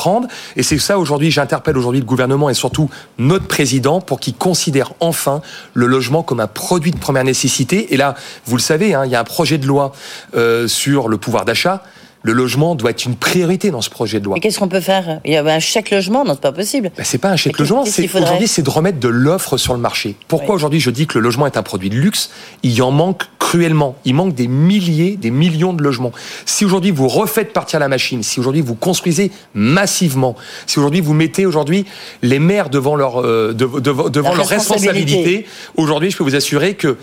et 0.56 0.62
c'est 0.62 0.78
ça 0.78 0.98
aujourd'hui. 0.98 1.30
J'interpelle 1.30 1.76
aujourd'hui 1.76 2.00
le 2.00 2.06
gouvernement 2.06 2.50
et 2.50 2.54
surtout 2.54 2.90
notre 3.18 3.46
président 3.46 4.00
pour 4.00 4.20
qu'il 4.20 4.34
considère 4.34 4.92
enfin 5.00 5.42
le 5.74 5.86
logement 5.86 6.22
comme 6.22 6.40
un 6.40 6.46
produit 6.46 6.90
de 6.90 6.98
première 6.98 7.24
nécessité. 7.24 7.92
Et 7.92 7.96
là, 7.96 8.14
vous 8.46 8.56
le 8.56 8.62
savez, 8.62 8.94
hein, 8.94 9.04
il 9.04 9.10
y 9.10 9.16
a 9.16 9.20
un 9.20 9.24
projet 9.24 9.58
de 9.58 9.66
loi 9.66 9.92
euh, 10.34 10.68
sur 10.68 11.08
le 11.08 11.16
pouvoir 11.16 11.44
d'achat 11.44 11.82
le 12.22 12.32
logement 12.32 12.74
doit 12.74 12.90
être 12.90 13.04
une 13.04 13.16
priorité 13.16 13.70
dans 13.70 13.80
ce 13.80 13.90
projet 13.90 14.20
de 14.20 14.26
loi. 14.26 14.36
Et 14.36 14.40
qu'est-ce 14.40 14.58
qu'on 14.58 14.68
peut 14.68 14.80
faire? 14.80 15.20
Il 15.24 15.32
y 15.32 15.36
avait 15.36 15.52
un 15.52 15.58
chèque 15.58 15.90
logement, 15.90 16.24
non, 16.24 16.34
c'est 16.34 16.40
pas 16.40 16.52
possible. 16.52 16.90
Ben, 16.96 17.04
c'est 17.04 17.18
pas 17.18 17.30
un 17.30 17.36
chèque 17.36 17.58
logement, 17.58 17.84
c'est 17.84 18.04
aujourd'hui 18.14 18.48
c'est 18.48 18.62
de 18.62 18.70
remettre 18.70 19.00
de 19.00 19.08
l'offre 19.08 19.56
sur 19.56 19.72
le 19.72 19.80
marché. 19.80 20.16
Pourquoi 20.28 20.50
oui. 20.50 20.56
aujourd'hui 20.56 20.80
je 20.80 20.90
dis 20.90 21.06
que 21.06 21.18
le 21.18 21.22
logement 21.22 21.46
est 21.46 21.56
un 21.56 21.62
produit 21.62 21.88
de 21.88 21.96
luxe? 21.96 22.30
Il 22.62 22.72
y 22.72 22.82
en 22.82 22.90
manque 22.90 23.24
cruellement. 23.38 23.96
Il 24.04 24.14
manque 24.14 24.34
des 24.34 24.48
milliers, 24.48 25.16
des 25.16 25.30
millions 25.30 25.72
de 25.72 25.82
logements. 25.82 26.12
Si 26.44 26.64
aujourd'hui 26.64 26.90
vous 26.90 27.08
refaites 27.08 27.52
partir 27.52 27.80
la 27.80 27.88
machine, 27.88 28.22
si 28.22 28.38
aujourd'hui 28.38 28.60
vous 28.60 28.74
construisez 28.74 29.32
massivement, 29.54 30.36
si 30.66 30.78
aujourd'hui 30.78 31.00
vous 31.00 31.14
mettez 31.14 31.46
aujourd'hui 31.46 31.86
les 32.22 32.38
maires 32.38 32.70
devant 32.70 32.96
leur 32.96 33.20
euh, 33.20 33.52
de, 33.52 33.66
de, 33.66 33.80
devant 33.80 34.34
leur 34.34 34.46
responsabilité, 34.46 35.14
responsabilité 35.14 35.46
aujourd'hui 35.76 36.10
je 36.10 36.16
peux 36.16 36.24
vous 36.24 36.36
assurer 36.36 36.74
que 36.74 36.98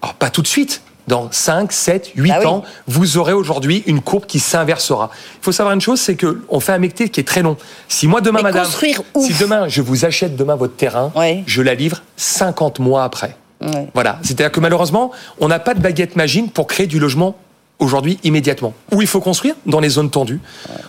alors, 0.00 0.14
pas 0.14 0.30
tout 0.30 0.42
de 0.42 0.46
suite, 0.46 0.82
dans 1.08 1.28
5, 1.30 1.72
7, 1.72 2.12
8 2.14 2.30
ah 2.30 2.38
oui. 2.40 2.46
ans, 2.46 2.62
vous 2.86 3.18
aurez 3.18 3.32
aujourd'hui 3.32 3.82
une 3.86 4.00
courbe 4.00 4.26
qui 4.26 4.38
s'inversera. 4.38 5.10
Il 5.40 5.44
faut 5.44 5.52
savoir 5.52 5.74
une 5.74 5.80
chose, 5.80 6.00
c'est 6.00 6.14
que 6.14 6.42
on 6.48 6.60
fait 6.60 6.72
un 6.72 6.78
métier 6.78 7.08
qui 7.08 7.20
est 7.20 7.24
très 7.24 7.42
long. 7.42 7.56
Si 7.88 8.06
moi 8.06 8.20
demain, 8.20 8.38
Mais 8.38 8.52
madame, 8.52 8.66
si 8.66 9.34
demain 9.40 9.68
je 9.68 9.82
vous 9.82 10.04
achète 10.04 10.36
demain 10.36 10.56
votre 10.56 10.76
terrain, 10.76 11.12
oui. 11.16 11.42
je 11.46 11.62
la 11.62 11.74
livre 11.74 12.02
50 12.16 12.78
mois 12.78 13.04
après. 13.04 13.36
Oui. 13.60 13.86
Voilà. 13.94 14.18
C'est-à-dire 14.22 14.50
que 14.50 14.60
malheureusement, 14.60 15.12
on 15.40 15.48
n'a 15.48 15.58
pas 15.58 15.74
de 15.74 15.80
baguette 15.80 16.16
magique 16.16 16.52
pour 16.52 16.66
créer 16.66 16.86
du 16.86 16.98
logement 16.98 17.36
aujourd'hui 17.82 18.18
immédiatement. 18.24 18.72
Où 18.92 19.02
il 19.02 19.08
faut 19.08 19.20
construire? 19.20 19.54
Dans 19.66 19.80
les 19.80 19.88
zones 19.88 20.10
tendues. 20.10 20.40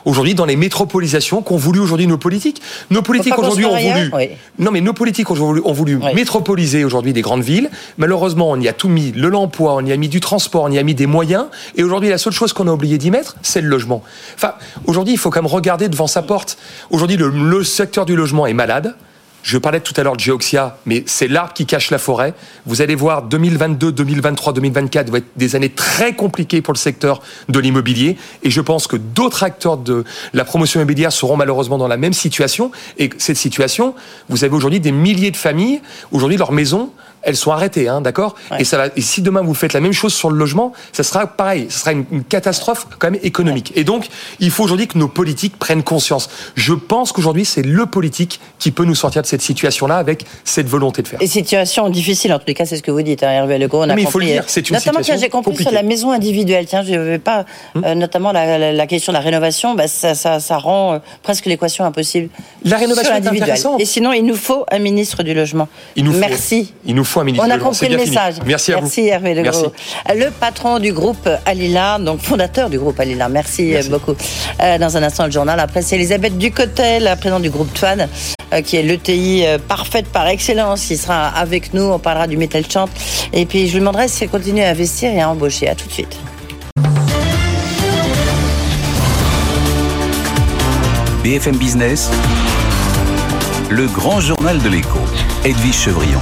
Aujourd'hui, 0.06 0.36
dans 0.36 0.46
les 0.46 0.56
métropolisations 0.56 1.42
qu'ont 1.42 1.58
voulu 1.58 1.80
aujourd'hui 1.80 2.08
nos 2.08 2.18
politiques. 2.18 2.62
Nos 2.92 3.02
politiques 3.02 3.38
aujourd'hui 3.38 3.66
ont 3.66 3.78
voulu. 3.78 4.12
Oui. 4.14 4.30
Non, 4.60 4.72
mais 4.72 4.82
nos 4.82 4.94
politiques 4.94 5.30
ont 5.32 5.34
voulu, 5.34 5.62
ont 5.66 5.74
voulu 5.74 5.96
oui. 5.96 6.14
métropoliser 6.14 6.84
aujourd'hui 6.86 7.14
des 7.14 7.22
grandes 7.22 7.44
villes. 7.44 7.70
Malheureusement, 7.98 8.52
on 8.52 8.60
y 8.60 8.68
a 8.68 8.74
tout 8.74 8.90
mis 8.90 9.12
le 9.12 9.30
l'emploi, 9.30 9.76
on 9.76 9.86
y 9.86 9.92
a 9.92 9.98
mis 9.98 10.10
du 10.10 10.20
transport, 10.20 10.64
on 10.64 10.72
y 10.72 10.78
a 10.78 10.84
mis 10.84 10.96
des 10.96 11.08
moyens. 11.08 11.46
Et 11.76 11.84
aujourd'hui, 11.84 12.10
la 12.10 12.18
seule 12.18 12.34
chose 12.34 12.54
qu'on 12.54 12.68
a 12.68 12.72
oublié 12.72 12.98
d'y 12.98 13.12
mettre, 13.12 13.36
c'est 13.42 13.62
le 13.62 13.68
logement. 13.68 14.04
Enfin, 14.36 14.54
aujourd'hui, 14.86 15.14
il 15.14 15.18
faut 15.18 15.30
quand 15.30 15.42
même 15.42 15.52
regarder 15.52 15.90
devant 15.90 16.08
sa 16.08 16.22
porte. 16.22 16.58
Aujourd'hui, 16.92 17.18
le, 17.18 17.30
le 17.30 17.64
secteur 17.64 18.06
du 18.06 18.16
logement 18.16 18.46
est 18.46 18.54
malade. 18.54 18.96
Je 19.44 19.58
parlais 19.58 19.82
tout 19.82 19.94
à 19.98 20.04
l'heure 20.04 20.16
de 20.16 20.22
Geoxia, 20.22 20.78
mais 20.86 21.04
c'est 21.06 21.28
l'arbre 21.28 21.52
qui 21.52 21.66
cache 21.66 21.92
la 21.92 21.98
forêt. 21.98 22.34
Vous 22.66 22.82
allez 22.82 22.96
voir 22.96 23.24
2022, 23.24 23.92
2023, 23.92 24.54
2024 24.54 25.10
vont 25.10 25.18
être 25.18 25.28
des 25.36 25.58
années 25.58 25.70
très 25.70 26.14
compliquées 26.14 26.62
pour 26.62 26.74
le 26.74 26.80
secteur 26.80 27.22
de 27.50 27.60
l'immobilier. 27.60 28.16
Et 28.44 28.50
je 28.50 28.62
pense 28.62 28.88
que 28.88 28.96
d'autres 28.96 29.44
acteurs 29.44 29.76
de 29.76 30.06
la 30.34 30.46
promotion 30.46 30.80
immobilière 30.80 31.12
seront 31.12 31.36
malheureusement 31.36 31.78
dans 31.78 31.90
la 31.90 31.98
même 31.98 32.14
situation. 32.14 32.72
Et 32.98 33.10
cette 33.18 33.36
situation, 33.36 33.96
vous 34.30 34.46
avez 34.46 34.56
aujourd'hui 34.56 34.80
des 34.80 34.94
milliers 34.94 35.32
de 35.32 35.38
familles. 35.38 35.82
Aujourd'hui, 36.14 36.38
leurs 36.38 36.54
maisons 36.54 36.92
elles 37.24 37.36
sont 37.36 37.52
arrêtées, 37.52 37.88
hein, 37.88 38.02
d'accord? 38.02 38.36
Ouais. 38.52 38.62
Et 38.62 38.64
ça 38.64 38.78
va. 38.78 38.88
Et 38.96 39.02
si 39.02 39.22
demain 39.22 39.42
vous 39.42 39.54
faites 39.54 39.74
la 39.74 39.80
même 39.80 39.94
chose 39.94 40.14
sur 40.14 40.30
le 40.30 40.38
logement, 40.38 40.74
ça 40.92 41.04
sera 41.04 41.28
pareil. 41.28 41.68
Ça 41.70 41.80
sera 41.80 41.92
une, 41.94 42.06
une 42.12 42.24
catastrophe 42.24 42.88
quand 43.00 43.12
même 43.12 43.20
économique. 43.24 43.72
Ouais. 43.76 43.82
Et 43.82 43.84
donc, 43.84 44.08
il 44.40 44.52
faut 44.52 44.64
aujourd'hui 44.64 44.88
que 44.88 44.98
nos 44.98 45.08
politiques 45.08 45.58
prennent 45.58 45.84
conscience. 45.84 46.30
Je 46.56 46.74
pense 46.74 47.12
qu'aujourd'hui, 47.12 47.46
c'est 47.46 47.62
le 47.62 47.86
politique 47.86 48.40
qui 48.60 48.72
peut 48.72 48.86
nous 48.86 48.96
sortir 48.96 49.22
de 49.22 49.28
cette 49.28 49.42
situation-là 49.42 49.98
avec 49.98 50.26
cette 50.44 50.68
volonté 50.68 51.02
de 51.02 51.08
faire. 51.08 51.22
Et 51.22 51.28
situation 51.28 51.90
difficile, 51.90 52.34
en 52.34 52.40
tous 52.40 52.48
les 52.48 52.54
cas, 52.54 52.66
c'est 52.66 52.78
ce 52.78 52.84
que 52.84 52.92
vous 52.92 53.02
dites, 53.02 53.24
hein, 53.24 53.32
Hervé 53.32 53.58
Legault. 53.58 53.86
Mais 53.88 54.02
il 54.02 54.08
faut 54.08 54.20
le 54.20 54.26
dire, 54.26 54.44
c'est 54.48 54.70
une 54.70 54.76
notamment 54.76 55.00
situation 55.00 55.22
j'ai 55.22 55.30
compris 55.30 55.52
compliquée. 55.52 55.70
sur 55.70 55.74
la 55.74 55.84
maison 55.84 56.12
individuelle. 56.12 56.66
Tiens, 56.66 56.84
je 56.84 56.94
ne 56.94 57.00
vais 57.00 57.20
pas, 57.20 57.46
hum. 57.76 57.84
euh, 57.86 57.96
notamment 57.96 58.32
la, 58.32 58.58
la, 58.58 58.72
la, 58.72 58.88
question 58.88 59.12
de 59.12 59.18
la 59.18 59.24
rénovation, 59.24 59.76
bah, 59.76 59.88
ça, 59.88 60.16
ça, 60.16 60.40
ça, 60.40 60.58
rend 60.58 60.94
euh, 60.94 61.00
presque 61.22 61.46
l'équation 61.46 61.86
impossible. 61.86 62.30
La 62.64 62.78
rénovation 62.78 63.16
est 63.16 63.28
intéressante. 63.28 63.80
Et 63.82 63.86
sinon, 63.86 64.14
il 64.14 64.26
nous 64.26 64.36
faut 64.36 64.66
un 64.72 64.80
ministre 64.80 65.24
du 65.24 65.34
logement. 65.34 65.68
Il 65.96 66.06
nous 66.06 66.14
Merci. 66.14 66.66
Faut, 66.66 66.72
il 66.86 66.96
nous 66.96 67.04
faut 67.04 67.13
un 67.22 67.24
ministre 67.26 67.46
On 67.48 67.52
a 67.52 67.58
compris 67.58 67.90
le 67.90 67.98
message. 67.98 68.36
Fini. 68.36 68.46
Merci 68.48 68.74
à 68.74 68.82
Merci 68.82 69.02
vous. 69.02 69.08
Hervé 69.08 69.34
Legros. 69.34 69.74
Le 70.14 70.30
patron 70.32 70.80
du 70.80 70.94
groupe 70.94 71.28
Alila, 71.46 72.00
donc 72.00 72.22
fondateur 72.22 72.70
du 72.70 72.80
groupe 72.80 73.00
Alila. 73.00 73.30
Merci, 73.30 73.72
Merci. 73.74 73.90
beaucoup. 73.90 74.16
Euh, 74.62 74.78
dans 74.78 74.98
un 74.98 75.04
instant, 75.04 75.26
le 75.26 75.32
journal. 75.32 75.60
Après, 75.60 75.82
c'est 75.82 75.96
Elisabeth 75.96 76.38
Ducotel, 76.38 77.04
la 77.04 77.16
présidente 77.16 77.44
du 77.44 77.50
groupe 77.50 77.74
Twan, 77.74 78.08
euh, 78.54 78.62
qui 78.62 78.78
est 78.78 78.84
l'ETI 78.84 79.44
euh, 79.46 79.58
parfaite 79.60 80.08
par 80.08 80.28
excellence. 80.28 80.90
Il 80.90 80.98
sera 80.98 81.28
avec 81.28 81.74
nous. 81.74 81.84
On 81.84 82.00
parlera 82.00 82.28
du 82.28 82.38
Metal 82.38 82.64
Chant. 82.70 82.90
Et 83.32 83.46
puis, 83.46 83.68
je 83.68 83.74
lui 83.74 83.80
demanderai 83.80 84.08
si 84.08 84.24
elle 84.24 84.30
continue 84.30 84.62
à 84.64 84.70
investir 84.70 85.12
et 85.12 85.22
à 85.22 85.30
embaucher. 85.30 85.68
À 85.70 85.76
tout 85.76 85.88
de 85.88 85.94
suite. 85.94 86.18
BFM 91.24 91.56
Business, 91.56 92.10
le 93.70 93.88
grand 93.88 94.20
journal 94.20 94.62
de 94.62 94.68
l'écho. 94.70 95.00
Edwige 95.46 95.76
Chevrillon. 95.76 96.20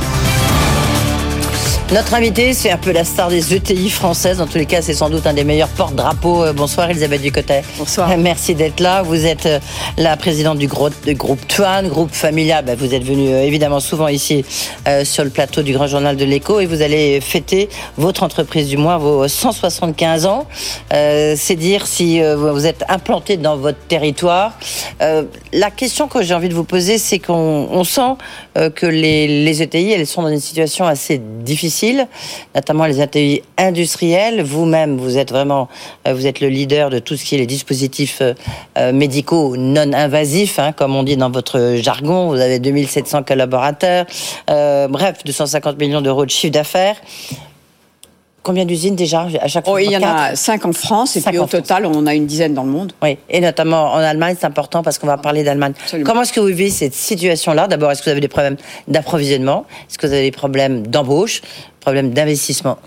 Notre 1.93 2.13
invité, 2.13 2.54
c'est 2.54 2.71
un 2.71 2.77
peu 2.77 2.93
la 2.93 3.04
star 3.04 3.27
des 3.27 3.54
ETI 3.54 3.89
françaises. 3.89 4.39
En 4.39 4.47
tous 4.47 4.58
les 4.58 4.65
cas, 4.65 4.82
c'est 4.82 4.93
sans 4.93 5.10
doute 5.10 5.27
un 5.27 5.34
des 5.34 5.43
meilleurs 5.43 5.67
porte-drapeaux. 5.67 6.45
Euh, 6.45 6.54
bonsoir, 6.54 6.89
Elisabeth 6.89 7.21
Ducotet. 7.21 7.63
Bonsoir. 7.77 8.08
Merci 8.17 8.56
d'être 8.56 8.80
là. 8.80 9.01
Vous 9.01 9.25
êtes 9.25 9.45
euh, 9.45 9.60
la 9.97 10.15
présidente 10.15 10.58
du 10.58 10.67
groupe, 10.67 10.93
du 11.06 11.15
groupe 11.15 11.45
Tuan, 11.49 11.89
groupe 11.89 12.13
familial. 12.13 12.63
Ben, 12.63 12.77
vous 12.77 12.95
êtes 12.95 13.04
venue 13.04 13.27
euh, 13.27 13.43
évidemment 13.43 13.82
souvent 13.82 14.08
ici 14.08 14.45
sur 15.04 15.23
le 15.23 15.30
plateau 15.30 15.63
du 15.63 15.73
Grand 15.73 15.88
Journal 15.88 16.15
de 16.15 16.23
l'Écho 16.23 16.62
et 16.62 16.65
vous 16.65 16.82
allez 16.82 17.19
fêter 17.19 17.67
votre 17.97 18.23
entreprise 18.23 18.67
du 18.67 18.77
mois, 18.77 18.97
vos 18.97 19.27
175 19.27 20.25
ans. 20.25 20.47
c'est 20.89 21.56
dire 21.56 21.88
si 21.88 22.21
vous 22.21 22.65
êtes 22.65 22.84
implanté 22.89 23.38
dans 23.38 23.58
votre 23.58 23.77
territoire. 23.88 24.58
la 24.99 25.71
question 25.71 26.08
que 26.08 26.23
j'ai 26.23 26.34
envie 26.34 26.49
de 26.49 26.54
vous 26.54 26.63
poser, 26.63 26.97
c'est 26.97 27.19
qu'on 27.19 27.84
sent 27.84 28.15
que 28.75 28.86
les, 28.86 29.43
les 29.43 29.62
ETI, 29.62 29.91
elles 29.91 30.08
sont 30.08 30.23
dans 30.23 30.30
une 30.30 30.39
situation 30.39 30.86
assez 30.86 31.19
difficile 31.19 31.81
notamment 32.56 32.86
les 32.86 33.02
ateliers 33.02 33.43
industriels. 33.58 34.41
Vous-même, 34.43 34.97
vous 34.97 35.18
êtes 35.18 35.32
vraiment, 35.32 35.68
euh, 36.08 36.14
vous 36.14 36.28
êtes 36.28 36.39
le 36.39 36.47
leader 36.47 36.89
de 36.89 36.99
tout 36.99 37.16
ce 37.16 37.26
qui 37.26 37.36
est 37.36 37.38
les 37.38 37.47
dispositifs 37.47 38.20
euh, 38.22 38.34
euh, 38.78 38.91
médicaux 38.91 39.55
non 39.58 39.93
invasifs, 39.93 40.60
hein, 40.60 40.72
comme 40.72 40.95
on 40.95 41.03
dit 41.03 41.18
dans 41.18 41.32
votre 41.32 41.76
jargon. 41.78 42.30
Vous 42.30 42.39
avez 42.39 42.60
2700 42.60 43.24
collaborateurs, 43.24 44.05
bref, 44.47 45.20
250 45.26 45.80
millions 45.80 46.01
d'euros 46.01 46.26
de 46.26 46.32
chiffre 46.32 46.53
d'affaires. 46.53 46.95
Combien 48.44 48.66
d'usines 48.66 48.96
déjà 48.96 49.28
à 49.39 49.48
chaque 49.48 49.66
fois 49.66 49.76
oh, 49.76 49.78
Il 49.78 49.92
y 49.92 49.98
en 49.98 50.02
a 50.02 50.36
cinq 50.36 50.66
en 50.66 50.74
France 50.74 51.16
et 51.16 51.22
puis 51.22 51.38
au 51.38 51.46
total, 51.46 51.86
on 51.86 51.94
en 51.94 52.08
a 52.08 52.16
une 52.16 52.26
dizaine 52.26 52.56
dans 52.56 52.64
le 52.64 52.72
monde. 52.72 52.92
Oui, 53.04 53.18
et 53.30 53.39
notamment 53.39 53.94
en 53.94 53.98
Allemagne, 53.98 54.36
c'est 54.39 54.48
important 54.48 54.82
parce 54.82 54.98
qu'on 54.98 55.08
va 55.08 55.18
parler 55.18 55.44
d'Allemagne. 55.44 55.74
Comment 56.04 56.24
est-ce 56.24 56.34
que 56.34 56.39
vous 56.39 56.48
vivez 56.48 56.72
cette 56.72 56.96
situation-là? 56.96 57.68
D'abord, 57.68 57.92
est-ce 57.92 58.02
que 58.02 58.06
vous 58.06 58.12
avez 58.12 58.22
des 58.22 58.28
problèmes 58.28 58.58
d'approvisionnement? 58.88 59.66
Est-ce 59.88 60.00
que 60.00 60.08
vous 60.08 60.14
avez 60.14 60.24
des 60.24 60.32
problèmes 60.32 60.88
d'embauche? 60.88 61.42
Problèmes 61.82 62.12
d'investissement? 62.12 62.80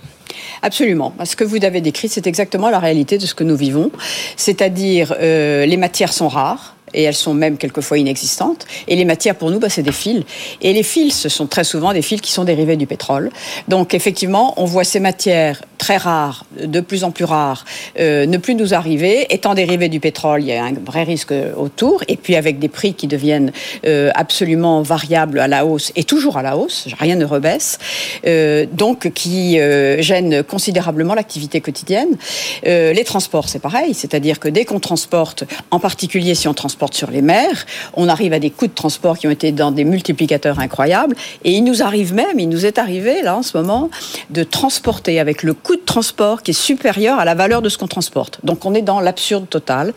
Absolument. 0.63 1.15
Ce 1.25 1.37
que 1.37 1.45
vous 1.45 1.65
avez 1.65 1.81
décrit, 1.81 2.09
c'est 2.09 2.27
exactement 2.27 2.71
la 2.71 2.81
réalité 2.81 3.19
de 3.19 3.27
ce 3.27 3.35
que 3.35 3.45
nous 3.45 3.57
vivons. 3.57 3.93
C'est-à-dire, 4.37 5.15
euh, 5.21 5.67
les 5.67 5.77
matières 5.77 6.13
sont 6.13 6.29
rares 6.29 6.74
et 6.95 7.03
elles 7.03 7.15
sont 7.15 7.35
même 7.35 7.59
quelquefois 7.59 7.99
inexistantes. 7.99 8.67
Et 8.89 8.97
les 8.97 9.05
matières, 9.05 9.35
pour 9.35 9.51
nous, 9.51 9.59
bah, 9.59 9.69
c'est 9.69 9.83
des 9.83 9.93
fils. 9.93 10.23
Et 10.63 10.73
les 10.73 10.83
fils, 10.83 11.19
ce 11.19 11.29
sont 11.29 11.47
très 11.47 11.65
souvent 11.65 11.93
des 11.93 12.03
fils 12.03 12.21
qui 12.21 12.33
sont 12.33 12.45
dérivés 12.45 12.77
du 12.77 12.87
pétrole. 12.87 13.31
Donc, 13.69 13.95
effectivement, 13.95 14.55
on 14.57 14.65
voit 14.65 14.85
ces 14.85 15.01
matières 15.01 15.63
très 15.79 15.97
rares, 15.97 16.47
de 16.59 16.81
plus 16.81 17.05
en 17.05 17.11
plus 17.11 17.25
rares, 17.25 17.65
euh, 17.99 18.27
ne 18.27 18.39
plus 18.39 18.55
nous 18.55 18.75
arriver. 18.75 19.27
Étant 19.31 19.55
dérivées 19.55 19.89
du 19.89 20.01
pétrole, 20.01 20.43
il 20.43 20.49
y 20.49 20.53
a 20.53 20.65
un 20.65 20.73
vrai 20.73 21.03
risque 21.03 21.35
autour. 21.57 22.03
Et 22.09 22.17
puis, 22.17 22.37
avec 22.37 22.59
des 22.59 22.69
prix 22.69 22.95
qui 22.95 23.07
deviennent 23.07 23.53
euh, 23.87 24.11
absolument 24.15 24.83
variables 24.83 25.39
à 25.41 25.49
la 25.49 25.67
hausse, 25.67 25.93
et 25.97 26.05
toujours 26.05 26.37
à 26.37 26.43
la 26.43 26.57
hausse, 26.57 26.89
rien 26.99 27.17
ne 27.17 27.25
rebaisse, 27.25 27.79
euh, 28.27 28.67
donc 28.73 29.13
qui 29.13 29.59
gênent 29.99 30.43
considérablement 30.43 31.15
l'activité 31.15 31.61
quotidienne. 31.61 32.17
les 32.65 33.05
transports, 33.05 33.49
c'est 33.49 33.59
pareil. 33.59 33.95
C'est-à-dire 33.95 34.39
que 34.41 34.49
dès 34.49 34.65
qu'on 34.65 34.81
transporte, 34.81 35.45
en 35.71 35.79
particulier 35.79 36.35
si 36.35 36.49
on 36.49 36.55
transporte 36.55 36.84
sur 36.93 37.11
les 37.11 37.23
mers. 37.23 37.65
On 37.95 38.09
arrive 38.09 38.33
à 38.33 38.39
des 38.39 38.51
coûts 38.51 38.67
de 38.67 38.75
transport 38.75 39.17
qui 39.17 39.27
ont 39.27 39.31
été 39.31 39.53
dans 39.53 39.71
des 39.71 39.85
multiplicateurs 39.85 40.59
incroyables. 40.59 41.17
Et 41.45 41.53
il 41.53 41.65
nous 41.65 41.83
arrive 41.83 42.13
même, 42.13 42.39
il 42.39 42.49
nous 42.49 42.67
est 42.67 42.79
arrivé 42.79 43.23
là 43.23 43.37
en 43.37 43.43
ce 43.43 43.57
moment, 43.57 43.91
de 44.31 44.43
transporter 44.43 45.21
avec 45.21 45.43
le 45.43 45.55
coût 45.55 45.77
de 45.77 45.85
transport 45.85 46.43
qui 46.43 46.51
est 46.51 46.55
supérieur 46.55 47.19
à 47.19 47.25
la 47.25 47.35
valeur 47.35 47.63
de 47.63 47.69
ce 47.69 47.79
qu'on 47.79 47.89
transporte. 47.89 48.41
Donc 48.45 48.65
on 48.67 48.75
est 48.75 48.83
dans 48.83 49.01
l'absurde 49.01 49.49
total 49.49 49.95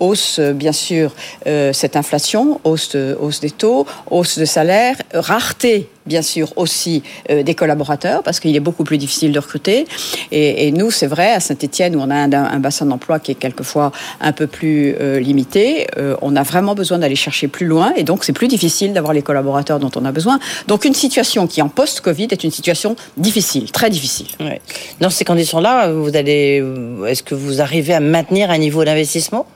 hausse, 0.00 0.40
bien 0.40 0.72
sûr, 0.72 1.14
euh, 1.46 1.72
cette 1.72 1.96
inflation, 1.96 2.60
hausse, 2.64 2.96
hausse 3.20 3.40
des 3.40 3.50
taux, 3.50 3.86
hausse 4.10 4.38
de 4.38 4.44
salaire, 4.44 4.96
rareté 5.12 5.88
bien 6.08 6.22
sûr 6.22 6.52
aussi 6.56 7.04
euh, 7.30 7.44
des 7.44 7.54
collaborateurs 7.54 8.24
parce 8.24 8.40
qu'il 8.40 8.56
est 8.56 8.60
beaucoup 8.60 8.82
plus 8.82 8.98
difficile 8.98 9.30
de 9.30 9.38
recruter. 9.38 9.86
Et, 10.32 10.72
nous, 10.72 10.90
c'est 10.90 11.06
vrai, 11.06 11.32
à 11.32 11.40
Saint-Etienne, 11.40 11.94
où 11.94 12.00
on 12.00 12.10
a 12.10 12.16
un, 12.16 12.58
bassin 12.58 12.86
d'emploi 12.86 13.20
qui 13.20 13.32
est 13.32 13.34
quelquefois 13.36 13.92
un 14.20 14.32
peu 14.32 14.46
plus 14.46 14.96
euh, 15.00 15.20
limité, 15.20 15.86
euh, 15.98 16.16
on 16.22 16.34
a 16.34 16.42
vraiment 16.42 16.74
besoin 16.74 16.98
d'aller 16.98 17.14
chercher 17.14 17.46
plus 17.46 17.66
loin 17.66 17.92
et 17.96 18.02
donc 18.02 18.24
c'est 18.24 18.32
plus 18.32 18.48
difficile 18.48 18.92
d'avoir 18.92 19.12
les 19.12 19.22
collaborateurs 19.22 19.78
dont 19.78 19.90
on 19.94 20.04
a 20.04 20.12
besoin. 20.12 20.40
Donc 20.66 20.84
une 20.84 20.94
situation 20.94 21.46
qui 21.46 21.60
en 21.60 21.68
post-Covid 21.68 22.28
est 22.30 22.42
une 22.42 22.50
situation 22.50 22.96
difficile, 23.16 23.70
très 23.70 23.90
difficile. 23.90 24.28
Dans 25.00 25.10
ces 25.10 25.24
conditions-là, 25.24 25.92
vous 25.92 26.16
allez, 26.16 26.64
est-ce 27.06 27.22
que 27.22 27.34
vous 27.34 27.60
arrivez 27.60 27.92
à 27.92 28.00
maintenir 28.00 28.50
un 28.50 28.58
niveau 28.58 28.84
d'investissement? 28.84 29.46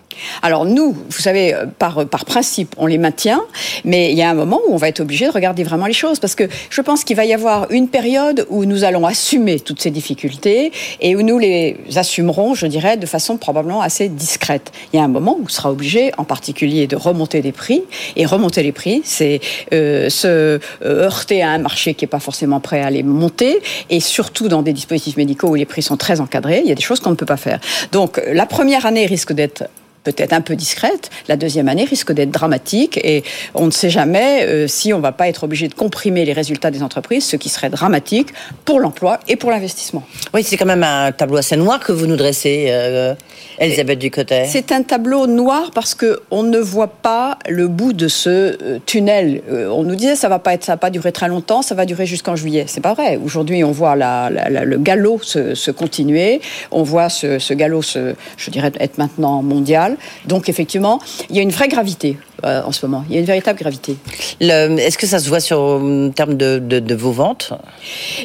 Alors 0.42 0.64
nous, 0.64 0.92
vous 0.92 1.20
savez, 1.20 1.54
par, 1.78 2.06
par 2.06 2.24
principe, 2.24 2.74
on 2.78 2.86
les 2.86 2.98
maintient, 2.98 3.42
mais 3.84 4.12
il 4.12 4.18
y 4.18 4.22
a 4.22 4.30
un 4.30 4.34
moment 4.34 4.60
où 4.66 4.74
on 4.74 4.76
va 4.76 4.88
être 4.88 5.00
obligé 5.00 5.26
de 5.26 5.32
regarder 5.32 5.62
vraiment 5.62 5.86
les 5.86 5.92
choses, 5.92 6.18
parce 6.18 6.34
que 6.34 6.44
je 6.70 6.80
pense 6.80 7.04
qu'il 7.04 7.16
va 7.16 7.24
y 7.24 7.32
avoir 7.32 7.70
une 7.70 7.88
période 7.88 8.46
où 8.48 8.64
nous 8.64 8.84
allons 8.84 9.06
assumer 9.06 9.60
toutes 9.60 9.80
ces 9.80 9.90
difficultés 9.90 10.72
et 11.00 11.16
où 11.16 11.22
nous 11.22 11.38
les 11.38 11.76
assumerons, 11.96 12.54
je 12.54 12.66
dirais, 12.66 12.96
de 12.96 13.06
façon 13.06 13.36
probablement 13.36 13.80
assez 13.80 14.08
discrète. 14.08 14.72
Il 14.92 14.96
y 14.96 15.00
a 15.00 15.04
un 15.04 15.08
moment 15.08 15.36
où 15.38 15.44
on 15.44 15.48
sera 15.48 15.70
obligé, 15.70 16.12
en 16.18 16.24
particulier, 16.24 16.86
de 16.86 16.96
remonter 16.96 17.40
des 17.40 17.52
prix. 17.52 17.82
Et 18.16 18.26
remonter 18.26 18.62
les 18.62 18.72
prix, 18.72 19.02
c'est 19.04 19.40
euh, 19.72 20.08
se 20.10 20.26
euh, 20.26 20.58
heurter 20.82 21.42
à 21.42 21.50
un 21.50 21.58
marché 21.58 21.94
qui 21.94 22.04
n'est 22.04 22.08
pas 22.08 22.20
forcément 22.20 22.60
prêt 22.60 22.82
à 22.82 22.90
les 22.90 23.02
monter, 23.02 23.60
et 23.90 24.00
surtout 24.00 24.48
dans 24.48 24.62
des 24.62 24.72
dispositifs 24.72 25.16
médicaux 25.16 25.48
où 25.48 25.54
les 25.54 25.64
prix 25.64 25.82
sont 25.82 25.96
très 25.96 26.20
encadrés, 26.20 26.60
il 26.64 26.68
y 26.68 26.72
a 26.72 26.74
des 26.74 26.82
choses 26.82 27.00
qu'on 27.00 27.10
ne 27.10 27.16
peut 27.16 27.26
pas 27.26 27.36
faire. 27.36 27.60
Donc 27.92 28.20
la 28.26 28.46
première 28.46 28.86
année 28.86 29.06
risque 29.06 29.32
d'être 29.32 29.64
peut-être 30.04 30.32
un 30.32 30.40
peu 30.40 30.56
discrète. 30.56 31.10
La 31.28 31.36
deuxième 31.36 31.68
année 31.68 31.84
risque 31.84 32.12
d'être 32.12 32.30
dramatique 32.30 32.98
et 33.02 33.22
on 33.54 33.66
ne 33.66 33.70
sait 33.70 33.90
jamais 33.90 34.44
euh, 34.44 34.66
si 34.66 34.92
on 34.92 34.98
ne 34.98 35.02
va 35.02 35.12
pas 35.12 35.28
être 35.28 35.44
obligé 35.44 35.68
de 35.68 35.74
comprimer 35.74 36.24
les 36.24 36.32
résultats 36.32 36.70
des 36.70 36.82
entreprises, 36.82 37.24
ce 37.24 37.36
qui 37.36 37.48
serait 37.48 37.70
dramatique 37.70 38.28
pour 38.64 38.80
l'emploi 38.80 39.20
et 39.28 39.36
pour 39.36 39.50
l'investissement. 39.50 40.04
Oui, 40.34 40.42
c'est 40.42 40.56
quand 40.56 40.66
même 40.66 40.82
un 40.82 41.12
tableau 41.12 41.36
assez 41.36 41.56
noir 41.56 41.80
que 41.80 41.92
vous 41.92 42.06
nous 42.06 42.16
dressez, 42.16 42.66
euh, 42.68 43.14
Elisabeth 43.58 43.98
Ducotet. 43.98 44.46
C'est 44.46 44.72
un 44.72 44.82
tableau 44.82 45.26
noir 45.26 45.70
parce 45.74 45.94
que 45.94 46.20
on 46.30 46.42
ne 46.42 46.58
voit 46.58 46.88
pas 46.88 47.38
le 47.48 47.68
bout 47.68 47.92
de 47.92 48.08
ce 48.08 48.28
euh, 48.30 48.78
tunnel. 48.84 49.42
on 49.50 49.84
nous 49.84 49.94
disait 49.94 50.16
ça 50.16 50.28
va 50.28 50.38
pas 50.38 50.54
être, 50.54 50.64
ça 50.64 50.72
va 50.72 50.78
pas 50.78 50.90
durer 50.90 51.12
très 51.12 51.28
longtemps, 51.28 51.62
ça 51.62 51.74
va 51.74 51.86
durer 51.86 52.06
jusqu'en 52.06 52.36
juillet. 52.36 52.64
C'est 52.66 52.80
pas 52.80 52.94
vrai. 52.94 53.18
Aujourd'hui, 53.22 53.62
on 53.64 53.72
voit 53.72 53.94
le 53.96 54.78
galop 54.78 55.20
se, 55.22 55.70
continuer, 55.70 56.40
on 56.70 56.82
voit 56.82 57.08
ce, 57.08 57.38
ce 57.38 57.54
galop 57.54 57.82
se, 57.82 58.14
je 58.36 58.50
dirais, 58.50 58.72
être 58.80 58.98
maintenant 58.98 59.42
mondial. 59.42 59.91
Donc 60.26 60.48
effectivement, 60.48 61.00
il 61.30 61.36
y 61.36 61.38
a 61.38 61.42
une 61.42 61.50
vraie 61.50 61.68
gravité 61.68 62.16
euh, 62.44 62.62
en 62.64 62.72
ce 62.72 62.84
moment. 62.84 63.04
Il 63.08 63.14
y 63.14 63.16
a 63.18 63.20
une 63.20 63.26
véritable 63.26 63.58
gravité. 63.58 63.96
Est-ce 64.40 64.98
que 64.98 65.06
ça 65.06 65.18
se 65.18 65.28
voit 65.28 65.40
sur 65.40 65.58
en 65.58 66.10
termes 66.10 66.34
de, 66.34 66.94
vos 66.94 67.12
ventes? 67.12 67.52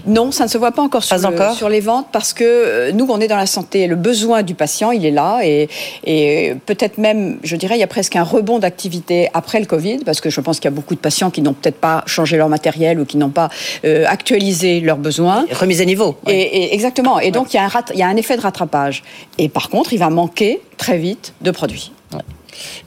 Non, 0.06 0.32
ça 0.32 0.46
ne 0.46 0.50
se 0.50 0.58
voit 0.58 0.72
pas 0.72 0.82
encore, 0.82 1.04
sur, 1.04 1.24
encore? 1.26 1.54
sur 1.54 1.70
les 1.70 1.80
ventes 1.80 2.08
parce 2.12 2.34
que 2.34 2.44
euh, 2.44 2.92
nous, 2.92 3.06
on 3.10 3.20
est 3.20 3.28
dans 3.28 3.38
la 3.38 3.46
santé. 3.46 3.88
Le 3.88 3.96
besoin 3.96 4.44
du 4.44 4.56
patient, 4.56 4.92
il 4.92 5.06
est 5.06 5.12
là 5.12 5.40
et, 5.44 5.70
et 6.06 6.56
peut-être 6.66 6.98
même, 6.98 7.38
je 7.44 7.56
dirais, 7.56 7.76
il 7.76 7.80
y 7.80 7.84
a 7.84 7.88
presque 7.88 8.16
un 8.16 8.24
rebond 8.24 8.60
d'activité 8.60 9.30
après 9.34 9.60
le 9.60 9.66
Covid 9.66 10.00
parce 10.00 10.22
que 10.22 10.30
je 10.30 10.42
pense 10.42 10.60
qu'il 10.60 10.66
y 10.70 10.74
a 10.74 10.76
beaucoup 10.76 10.96
de 10.96 11.00
patients 11.00 11.30
qui 11.30 11.42
n'ont 11.42 11.54
peut-être 11.54 11.78
pas 11.78 12.04
changé 12.06 12.38
leur 12.38 12.50
matériel 12.50 13.00
ou 13.00 13.06
qui 13.06 13.18
n'ont 13.18 13.30
pas 13.30 13.50
euh, 13.86 14.06
actualisé 14.08 14.80
leurs 14.80 14.98
besoins. 14.98 15.46
Remise 15.52 15.82
à 15.82 15.86
niveau. 15.86 16.18
Et, 16.28 16.74
exactement. 16.74 17.20
Et 17.20 17.32
donc, 17.32 17.54
il 17.54 17.58
y, 17.58 17.60
a 17.60 17.66
un 17.66 17.70
il 17.94 18.00
y 18.00 18.04
a 18.04 18.08
un 18.08 18.16
effet 18.16 18.38
de 18.38 18.42
rattrapage. 18.42 19.04
Et 19.38 19.50
par 19.50 19.70
contre, 19.70 19.94
il 19.94 20.00
va 20.00 20.10
manquer 20.10 20.62
très 20.78 20.98
vite 20.98 21.34
de 21.42 21.52
produits. 21.52 21.92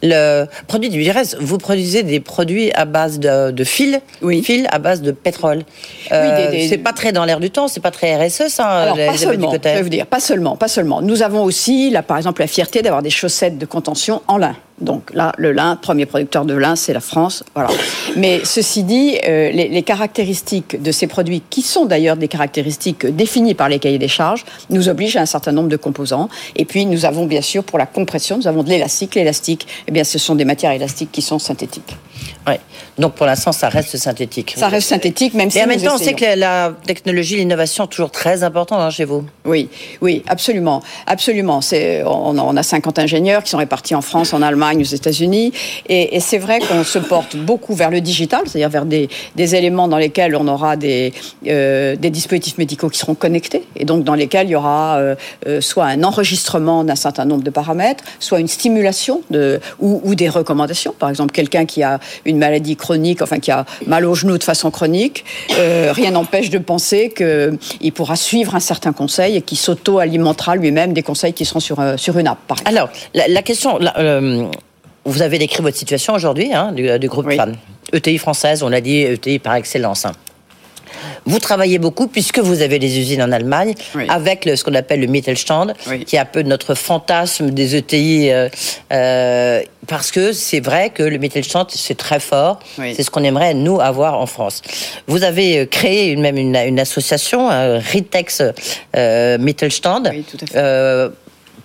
Le 0.03 0.47
produit 0.67 0.89
du 0.89 1.03
IRS, 1.03 1.37
vous 1.41 1.59
produisez 1.59 2.03
des 2.03 2.21
produits 2.21 2.73
à 2.73 2.85
base 2.85 3.19
de, 3.19 3.51
de 3.51 3.65
fil, 3.65 4.01
oui. 4.23 4.43
fil 4.43 4.67
à 4.71 4.79
base 4.79 5.03
de 5.03 5.13
pétrole. 5.13 5.63
Euh, 6.13 6.67
c'est 6.69 6.79
pas 6.79 6.93
très 6.93 7.13
dans 7.13 7.25
l'air 7.25 7.41
du 7.41 7.51
temps, 7.51 7.69
c'est 7.69 7.81
pas 7.81 7.91
très 7.91 8.17
RSE 8.17 8.49
ça. 8.49 8.67
Alors, 8.67 8.97
pas 8.97 9.17
seulement, 9.17 9.53
je 9.53 9.59
vais 9.59 9.83
vous 9.83 9.89
dire, 9.89 10.07
pas 10.07 10.21
seulement, 10.21 10.57
pas 10.57 10.69
seulement. 10.69 11.03
Nous 11.03 11.23
avons 11.23 11.43
aussi, 11.45 11.91
là, 11.91 12.03
par 12.03 12.17
exemple, 12.17 12.41
la 12.41 12.47
fierté 12.47 12.83
d'avoir 12.83 13.03
des 13.03 13.11
chaussettes 13.11 13.59
de 13.59 13.67
contention 13.67 14.23
en 14.27 14.39
lin. 14.39 14.57
Donc 14.81 15.13
là, 15.13 15.33
le 15.37 15.53
lin, 15.53 15.77
premier 15.77 16.07
producteur 16.07 16.45
de 16.45 16.55
lin, 16.55 16.77
c'est 16.77 16.93
la 16.93 17.01
France. 17.01 17.45
Voilà. 17.55 17.71
Mais 18.17 18.41
ceci 18.45 18.83
dit, 18.83 19.19
euh, 19.29 19.51
les, 19.51 19.83
caractéristiques 19.83 20.81
de 20.81 20.93
ces 20.93 21.07
produits, 21.07 21.43
qui 21.51 21.63
sont 21.63 21.85
d'ailleurs 21.85 22.17
des 22.17 22.29
caractéristiques 22.29 23.07
définies 23.07 23.55
par 23.55 23.69
les 23.69 23.79
cahiers 23.79 23.99
des 23.99 24.09
charges, 24.09 24.45
nous 24.71 24.89
obligent 24.89 25.17
à 25.17 25.23
un 25.23 25.27
certain 25.27 25.53
nombre 25.53 25.69
de 25.69 25.77
composants. 25.77 26.29
Et 26.57 26.65
puis, 26.65 26.87
nous 26.87 27.05
avons 27.05 27.27
bien 27.27 27.43
sûr, 27.43 27.65
pour 27.65 27.79
la 27.79 27.87
compression, 27.87 28.39
nous 28.39 28.49
avons 28.49 28.63
de 28.63 28.71
l'élastique. 28.71 29.15
L'élastique, 29.15 29.67
eh 29.87 29.93
bien, 29.93 30.05
ce 30.05 30.19
sont 30.19 30.35
des 30.35 30.45
matières 30.45 30.73
élastiques 30.73 31.13
qui 31.13 31.23
sont 31.23 31.39
synthétiques. 31.39 31.97
Ouais. 32.47 32.61
Donc 32.99 33.15
pour 33.15 33.27
l'instant, 33.27 33.53
ça 33.53 33.69
reste 33.69 33.97
synthétique. 33.97 34.55
Ça 34.57 34.69
reste 34.69 34.89
synthétique, 34.89 35.35
même 35.35 35.51
si. 35.51 35.59
Et 35.59 35.65
en 35.65 35.67
même 35.67 35.81
temps, 35.81 35.95
on 35.95 35.99
sait 35.99 36.15
que 36.15 36.39
la 36.39 36.73
technologie, 36.87 37.37
l'innovation, 37.37 37.87
toujours 37.87 38.11
très 38.11 38.43
importante 38.43 38.81
hein, 38.81 38.91
chez 38.91 39.05
vous. 39.05 39.25
Oui, 39.45 39.69
oui, 40.01 40.23
absolument, 40.27 40.83
absolument. 41.07 41.61
C'est, 41.61 42.03
on, 42.05 42.39
on, 42.39 42.57
a 42.57 42.63
50 42.63 42.99
ingénieurs 42.99 43.43
qui 43.43 43.51
sont 43.51 43.59
répartis 43.59 43.95
en 43.95 44.03
France, 44.03 44.35
en 44.35 44.43
Allemagne, 44.43 44.81
aux 44.81 44.95
États-Unis, 44.95 45.53
et, 45.89 46.17
et 46.17 46.21
c'est 46.21 46.39
vrai 46.39 46.59
qu'on 46.61 46.85
se 46.85 46.99
porte 46.99 47.37
beaucoup 47.37 47.75
vers 47.75 47.91
le 47.91 48.01
digital, 48.01 48.43
c'est-à-dire 48.45 48.69
vers 48.69 48.85
des, 48.85 49.09
des, 49.37 49.55
éléments 49.55 49.89
dans 49.89 49.97
lesquels 49.97 50.37
on 50.37 50.47
aura 50.47 50.77
des, 50.77 51.13
euh, 51.47 51.97
des 51.97 52.11
dispositifs 52.11 52.59
médicaux 52.59 52.89
qui 52.89 52.99
seront 52.99 53.15
connectés, 53.15 53.65
et 53.77 53.85
donc 53.85 54.05
dans 54.05 54.15
lesquels 54.15 54.49
il 54.49 54.53
y 54.53 54.57
aura 54.57 54.99
euh, 54.99 55.15
euh, 55.47 55.61
soit 55.61 55.87
un 55.87 56.03
enregistrement 56.05 56.85
d'un 56.85 56.97
certain 56.97 57.25
nombre 57.25 57.43
de 57.43 57.51
paramètres, 57.51 58.05
soit 58.19 58.41
une 58.41 58.49
stimulation 58.49 59.23
de, 59.31 59.61
ou, 59.79 60.01
ou 60.05 60.15
des 60.15 60.29
recommandations. 60.29 60.95
Par 60.99 61.09
exemple, 61.09 61.33
quelqu'un 61.33 61.65
qui 61.65 61.83
a 61.83 61.99
une 62.25 62.39
maladie 62.39 62.77
chronique, 62.77 63.23
enfin 63.23 63.39
qui 63.39 63.51
a 63.51 63.65
mal 63.87 64.05
au 64.05 64.15
genou 64.15 64.39
de 64.39 64.45
façon 64.45 64.71
chronique, 64.71 65.25
euh, 65.59 65.93
rien 65.93 66.13
n'empêche 66.13 66.51
de 66.51 66.59
penser 66.59 67.13
qu'il 67.15 67.93
pourra 67.93 68.17
suivre 68.17 68.55
un 68.55 68.61
certain 68.61 68.93
conseil 68.93 69.37
et 69.37 69.43
qu'il 69.43 69.59
s'auto-alimentera 69.59 70.57
lui-même 70.57 70.93
des 70.93 71.03
conseils 71.03 71.33
qui 71.33 71.45
seront 71.45 71.61
sur, 71.61 71.83
sur 71.97 72.19
une 72.19 72.27
app. 72.27 72.39
Par 72.47 72.59
Alors, 72.65 72.89
la, 73.15 73.43
question, 73.43 73.79
vous 75.05 75.23
avez 75.23 75.39
décrit 75.39 75.63
votre 75.63 75.77
situation 75.77 76.15
aujourd'hui 76.15 76.53
hein, 76.53 76.73
du, 76.73 77.09
groupe 77.09 77.27
oui. 77.27 77.39
ETI 77.93 78.19
française, 78.19 78.63
on 78.63 78.69
l'a 78.69 78.81
dit, 78.81 79.03
ETI 79.03 79.39
par 79.39 79.55
excellence. 79.55 80.05
Hein. 80.05 80.13
Vous 81.27 81.39
travaillez 81.39 81.79
beaucoup 81.79 82.07
puisque 82.07 82.39
vous 82.39 82.63
avez 82.63 82.79
des 82.79 82.99
usines 82.99 83.23
en 83.23 83.33
Allemagne 83.33 83.75
avec 84.09 84.49
ce 84.55 84.65
qu'on 84.65 84.75
appelle 84.75 85.01
le 85.01 85.07
Mittelstand, 85.07 85.75
qui 86.07 86.17
est 86.17 86.19
un 86.19 86.25
peu 86.25 86.43
notre 86.43 86.75
fantasme 86.75 87.51
des 87.51 87.77
ETI, 87.77 88.31
euh, 88.31 88.49
euh, 88.93 89.63
parce 89.87 90.11
que 90.11 90.33
c'est 90.33 90.61
vrai 90.61 90.91
que 90.91 91.03
le 91.03 91.19
Mittelstand 91.19 91.67
c'est 91.71 91.97
très 91.97 92.21
fort. 92.21 92.61
C'est 92.77 93.03
ce 93.03 93.11
qu'on 93.11 93.25
aimerait 93.25 93.55
nous 93.55 93.81
avoir 93.81 94.19
en 94.19 94.27
France. 94.27 94.63
Vous 95.07 95.23
avez 95.23 95.61
euh, 95.61 95.67
créé 95.67 96.17
même 96.17 96.37
une, 96.37 96.81
association, 96.81 97.49
Ritex 97.93 98.43
Mittelstand, 99.39 100.05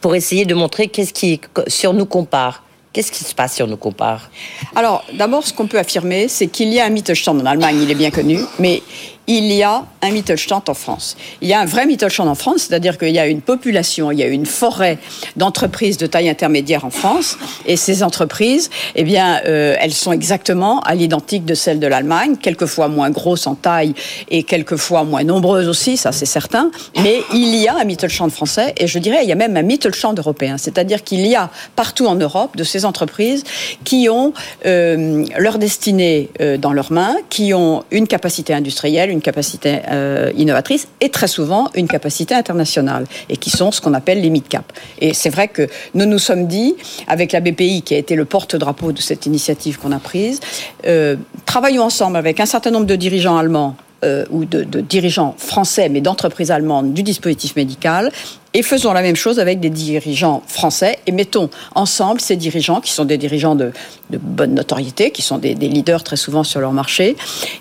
pour 0.02 0.16
essayer 0.16 0.46
de 0.46 0.54
montrer 0.54 0.88
qu'est-ce 0.88 1.14
qui 1.14 1.42
sur 1.68 1.94
nous 1.94 2.06
compare. 2.06 2.64
Qu'est-ce 2.96 3.12
qui 3.12 3.26
se 3.26 3.36
passe 3.36 3.56
si 3.56 3.64
on 3.64 3.68
nous 3.68 3.76
compare? 3.76 4.30
Alors, 4.74 5.04
d'abord, 5.12 5.46
ce 5.46 5.52
qu'on 5.52 5.68
peut 5.68 5.80
affirmer, 5.80 6.30
c'est 6.30 6.48
qu'il 6.48 6.70
y 6.70 6.80
a 6.80 6.86
un 6.86 6.90
Mittelstand 6.90 7.42
en 7.42 7.46
Allemagne, 7.46 7.82
il 7.82 7.92
est 7.92 7.96
bien 7.96 8.10
connu, 8.10 8.40
mais 8.58 8.82
il 9.28 9.52
y 9.52 9.64
a 9.64 9.86
un 10.02 10.12
Mittelstand 10.12 10.64
en 10.68 10.74
France. 10.74 11.18
Il 11.42 11.48
y 11.48 11.54
a 11.54 11.60
un 11.60 11.66
vrai 11.66 11.86
Mittelstand 11.86 12.28
en 12.28 12.36
France, 12.36 12.68
c'est-à-dire 12.68 12.98
qu'il 12.98 13.10
y 13.10 13.20
a 13.20 13.28
une 13.28 13.42
population, 13.42 14.12
il 14.12 14.20
y 14.20 14.24
a 14.24 14.28
une 14.28 14.46
forêt 14.46 14.98
d'entreprises 15.36 15.98
de 15.98 16.08
taille 16.08 16.30
intermédiaire 16.30 16.86
en 16.86 16.90
France, 16.90 17.38
et 17.66 17.76
ces 17.76 18.04
entreprises, 18.04 18.70
eh 18.96 19.04
bien, 19.04 19.42
euh, 19.46 19.76
elles 19.80 19.94
sont 19.94 20.12
exactement 20.12 20.80
à 20.82 20.96
l'identique 20.96 21.46
de 21.46 21.56
celles 21.56 21.80
de 21.80 21.88
l'Allemagne, 21.88 22.36
quelquefois 22.38 22.88
moins 22.88 23.10
grosses 23.10 23.48
en 23.48 23.56
taille 23.56 23.94
et 24.30 24.44
quelquefois 24.44 25.04
moins 25.04 25.24
nombreuses 25.24 25.68
aussi, 25.68 25.98
ça 25.98 26.12
c'est 26.12 26.26
certain, 26.26 26.72
mais 27.02 27.22
il 27.34 27.56
y 27.56 27.68
a 27.68 27.76
un 27.76 27.84
Mittelstand 27.84 28.30
français, 28.30 28.74
et 28.78 28.88
je 28.88 29.00
dirais 29.00 29.20
il 29.24 29.30
y 29.30 29.32
a 29.32 29.36
même 29.36 29.58
un 29.58 29.64
Mittelstand 29.64 30.16
européen, 30.18 30.58
c'est-à-dire 30.58 31.04
qu'il 31.04 31.26
y 31.26 31.36
a 31.36 31.50
partout 31.76 32.06
en 32.08 32.16
Europe 32.16 32.56
de 32.56 32.64
ces 32.64 32.86
entreprises 32.86 33.44
qui 33.84 34.08
ont 34.10 34.34
euh, 34.66 35.26
leur 35.38 35.58
destinée 35.58 36.30
euh, 36.42 36.58
dans 36.58 36.74
leurs 36.74 36.92
mains, 36.92 37.16
qui 37.30 37.54
ont 37.54 37.84
une 37.92 38.08
capacité 38.08 38.54
industrielle, 38.54 39.10
une 39.16 39.22
capacité 39.22 39.80
euh, 39.90 40.32
innovatrice 40.38 40.88
et 41.02 41.10
très 41.10 41.28
souvent 41.28 41.70
une 41.74 41.88
capacité 41.88 42.36
internationale 42.36 43.06
et 43.30 43.38
qui 43.38 43.50
sont 43.50 43.72
ce 43.72 43.82
qu'on 43.82 43.94
appelle 43.94 44.22
les 44.22 44.30
mid-cap. 44.30 44.72
Et 45.00 45.14
c'est 45.14 45.30
vrai 45.30 45.48
que 45.48 45.68
nous 45.94 46.06
nous 46.06 46.20
sommes 46.20 46.48
dit, 46.48 46.76
avec 47.08 47.32
la 47.32 47.40
BPI 47.40 47.82
qui 47.82 47.96
a 47.96 47.98
été 47.98 48.16
le 48.16 48.26
porte-drapeau 48.26 48.92
de 48.92 49.02
cette 49.02 49.26
initiative 49.26 49.80
qu'on 49.80 49.92
a 49.92 50.00
prise, 50.00 50.40
euh, 50.86 51.16
travaillons 51.46 51.84
ensemble 51.84 52.18
avec 52.18 52.40
un 52.40 52.46
certain 52.46 52.72
nombre 52.72 52.86
de 52.86 52.96
dirigeants 52.96 53.38
allemands 53.38 53.76
euh, 54.04 54.26
ou 54.30 54.46
de, 54.46 54.64
de, 54.64 54.82
dirigeants 54.82 55.34
français, 55.38 55.90
mais 55.90 56.02
d'entreprises 56.02 56.52
allemandes 56.52 56.94
du 56.94 57.02
dispositif 57.02 57.56
médical, 57.56 58.12
et 58.56 58.64
faisons 58.64 58.94
la 58.94 59.02
même 59.02 59.18
chose 59.18 59.40
avec 59.40 59.60
des 59.60 59.70
dirigeants 59.70 60.42
français 60.48 60.98
et 61.08 61.12
mettons 61.12 61.50
ensemble 61.76 62.22
ces 62.22 62.38
dirigeants 62.38 62.80
qui 62.80 62.94
sont 62.94 63.04
des 63.04 63.18
dirigeants 63.18 63.54
de, 63.54 63.74
bonne 64.10 64.54
notoriété, 64.54 65.12
qui 65.12 65.22
sont 65.22 65.38
des, 65.38 65.56
leaders 65.56 66.04
très 66.04 66.16
souvent 66.16 66.46
sur 66.46 66.62
leur 66.62 66.72
marché. 66.72 67.18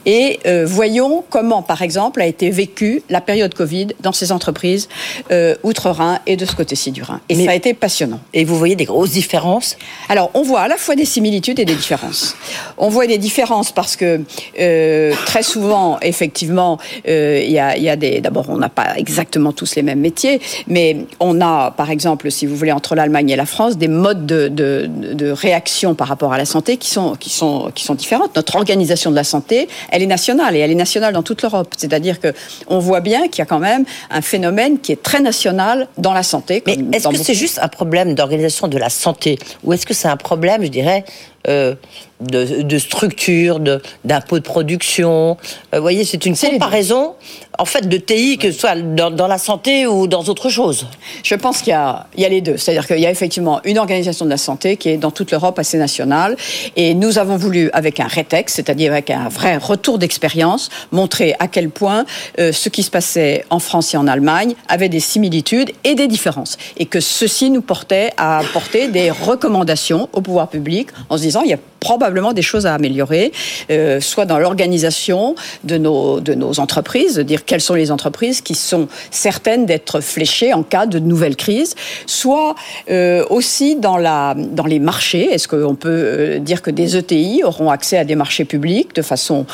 Et 0.06 0.38
euh, 0.46 0.64
voyons 0.64 1.24
comment, 1.30 1.62
par 1.62 1.82
exemple, 1.82 2.22
a 2.22 2.26
été 2.26 2.48
vécue 2.50 3.02
la 3.10 3.20
période 3.20 3.54
Covid 3.54 3.88
dans 4.02 4.12
ces 4.12 4.30
entreprises 4.30 4.88
euh, 5.32 5.56
outre-Rhin 5.64 6.20
et 6.26 6.36
de 6.36 6.44
ce 6.44 6.54
côté-ci 6.54 6.92
du 6.92 7.02
Rhin. 7.02 7.20
Et 7.28 7.34
ça 7.44 7.50
a 7.50 7.54
été 7.54 7.74
passionnant. 7.74 8.20
Et 8.32 8.44
vous 8.44 8.56
voyez 8.56 8.76
des 8.76 8.84
grosses 8.84 9.10
différences? 9.10 9.76
Alors, 10.08 10.30
on 10.34 10.42
voit 10.42 10.60
à 10.60 10.68
la 10.68 10.76
fois 10.76 10.94
des 10.94 11.06
similitudes 11.06 11.58
et 11.58 11.64
des 11.64 11.74
différences. 11.74 12.36
On 12.78 12.88
voit 12.88 13.08
des 13.08 13.18
différences 13.18 13.72
parce 13.72 13.96
que 13.96 14.20
euh, 14.60 15.12
très 15.26 15.42
souvent, 15.42 15.98
effectivement, 16.02 16.78
il 17.04 17.50
y 17.50 17.58
a, 17.58 17.76
y 17.76 17.88
a 17.88 17.96
des. 17.96 18.20
D'abord, 18.20 18.46
on 18.48 18.58
n'a 18.58 18.68
pas 18.68 18.96
exactement 18.96 19.52
tous 19.52 19.74
les 19.74 19.82
mêmes 19.82 20.00
métiers, 20.00 20.40
mais 20.68 20.83
on 21.20 21.40
a, 21.40 21.70
par 21.70 21.90
exemple, 21.90 22.30
si 22.30 22.46
vous 22.46 22.56
voulez, 22.56 22.72
entre 22.72 22.94
l'Allemagne 22.94 23.30
et 23.30 23.36
la 23.36 23.46
France, 23.46 23.76
des 23.76 23.88
modes 23.88 24.26
de, 24.26 25.30
réaction 25.30 25.94
par 25.94 26.08
rapport 26.08 26.32
à 26.32 26.38
la 26.38 26.44
santé 26.44 26.76
qui 26.76 26.90
sont, 26.90 27.16
qui, 27.16 27.30
sont, 27.30 27.70
qui 27.74 27.84
sont 27.84 27.94
différentes. 27.94 28.36
Notre 28.36 28.56
organisation 28.56 29.10
de 29.10 29.16
la 29.16 29.24
santé, 29.24 29.68
elle 29.90 30.02
est 30.02 30.06
nationale 30.06 30.54
et 30.56 30.60
elle 30.60 30.70
est 30.70 30.76
nationale 30.76 31.12
dans 31.12 31.22
toute 31.22 31.42
l'Europe. 31.42 31.74
C'est-à-dire 31.76 32.20
que 32.20 32.32
on 32.68 32.78
voit 32.78 33.00
bien 33.00 33.28
qu'il 33.28 33.40
y 33.40 33.42
a 33.42 33.46
quand 33.46 33.58
même 33.58 33.84
un 34.10 34.20
phénomène 34.20 34.78
qui 34.78 34.92
est 34.92 35.02
très 35.02 35.20
national 35.20 35.88
dans 35.98 36.12
la 36.12 36.22
santé. 36.22 36.62
Mais 36.66 36.78
est-ce 36.92 37.08
que 37.08 37.16
c'est 37.16 37.34
juste 37.34 37.58
un 37.62 37.68
problème 37.68 38.14
d'organisation 38.14 38.68
de 38.68 38.78
la 38.78 38.90
santé 38.90 39.38
ou 39.62 39.72
est-ce 39.72 39.86
que 39.86 39.94
c'est 39.94 40.08
un 40.08 40.16
problème, 40.16 40.62
je 40.62 40.68
dirais, 40.68 41.04
euh, 41.48 41.74
de, 42.20 42.78
structure, 42.78 43.60
d'impôts 44.04 44.38
de, 44.38 44.44
production? 44.44 45.36
Euh, 45.72 45.76
vous 45.76 45.82
voyez, 45.82 46.04
c'est 46.04 46.24
une 46.26 46.36
comparaison, 46.36 47.14
en 47.58 47.64
fait, 47.64 47.88
de 47.88 47.96
TI, 47.96 48.38
que 48.38 48.50
ce 48.50 48.58
soit 48.58 48.74
dans, 48.74 49.26
la 49.26 49.38
santé 49.38 49.86
ou 49.86 50.06
dans 50.06 50.22
autre 50.24 50.48
chose. 50.48 50.86
Je 51.22 51.34
pense 51.34 51.58
qu'il 51.58 51.70
y 51.70 51.72
a, 51.72 52.06
les 52.16 52.40
deux. 52.40 52.56
C'est-à-dire 52.56 52.86
qu'il 52.86 52.98
y 52.98 53.06
a 53.06 53.10
effectivement 53.10 53.60
une 53.64 53.78
organisation 53.78 54.24
de 54.24 54.30
la 54.30 54.36
santé 54.36 54.76
qui 54.76 54.88
est 54.88 54.96
dans 54.96 55.10
toute 55.10 55.30
l'Europe 55.30 55.58
assez 55.58 55.78
nationale. 55.78 56.36
Et 56.76 56.94
nous 56.94 57.18
avons 57.18 57.36
voulu, 57.36 57.70
avec 57.72 58.00
un 58.00 58.06
rétex, 58.06 58.54
c'est-à-dire 58.54 58.92
avec 58.92 59.10
un 59.10 59.28
vrai 59.28 59.56
retour 59.56 59.98
d'expérience, 59.98 60.68
montrer 60.92 61.34
à 61.38 61.48
quel 61.48 61.70
point 61.70 62.04
euh, 62.38 62.52
ce 62.52 62.68
qui 62.68 62.82
se 62.82 62.90
passait 62.90 63.44
en 63.50 63.58
France 63.58 63.94
et 63.94 63.96
en 63.96 64.06
Allemagne 64.06 64.54
avait 64.68 64.88
des 64.88 65.00
similitudes 65.00 65.70
et 65.84 65.94
des 65.94 66.08
différences. 66.08 66.56
Et 66.76 66.86
que 66.86 67.00
ceci 67.00 67.50
nous 67.50 67.62
portait 67.62 68.10
à 68.16 68.38
apporter 68.38 68.88
des 68.88 69.10
recommandations 69.10 70.08
au 70.12 70.20
pouvoir 70.20 70.48
public 70.48 70.88
en 71.08 71.16
se 71.16 71.22
disant 71.22 71.42
il 71.44 71.50
y 71.50 71.54
a 71.54 71.58
probablement 71.84 72.32
des 72.32 72.40
choses 72.40 72.64
à 72.64 72.72
améliorer, 72.72 73.30
euh, 73.70 74.00
soit 74.00 74.24
dans 74.24 74.38
l'organisation 74.38 75.34
de 75.64 75.76
nos, 75.76 76.18
de 76.18 76.32
nos 76.32 76.58
entreprises, 76.58 77.16
de 77.16 77.22
dire 77.22 77.44
quelles 77.44 77.60
sont 77.60 77.74
les 77.74 77.90
entreprises 77.90 78.40
qui 78.40 78.54
sont 78.54 78.88
certaines 79.10 79.66
d'être 79.66 80.00
fléchées 80.00 80.54
en 80.54 80.62
cas 80.62 80.86
de 80.86 80.98
nouvelle 80.98 81.36
crise, 81.36 81.74
soit 82.06 82.54
euh, 82.90 83.22
aussi 83.28 83.76
dans, 83.76 83.98
la, 83.98 84.34
dans 84.34 84.64
les 84.64 84.78
marchés. 84.78 85.26
Est-ce 85.30 85.46
qu'on 85.46 85.74
peut 85.74 85.90
euh, 85.90 86.38
dire 86.38 86.62
que 86.62 86.70
des 86.70 86.96
ETI 86.96 87.42
auront 87.44 87.68
accès 87.70 87.98
à 87.98 88.04
des 88.04 88.16
marchés 88.16 88.46
publics 88.46 88.94
de 88.94 89.02
façon 89.02 89.44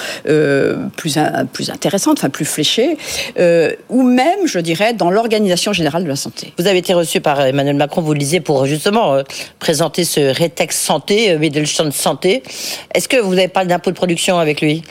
plus, 0.97 1.19
plus 1.53 1.71
intéressante, 1.71 2.19
enfin 2.19 2.31
plus 2.31 2.45
fléchée, 2.45 2.97
ou 3.89 4.03
même, 4.03 4.47
je 4.47 4.61
dirais, 4.61 4.93
dans 4.93 5.11
l'organisation 5.11 5.73
générale 5.73 6.05
de 6.05 6.09
la 6.09 6.17
santé? 6.17 6.53
Vous 6.59 6.67
avez 6.69 6.79
été 6.79 6.95
reçu 6.95 7.21
par 7.21 7.41
Emmanuel 7.41 7.77
Macron, 7.77 8.03
vous 8.03 8.13
le 8.13 8.19
disiez, 8.19 8.41
pour 8.41 8.67
justement 8.67 9.19
présenter 9.59 10.05
ce 10.05 10.21
Retex 10.41 10.79
Santé, 10.79 11.37
Mittelstand 11.37 11.91
Santé 11.91 12.20
est-ce 12.25 13.09
que 13.09 13.17
vous 13.17 13.33
avez 13.33 13.49
parlé 13.49 13.69
d'impôt 13.69 13.91
de 13.91 13.97
production 13.97 14.39
avec 14.39 14.61
lui? 14.61 14.83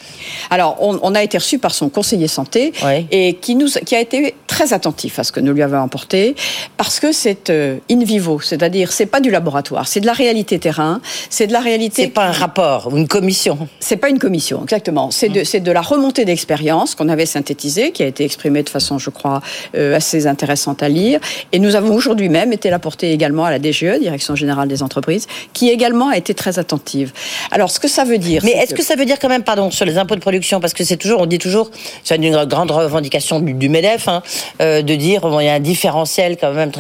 Alors, 0.50 0.78
on, 0.80 1.16
a 1.16 1.24
été 1.24 1.38
reçu 1.38 1.60
par 1.60 1.74
son 1.74 1.90
conseiller 1.90 2.28
santé 2.28 2.74
et 3.12 3.34
qui, 3.34 3.56
nous, 3.56 3.68
qui 3.86 3.96
a 3.96 4.00
été 4.00 4.36
très 4.48 4.74
attentif 4.74 5.20
à 5.20 5.24
ce 5.24 5.32
que 5.32 5.40
nous 5.40 5.54
lui 5.54 5.62
avons 5.62 5.82
apporté 5.82 6.36
parce 6.78 7.00
que 7.00 7.12
c'est 7.12 7.50
euh, 7.50 7.78
in 7.90 8.04
vivo, 8.04 8.40
c'est-à-dire 8.40 8.92
c'est 8.92 9.06
pas 9.06 9.20
du 9.20 9.32
laboratoire, 9.32 9.88
c'est 9.88 10.00
de 10.00 10.06
la 10.06 10.14
réalité 10.14 10.60
terrain, 10.60 11.02
c'est 11.30 11.48
de 11.48 11.54
la 11.54 11.60
réalité. 11.60 12.04
C'est 12.04 12.10
pas 12.10 12.26
un 12.26 12.32
rapport 12.32 12.92
ou 12.92 12.98
une 12.98 13.08
commission. 13.08 13.68
C'est 13.80 13.98
pas 13.98 14.10
une 14.10 14.20
commission, 14.20 14.62
exactement. 14.64 15.12
C'est 15.12 15.30
de, 15.30 15.60
de 15.60 15.72
la 15.72 15.82
remontée 15.82 16.26
d'expérience 16.26 16.96
qu'on 16.96 17.10
avait 17.10 17.26
synthétisée, 17.26 17.92
qui 17.92 18.04
a 18.04 18.08
été 18.08 18.24
exprimée 18.24 18.64
de 18.64 18.70
façon, 18.70 18.98
je 18.98 19.10
crois, 19.10 19.42
euh, 19.76 19.96
assez 19.96 20.28
intéressante 20.28 20.84
à 20.84 20.90
lire. 20.90 21.20
Et 21.52 21.60
nous 21.60 21.76
avons 21.76 21.94
aujourd'hui 21.94 22.30
même 22.30 22.54
été 22.54 22.70
la 22.70 22.80
porter 22.80 23.12
également 23.12 23.46
à 23.46 23.52
la 23.52 23.60
DGE, 23.60 24.00
Direction 24.00 24.36
générale 24.36 24.68
des 24.68 24.84
entreprises, 24.84 25.28
qui 25.54 25.70
également 25.70 26.10
a 26.10 26.18
été 26.18 26.34
très 26.34 26.60
attentive. 26.60 27.14
Alors, 27.52 27.70
ce 27.70 27.80
que 27.80 27.88
ça 27.88 28.04
veut 28.04 28.18
dire. 28.18 28.42
Mais 28.46 28.52
est-ce 28.52 28.74
que... 28.74 28.84
ça 28.84 28.96
veut 28.96 29.06
dire 29.06 29.20
quand 29.20 29.30
même, 29.30 29.44
pardon, 29.44 29.72
sur 29.72 29.86
les 29.86 29.98
impôts 29.98 30.16
de 30.16 30.22
production, 30.22 30.60
parce 30.60 30.74
que 30.74 30.84
c'est 30.84 30.98
toujours, 30.98 31.22
on 31.22 31.26
dit 31.26 31.40
toujours, 31.40 31.72
c'est 32.04 32.16
une 32.16 32.46
grande 32.46 32.72
revendication 32.72 33.40
du, 33.40 33.70
Medef, 33.70 34.08
hein, 34.08 34.24
euh, 34.62 34.82
de 34.82 34.96
dire 34.96 35.22
bon, 35.22 35.40
il 35.40 35.46
y 35.46 35.50
a 35.50 35.54
un 35.54 35.60
différentiel 35.60 36.38
quand 36.38 36.52
même 36.54 36.72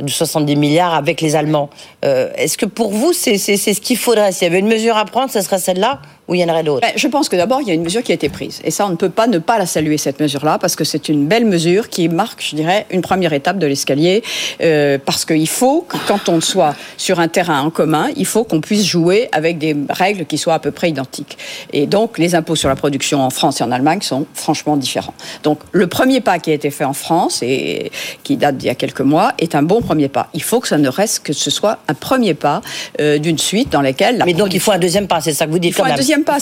de 0.00 0.10
70 0.10 0.56
milliards 0.56 0.94
avec 0.94 1.20
les 1.20 1.36
Allemands. 1.36 1.70
Euh, 2.04 2.30
est-ce 2.36 2.56
que 2.56 2.66
pour 2.66 2.92
vous, 2.92 3.12
c'est 3.12 3.36
ce 3.38 3.80
qu'il 3.80 3.98
faudrait? 3.98 4.32
S'il 4.32 4.44
y 4.44 4.50
avait 4.50 4.60
une 4.60 4.68
mesure 4.68 4.96
à 4.96 5.04
prendre, 5.04 5.30
ce 5.30 5.40
serait 5.40 5.58
celle-là 5.58 6.00
ou 6.28 6.34
il 6.34 6.40
y 6.40 6.44
en 6.44 6.48
aurait 6.48 6.62
d'autres? 6.62 6.86
Ben, 6.86 6.92
Je 6.96 7.08
pense 7.08 7.28
que 7.28 7.36
d'abord, 7.36 7.60
il 7.60 7.68
y 7.68 7.70
a 7.70 7.74
une 7.74 7.82
mesure 7.82 8.02
qui 8.02 8.12
a 8.12 8.14
été 8.14 8.28
prise. 8.28 8.60
Et 8.64 8.70
ça, 8.70 8.86
on 8.86 8.90
ne 8.90 8.94
peut 8.94 9.10
pas 9.10 9.26
ne 9.26 9.38
pas 9.38 9.58
la 9.58 9.66
saluer, 9.66 9.98
cette 9.98 10.20
mesure-là, 10.20 10.58
parce 10.58 10.76
que 10.76 10.84
c'est 10.84 11.08
une 11.08 11.26
belle 11.26 11.44
mesure 11.44 11.88
qui 11.88 12.08
marque, 12.08 12.42
je 12.42 12.56
dirais, 12.56 12.86
une 12.90 13.02
première 13.02 13.32
étape 13.32 13.58
de 13.58 13.66
l'escalier. 13.66 14.22
Euh, 14.62 14.96
parce 15.04 15.24
qu'il 15.24 15.48
faut 15.48 15.82
que 15.82 15.96
quand 16.06 16.28
on 16.28 16.40
soit 16.40 16.74
sur 16.96 17.20
un 17.20 17.28
terrain 17.28 17.60
en 17.60 17.70
commun, 17.70 18.08
il 18.16 18.26
faut 18.26 18.44
qu'on 18.44 18.60
puisse 18.60 18.84
jouer 18.86 19.28
avec 19.32 19.58
des 19.58 19.76
règles 19.90 20.24
qui 20.24 20.38
soient 20.38 20.54
à 20.54 20.58
peu 20.58 20.70
près 20.70 20.88
identiques. 20.88 21.36
Et 21.72 21.86
donc, 21.86 22.16
les 22.16 22.34
impôts 22.34 22.56
sur 22.56 22.68
la 22.68 22.76
production 22.76 23.22
en 23.22 23.30
France 23.30 23.60
et 23.60 23.64
en 23.64 23.72
Allemagne 23.72 24.00
sont 24.00 24.26
franchement 24.34 24.76
différents. 24.76 25.14
Donc, 25.42 25.58
le 25.72 25.88
premier 25.88 26.20
pas 26.20 26.38
qui 26.38 26.50
a 26.50 26.54
été 26.54 26.70
fait 26.70 26.84
en 26.84 26.92
France, 26.92 27.42
et 27.42 27.90
qui 28.22 28.36
date 28.36 28.56
d'il 28.56 28.68
y 28.68 28.70
a 28.70 28.74
quelques 28.74 29.00
mois, 29.00 29.32
est 29.38 29.54
un 29.54 29.62
bon 29.62 29.82
premier 29.82 30.08
pas. 30.08 30.28
Il 30.32 30.42
faut 30.42 30.60
que 30.60 30.68
ça 30.68 30.78
ne 30.78 30.88
reste 30.88 31.24
que 31.24 31.32
ce 31.32 31.50
soit 31.50 31.78
un 31.90 31.94
premier 31.94 32.34
pas 32.34 32.60
euh, 33.00 33.18
d'une 33.18 33.38
suite 33.38 33.70
dans 33.70 33.82
laquelle... 33.82 34.22
Mais 34.24 34.34
donc, 34.34 34.54
il 34.54 34.60
faut 34.60 34.72
un 34.72 34.78
deuxième 34.78 35.06
pas, 35.06 35.20
c'est 35.20 35.34
ça 35.34 35.46
que 35.46 35.50
vous 35.50 35.58
dites 35.58 35.70
Il 35.70 35.74
faut 35.74 35.84
un 35.84 35.94
deuxième 35.94 36.24
pas. 36.24 36.38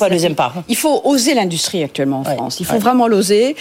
Il 0.68 0.76
faut 0.76 1.00
oser 1.04 1.34
l'industrie 1.34 1.82
actuellement 1.82 2.20
en 2.20 2.24
France. 2.24 2.60
Il 2.60 2.66
faut 2.66 2.78
vraiment 2.78 3.08
l'oser. 3.08 3.56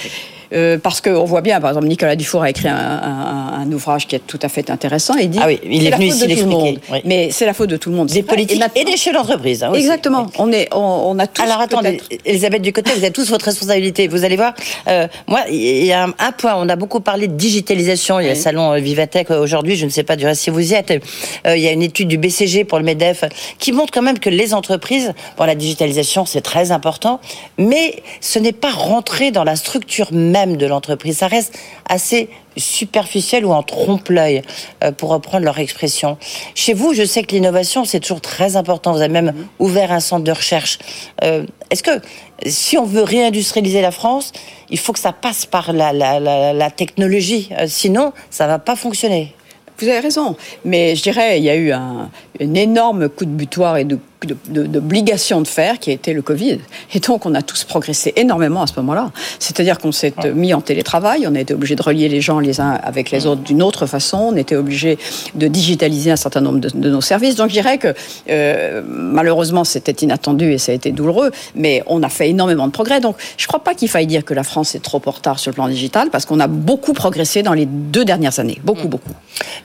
Euh, 0.53 0.77
parce 0.77 1.01
qu'on 1.01 1.25
voit 1.25 1.41
bien, 1.41 1.59
par 1.59 1.71
exemple, 1.71 1.87
Nicolas 1.87 2.15
Dufour 2.15 2.43
a 2.43 2.49
écrit 2.49 2.67
un, 2.69 2.75
un- 2.75 3.53
un 3.61 3.71
ouvrage 3.71 4.07
qui 4.07 4.15
est 4.15 4.19
tout 4.25 4.39
à 4.41 4.49
fait 4.49 4.69
intéressant. 4.69 5.15
Il 5.15 5.29
dit 5.29 5.39
Ah 5.41 5.47
oui, 5.47 5.59
il 5.63 5.85
est 5.85 5.89
la 5.89 5.97
venu 5.97 6.09
faute 6.11 6.17
ici 6.21 6.27
de 6.27 6.33
tout 6.35 6.39
le 6.45 6.49
l'expliquer, 6.49 6.71
monde. 6.71 6.79
oui. 6.91 6.99
Mais 7.05 7.29
c'est 7.31 7.45
la 7.45 7.53
faute 7.53 7.69
de 7.69 7.77
tout 7.77 7.89
le 7.89 7.95
monde. 7.97 8.07
Des 8.07 8.23
politiques 8.23 8.61
et 8.75 8.85
des 8.85 8.95
chefs 8.97 9.13
d'entreprise. 9.13 9.63
hein. 9.63 9.73
Exactement. 9.73 10.27
On, 10.37 10.51
est, 10.51 10.69
on, 10.73 10.79
on 10.79 11.19
a 11.19 11.27
tous 11.27 11.41
Alors 11.41 11.59
attendez, 11.61 11.99
Elisabeth 12.25 12.61
Ducoté, 12.61 12.91
vous 12.91 13.03
avez 13.03 13.11
tous 13.11 13.29
votre 13.29 13.45
responsabilité. 13.45 14.07
Vous 14.07 14.23
allez 14.23 14.37
voir, 14.37 14.53
euh, 14.87 15.07
moi, 15.27 15.41
il 15.49 15.85
y 15.85 15.91
a 15.91 16.05
un, 16.05 16.13
un 16.19 16.31
point, 16.31 16.53
on 16.57 16.69
a 16.69 16.75
beaucoup 16.75 16.99
parlé 17.01 17.27
de 17.27 17.33
digitalisation. 17.33 18.19
Il 18.19 18.25
y 18.25 18.29
a 18.29 18.33
le 18.33 18.39
salon 18.39 18.71
euh, 18.73 18.77
Vivatech 18.79 19.29
euh, 19.31 19.41
aujourd'hui, 19.41 19.75
je 19.75 19.85
ne 19.85 19.89
sais 19.91 20.03
pas 20.03 20.15
du 20.15 20.25
reste 20.25 20.41
si 20.43 20.49
vous 20.49 20.71
y 20.71 20.75
êtes. 20.75 20.91
Euh, 20.91 21.57
il 21.57 21.61
y 21.63 21.67
a 21.67 21.71
une 21.71 21.83
étude 21.83 22.07
du 22.07 22.17
BCG 22.17 22.63
pour 22.63 22.77
le 22.77 22.85
MEDEF 22.85 23.25
qui 23.59 23.71
montre 23.73 23.91
quand 23.91 24.01
même 24.01 24.19
que 24.19 24.29
les 24.29 24.53
entreprises, 24.53 25.13
bon, 25.37 25.43
la 25.45 25.55
digitalisation, 25.55 26.25
c'est 26.25 26.41
très 26.41 26.71
important, 26.71 27.19
mais 27.57 28.01
ce 28.21 28.39
n'est 28.39 28.51
pas 28.53 28.71
rentré 28.71 29.31
dans 29.31 29.43
la 29.43 29.55
structure 29.55 30.07
même 30.13 30.36
de 30.45 30.65
l'entreprise. 30.65 31.17
Ça 31.17 31.27
reste 31.27 31.57
assez 31.89 32.29
superficiel 32.55 33.45
ou 33.45 33.51
en 33.51 33.63
trompe-l'œil, 33.63 34.41
euh, 34.83 34.91
pour 34.91 35.09
reprendre 35.09 35.45
leur 35.45 35.59
expression. 35.59 36.17
Chez 36.55 36.73
vous, 36.73 36.93
je 36.93 37.03
sais 37.03 37.23
que 37.23 37.33
l'innovation, 37.33 37.85
c'est 37.85 37.99
toujours 37.99 38.21
très 38.21 38.55
important. 38.55 38.91
Vous 38.91 39.01
avez 39.01 39.13
même 39.13 39.33
ouvert 39.59 39.91
un 39.91 39.99
centre 39.99 40.23
de 40.23 40.31
recherche. 40.31 40.79
Euh, 41.23 41.45
Est-ce 41.69 41.83
que 41.83 42.01
si 42.45 42.77
on 42.77 42.85
veut 42.85 43.03
réindustrialiser 43.03 43.81
la 43.81 43.91
France, 43.91 44.31
il 44.69 44.77
faut 44.77 44.93
que 44.93 44.99
ça 44.99 45.13
passe 45.13 45.45
par 45.45 45.73
la, 45.73 45.93
la, 45.93 46.19
la, 46.19 46.53
la 46.53 46.71
technologie. 46.71 47.49
Euh, 47.59 47.65
sinon, 47.67 48.13
ça 48.29 48.47
va 48.47 48.59
pas 48.59 48.75
fonctionner. 48.75 49.33
Vous 49.79 49.87
avez 49.87 49.99
raison, 49.99 50.35
mais 50.65 50.95
je 50.95 51.03
dirais 51.03 51.37
il 51.37 51.43
y 51.43 51.51
a 51.51 51.55
eu 51.55 51.71
un, 51.71 52.09
un 52.41 52.53
énorme 52.53 53.09
coup 53.09 53.25
de 53.25 53.31
butoir 53.31 53.77
et 53.77 53.83
de 53.85 53.99
de- 54.25 54.35
de- 54.49 54.63
d'obligation 54.65 55.41
de, 55.41 55.47
faire 55.47 55.77
qui 55.77 55.91
a 55.91 55.93
été 55.93 56.11
le 56.11 56.23
Covid. 56.23 56.57
Et 56.95 56.99
donc 56.99 57.27
on 57.27 57.35
a 57.35 57.43
tous 57.43 57.65
progressé 57.65 58.13
énormément 58.15 58.63
à 58.63 58.67
ce 58.67 58.73
moment-là. 58.77 59.11
C'est-à-dire 59.37 59.77
qu'on 59.77 59.91
s'est 59.91 60.11
mis 60.33 60.55
en 60.55 60.61
télétravail, 60.61 61.27
on 61.29 61.35
a 61.35 61.39
été 61.39 61.53
obligé 61.53 61.75
de 61.75 61.83
relier 61.83 62.09
les 62.09 62.19
gens 62.19 62.39
les 62.39 62.59
uns 62.59 62.71
avec 62.83 63.11
les 63.11 63.27
autres 63.27 63.43
d'une 63.43 63.61
autre 63.61 63.85
façon, 63.85 64.17
on 64.33 64.35
était 64.35 64.55
obligé 64.55 64.97
de 65.35 65.47
digitaliser 65.47 66.09
un 66.09 66.15
certain 66.15 66.41
nombre 66.41 66.57
de, 66.59 66.69
de 66.73 66.89
nos 66.89 66.99
services. 66.99 67.35
Donc 67.35 67.49
je 67.49 67.53
dirais 67.53 67.77
que 67.77 67.93
euh, 68.31 68.81
malheureusement 68.87 69.63
c'était 69.63 69.91
inattendu 70.03 70.51
et 70.51 70.57
ça 70.57 70.71
a 70.71 70.75
été 70.75 70.91
douloureux, 70.91 71.29
mais 71.53 71.83
on 71.85 72.01
a 72.01 72.09
fait 72.09 72.27
énormément 72.31 72.65
de 72.65 72.71
progrès. 72.71 72.99
Donc 72.99 73.17
je 73.37 73.43
ne 73.43 73.47
crois 73.47 73.63
pas 73.63 73.75
qu'il 73.75 73.87
faille 73.87 74.07
dire 74.07 74.25
que 74.25 74.33
la 74.33 74.43
France 74.43 74.73
est 74.73 74.81
trop 74.81 74.99
en 75.05 75.11
retard 75.11 75.37
sur 75.37 75.51
le 75.51 75.55
plan 75.55 75.67
digital 75.67 76.09
parce 76.09 76.25
qu'on 76.25 76.39
a 76.39 76.47
beaucoup 76.47 76.93
progressé 76.93 77.43
dans 77.43 77.53
les 77.53 77.67
deux 77.67 78.03
dernières 78.03 78.39
années. 78.39 78.59
Beaucoup, 78.63 78.87
beaucoup. 78.87 79.11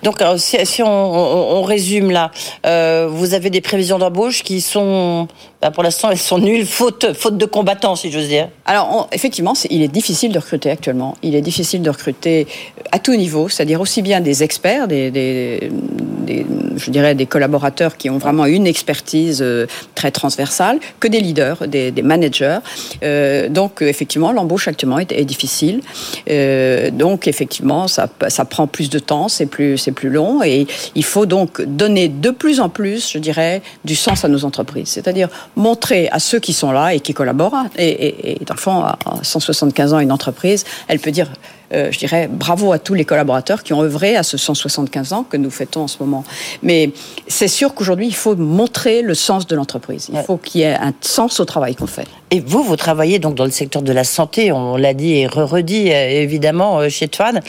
Donc, 0.03 0.21
alors, 0.21 0.39
si, 0.39 0.59
si 0.67 0.83
on, 0.83 0.87
on- 0.89 1.57
on 1.57 1.63
résume 1.63 2.11
là, 2.11 2.31
euh, 2.62 2.62
vous 2.65 3.35
avez 3.35 3.51
des 3.51 3.61
prévisions 3.61 3.99
d'embauche 3.99 4.43
qui 4.43 4.61
sont, 4.61 5.29
bah, 5.63 5.71
pour 5.71 5.85
l'instant, 5.85 6.11
elles 6.11 6.19
sont 6.19 6.39
nulles, 6.39 6.67
faute, 6.67 7.13
faute 7.15 7.39
de 7.39 7.47
combattants, 7.47 7.95
si 7.95 8.11
j'ose 8.11 8.27
dire. 8.27 8.49
Alors, 8.65 9.09
effectivement, 9.13 9.55
il 9.71 9.83
est 9.83 9.89
difficile 9.89 10.33
de 10.33 10.39
recruter 10.41 10.71
actuellement. 10.71 11.17
Il 11.23 11.37
est 11.37 11.41
difficile 11.41 11.83
de 11.83 11.91
recruter 11.91 12.49
à 12.91 12.99
tout 12.99 13.15
niveau, 13.15 13.49
c'est-à-dire 13.49 13.81
aussi 13.81 14.03
bien 14.03 14.21
des 14.21 14.43
experts, 14.43 14.89
des, 14.89 15.71
je 16.77 16.91
dirais 16.91 17.15
des 17.15 17.27
collaborateurs 17.27 17.97
qui 17.97 18.11
ont 18.11 18.19
vraiment 18.19 18.47
une 18.47 18.67
expertise 18.67 19.41
euh, 19.41 19.67
très 19.95 20.11
transversale, 20.11 20.81
que 20.99 21.07
des 21.07 21.21
leaders, 21.21 21.69
des, 21.69 21.93
managers. 22.03 22.59
Euh, 23.05 23.49
donc, 23.49 23.83
euh, 23.83 23.87
effectivement, 23.87 24.33
l'embauche 24.33 24.67
actuellement 24.67 24.99
est, 24.99 25.25
difficile. 25.25 25.81
Euh, 26.29 26.91
donc, 26.91 27.29
effectivement, 27.29 27.87
ça, 27.87 28.09
ça 28.29 28.45
prend 28.45 28.67
plus 28.67 28.91
de 28.91 28.99
temps, 28.99 29.29
c'est 29.29 29.47
plus, 29.47 29.79
c'est 29.79 29.93
plus 29.93 30.11
long, 30.11 30.43
et 30.43 30.67
il 30.97 31.05
faut 31.05 31.27
donc 31.27 31.63
donner 31.63 32.09
de 32.09 32.31
plus 32.31 32.59
en 32.59 32.69
plus, 32.69 33.13
je 33.13 33.19
dirais, 33.19 33.63
du 33.85 33.95
sens 33.95 34.25
à 34.25 34.29
nos 34.29 34.45
entreprises. 34.45 34.89
C'est-à-dire 34.89 35.29
montrer 35.57 36.09
à 36.11 36.19
ceux 36.19 36.39
qui 36.41 36.53
sont 36.53 36.73
là 36.73 36.95
et 36.95 37.01
qui 37.01 37.13
collaborent, 37.15 37.65
et, 37.77 37.89
et, 37.89 38.33
et 38.43 38.45
dans 38.45 38.55
le 38.55 38.61
fond, 38.61 38.81
à 38.81 38.99
à 39.05 39.23
175 39.23 39.95
ans, 39.95 39.99
une 40.01 40.13
entreprise, 40.13 40.65
elle 40.89 40.99
peut 40.99 41.11
dire, 41.11 41.29
euh, 41.75 41.91
je 41.91 41.99
dirais, 41.99 42.29
bravo 42.31 42.73
à 42.73 42.79
tous 42.79 42.95
les 42.95 43.05
collaborateurs 43.05 43.63
qui 43.63 43.73
ont 43.73 43.83
œuvré 43.83 44.17
à 44.17 44.23
ce 44.23 44.37
175 44.37 45.13
ans 45.13 45.25
que 45.25 45.37
nous 45.37 45.51
fêtons 45.51 45.83
en 45.83 45.89
ce 45.89 45.97
moment. 46.01 46.25
Mais 46.63 46.91
c'est 47.29 47.49
sûr 47.49 47.75
qu'aujourd'hui, 47.75 48.07
il 48.07 48.15
faut 48.15 48.37
montrer 48.37 49.03
le 49.03 49.15
sens 49.15 49.47
de 49.47 49.55
l'entreprise. 49.57 50.07
Il 50.11 50.17
Ouais. 50.17 50.25
faut 50.25 50.37
qu'il 50.37 50.61
y 50.63 50.65
ait 50.65 50.75
un 50.75 50.93
sens 51.01 51.41
au 51.41 51.45
travail 51.45 51.75
qu'on 51.75 51.87
fait. 51.87 52.07
Et 52.31 52.41
vous, 52.41 52.63
vous 52.63 52.77
travaillez 52.77 53.19
donc 53.19 53.35
dans 53.35 53.45
le 53.45 53.51
secteur 53.51 53.83
de 53.83 53.93
la 53.93 54.05
santé, 54.05 54.53
on 54.53 54.77
l'a 54.77 54.95
dit 54.95 55.15
et 55.15 55.27
re-redit 55.27 55.91
euh, 55.93 56.09
évidemment 56.23 56.79
euh, 56.81 56.89
chez 56.89 57.09
Twan. 57.09 57.41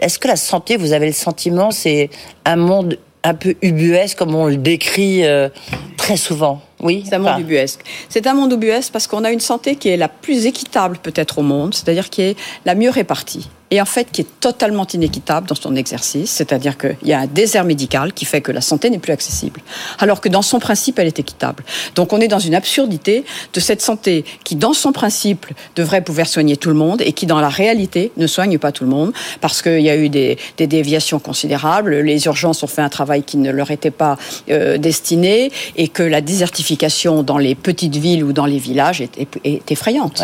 Est-ce 0.00 0.18
que 0.18 0.28
la 0.28 0.36
santé, 0.36 0.76
vous 0.76 0.92
avez 0.92 1.06
le 1.06 1.12
sentiment, 1.12 1.70
c'est 1.70 2.10
un 2.44 2.56
monde 2.56 2.98
un 3.24 3.34
peu 3.34 3.56
ubuesque 3.62 4.18
comme 4.18 4.34
on 4.34 4.46
le 4.46 4.56
décrit 4.56 5.26
euh, 5.26 5.48
très 5.96 6.16
souvent 6.16 6.62
Oui. 6.80 7.04
C'est 7.08 7.14
un 7.14 7.18
monde 7.18 7.40
ubuesque. 7.40 7.80
C'est 8.08 8.26
un 8.26 8.34
monde 8.34 8.52
ubuesque 8.52 8.92
parce 8.92 9.06
qu'on 9.06 9.24
a 9.24 9.30
une 9.30 9.40
santé 9.40 9.76
qui 9.76 9.88
est 9.88 9.96
la 9.96 10.08
plus 10.08 10.46
équitable 10.46 10.98
peut-être 11.02 11.38
au 11.38 11.42
monde, 11.42 11.74
c'est-à-dire 11.74 12.10
qui 12.10 12.22
est 12.22 12.36
la 12.64 12.74
mieux 12.74 12.90
répartie. 12.90 13.48
Et 13.74 13.80
en 13.80 13.86
fait, 13.86 14.12
qui 14.12 14.20
est 14.20 14.38
totalement 14.38 14.86
inéquitable 14.86 15.48
dans 15.48 15.56
son 15.56 15.74
exercice, 15.74 16.30
c'est-à-dire 16.30 16.78
qu'il 16.78 16.96
y 17.02 17.12
a 17.12 17.18
un 17.18 17.26
désert 17.26 17.64
médical 17.64 18.12
qui 18.12 18.24
fait 18.24 18.40
que 18.40 18.52
la 18.52 18.60
santé 18.60 18.88
n'est 18.88 19.00
plus 19.00 19.12
accessible, 19.12 19.62
alors 19.98 20.20
que 20.20 20.28
dans 20.28 20.42
son 20.42 20.60
principe, 20.60 21.00
elle 21.00 21.08
est 21.08 21.18
équitable. 21.18 21.64
Donc 21.96 22.12
on 22.12 22.20
est 22.20 22.28
dans 22.28 22.38
une 22.38 22.54
absurdité 22.54 23.24
de 23.52 23.58
cette 23.58 23.82
santé 23.82 24.24
qui, 24.44 24.54
dans 24.54 24.74
son 24.74 24.92
principe, 24.92 25.46
devrait 25.74 26.02
pouvoir 26.02 26.28
soigner 26.28 26.56
tout 26.56 26.68
le 26.68 26.76
monde 26.76 27.02
et 27.02 27.12
qui, 27.12 27.26
dans 27.26 27.40
la 27.40 27.48
réalité, 27.48 28.12
ne 28.16 28.28
soigne 28.28 28.58
pas 28.58 28.70
tout 28.70 28.84
le 28.84 28.90
monde, 28.90 29.12
parce 29.40 29.60
qu'il 29.60 29.80
y 29.80 29.90
a 29.90 29.96
eu 29.96 30.08
des, 30.08 30.38
déviations 30.56 31.18
considérables, 31.18 31.96
les 31.96 32.26
urgences 32.26 32.62
ont 32.62 32.68
fait 32.68 32.82
un 32.82 32.88
travail 32.88 33.24
qui 33.24 33.38
ne 33.38 33.50
leur 33.50 33.72
était 33.72 33.90
pas 33.90 34.16
euh, 34.50 34.78
destiné, 34.78 35.50
et 35.74 35.88
que 35.88 36.04
la 36.04 36.20
désertification 36.20 37.24
dans 37.24 37.38
les 37.38 37.56
petites 37.56 37.96
villes 37.96 38.22
ou 38.22 38.32
dans 38.32 38.46
les 38.46 38.58
villages 38.58 39.00
est, 39.00 39.72
effrayante. 39.72 40.22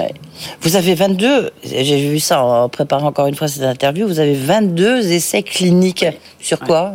Vous 0.61 0.77
avez 0.77 0.95
22, 0.95 1.51
j'ai 1.65 2.09
vu 2.11 2.21
ça 2.21 2.45
en 2.45 2.69
préparant 2.69 3.09
encore 3.09 3.27
une 3.27 3.35
fois 3.35 3.40
cette 3.49 3.63
interview, 3.63 4.07
vous 4.07 4.19
avez 4.21 4.35
22 4.35 5.11
essais 5.13 5.43
cliniques. 5.43 6.07
Sur 6.43 6.59
quoi 6.61 6.95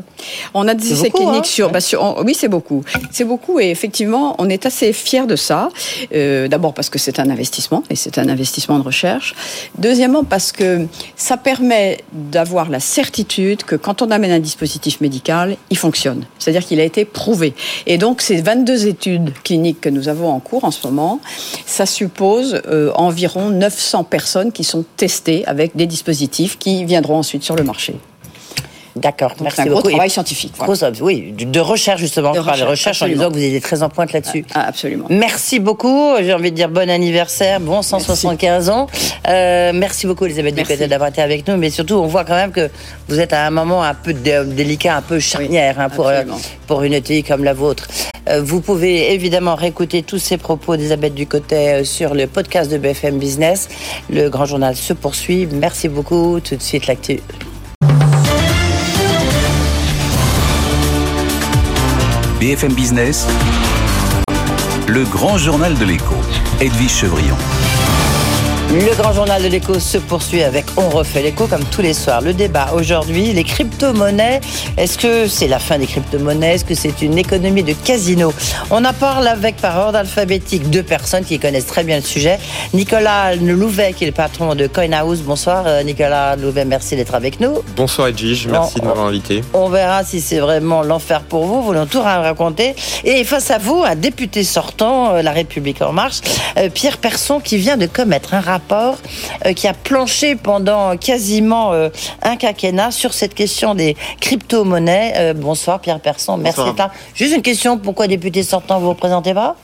On 0.55 0.67
a 0.67 0.73
des 0.73 0.91
essais 0.91 1.09
beaucoup, 1.11 1.17
cliniques 1.17 1.35
hein 1.41 1.43
sur, 1.43 1.69
bah, 1.71 1.79
sur- 1.79 2.01
on- 2.01 2.23
oui, 2.23 2.33
c'est 2.33 2.47
beaucoup. 2.47 2.83
C'est 3.11 3.25
beaucoup 3.25 3.59
et 3.59 3.69
effectivement, 3.69 4.35
on 4.39 4.49
est 4.49 4.65
assez 4.65 4.91
fiers 4.91 5.27
de 5.27 5.35
ça. 5.35 5.69
Euh, 6.13 6.47
D'abord 6.47 6.73
parce 6.73 6.89
que 6.89 6.97
c'est 6.97 7.19
un 7.19 7.29
investissement 7.29 7.83
et 7.91 7.95
c'est 7.95 8.17
un 8.17 8.27
investissement 8.27 8.79
de 8.79 8.83
recherche. 8.83 9.35
Deuxièmement 9.77 10.23
parce 10.23 10.51
que 10.51 10.87
ça 11.15 11.37
permet 11.37 11.99
d'avoir 12.11 12.69
la 12.69 12.79
certitude 12.79 13.63
que 13.63 13.75
quand 13.75 14.01
on 14.01 14.09
amène 14.09 14.31
un 14.31 14.39
dispositif 14.39 14.99
médical, 15.01 15.57
il 15.69 15.77
fonctionne. 15.77 16.25
C'est-à-dire 16.39 16.65
qu'il 16.65 16.79
a 16.79 16.83
été 16.83 17.05
prouvé. 17.05 17.53
Et 17.85 17.97
donc 17.99 18.21
ces 18.21 18.41
22 18.41 18.87
études 18.87 19.31
cliniques 19.43 19.81
que 19.81 19.89
nous 19.89 20.07
avons 20.09 20.29
en 20.29 20.39
cours 20.39 20.63
en 20.63 20.71
ce 20.71 20.85
moment, 20.87 21.19
ça 21.67 21.85
suppose 21.85 22.61
euh, 22.67 22.91
environ 22.95 23.49
900 23.51 24.03
personnes 24.05 24.51
qui 24.51 24.63
sont 24.63 24.83
testées 24.97 25.45
avec 25.45 25.75
des 25.75 25.85
dispositifs 25.85 26.24
qui 26.59 26.85
viendront 26.85 27.17
ensuite 27.17 27.43
sur 27.43 27.55
le 27.55 27.63
marché. 27.63 27.95
D'accord, 28.95 29.33
merci 29.41 29.57
c'est 29.57 29.61
un 29.63 29.65
gros 29.65 29.75
beaucoup. 29.77 29.89
Travail 29.89 30.09
scientifique. 30.09 30.53
voilà. 30.57 30.91
Oui, 31.01 31.33
de 31.37 31.59
recherche 31.59 31.99
justement. 31.99 32.31
De 32.31 32.39
Je 32.39 32.45
parle 32.45 32.59
de 32.59 32.63
recherche, 32.63 32.99
recherche 32.99 33.01
en 33.01 33.07
disant 33.13 33.27
que 33.29 33.33
vous 33.33 33.43
étiez 33.43 33.59
très 33.61 33.83
en 33.83 33.89
pointe 33.89 34.13
là-dessus. 34.13 34.45
Ah, 34.53 34.67
absolument. 34.67 35.05
Merci 35.09 35.59
beaucoup. 35.59 36.13
J'ai 36.21 36.33
envie 36.33 36.51
de 36.51 36.55
dire 36.55 36.69
bon 36.69 36.89
anniversaire, 36.89 37.59
bon 37.59 37.81
175 37.81 38.69
ans. 38.69 38.87
Euh, 39.27 39.71
merci 39.73 40.07
beaucoup, 40.07 40.25
Elisabeth. 40.25 40.55
Ducotet, 40.55 40.87
d'avoir 40.87 41.09
été 41.09 41.21
avec 41.21 41.47
nous. 41.47 41.57
Mais 41.57 41.69
surtout, 41.71 41.95
on 41.95 42.07
voit 42.07 42.23
quand 42.23 42.35
même 42.35 42.51
que 42.51 42.69
vous 43.09 43.19
êtes 43.19 43.33
à 43.33 43.45
un 43.45 43.49
moment 43.51 43.83
un 43.83 43.93
peu 43.93 44.13
dé- 44.13 44.43
délicat, 44.45 44.95
un 44.97 45.01
peu 45.01 45.19
charnière 45.19 45.79
hein, 45.79 45.89
pour, 45.89 46.07
euh, 46.07 46.23
pour 46.67 46.83
une 46.83 46.93
ETI 46.93 47.23
comme 47.23 47.43
la 47.43 47.53
vôtre. 47.53 47.87
Euh, 48.29 48.41
vous 48.41 48.61
pouvez 48.61 49.13
évidemment 49.13 49.55
réécouter 49.55 50.03
tous 50.03 50.19
ces 50.19 50.37
propos 50.37 50.77
d'Elisabeth 50.77 51.13
Ducotet 51.13 51.81
euh, 51.81 51.83
sur 51.83 52.13
le 52.15 52.27
podcast 52.27 52.71
de 52.71 52.77
BFM 52.77 53.19
Business. 53.19 53.67
Le 54.09 54.29
grand 54.29 54.45
journal 54.45 54.75
se 54.75 54.93
poursuit. 54.93 55.47
Merci 55.51 55.89
beaucoup. 55.89 56.39
Tout 56.39 56.55
de 56.55 56.61
suite, 56.63 56.87
l'actu. 56.87 57.19
BFM 62.45 62.73
Business, 62.73 63.25
le 64.87 65.03
grand 65.05 65.35
journal 65.35 65.75
de 65.79 65.83
l'écho, 65.83 66.13
Edwige 66.61 66.91
Chevrillon. 66.91 67.35
Le 68.71 68.93
grand 68.95 69.13
journal 69.13 69.41
de 69.41 69.47
l'écho 69.47 69.79
se 69.79 69.97
poursuit 69.97 70.43
avec 70.43 70.65
On 70.75 70.89
refait 70.89 71.21
l'écho 71.21 71.45
comme 71.47 71.63
tous 71.65 71.81
les 71.81 71.93
soirs. 71.93 72.21
Le 72.21 72.33
débat 72.33 72.71
aujourd'hui, 72.75 73.31
les 73.31 73.43
crypto-monnaies. 73.43 74.41
Est-ce 74.75 74.97
que 74.97 75.27
c'est 75.27 75.47
la 75.47 75.59
fin 75.59 75.77
des 75.77 75.85
crypto-monnaies? 75.85 76.55
Est-ce 76.55 76.65
que 76.65 76.73
c'est 76.73 77.01
une 77.01 77.17
économie 77.17 77.63
de 77.63 77.73
casino? 77.73 78.33
On 78.71 78.83
en 78.83 78.91
parle 78.91 79.27
avec 79.27 79.57
par 79.57 79.77
ordre 79.77 79.99
alphabétique 79.99 80.69
deux 80.69 80.83
personnes 80.83 81.23
qui 81.23 81.39
connaissent 81.39 81.67
très 81.67 81.83
bien 81.83 81.97
le 81.97 82.01
sujet. 82.01 82.37
Nicolas 82.73 83.35
Louvet, 83.35 83.93
qui 83.93 84.03
est 84.03 84.07
le 84.07 84.13
patron 84.13 84.55
de 84.55 84.67
CoinHouse. 84.67 85.21
Bonsoir 85.21 85.63
euh, 85.67 85.83
Nicolas 85.83 86.35
Louvet, 86.35 86.65
merci 86.65 86.95
d'être 86.95 87.15
avec 87.15 87.39
nous. 87.39 87.59
Bonsoir 87.77 88.07
Edwige, 88.09 88.47
merci 88.47 88.79
de 88.81 88.85
m'avoir 88.85 89.07
invité. 89.07 89.41
On 89.53 89.69
verra 89.69 90.03
si 90.03 90.19
c'est 90.19 90.39
vraiment 90.39 90.81
l'enfer 90.81 91.21
pour 91.21 91.45
vous. 91.45 91.61
Vous 91.61 91.71
l'avez 91.71 91.87
tout 91.87 92.01
raconter. 92.01 92.75
Et 93.03 93.23
face 93.23 93.51
à 93.51 93.57
vous, 93.59 93.83
un 93.85 93.95
député 93.95 94.43
sortant, 94.43 95.13
euh, 95.13 95.21
La 95.21 95.31
République 95.31 95.81
En 95.81 95.93
Marche, 95.93 96.19
euh, 96.57 96.69
Pierre 96.69 96.97
Persson, 96.97 97.39
qui 97.39 97.57
vient 97.57 97.77
de 97.77 97.85
commettre 97.85 98.33
un 98.33 98.41
rapport 98.41 98.54
euh, 99.45 99.53
qui 99.53 99.67
a 99.67 99.73
planché 99.73 100.35
pendant 100.35 100.97
quasiment 100.97 101.73
euh, 101.73 101.89
un 102.21 102.35
quinquennat 102.35 102.91
sur 102.91 103.13
cette 103.13 103.33
question 103.33 103.75
des 103.75 103.95
crypto-monnaies. 104.19 105.13
Euh, 105.17 105.33
bonsoir 105.33 105.79
Pierre 105.79 105.99
Persson, 105.99 106.37
merci 106.37 106.63
d'être 106.63 106.77
là. 106.77 106.91
Juste 107.13 107.35
une 107.35 107.41
question, 107.41 107.77
pourquoi 107.77 108.07
député 108.07 108.43
sortant, 108.43 108.79
vous 108.79 108.85
ne 108.85 108.89
représentez 108.89 109.33
pas? 109.33 109.55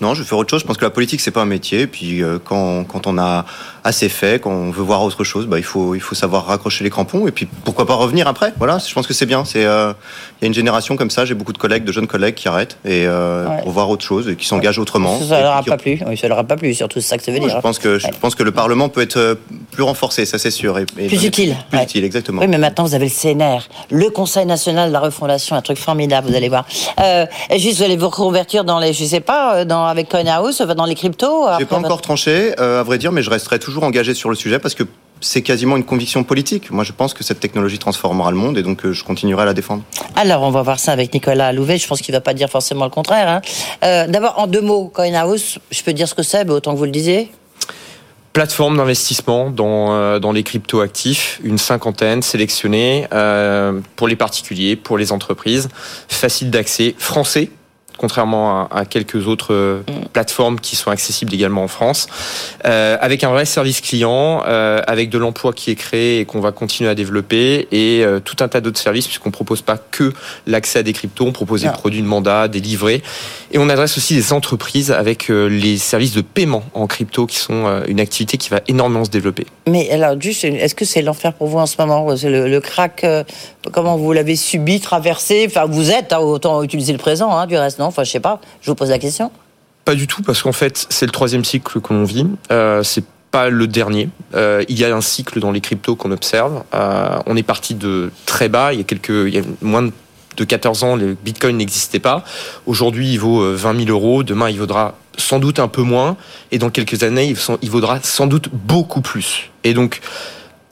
Non, 0.00 0.14
je 0.14 0.22
vais 0.22 0.28
faire 0.28 0.38
autre 0.38 0.50
chose. 0.50 0.60
Je 0.62 0.66
pense 0.66 0.76
que 0.76 0.84
la 0.84 0.90
politique, 0.90 1.20
c'est 1.20 1.30
pas 1.30 1.42
un 1.42 1.46
métier. 1.46 1.82
Et 1.82 1.86
puis, 1.86 2.22
euh, 2.22 2.38
quand, 2.42 2.84
quand 2.84 3.06
on 3.06 3.16
a 3.18 3.44
assez 3.84 4.08
fait, 4.08 4.40
quand 4.42 4.50
on 4.50 4.70
veut 4.70 4.82
voir 4.82 5.02
autre 5.02 5.24
chose, 5.24 5.46
bah, 5.46 5.58
il, 5.58 5.62
faut, 5.64 5.94
il 5.94 6.00
faut 6.00 6.14
savoir 6.14 6.46
raccrocher 6.46 6.82
les 6.84 6.90
crampons. 6.90 7.26
Et 7.28 7.30
puis, 7.30 7.46
pourquoi 7.64 7.86
pas 7.86 7.94
revenir 7.94 8.26
après 8.26 8.52
Voilà, 8.58 8.78
je 8.78 8.92
pense 8.92 9.06
que 9.06 9.14
c'est 9.14 9.26
bien. 9.26 9.44
C'est, 9.44 9.64
euh, 9.64 9.92
Il 10.40 10.44
y 10.44 10.46
a 10.46 10.48
une 10.48 10.54
génération 10.54 10.96
comme 10.96 11.10
ça. 11.10 11.24
J'ai 11.24 11.34
beaucoup 11.34 11.52
de 11.52 11.58
collègues, 11.58 11.84
de 11.84 11.92
jeunes 11.92 12.06
collègues 12.06 12.34
qui 12.34 12.48
arrêtent 12.48 12.76
et, 12.84 13.06
euh, 13.06 13.46
Ouais. 13.46 13.62
pour 13.62 13.70
voir 13.72 13.88
autre 13.90 14.04
chose 14.04 14.28
et 14.28 14.36
qui 14.36 14.46
s'engagent 14.46 14.78
autrement. 14.78 15.18
Ça 15.20 15.36
ne 15.38 15.42
leur 15.42 15.56
a 15.56 15.62
qui- 15.62 15.68
pas 15.70 15.76
plu. 15.76 16.00
Oui, 16.06 16.16
ça 16.16 16.28
leur 16.28 16.38
a 16.38 16.44
pas 16.44 16.56
plu, 16.56 16.74
surtout 16.74 17.00
c'est 17.00 17.08
ça 17.08 17.18
que 17.18 17.22
ça 17.24 17.30
veut 17.32 17.38
dire. 17.38 17.48
Je 17.50 17.60
pense 17.60 17.78
que 17.78 17.98
je 17.98 18.06
pense 18.20 18.34
que 18.34 18.42
le 18.42 18.52
Parlement 18.52 18.88
peut 18.88 19.00
être 19.02 19.16
euh, 19.16 19.34
plus 19.70 19.82
renforcé, 19.82 20.24
ça 20.26 20.38
c'est 20.38 20.50
sûr. 20.50 20.78
Et, 20.78 20.86
et- 20.98 21.06
Plus 21.08 21.24
utile, 21.24 21.54
Plus 21.70 21.80
utile, 21.82 22.04
exactement. 22.04 22.40
Oui, 22.40 22.48
mais 22.48 22.58
maintenant, 22.58 22.84
vous 22.84 22.94
avez 22.94 23.04
le 23.06 23.10
CNR, 23.10 23.60
le 23.90 24.10
Conseil 24.10 24.46
national 24.46 24.88
de 24.88 24.92
la 24.92 25.00
refondation, 25.00 25.56
un 25.56 25.62
truc 25.62 25.78
formidable, 25.78 26.28
vous 26.28 26.36
allez 26.36 26.48
voir. 26.48 26.64
Juste, 27.56 27.78
vous 27.78 27.82
allez 27.84 27.96
vous 27.96 28.08
reconvertir 28.08 28.64
dans 28.64 28.78
les, 28.80 28.92
je 28.92 29.04
sais 29.04 29.20
pas, 29.20 29.56
euh, 29.56 29.64
dans, 29.84 29.90
avec 29.90 30.08
Coinhouse, 30.08 30.60
enfin, 30.60 30.74
dans 30.74 30.84
les 30.86 30.94
cryptos 30.94 31.46
J'ai 31.58 31.64
après 31.64 31.66
pas 31.66 31.76
encore 31.76 32.00
tranché, 32.00 32.54
euh, 32.60 32.80
à 32.80 32.82
vrai 32.82 32.98
dire, 32.98 33.12
mais 33.12 33.22
je 33.22 33.30
resterai 33.30 33.58
toujours 33.58 33.84
engagé 33.84 34.14
sur 34.14 34.28
le 34.30 34.34
sujet 34.36 34.58
parce 34.58 34.74
que 34.74 34.84
c'est 35.20 35.42
quasiment 35.42 35.76
une 35.76 35.84
conviction 35.84 36.24
politique. 36.24 36.70
Moi, 36.70 36.84
je 36.84 36.92
pense 36.92 37.14
que 37.14 37.24
cette 37.24 37.40
technologie 37.40 37.78
transformera 37.78 38.30
le 38.30 38.36
monde 38.36 38.58
et 38.58 38.62
donc 38.62 38.84
euh, 38.84 38.92
je 38.92 39.04
continuerai 39.04 39.42
à 39.42 39.46
la 39.46 39.54
défendre. 39.54 39.82
Alors, 40.16 40.42
on 40.42 40.50
va 40.50 40.62
voir 40.62 40.78
ça 40.78 40.92
avec 40.92 41.14
Nicolas 41.14 41.52
Louvet. 41.52 41.78
Je 41.78 41.86
pense 41.86 42.00
qu'il 42.02 42.12
va 42.12 42.20
pas 42.20 42.34
dire 42.34 42.48
forcément 42.50 42.84
le 42.84 42.90
contraire. 42.90 43.28
hein. 43.28 43.40
Euh, 43.84 44.06
D'abord, 44.06 44.34
en 44.38 44.46
deux 44.46 44.60
mots, 44.60 44.90
Coinhouse, 44.92 45.58
je 45.70 45.82
peux 45.82 45.92
dire 45.92 46.08
ce 46.08 46.14
que 46.14 46.22
c'est, 46.22 46.44
mais 46.44 46.52
autant 46.52 46.72
que 46.72 46.78
vous 46.78 46.84
le 46.84 46.90
disiez. 46.90 47.30
plateforme 48.32 48.76
d'investissement 48.76 49.50
dans, 49.50 49.94
euh, 49.94 50.18
dans 50.18 50.32
les 50.32 50.42
crypto-actifs, 50.42 51.40
une 51.44 51.56
cinquantaine 51.58 52.20
sélectionnée 52.20 53.06
euh, 53.12 53.80
pour 53.96 54.08
les 54.08 54.16
particuliers, 54.16 54.74
pour 54.76 54.98
les 54.98 55.12
entreprises, 55.12 55.68
facile 56.08 56.50
d'accès, 56.50 56.94
français, 56.98 57.50
contrairement 57.96 58.68
à, 58.70 58.80
à 58.80 58.84
quelques 58.84 59.26
autres 59.28 59.52
euh, 59.54 59.80
plateformes 60.12 60.58
qui 60.60 60.76
sont 60.76 60.90
accessibles 60.90 61.32
également 61.32 61.62
en 61.62 61.68
France, 61.68 62.06
euh, 62.64 62.96
avec 63.00 63.24
un 63.24 63.30
vrai 63.30 63.44
service 63.44 63.80
client, 63.80 64.42
euh, 64.46 64.80
avec 64.86 65.10
de 65.10 65.18
l'emploi 65.18 65.52
qui 65.52 65.70
est 65.70 65.74
créé 65.74 66.20
et 66.20 66.24
qu'on 66.24 66.40
va 66.40 66.52
continuer 66.52 66.90
à 66.90 66.94
développer, 66.94 67.68
et 67.72 68.04
tout 68.24 68.36
un 68.40 68.48
tas 68.48 68.60
d'autres 68.60 68.78
services, 68.80 69.06
puisqu'on 69.06 69.30
propose 69.30 69.62
pas 69.62 69.78
que 69.78 70.12
l'accès 70.46 70.80
à 70.80 70.82
des 70.82 70.92
cryptos, 70.92 71.24
on 71.26 71.32
propose 71.32 71.62
des 71.62 71.68
Non. 71.68 71.72
produits 71.72 72.02
de 72.02 72.06
mandat, 72.06 72.48
des 72.48 72.60
livrets, 72.60 73.02
et 73.52 73.58
on 73.58 73.68
adresse 73.68 73.96
aussi 73.96 74.14
des 74.14 74.32
entreprises 74.32 74.90
avec 74.90 75.28
les 75.28 75.78
services 75.78 76.14
de 76.14 76.20
paiement 76.20 76.64
en 76.74 76.86
crypto, 76.86 77.26
qui 77.26 77.36
sont 77.38 77.82
une 77.86 78.00
activité 78.00 78.36
qui 78.38 78.50
va 78.50 78.60
énormément 78.68 79.04
se 79.04 79.10
développer. 79.10 79.46
Mais 79.68 79.90
alors, 79.90 80.20
juste, 80.20 80.44
est-ce 80.44 80.74
que 80.74 80.84
c'est 80.84 81.02
l'enfer 81.02 81.32
pour 81.32 81.46
vous 81.48 81.58
en 81.58 81.66
ce 81.66 81.76
moment 81.78 82.16
C'est 82.16 82.30
le, 82.30 82.48
le 82.48 82.60
crack, 82.60 83.04
comment 83.72 83.96
vous 83.96 84.12
l'avez 84.12 84.36
subi, 84.36 84.80
traversé? 84.80 85.44
Enfin, 85.48 85.66
vous 85.66 85.90
êtes, 85.90 86.12
hein, 86.12 86.18
autant 86.18 86.62
utiliser 86.62 86.92
le 86.92 86.98
présent, 86.98 87.30
hein, 87.36 87.46
du 87.46 87.56
reste, 87.56 87.78
non? 87.78 87.83
Enfin, 87.86 88.04
je 88.04 88.10
sais 88.10 88.20
pas, 88.20 88.40
je 88.60 88.70
vous 88.70 88.74
pose 88.74 88.90
la 88.90 88.98
question. 88.98 89.30
Pas 89.84 89.94
du 89.94 90.06
tout, 90.06 90.22
parce 90.22 90.42
qu'en 90.42 90.52
fait, 90.52 90.86
c'est 90.88 91.06
le 91.06 91.12
troisième 91.12 91.44
cycle 91.44 91.80
que 91.80 91.92
l'on 91.92 92.04
vit. 92.04 92.26
Euh, 92.50 92.82
c'est 92.82 93.04
pas 93.30 93.50
le 93.50 93.66
dernier. 93.66 94.08
Euh, 94.34 94.64
il 94.68 94.78
y 94.78 94.84
a 94.84 94.94
un 94.94 95.00
cycle 95.00 95.40
dans 95.40 95.50
les 95.50 95.60
cryptos 95.60 95.96
qu'on 95.96 96.12
observe. 96.12 96.62
Euh, 96.74 97.18
on 97.26 97.36
est 97.36 97.42
parti 97.42 97.74
de 97.74 98.10
très 98.26 98.48
bas. 98.48 98.72
Il 98.72 98.78
y 98.78 98.80
a 98.80 98.84
quelques, 98.84 99.08
il 99.08 99.34
y 99.34 99.38
a 99.38 99.42
moins 99.60 99.82
de 99.82 99.92
de 100.36 100.44
14 100.44 100.84
ans, 100.84 100.96
le 100.96 101.14
Bitcoin 101.14 101.56
n'existait 101.56 102.00
pas. 102.00 102.24
Aujourd'hui, 102.66 103.12
il 103.12 103.18
vaut 103.18 103.42
euh, 103.42 103.54
20 103.54 103.84
000 103.86 103.90
euros. 103.90 104.22
Demain, 104.22 104.50
il 104.50 104.58
vaudra 104.58 104.96
sans 105.16 105.38
doute 105.38 105.58
un 105.58 105.68
peu 105.68 105.82
moins. 105.82 106.16
Et 106.50 106.58
dans 106.58 106.70
quelques 106.70 107.02
années, 107.02 107.34
il 107.62 107.70
vaudra 107.70 108.00
sans 108.02 108.26
doute 108.26 108.48
beaucoup 108.52 109.00
plus. 109.00 109.50
Et 109.62 109.74
donc, 109.74 110.00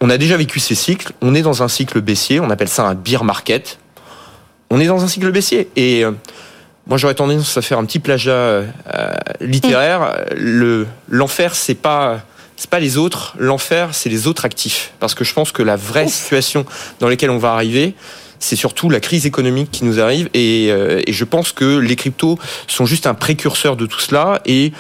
on 0.01 0.11
a 0.11 0.19
déjà 0.19 0.37
vécu 0.37 0.61
ces 0.61 0.75
cycles. 0.75 1.13
On 1.21 1.35
est 1.35 1.43
dans 1.43 1.63
un 1.63 1.69
cycle 1.69 2.01
baissier. 2.01 2.41
On 2.41 2.51
appelle 2.51 2.69
ça 2.69 2.87
un 2.87 2.95
bear 2.95 3.25
market. 3.25 3.79
On 4.71 4.81
est 4.81 4.87
dans 4.87 5.05
un 5.05 5.09
cycle 5.09 5.31
baissier. 5.31 5.69
Et 5.77 6.05
euh, 6.05 6.13
moi, 6.87 6.99
j'aurais 6.99 7.15
tendance 7.15 7.57
à 7.57 7.63
faire 7.63 7.79
un 7.79 7.85
petit 7.85 8.01
plagiat 8.01 8.33
euh, 8.33 8.67
littéraire. 9.41 10.25
Le 10.37 10.87
l'enfer, 11.09 11.55
c'est 11.55 11.75
pas 11.77 12.23
c'est 12.57 12.71
pas 12.71 12.81
les 12.81 12.97
autres. 12.97 13.35
L'enfer, 13.39 13.91
c'est 13.93 14.09
les 14.09 14.27
autres 14.27 14.45
actifs. 14.45 14.93
Parce 14.99 15.15
que 15.15 15.25
je 15.25 15.33
pense 15.33 15.53
que 15.53 15.63
la 15.63 15.77
vraie 15.77 16.09
situation 16.09 16.67
dans 17.01 17.09
laquelle 17.09 17.31
on 17.31 17.39
va 17.39 17.53
arriver, 17.53 17.95
c'est 18.43 18.57
surtout 18.57 18.91
la 18.91 19.01
crise 19.01 19.25
économique 19.25 19.71
qui 19.71 19.85
nous 19.85 20.01
arrive. 20.01 20.29
Et, 20.35 20.69
euh, 20.71 21.01
et 21.07 21.13
je 21.13 21.25
pense 21.25 21.53
que 21.53 21.79
les 21.79 21.97
cryptos 21.97 22.39
sont 22.67 22.87
juste 22.87 23.07
un 23.07 23.15
précurseur 23.15 23.77
de 23.77 23.87
tout 23.87 24.01
cela 24.01 24.41
et 24.47 24.73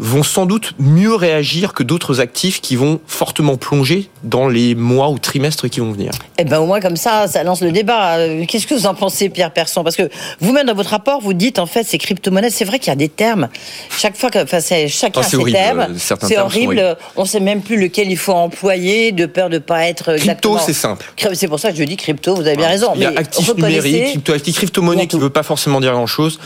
vont 0.00 0.22
sans 0.22 0.46
doute 0.46 0.74
mieux 0.78 1.14
réagir 1.14 1.72
que 1.74 1.82
d'autres 1.82 2.20
actifs 2.20 2.60
qui 2.60 2.76
vont 2.76 3.00
fortement 3.08 3.56
plonger 3.56 4.08
dans 4.22 4.46
les 4.48 4.76
mois 4.76 5.08
ou 5.10 5.18
trimestres 5.18 5.68
qui 5.68 5.80
vont 5.80 5.90
venir. 5.90 6.12
Eh 6.38 6.44
ben 6.44 6.60
au 6.60 6.66
moins 6.66 6.78
comme 6.80 6.96
ça, 6.96 7.26
ça 7.26 7.42
lance 7.42 7.60
le 7.62 7.72
débat. 7.72 8.18
Euh, 8.18 8.44
Qu'est-ce 8.46 8.68
que 8.68 8.74
vous 8.74 8.86
en 8.86 8.94
pensez, 8.94 9.28
Pierre 9.28 9.52
Persson? 9.52 9.82
Parce 9.82 9.96
que 9.96 10.08
vous-même 10.40 10.66
dans 10.66 10.74
votre 10.74 10.90
rapport, 10.90 11.20
vous 11.20 11.32
dites 11.34 11.58
en 11.58 11.66
fait 11.66 11.82
ces 11.82 11.98
crypto-monnaies. 11.98 12.50
C'est 12.50 12.64
vrai 12.64 12.78
qu'il 12.78 12.88
y 12.88 12.92
a 12.92 12.96
des 12.96 13.08
termes. 13.08 13.48
Chaque 13.90 14.16
fois 14.16 14.30
que, 14.30 14.38
enfin, 14.40 14.60
c'est 14.60 14.86
chacun 14.86 15.20
Ah, 15.24 15.28
ses 15.28 15.36
horrible. 15.36 15.58
termes. 15.58 15.80
Euh, 15.80 15.94
certains 15.98 16.28
C'est 16.28 16.38
horrible. 16.38 16.78
horribles. 16.78 16.96
On 17.16 17.24
sait 17.24 17.40
même 17.40 17.62
plus 17.62 17.80
lequel 17.80 18.08
il 18.08 18.16
faut 18.16 18.32
employer, 18.34 19.10
de 19.10 19.26
peur 19.26 19.50
de 19.50 19.58
pas 19.58 19.88
être 19.88 20.10
exactement. 20.12 20.54
Crypto, 20.54 20.66
c'est 20.72 20.78
simple. 20.78 21.12
C'est 21.34 21.48
pour 21.48 21.58
ça 21.58 21.72
que 21.72 21.76
je 21.76 21.82
dis 21.82 21.96
crypto. 21.96 22.36
Vous 22.36 22.46
avez 22.46 22.56
bien 22.56 22.68
raison. 22.68 22.92
Il 22.94 23.00
y 23.00 23.04
a 23.04 23.07
Mais 23.07 23.07
on 23.12 23.16
actif 23.16 23.46
peut 23.48 23.54
numérique, 23.54 23.92
connaître- 23.92 24.10
crypto-actif, 24.12 24.54
Il 24.54 24.56
y 24.56 24.58
crypto-monnaie 24.58 25.06
qui 25.06 25.16
ne 25.16 25.20
veut 25.20 25.30
pas 25.30 25.42
forcément 25.42 25.80
dire 25.80 25.92
grand-chose. 25.92 26.38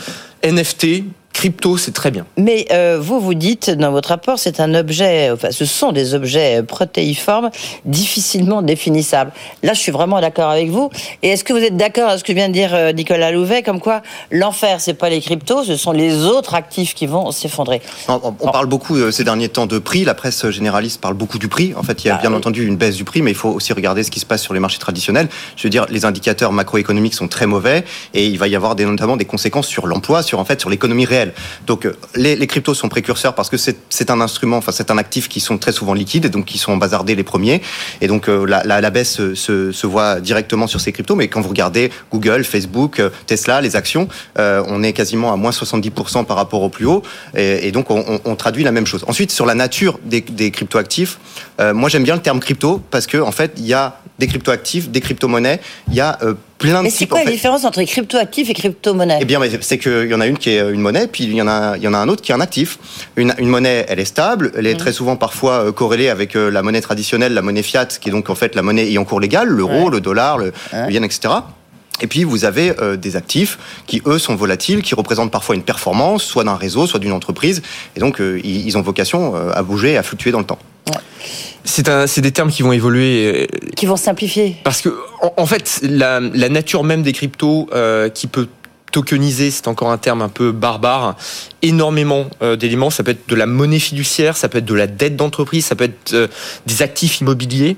NFT, 0.43 1.03
crypto, 1.33 1.77
c'est 1.77 1.91
très 1.91 2.11
bien. 2.11 2.25
Mais 2.37 2.67
euh, 2.71 2.97
vous, 3.01 3.19
vous 3.19 3.33
dites 3.33 3.69
dans 3.69 3.91
votre 3.91 4.09
rapport, 4.09 4.39
c'est 4.39 4.59
un 4.59 4.73
objet, 4.75 5.31
enfin, 5.31 5.49
ce 5.51 5.65
sont 5.65 5.91
des 5.91 6.13
objets 6.13 6.63
protéiformes 6.63 7.49
difficilement 7.85 8.61
définissables. 8.61 9.31
Là, 9.63 9.73
je 9.73 9.79
suis 9.79 9.91
vraiment 9.91 10.21
d'accord 10.21 10.49
avec 10.49 10.69
vous. 10.69 10.89
Et 11.21 11.29
est-ce 11.29 11.43
que 11.43 11.51
vous 11.51 11.59
êtes 11.59 11.75
d'accord 11.75 12.07
avec 12.07 12.19
ce 12.19 12.23
que 12.23 12.33
vient 12.33 12.47
de 12.47 12.53
dire 12.53 12.73
euh, 12.73 12.91
Nicolas 12.93 13.31
Louvet, 13.31 13.63
comme 13.63 13.81
quoi 13.81 14.01
l'enfer, 14.31 14.79
c'est 14.79 14.93
pas 14.93 15.09
les 15.09 15.19
cryptos, 15.19 15.63
ce 15.63 15.75
sont 15.75 15.91
les 15.91 16.23
autres 16.25 16.53
actifs 16.53 16.93
qui 16.93 17.07
vont 17.07 17.31
s'effondrer? 17.31 17.81
On, 18.07 18.31
parle 18.51 18.67
beaucoup 18.67 18.95
euh, 18.95 19.11
ces 19.11 19.23
derniers 19.23 19.49
temps 19.49 19.65
de 19.65 19.79
prix. 19.79 20.05
La 20.05 20.13
presse 20.13 20.49
généraliste 20.49 21.01
parle 21.01 21.15
beaucoup 21.15 21.39
du 21.39 21.47
prix. 21.47 21.73
En 21.75 21.83
fait, 21.83 22.03
il 22.03 22.07
y 22.07 22.09
a 22.11 22.15
Ah 22.15 22.21
bien 22.21 22.29
oui. 22.29 22.37
entendu 22.37 22.65
une 22.65 22.77
baisse 22.77 22.95
du 22.95 23.03
prix, 23.03 23.21
mais 23.21 23.31
il 23.31 23.37
faut 23.37 23.49
aussi 23.49 23.73
regarder 23.73 24.03
ce 24.03 24.11
qui 24.11 24.19
se 24.19 24.25
passe 24.25 24.41
sur 24.41 24.53
les 24.53 24.59
marchés 24.59 24.79
traditionnels. 24.79 25.27
Je 25.55 25.63
veux 25.63 25.69
dire, 25.69 25.85
les 25.89 26.05
indicateurs 26.05 26.51
macroéconomiques 26.51 27.15
sont 27.15 27.27
très 27.27 27.47
mauvais 27.47 27.83
et 28.13 28.27
il 28.27 28.37
va 28.37 28.47
y 28.47 28.55
avoir 28.55 28.75
des, 28.75 28.85
notamment 28.85 29.17
des 29.17 29.25
conséquences 29.25 29.67
sur 29.67 29.87
l'emploi, 29.87 30.21
sur 30.21 30.39
en 30.39 30.45
fait 30.45 30.59
sur 30.59 30.69
l'économie 30.69 31.05
réelle. 31.05 31.22
Donc, 31.65 31.85
euh, 31.85 31.95
les, 32.15 32.47
cryptos 32.47 32.73
sont 32.73 32.89
précurseurs 32.89 33.35
parce 33.35 33.49
que 33.49 33.57
c'est 33.57 34.09
un 34.09 34.21
instrument, 34.21 34.57
enfin 34.57 34.71
c'est 34.71 34.91
un 34.91 34.97
actif 34.97 35.29
qui 35.29 35.39
sont 35.39 35.57
très 35.57 35.71
souvent 35.71 35.93
liquides 35.93 36.25
et 36.25 36.29
donc 36.29 36.45
qui 36.45 36.57
sont 36.57 36.77
bazardés 36.77 37.15
les 37.15 37.23
premiers. 37.23 37.61
Et 38.01 38.07
donc 38.07 38.27
euh, 38.27 38.45
la, 38.45 38.89
baisse 38.89 39.21
se, 39.33 39.85
voit 39.87 40.19
directement 40.19 40.67
sur 40.67 40.81
ces 40.81 40.91
cryptos. 40.91 41.15
Mais 41.15 41.27
quand 41.27 41.41
vous 41.41 41.49
regardez 41.49 41.91
Google, 42.11 42.43
Facebook, 42.43 42.99
euh, 42.99 43.09
Tesla, 43.27 43.61
les 43.61 43.75
actions, 43.75 44.07
on 44.37 44.83
est 44.83 44.93
quasiment 44.93 45.31
à 45.33 45.35
moins 45.35 45.51
70% 45.51 46.25
par 46.25 46.37
rapport 46.37 46.61
au 46.61 46.69
plus 46.69 46.85
haut. 46.85 47.03
Et, 47.35 47.71
donc 47.71 47.89
on, 47.89 48.35
traduit 48.35 48.63
la 48.63 48.71
même 48.71 48.85
chose. 48.85 49.05
Ensuite, 49.07 49.31
sur 49.31 49.45
la 49.45 49.55
nature 49.55 49.99
des, 50.03 50.21
des 50.21 50.51
cryptoactifs, 50.51 51.19
moi 51.59 51.89
j'aime 51.89 52.03
bien 52.03 52.15
le 52.15 52.21
terme 52.21 52.39
crypto 52.39 52.81
parce 52.91 53.07
que 53.07 53.17
en 53.17 53.31
fait 53.31 53.53
il 53.57 53.65
y 53.65 53.73
a 53.73 54.01
des 54.23 54.27
cryptoactifs, 54.27 54.89
des 54.89 55.01
crypto-monnaies, 55.01 55.59
il 55.89 55.95
y 55.95 55.99
a 56.01 56.17
euh, 56.21 56.33
plein 56.57 56.77
de 56.79 56.83
Mais 56.83 56.89
c'est 56.89 57.07
quoi 57.07 57.19
la 57.19 57.25
fait. 57.25 57.31
différence 57.31 57.65
entre 57.65 57.83
crypto-actifs 57.83 58.49
et 58.49 58.53
crypto-monnaies 58.53 59.17
Eh 59.19 59.25
bien, 59.25 59.39
c'est 59.59 59.77
qu'il 59.77 60.07
y 60.09 60.13
en 60.13 60.21
a 60.21 60.27
une 60.27 60.37
qui 60.37 60.51
est 60.51 60.59
une 60.71 60.79
monnaie, 60.79 61.07
puis 61.07 61.25
il 61.25 61.33
y 61.33 61.41
en 61.41 61.47
a, 61.47 61.75
il 61.75 61.83
y 61.83 61.87
en 61.89 61.93
a 61.93 61.97
un 61.97 62.07
autre 62.07 62.21
qui 62.21 62.31
est 62.31 62.35
un 62.35 62.39
actif. 62.39 62.79
Une, 63.17 63.33
une 63.37 63.49
monnaie, 63.49 63.85
elle 63.89 63.99
est 63.99 64.05
stable, 64.05 64.53
elle 64.57 64.65
est 64.67 64.75
très 64.77 64.93
souvent 64.93 65.17
parfois 65.17 65.65
euh, 65.65 65.71
corrélée 65.73 66.07
avec 66.09 66.35
euh, 66.37 66.49
la 66.49 66.61
monnaie 66.63 66.79
traditionnelle, 66.81 67.33
la 67.33 67.41
monnaie 67.41 67.63
fiat, 67.63 67.85
qui 67.87 68.07
est 68.09 68.11
donc 68.13 68.29
en 68.29 68.35
fait 68.35 68.55
la 68.55 68.61
monnaie 68.61 68.85
ayant 68.87 69.03
cours 69.03 69.19
légal, 69.19 69.47
l'euro, 69.49 69.85
Ouais. 69.85 69.91
le 69.91 69.99
dollar, 69.99 70.37
le, 70.37 70.53
Ouais. 70.71 70.85
le 70.87 70.91
yen, 70.93 71.03
etc. 71.03 71.33
Et 72.01 72.07
puis 72.07 72.23
vous 72.23 72.45
avez 72.45 72.73
euh, 72.81 72.95
des 72.95 73.15
actifs 73.17 73.59
qui 73.85 74.01
eux 74.05 74.17
sont 74.17 74.35
volatiles, 74.35 74.81
qui 74.83 74.95
représentent 74.95 75.31
parfois 75.31 75.55
une 75.55 75.63
performance, 75.63 76.23
soit 76.23 76.43
d'un 76.45 76.55
réseau, 76.55 76.87
soit 76.87 76.99
d'une 76.99 77.11
entreprise, 77.11 77.61
et 77.95 77.99
donc 77.99 78.19
euh, 78.21 78.39
ils, 78.43 78.65
ils 78.67 78.77
ont 78.77 78.81
vocation 78.81 79.35
euh, 79.35 79.51
à 79.53 79.61
bouger, 79.63 79.97
à 79.97 80.03
fluctuer 80.03 80.31
dans 80.31 80.39
le 80.39 80.45
temps. 80.45 80.59
C'est 81.65 82.19
des 82.21 82.31
termes 82.31 82.51
qui 82.51 82.61
vont 82.61 82.73
évoluer 82.73 83.47
euh, 83.51 83.69
qui 83.75 83.85
vont 83.85 83.95
simplifier. 83.95 84.57
parce 84.63 84.81
que 84.81 84.89
en, 85.21 85.33
en 85.37 85.45
fait 85.45 85.79
la, 85.81 86.19
la 86.19 86.49
nature 86.49 86.83
même 86.83 87.03
des 87.03 87.13
cryptos 87.13 87.69
euh, 87.73 88.09
qui 88.09 88.27
peut 88.27 88.47
tokeniser, 88.91 89.49
c'est 89.49 89.67
encore 89.67 89.89
un 89.89 89.97
terme 89.97 90.21
un 90.21 90.29
peu 90.29 90.51
barbare, 90.51 91.15
énormément 91.63 92.27
euh, 92.43 92.55
d'éléments. 92.55 92.91
Ça 92.91 93.01
peut 93.03 93.11
être 93.11 93.27
de 93.27 93.33
la 93.35 93.47
monnaie 93.47 93.79
fiduciaire, 93.79 94.37
ça 94.37 94.49
peut 94.49 94.59
être 94.59 94.65
de 94.65 94.73
la 94.75 94.85
dette 94.87 95.15
d'entreprise, 95.15 95.65
ça 95.65 95.75
peut 95.75 95.85
être 95.85 96.13
euh, 96.13 96.27
des 96.67 96.81
actifs 96.83 97.19
immobiliers. 97.21 97.77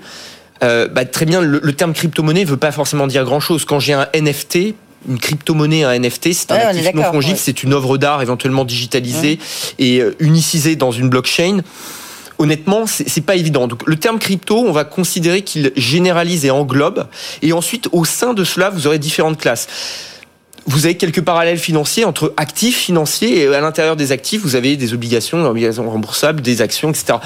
Bah, 0.62 1.06
très 1.06 1.26
bien, 1.26 1.42
le, 1.42 1.60
le 1.62 1.74
terme 1.74 1.94
crypto-monnaie 1.94 2.44
ne 2.44 2.50
veut 2.50 2.58
pas 2.58 2.72
forcément 2.72 3.06
dire 3.06 3.24
grand-chose. 3.24 3.66
Quand 3.66 3.80
j'ai 3.80 3.94
un 3.94 4.08
NFT, 4.16 4.74
une 5.08 5.20
crypto-monnaie, 5.20 5.84
un 5.84 6.00
NFT, 6.00 6.34
c'est 6.34 6.52
un 6.52 6.56
Ouais, 6.56 6.62
actif 6.64 6.86
non 6.86 6.92
d'accord, 6.92 7.14
fongible, 7.14 7.34
ouais. 7.36 7.40
c'est 7.40 7.62
une 7.62 7.72
œuvre 7.74 8.00
d'art 8.00 8.24
éventuellement 8.24 8.66
digitalisée 8.66 9.38
et 9.78 10.00
euh, 10.02 10.16
unicisée 10.20 10.76
dans 10.76 10.92
une 10.92 11.08
blockchain. 11.10 11.60
Honnêtement, 12.38 12.86
c'est 12.86 13.22
pas 13.22 13.36
évident. 13.36 13.68
Donc, 13.68 13.88
le 13.88 13.96
terme 13.96 14.20
crypto, 14.20 14.58
on 14.58 14.72
va 14.72 14.84
considérer 14.84 15.42
qu'il 15.42 15.72
généralise 15.76 16.46
et 16.46 16.52
englobe. 16.52 17.08
Et 17.42 17.54
ensuite, 17.54 17.88
au 17.92 18.06
sein 18.06 18.34
de 18.34 18.44
cela, 18.44 18.70
vous 18.70 18.88
aurez 18.88 19.00
différentes 19.00 19.38
classes. 19.38 19.68
vous 20.68 20.86
avez 20.86 20.98
quelques 20.98 21.22
parallèles 21.22 21.60
financiers 21.60 22.06
entre 22.06 22.34
actifs 22.38 22.78
financiers 22.78 23.42
et 23.42 23.48
à 23.54 23.62
l'intérieur 23.62 23.96
des 23.96 24.12
actifs, 24.12 24.42
vous 24.42 24.56
avez 24.56 24.76
des 24.76 24.94
obligations, 24.94 25.42
des 25.42 25.48
obligations 25.48 25.90
remboursables, 25.90 26.42
des 26.42 26.62
actions, 26.62 26.90
etc. 26.90 27.20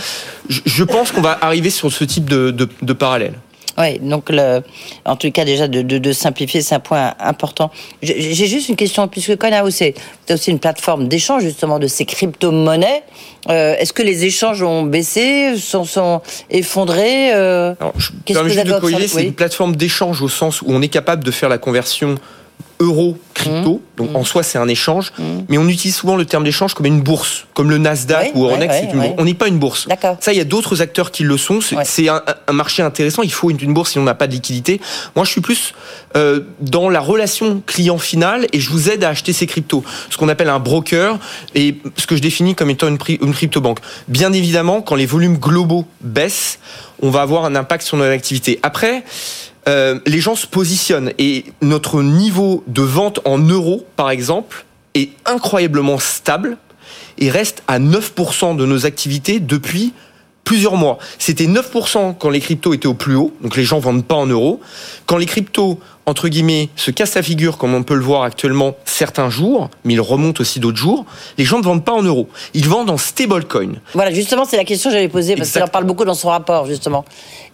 Je, 0.49 0.83
pense 0.83 1.11
qu'on 1.11 1.21
va 1.21 1.37
arriver 1.41 1.69
sur 1.69 1.91
ce 1.91 2.03
type 2.03 2.29
de, 2.29 2.51
de, 2.51 2.67
de 2.81 2.93
parallèle. 2.93 3.35
Oui, 3.79 3.97
donc 3.99 4.29
le, 4.29 4.61
en 5.05 5.15
tout 5.15 5.31
cas 5.31 5.45
déjà 5.45 5.69
de, 5.69 5.81
de, 5.81 5.97
de 5.97 6.11
simplifier, 6.11 6.61
c'est 6.61 6.75
un 6.75 6.81
point 6.81 7.13
important. 7.17 7.71
J'ai 8.01 8.47
juste 8.47 8.67
une 8.67 8.75
question, 8.75 9.07
puisque 9.07 9.37
Conao, 9.37 9.69
c'est 9.69 9.95
aussi 10.29 10.51
une 10.51 10.59
plateforme 10.59 11.07
d'échange 11.07 11.43
justement 11.43 11.79
de 11.79 11.87
ces 11.87 12.03
crypto-monnaies. 12.03 13.03
Euh, 13.49 13.75
Est-ce 13.77 13.93
que 13.93 14.03
les 14.03 14.25
échanges 14.25 14.61
ont 14.63 14.83
baissé, 14.83 15.57
sont, 15.57 15.85
sont 15.85 16.21
effondrés 16.49 17.33
euh, 17.33 17.73
Alors, 17.79 17.93
je 17.97 18.11
permets 18.25 18.49
juste 18.49 18.65
de 18.65 18.73
corriger, 18.73 19.07
c'est 19.07 19.23
une 19.23 19.33
plateforme 19.33 19.77
d'échange 19.77 20.21
au 20.21 20.29
sens 20.29 20.61
où 20.61 20.65
on 20.67 20.81
est 20.81 20.89
capable 20.89 21.23
de 21.23 21.31
faire 21.31 21.47
la 21.47 21.57
conversion 21.57 22.15
euro 22.79 23.17
crypto. 23.33 23.75
Mmh. 23.75 23.97
Donc 23.97 24.15
en 24.15 24.21
mmh. 24.21 24.25
soi, 24.25 24.43
c'est 24.43 24.57
un 24.57 24.67
échange. 24.67 25.11
Mmh. 25.17 25.23
Mais 25.49 25.57
on 25.57 25.67
utilise 25.67 25.95
souvent 25.95 26.15
le 26.15 26.25
terme 26.25 26.43
d'échange 26.43 26.73
comme 26.73 26.85
une 26.85 27.01
bourse, 27.01 27.45
comme 27.53 27.69
le 27.69 27.77
Nasdaq 27.77 28.31
ou 28.35 28.45
Euronext. 28.45 28.85
On 29.17 29.25
n'est 29.25 29.33
pas 29.33 29.47
une 29.47 29.59
bourse. 29.59 29.87
Ça, 30.19 30.33
il 30.33 30.37
y 30.37 30.41
a 30.41 30.45
d'autres 30.45 30.81
acteurs 30.81 31.11
qui 31.11 31.23
le 31.23 31.37
sont. 31.37 31.59
C'est 31.83 32.07
un, 32.09 32.21
marché 32.53 32.81
intéressant. 32.81 33.21
Il 33.21 33.31
faut 33.31 33.49
une, 33.49 33.73
bourse 33.73 33.91
si 33.91 33.99
on 33.99 34.03
n'a 34.03 34.15
pas 34.15 34.27
de 34.27 34.33
liquidité. 34.33 34.79
Moi, 35.15 35.25
je 35.25 35.31
suis 35.31 35.41
plus 35.41 35.73
euh, 36.15 36.41
dans 36.61 36.89
la 36.89 36.99
relation 36.99 37.61
client 37.65 37.97
final 37.97 38.47
et 38.53 38.59
je 38.59 38.69
vous 38.69 38.89
aide 38.89 39.03
à 39.03 39.09
acheter 39.09 39.33
ces 39.33 39.45
cryptos. 39.45 39.83
Ce 40.09 40.17
qu'on 40.17 40.29
appelle 40.29 40.49
un 40.49 40.59
broker 40.59 41.19
et 41.55 41.77
ce 41.97 42.07
que 42.07 42.15
je 42.15 42.21
définis 42.21 42.55
comme 42.55 42.69
étant 42.69 42.87
une, 42.87 42.97
une 43.21 43.33
crypto-banque. 43.33 43.79
Bien 44.07 44.33
évidemment, 44.33 44.81
quand 44.81 44.95
les 44.95 45.05
volumes 45.05 45.37
globaux 45.37 45.85
baissent, 46.01 46.59
on 47.01 47.09
va 47.09 47.21
avoir 47.21 47.45
un 47.45 47.55
impact 47.55 47.83
sur 47.83 47.97
notre 47.97 48.11
activité. 48.11 48.59
Après, 48.63 49.03
euh, 49.69 49.99
les 50.07 50.19
gens 50.19 50.35
se 50.35 50.47
positionnent 50.47 51.13
et 51.19 51.45
notre 51.61 52.01
niveau 52.01 52.63
de 52.67 52.81
vente 52.81 53.19
en 53.25 53.37
euros, 53.37 53.85
par 53.95 54.09
exemple, 54.09 54.65
est 54.95 55.11
incroyablement 55.25 55.99
stable 55.99 56.57
et 57.19 57.29
reste 57.29 57.61
à 57.67 57.79
9% 57.79 58.55
de 58.55 58.65
nos 58.65 58.87
activités 58.87 59.39
depuis 59.39 59.93
plusieurs 60.43 60.75
mois. 60.75 60.97
C'était 61.19 61.45
9% 61.45 62.15
quand 62.17 62.31
les 62.31 62.39
cryptos 62.39 62.73
étaient 62.73 62.87
au 62.87 62.95
plus 62.95 63.15
haut, 63.15 63.31
donc 63.41 63.55
les 63.55 63.63
gens 63.63 63.77
vendent 63.77 64.03
pas 64.03 64.15
en 64.15 64.25
euros. 64.25 64.59
Quand 65.05 65.17
les 65.17 65.27
cryptos, 65.27 65.79
entre 66.07 66.29
guillemets, 66.29 66.69
se 66.75 66.89
cassent 66.89 67.13
la 67.13 67.21
figure, 67.21 67.59
comme 67.59 67.75
on 67.75 67.83
peut 67.83 67.93
le 67.93 68.01
voir 68.01 68.23
actuellement 68.23 68.75
certains 68.85 69.29
jours, 69.29 69.69
mais 69.85 69.93
ils 69.93 70.01
remontent 70.01 70.41
aussi 70.41 70.59
d'autres 70.59 70.79
jours, 70.79 71.05
les 71.37 71.45
gens 71.45 71.59
ne 71.59 71.63
vendent 71.63 71.85
pas 71.85 71.93
en 71.93 72.01
euros. 72.01 72.27
Ils 72.55 72.67
vendent 72.67 72.89
en 72.89 72.97
stablecoin. 72.97 73.73
Voilà, 73.93 74.11
justement, 74.11 74.45
c'est 74.45 74.57
la 74.57 74.65
question 74.65 74.89
que 74.89 74.95
j'avais 74.95 75.09
posée, 75.09 75.35
parce 75.35 75.51
qu'il 75.51 75.61
en 75.61 75.67
parle 75.67 75.85
beaucoup 75.85 76.05
dans 76.05 76.15
son 76.15 76.29
rapport, 76.29 76.65
justement. 76.65 77.05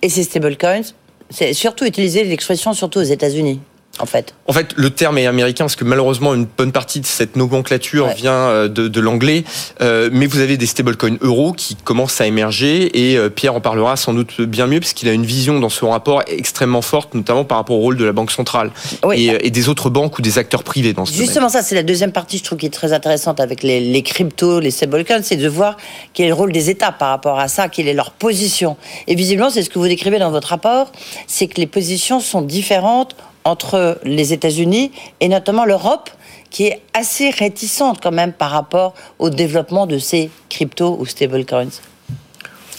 Et 0.01 0.07
ces 0.07 0.23
stablecoins, 0.23 0.93
c'est 1.29 1.53
surtout 1.53 1.85
utiliser 1.85 2.23
l'expression 2.23 2.73
surtout 2.73 2.99
aux 2.99 3.03
États-Unis 3.03 3.59
en 3.99 4.05
fait 4.05 4.33
En 4.47 4.53
fait, 4.53 4.73
le 4.75 4.89
terme 4.89 5.17
est 5.17 5.25
américain 5.25 5.65
parce 5.65 5.75
que 5.75 5.85
malheureusement 5.85 6.33
une 6.33 6.45
bonne 6.45 6.71
partie 6.71 6.99
de 6.99 7.05
cette 7.05 7.35
nomenclature 7.35 8.07
vient 8.09 8.33
euh, 8.33 8.67
de, 8.67 8.87
de 8.87 8.99
l'anglais. 8.99 9.43
Euh, 9.81 10.09
mais 10.11 10.25
vous 10.25 10.39
avez 10.39 10.57
des 10.57 10.65
stablecoins 10.65 11.17
euros 11.21 11.53
qui 11.53 11.75
commencent 11.75 12.19
à 12.19 12.27
émerger 12.27 13.11
et 13.11 13.17
euh, 13.17 13.29
Pierre 13.29 13.55
en 13.55 13.61
parlera 13.61 13.95
sans 13.95 14.13
doute 14.13 14.41
bien 14.41 14.67
mieux 14.67 14.79
puisqu'il 14.79 15.07
a 15.07 15.13
une 15.13 15.25
vision 15.25 15.59
dans 15.59 15.69
son 15.69 15.89
rapport 15.89 16.23
extrêmement 16.27 16.81
forte, 16.81 17.13
notamment 17.13 17.45
par 17.45 17.57
rapport 17.57 17.77
au 17.77 17.81
rôle 17.81 17.97
de 17.97 18.05
la 18.05 18.11
banque 18.11 18.31
centrale 18.31 18.71
et, 19.13 19.27
et, 19.41 19.49
des 19.49 19.69
autres 19.69 19.89
banques 19.89 20.19
ou 20.19 20.21
des 20.21 20.37
acteurs 20.37 20.63
privés 20.63 20.93
dans 20.93 21.05
ce 21.05 21.13
Justement, 21.13 21.49
ça 21.49 21.61
c'est 21.61 21.75
la 21.75 21.83
deuxième 21.83 22.11
partie, 22.11 22.37
je 22.37 22.43
trouve, 22.43 22.57
qui 22.57 22.65
est 22.65 22.73
très 22.73 22.93
intéressante 22.93 23.39
avec 23.39 23.63
les, 23.63 23.79
les 23.79 24.01
cryptos, 24.03 24.59
les 24.59 24.71
stablecoins, 24.71 25.21
c'est 25.23 25.37
de 25.37 25.47
voir 25.47 25.77
quel 26.13 26.25
est 26.25 26.29
le 26.29 26.35
rôle 26.35 26.51
des 26.51 26.69
États 26.69 26.91
par 26.91 27.09
rapport 27.09 27.39
à 27.39 27.47
ça, 27.47 27.69
quelle 27.69 27.87
est 27.87 27.93
leur 27.93 28.11
position. 28.11 28.77
Et 29.07 29.15
visiblement, 29.15 29.49
c'est 29.49 29.63
ce 29.63 29.69
que 29.69 29.79
vous 29.79 29.87
décrivez 29.87 30.19
dans 30.19 30.31
votre 30.31 30.49
rapport, 30.49 30.91
c'est 31.27 31.47
que 31.47 31.59
les 31.59 31.67
positions 31.67 32.19
sont 32.19 32.41
différentes 32.41 33.15
entre 33.45 33.99
les 34.03 34.33
États-Unis 34.33 34.91
et 35.21 35.29
notamment 35.29 35.63
l'Europe, 35.63 36.09
qui 36.49 36.65
est 36.65 36.81
assez 36.93 37.29
réticente 37.29 37.99
quand 38.01 38.11
même 38.11 38.33
par 38.33 38.51
rapport 38.51 38.93
au 39.19 39.29
développement 39.29 39.85
de 39.85 39.99
ces 39.99 40.29
cryptos 40.49 40.97
ou 40.99 41.05
stablecoins. 41.05 41.69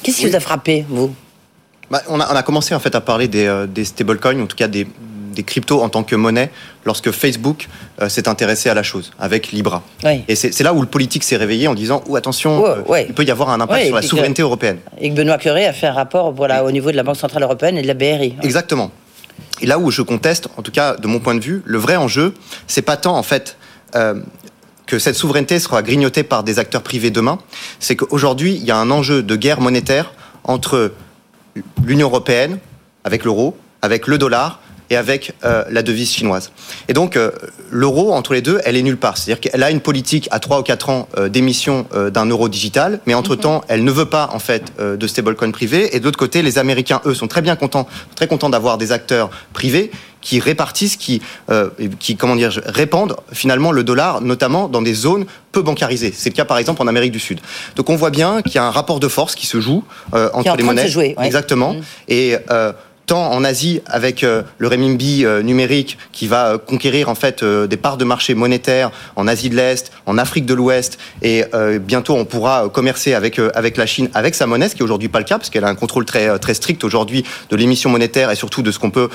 Qu'est-ce 0.03 0.19
qui 0.19 0.27
vous 0.27 0.37
a 0.37 0.41
frappé, 0.41 0.85
vous? 0.89 1.15
Bah, 1.91 2.03
on, 2.09 2.19
a, 2.19 2.43
commencé 2.43 2.75
en 2.75 2.81
fait 2.81 2.95
à 2.97 3.01
parler 3.01 3.29
des, 3.29 3.47
euh, 3.47 3.67
stablecoins, 3.85 4.41
en 4.41 4.47
tout 4.47 4.57
cas 4.57 4.67
des, 4.67 4.87
cryptos 5.47 5.83
en 5.83 5.91
tant 5.91 6.03
que 6.03 6.17
monnaie, 6.17 6.51
lorsque 6.87 7.11
Facebook 7.11 7.69
euh, 8.01 8.09
s'est 8.09 8.27
intéressé 8.27 8.71
à 8.71 8.75
la 8.75 8.83
chose 8.83 9.13
avec 9.19 9.53
Libra. 9.53 9.83
Et 10.27 10.35
c'est 10.35 10.63
là 10.63 10.73
où 10.73 10.81
le 10.81 10.87
politique 10.87 11.23
s'est 11.23 11.37
réveillé 11.37 11.69
en 11.69 11.75
disant 11.75 12.03
oh, 12.09 12.17
attention, 12.17 12.65
euh, 12.67 13.05
il 13.07 13.13
peut 13.13 13.25
y 13.25 13.31
avoir 13.31 13.51
un 13.51 13.61
impact 13.61 13.87
sur 13.87 13.95
la 13.95 14.03
souveraineté 14.03 14.41
européenne. 14.43 14.79
Et 14.99 15.11
que 15.11 15.15
Benoît 15.15 15.37
Curé 15.37 15.67
a 15.67 15.75
fait 15.75 15.87
un 15.89 15.93
rapport 15.93 16.33
voilà, 16.33 16.65
au 16.65 16.71
niveau 16.71 16.91
de 16.91 16.97
la 16.97 17.03
Banque 17.03 17.17
Centrale 17.17 17.43
Européenne 17.43 17.77
et 17.77 17.83
de 17.83 17.87
la 17.87 17.95
BRI. 17.95 18.35
Exactement. 18.43 18.91
Et 19.61 19.67
là 19.67 19.79
où 19.79 19.91
je 19.91 20.03
conteste, 20.03 20.49
en 20.57 20.63
tout 20.63 20.73
cas 20.73 20.97
de 20.97 21.07
mon 21.07 21.21
point 21.21 21.35
de 21.35 21.41
vue, 21.41 21.63
le 21.65 21.79
vrai 21.79 21.97
enjeu, 21.97 22.35
c'est 22.67 22.83
pas 22.83 22.97
tant 22.97 23.17
en 23.17 23.23
fait 23.23 23.57
euh, 23.95 24.21
que 24.87 24.99
cette 24.99 25.17
souveraineté 25.17 25.59
sera 25.59 25.83
grignotée 25.83 26.23
par 26.23 26.45
des 26.45 26.59
acteurs 26.59 26.83
privés 26.83 27.11
demain, 27.11 27.39
c'est 27.81 27.97
qu'aujourd'hui 27.97 28.55
il 28.55 28.65
y 28.65 28.71
a 28.71 28.77
un 28.77 28.91
enjeu 28.91 29.23
de 29.23 29.37
guerre 29.37 29.61
monétaire 29.61 30.13
entre 30.45 30.93
l'Union 31.85 32.09
européenne 32.09 32.59
avec 33.05 33.25
l'euro, 33.25 33.57
avec 33.83 34.07
le 34.07 34.19
dollar 34.19 34.61
et 34.91 34.97
avec 34.97 35.35
euh, 35.45 35.65
la 35.71 35.83
devise 35.83 36.11
chinoise. 36.11 36.53
Et 36.89 36.93
donc, 36.93 37.17
euh, 37.17 37.31
l'euro, 37.71 38.13
entre 38.13 38.35
les 38.35 38.43
deux, 38.43 38.61
elle 38.65 38.77
est 38.77 38.83
nulle 38.83 38.97
part. 38.97 39.17
C'est-à-dire 39.17 39.41
qu'elle 39.41 39.63
a 39.63 39.71
une 39.71 39.81
politique 39.81 40.29
à 40.31 40.39
3 40.39 40.61
ou 40.61 40.63
4 40.63 40.91
ans 40.91 41.09
euh, 41.17 41.29
d'émission 41.29 41.87
d'un 42.13 42.27
euro 42.27 42.49
digital, 42.49 43.01
mais 43.07 43.15
entre-temps, 43.15 43.63
elle 43.69 43.85
ne 43.85 43.91
veut 43.91 44.07
pas, 44.07 44.31
en 44.33 44.39
fait, 44.39 44.73
de 44.79 45.07
stablecoin 45.07 45.51
privé. 45.51 45.95
Et 45.95 46.01
de 46.01 46.05
l'autre 46.05 46.19
côté, 46.19 46.43
les 46.43 46.59
Américains, 46.59 47.01
eux, 47.05 47.15
sont 47.15 47.27
très 47.27 47.43
bien 47.43 47.57
contents, 47.57 47.87
très 48.15 48.27
contents 48.27 48.51
d'avoir 48.51 48.79
des 48.79 48.93
acteurs 48.93 49.31
privés 49.53 49.91
qui 50.21 50.41
répartissent, 50.41 50.97
qui, 50.97 51.23
qui 51.99 52.17
comment 52.17 52.37
dire, 52.37 52.61
répandent 52.67 53.17
finalement 53.33 53.73
le 53.73 53.85
dollar, 53.85 54.21
notamment 54.21 54.69
dans 54.69 54.83
des 54.83 54.95
zones 54.95 55.27
peu 55.53 55.63
bancarisées. 55.63 56.13
C'est 56.15 56.31
le 56.31 56.35
cas 56.35 56.45
par 56.45 56.59
exemple 56.59 56.83
en 56.83 56.87
Amérique 56.87 57.13
du 57.13 57.21
Sud. 57.21 57.41
Donc 57.77 57.91
on 57.91 57.97
voit 57.97 58.11
bien 58.11 58.43
qu'il 58.43 58.57
y 58.57 58.59
a 58.59 58.65
un 58.65 58.71
rapport 58.71 59.01
de 59.01 59.09
force 59.09 59.35
qui 59.35 59.47
se 59.47 59.61
joue 59.61 59.85
entre 60.13 60.57
les 60.57 60.63
monnaies. 60.65 60.89
jouer, 60.89 61.15
Exactement. 61.19 61.75
Mhm. 61.75 61.83
Et 62.09 62.37
tant 63.07 63.31
en 63.31 63.45
Asie 63.45 63.81
avec 63.87 64.25
euh, 64.25 64.43
le 64.59 64.69
renminbi 64.69 65.25
euh, 65.25 65.41
numérique 65.43 65.97
qui 66.13 66.27
va 66.27 66.49
euh, 66.49 66.59
conquérir 66.59 67.09
en 67.09 67.15
fait 67.15 67.45
des 67.45 67.77
parts 67.77 67.97
de 67.97 68.05
marché 68.05 68.35
monétaires 68.35 68.91
en 69.15 69.29
Asie 69.29 69.49
de 69.49 69.57
l'Est, 69.57 69.93
en 70.07 70.19
Afrique 70.19 70.45
de 70.45 70.55
l'Ouest 70.55 70.99
et 71.23 71.45
bientôt 71.81 72.15
on 72.15 72.25
pourra 72.25 72.69
commercer 72.69 73.15
avec 73.15 73.39
avec 73.55 73.77
la 73.77 73.87
Chine 73.87 74.09
avec 74.15 74.35
sa 74.35 74.47
monnaie, 74.47 74.69
ce 74.69 74.75
qui 74.75 74.81
est 74.81 74.85
aujourd'hui 74.85 75.09
pas 75.09 75.19
le 75.19 75.25
cas 75.25 75.39
parce 75.39 75.51
qu'elle 75.51 75.65
a 75.65 75.69
un 75.69 75.75
contrôle 75.75 76.05
très 76.05 76.39
très 76.39 76.55
strict 76.55 76.83
aujourd'hui 76.85 77.25
de 77.51 77.57
l'émission 77.57 77.91
monétaire 77.91 78.31
et 78.31 78.37
surtout 78.37 78.63
de 78.63 78.71
ce 78.71 78.79
qu'on 78.79 78.91
peut 78.91 79.09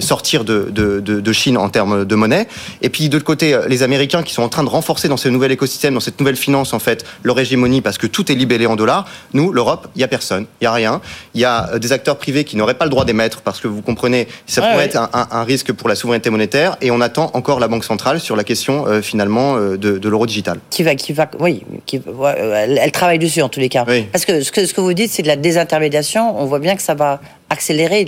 sortir 0.00 0.44
de, 0.44 0.68
de, 0.70 1.00
de, 1.00 1.32
Chine 1.32 1.56
en 1.56 1.68
termes 1.68 2.04
de 2.04 2.14
monnaie. 2.14 2.48
Et 2.82 2.88
puis 2.88 3.08
de 3.08 3.14
l'autre 3.14 3.24
côté, 3.24 3.58
les 3.68 3.82
Américains 3.82 4.22
qui 4.22 4.32
sont 4.32 4.42
en 4.42 4.48
train 4.48 4.64
de 4.64 4.68
renforcer 4.68 5.08
dans 5.08 5.16
ce 5.16 5.28
nouvel 5.28 5.52
écosystème, 5.52 5.94
dans 5.94 6.00
cette 6.00 6.18
nouvelle 6.18 6.36
finance 6.36 6.72
en 6.72 6.78
fait, 6.78 7.04
leur 7.22 7.38
hégémonie 7.38 7.80
parce 7.80 7.98
que 7.98 8.06
tout 8.06 8.30
est 8.32 8.34
libellé 8.34 8.66
en 8.66 8.76
dollars. 8.76 9.06
Nous, 9.34 9.52
l'Europe, 9.52 9.88
il 9.94 10.00
y 10.00 10.04
a 10.04 10.08
personne, 10.08 10.46
il 10.60 10.64
y 10.64 10.66
a 10.66 10.72
rien. 10.72 11.00
Il 11.34 11.40
y 11.40 11.44
a 11.44 11.78
des 11.78 11.92
acteurs 11.92 12.16
privés 12.16 12.44
qui 12.44 12.56
n'auraient 12.56 12.74
pas 12.74 12.84
le 12.84 12.90
droit 12.90 13.04
d'émettre 13.04 13.19
parce 13.44 13.60
que 13.60 13.68
vous 13.68 13.82
comprenez, 13.82 14.28
ça 14.46 14.62
pourrait 14.62 14.86
être 14.86 14.98
un, 15.12 15.44
risque 15.44 15.72
pour 15.72 15.88
la 15.88 15.94
souveraineté 15.94 16.30
monétaire 16.30 16.76
et 16.80 16.90
on 16.90 17.00
attend 17.00 17.30
encore 17.34 17.60
la 17.60 17.68
Banque 17.68 17.84
centrale 17.84 18.20
sur 18.20 18.36
la 18.36 18.44
question 18.44 18.86
euh, 18.86 19.02
finalement 19.02 19.56
euh, 19.56 19.76
de, 19.76 20.08
l'euro 20.08 20.26
digital. 20.26 20.58
Qui 20.70 20.82
va, 20.82 20.94
qui 20.94 21.12
va, 21.12 21.30
oui, 21.38 21.62
qui, 21.86 22.00
elle, 22.36 22.92
travaille 22.92 23.18
dessus 23.18 23.42
en 23.42 23.48
tous 23.48 23.60
les 23.60 23.68
cas. 23.68 23.84
Parce 24.12 24.24
que 24.24 24.42
ce, 24.42 24.52
que 24.52 24.66
ce 24.66 24.74
que 24.74 24.80
vous 24.80 24.94
dites, 24.94 25.10
c'est 25.10 25.22
de 25.22 25.28
la 25.28 25.36
désintermédiation. 25.36 26.40
On 26.40 26.46
voit 26.46 26.58
bien 26.58 26.76
que 26.76 26.82
ça 26.82 26.94
va 26.94 27.20
accélérer 27.50 28.04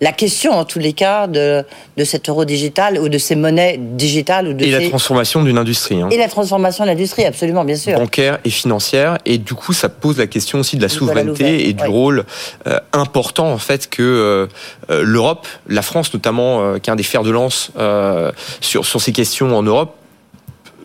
la, 0.00 0.12
question, 0.12 0.52
en 0.52 0.64
tous 0.64 0.78
les 0.78 0.92
cas, 0.92 1.26
de, 1.26 1.64
de 1.96 2.04
cet 2.04 2.28
euro 2.28 2.44
digital 2.44 2.98
ou 2.98 3.08
de 3.08 3.18
ces 3.18 3.34
monnaies 3.34 3.78
digitales. 3.78 4.48
Ou 4.48 4.52
de 4.52 4.64
et 4.64 4.70
la 4.70 4.88
transformation 4.88 5.42
d'une 5.42 5.58
industrie. 5.58 6.00
Hein. 6.00 6.08
Et 6.12 6.16
la 6.16 6.28
transformation 6.28 6.84
de 6.84 6.90
l'industrie, 6.90 7.24
absolument, 7.24 7.64
bien 7.64 7.74
sûr. 7.74 7.98
Bancaire 7.98 8.38
et 8.44 8.50
financière. 8.50 9.18
Et 9.26 9.38
du 9.38 9.54
coup, 9.54 9.72
ça 9.72 9.88
pose 9.88 10.18
la 10.18 10.28
question 10.28 10.60
aussi 10.60 10.76
de 10.76 10.82
la 10.82 10.88
souveraineté 10.88 11.68
et 11.68 11.72
du 11.72 11.86
rôle 11.86 12.24
euh, 12.68 12.78
important, 12.92 13.52
en 13.52 13.58
fait, 13.58 13.90
que 13.90 14.02
euh, 14.02 14.46
euh, 14.90 15.02
l'Europe, 15.04 15.46
la 15.66 15.82
France 15.82 16.14
notamment, 16.14 16.78
qui 16.78 16.88
est 16.88 16.92
un 16.92 16.96
des 16.96 17.02
fers 17.02 17.24
de 17.24 17.30
lance 17.30 17.72
sur, 18.60 18.86
sur 18.86 19.00
ces 19.00 19.12
questions 19.12 19.56
en 19.56 19.62
Europe, 19.62 19.96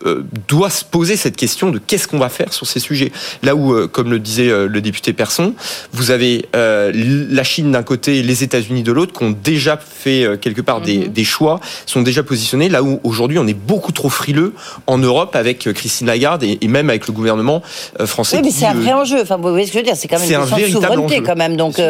euh, 0.06 0.24
doit 0.48 0.70
se 0.70 0.84
poser 0.84 1.16
cette 1.16 1.36
question 1.36 1.70
de 1.70 1.80
qu'est-ce 1.80 2.08
qu'on 2.08 2.18
va 2.18 2.30
faire 2.30 2.54
sur 2.54 2.66
ces 2.66 2.80
sujets. 2.80 3.12
Là 3.44 3.56
où, 3.56 3.74
euh, 3.74 3.88
comme 3.88 4.10
le 4.10 4.20
disait 4.20 4.50
euh, 4.50 4.68
le 4.68 4.82
député 4.82 5.14
Persson, 5.14 5.54
vous 5.94 6.12
avez 6.12 6.46
la 6.54 7.44
Chine 7.44 7.72
d'un 7.72 7.84
côté 7.84 8.18
et 8.18 8.24
les 8.24 8.44
États-Unis 8.44 8.84
de 8.84 8.92
l'autre 8.92 9.18
qui 9.18 9.24
ont 9.24 9.32
déjà 9.32 9.78
fait 9.78 10.40
quelque 10.40 10.62
part 10.62 10.82
des, 10.82 11.00
mhm. 11.00 11.08
des, 11.08 11.24
choix, 11.24 11.60
sont 11.86 12.02
déjà 12.02 12.24
positionnés. 12.24 12.70
Là 12.70 12.84
où 12.84 13.00
aujourd'hui 13.04 13.38
on 13.40 13.48
est 13.48 13.54
beaucoup 13.54 13.92
trop 13.92 14.10
frileux 14.10 14.54
en 14.88 14.98
Europe 14.98 15.36
avec 15.36 15.72
Christine 15.74 16.08
Lagarde 16.08 16.44
et, 16.44 16.68
même 16.68 16.90
avec 16.90 17.08
le 17.08 17.14
gouvernement 17.14 17.62
français. 18.06 18.38
Oui, 18.38 18.44
mais 18.46 18.52
c'est 18.52 18.66
un 18.66 18.74
vrai 18.74 18.94
enjeu. 18.94 19.22
Enfin, 19.22 19.38
vous 19.38 19.50
voyez 19.50 19.66
ce 19.66 19.72
que 19.72 19.80
je 19.80 19.80
veux 19.80 19.86
dire 19.86 19.96
C'est 19.96 20.08
quand 20.08 20.20
même 20.20 20.32
une 20.32 20.40
question 20.40 20.80
de 20.80 20.86
souveraineté 20.86 21.22
quand 21.22 21.36
même. 21.36 21.58
Donc 21.58 21.82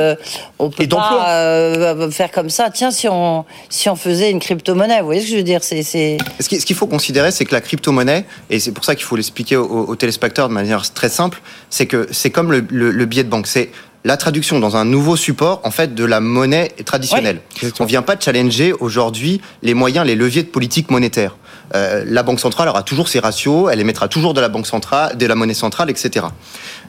on 0.59 0.69
peut 0.69 0.87
pas 0.87 2.11
faire 2.11 2.31
comme 2.31 2.49
ça. 2.49 2.69
Tiens, 2.69 2.91
si 2.91 3.07
on 3.07 3.45
si 3.69 3.89
on 3.89 3.95
faisait 3.95 4.31
une 4.31 4.39
crypto-monnaie, 4.39 4.99
vous 4.99 5.05
voyez 5.05 5.21
ce 5.21 5.25
que 5.25 5.31
je 5.31 5.37
veux 5.37 5.43
dire 5.43 5.63
C'est 5.63 5.83
ce 5.83 6.65
qu'il 6.65 6.75
faut 6.75 6.87
considérer, 6.87 7.31
c'est 7.31 7.45
que 7.45 7.53
la 7.53 7.61
crypto-monnaie 7.61 8.00
et 8.49 8.59
c'est 8.59 8.71
pour 8.71 8.85
ça 8.85 8.95
qu'il 8.95 9.05
faut 9.05 9.15
l'expliquer 9.15 9.57
aux, 9.57 9.95
téléspectateurs 9.95 10.49
de 10.49 10.53
manière 10.53 10.91
très 10.93 11.09
simple, 11.09 11.41
c'est 11.69 11.85
que 11.85 12.07
c'est 12.11 12.29
comme 12.29 12.51
le, 12.51 13.05
billet 13.05 13.23
de 13.23 13.29
banque, 13.29 13.47
c'est 13.47 13.71
la 14.03 14.17
traduction 14.17 14.59
dans 14.59 14.75
un 14.77 14.85
nouveau 14.85 15.15
support 15.15 15.61
en 15.63 15.71
fait 15.71 15.93
de 15.93 16.03
la 16.03 16.19
monnaie 16.19 16.69
traditionnelle. 16.85 17.41
On 17.63 17.83
On 17.83 17.85
vient 17.85 18.01
pas 18.01 18.15
de 18.15 18.21
challenger 18.21 18.73
aujourd'hui 18.73 19.41
les 19.61 19.73
moyens, 19.73 20.05
les 20.05 20.15
leviers 20.15 20.43
de 20.43 20.47
politique 20.47 20.89
monétaire. 20.89 21.37
Euh, 21.75 22.03
la 22.07 22.23
banque 22.23 22.39
centrale 22.39 22.67
aura 22.67 22.83
toujours 22.83 23.07
ses 23.07 23.19
ratios, 23.19 23.69
elle 23.71 23.79
émettra 23.79 24.07
toujours 24.07 24.33
de 24.33 24.41
la 24.41 24.49
banque 24.49 24.67
centrale, 24.67 25.17
de 25.17 25.25
la 25.25 25.35
monnaie 25.35 25.53
centrale, 25.53 25.89
etc. 25.89 26.25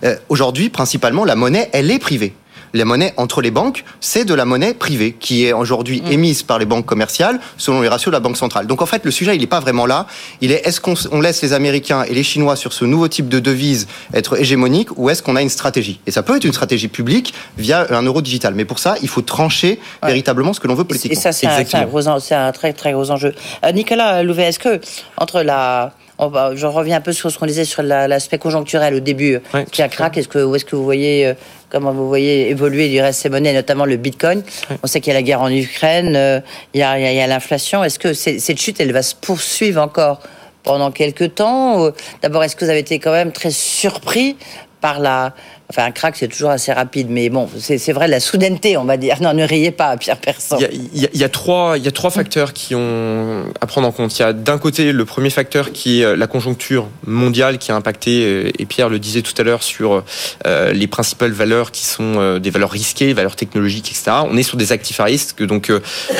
Euh, 0.05 0.17
Aujourd'hui, 0.29 0.71
principalement, 0.71 1.25
la 1.25 1.37
monnaie, 1.37 1.69
elle 1.73 1.91
est 1.91 1.99
privée 1.99 2.35
la 2.79 2.85
monnaie 2.85 3.13
entre 3.17 3.41
les 3.43 3.51
banques, 3.51 3.85
c'est 4.01 4.25
de 4.25 4.35
la 4.35 4.45
monnaie 4.45 4.75
privée 4.75 5.13
qui 5.19 5.47
est 5.47 5.53
aujourd'hui 5.53 6.03
Mm. 6.03 6.13
émise 6.13 6.43
par 6.43 6.59
les 6.59 6.65
banques 6.65 6.87
commerciales 6.87 7.39
selon 7.59 7.81
les 7.81 7.89
ratios 7.89 8.11
de 8.11 8.17
la 8.17 8.21
banque 8.21 8.37
centrale. 8.37 8.67
Donc 8.67 8.83
en 8.83 8.87
fait, 8.87 9.05
le 9.05 9.11
sujet, 9.11 9.35
il 9.37 9.41
n'est 9.41 9.47
pas 9.47 9.61
vraiment 9.61 9.87
là. 9.87 10.07
Il 10.41 10.53
est 10.53 10.67
est-ce 10.67 10.81
qu'on 10.81 10.95
on 11.11 11.21
laisse 11.21 11.43
les 11.43 11.53
Américains 11.53 12.05
et 12.05 12.15
les 12.15 12.23
Chinois 12.23 12.57
sur 12.57 12.73
ce 12.73 12.85
nouveau 12.85 13.09
type 13.09 13.29
de 13.29 13.41
devise 13.41 13.87
être 14.15 14.39
hégémonique 14.41 14.97
ou 14.97 15.11
est-ce 15.11 15.23
qu'on 15.23 15.37
a 15.37 15.43
une 15.43 15.49
stratégie? 15.49 16.01
Et 16.07 16.11
ça 16.11 16.23
peut 16.23 16.37
être 16.37 16.45
une 16.45 16.53
stratégie 16.53 16.89
publique 16.89 17.35
via 17.59 17.87
un 17.91 18.03
euro 18.03 18.23
digital. 18.23 18.55
Mais 18.55 18.65
pour 18.65 18.79
ça, 18.79 18.97
il 19.03 19.09
faut 19.09 19.23
trancher 19.23 19.79
véritablement 20.03 20.53
ce 20.53 20.61
que 20.61 20.69
l'on 20.69 20.75
veut 20.75 20.85
Et 20.85 20.87
politiquement. 20.87 21.21
ça, 21.21 21.33
c'est 21.33 21.47
un, 21.47 21.53
un 21.53 22.53
très 22.53 22.73
très 22.73 22.93
gros 22.93 23.11
enjeu. 23.11 23.35
Euh, 23.65 23.73
Nicolas 23.73 24.23
Louvet, 24.23 24.45
est-ce 24.45 24.59
que 24.59 24.81
entre 25.17 25.43
la, 25.43 25.93
on 26.23 26.29
va- 26.29 26.55
je 26.55 26.67
reviens 26.67 26.97
un 26.99 27.01
peu 27.01 27.13
sur 27.13 27.31
ce 27.31 27.39
qu'on 27.39 27.47
disait 27.47 27.65
sur 27.65 27.83
la- 27.83 28.07
l'aspect 28.07 28.39
conjoncturel 28.39 28.95
au 28.95 29.01
début, 29.01 29.41
Ouais, 29.53 29.65
qui 29.71 29.83
a 29.83 29.89
craque, 29.89 30.17
est-ce 30.17 30.29
que 30.29 30.39
où 30.39 30.55
est-ce 30.55 30.65
que 30.65 30.77
vous 30.77 30.85
voyez 30.85 31.27
euh, 31.27 31.35
comment 31.69 31.93
vous 31.93 32.07
voyez 32.07 32.49
évoluer 32.49 32.89
du 32.89 33.01
reste 33.01 33.21
ces 33.23 33.29
monnaies, 33.29 33.53
notamment 33.53 33.85
le 33.85 33.97
Bitcoin? 33.97 34.43
On 34.83 34.87
sait 34.87 35.01
qu'il 35.01 35.13
y 35.13 35.17
a 35.17 35.19
la 35.19 35.23
guerre 35.23 35.41
en 35.43 35.51
Ukraine, 35.51 36.15
euh, 36.17 36.41
il 36.75 36.81
y 36.81 36.83
a, 36.85 37.27
l'inflation. 37.27 37.83
Est-ce 37.83 37.99
que 37.99 38.13
cette 38.15 38.59
chute, 38.59 38.81
elle 38.81 38.93
va 38.93 39.03
se 39.03 39.15
poursuivre 39.17 39.83
encore 39.83 40.21
pendant 40.63 40.93
quelques 40.93 41.35
temps? 41.35 41.91
D'abord, 42.23 42.45
est-ce 42.45 42.55
que 42.55 42.65
vous 42.65 42.71
avez 42.71 42.81
été 42.81 42.99
quand 43.01 43.13
même 43.13 43.33
très 43.33 43.51
surpris 43.51 44.37
par 44.81 45.01
la 45.01 45.35
Enfin, 45.71 45.87
un 45.87 45.91
crack, 45.91 46.17
c'est 46.17 46.29
toujours 46.29 46.51
assez 46.51 46.73
rapide, 46.73 47.07
mais 47.09 47.31
bon, 47.31 47.49
c'est 47.59 47.93
vrai, 47.93 48.07
la 48.07 48.21
soudaineté, 48.21 48.77
on 48.77 48.85
va 48.85 48.97
dire. 48.97 49.17
Non, 49.23 49.35
ne 49.35 49.45
riez 49.45 49.71
pas, 49.71 49.97
Pierre 49.97 50.17
Persan. 50.17 50.59
Il 50.59 51.09
y 51.15 51.23
a, 51.23 51.29
trois, 51.29 51.79
il 51.79 51.85
y 51.85 51.89
a 51.89 51.93
trois 51.93 52.11
facteurs 52.11 52.53
qui 52.53 52.75
ont 52.75 53.45
à 53.61 53.67
prendre 53.67 53.87
en 53.87 53.93
compte. 53.93 54.19
Il 54.19 54.23
y 54.23 54.25
a 54.25 54.33
d'un 54.33 54.59
côté 54.59 54.91
le 54.91 55.05
premier 55.05 55.31
facteur 55.31 55.71
qui 55.71 56.01
est 56.01 56.05
euh, 56.05 56.17
la 56.17 56.27
conjoncture 56.27 56.89
mondiale 57.07 57.59
qui 57.59 57.71
a 57.71 57.77
impacté, 57.77 58.25
euh, 58.25 58.51
et 58.59 58.67
Pierre 58.67 58.89
le 58.89 58.99
disait 58.99 59.23
tout 59.23 59.35
à 59.39 59.45
l'heure, 59.45 59.63
sur 59.63 60.03
euh, 60.47 60.73
les 60.73 60.89
principales 60.89 61.31
valeurs 61.31 61.71
qui 61.71 61.85
sont 61.85 62.39
des 62.39 62.51
valeurs 62.51 62.71
risquées, 62.71 63.13
valeurs 63.13 63.37
technologiques, 63.37 63.91
etc. 63.91 64.11
On 64.29 64.37
est 64.37 64.43
sur 64.43 64.57
des 64.57 64.73
actifs 64.73 64.99
à 64.99 65.05
risque, 65.05 65.45
donc 65.45 65.71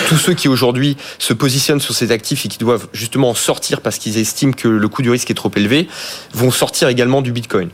tous 0.09 0.17
ceux 0.17 0.35
qui 0.35 0.49
aujourd'hui 0.49 0.97
se 1.19 1.33
positionnent 1.33 1.81
sur 1.81 1.95
ces 1.95 2.13
actifs 2.13 2.47
et 2.47 2.49
qui 2.49 2.59
doivent 2.59 2.87
justement 2.93 3.31
en 3.31 3.35
sortir 3.35 3.81
parce 3.81 3.99
qu'ils 3.99 4.19
estiment 4.19 4.53
que 4.53 4.69
le 4.69 4.89
coût 4.89 5.03
du 5.03 5.11
risque 5.11 5.31
est 5.31 5.35
trop 5.35 5.51
élevé, 5.57 5.89
vont 6.35 6.53
sortir 6.53 6.89
également 6.89 7.21
du 7.21 7.33
Bitcoin 7.33 7.71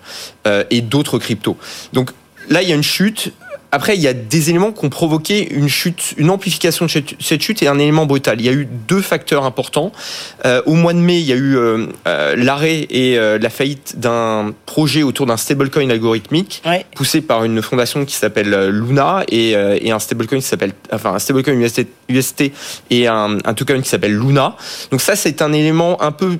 et 0.71 0.81
d'autres 0.81 1.19
cryptos. 1.19 1.58
Donc 1.93 2.11
là, 2.49 2.63
il 2.63 2.69
y 2.69 2.73
a 2.73 2.77
une 2.77 2.83
chute. 2.83 3.33
Après, 3.71 3.97
il 3.97 4.01
y 4.01 4.09
a 4.09 4.15
des 4.15 4.49
éléments 4.49 4.73
qui 4.73 4.83
ont 4.87 4.89
provoqué 4.89 5.47
une 5.53 5.69
chute, 5.69 6.15
une 6.17 6.31
amplification 6.31 6.87
de 6.87 6.91
cette 6.91 7.43
chute 7.43 7.63
et 7.63 7.69
un 7.69 7.79
élément 7.79 8.07
brutal. 8.07 8.41
Il 8.41 8.47
y 8.47 8.49
a 8.49 8.53
eu 8.53 8.67
deux 8.89 9.03
facteurs 9.03 9.45
importants. 9.45 9.93
Euh, 10.47 10.63
au 10.65 10.73
mois 10.73 10.95
de 10.95 10.99
mai, 11.01 11.21
il 11.21 11.27
y 11.27 11.35
a 11.35 11.37
eu 11.37 11.55
euh, 11.55 11.85
euh, 12.07 12.35
l'arrêt 12.35 12.87
et 12.89 13.19
la 13.19 13.51
faillite 13.51 13.99
d'un 14.01 14.55
projet 14.65 15.03
autour 15.03 15.27
d'un 15.27 15.37
stablecoin 15.37 15.91
algorithmique 15.91 16.63
Ouais. 16.65 16.87
poussé 16.97 17.21
par 17.21 17.45
une 17.45 17.61
fondation 17.61 18.07
qui 18.07 18.15
s'appelle 18.15 18.71
Luna 18.71 19.25
et, 19.29 19.51
et 19.51 19.91
un 19.91 19.99
stablecoin 19.99 20.39
qui 20.39 20.47
s'appelle, 20.47 20.73
enfin 20.91 21.13
un 21.13 21.19
stablecoin 21.19 21.53
UST, 21.61 21.87
UST 22.09 22.45
et 22.89 23.07
un, 23.07 23.37
un 23.45 23.53
token 23.53 23.83
qui 23.83 23.89
s'appelle 23.91 24.17
Luna. 24.17 24.57
Donc 24.91 25.03
ça, 25.03 25.15
c'est 25.15 25.43
un 25.43 25.53
élément 25.53 26.01
un 26.01 26.13
peu 26.13 26.39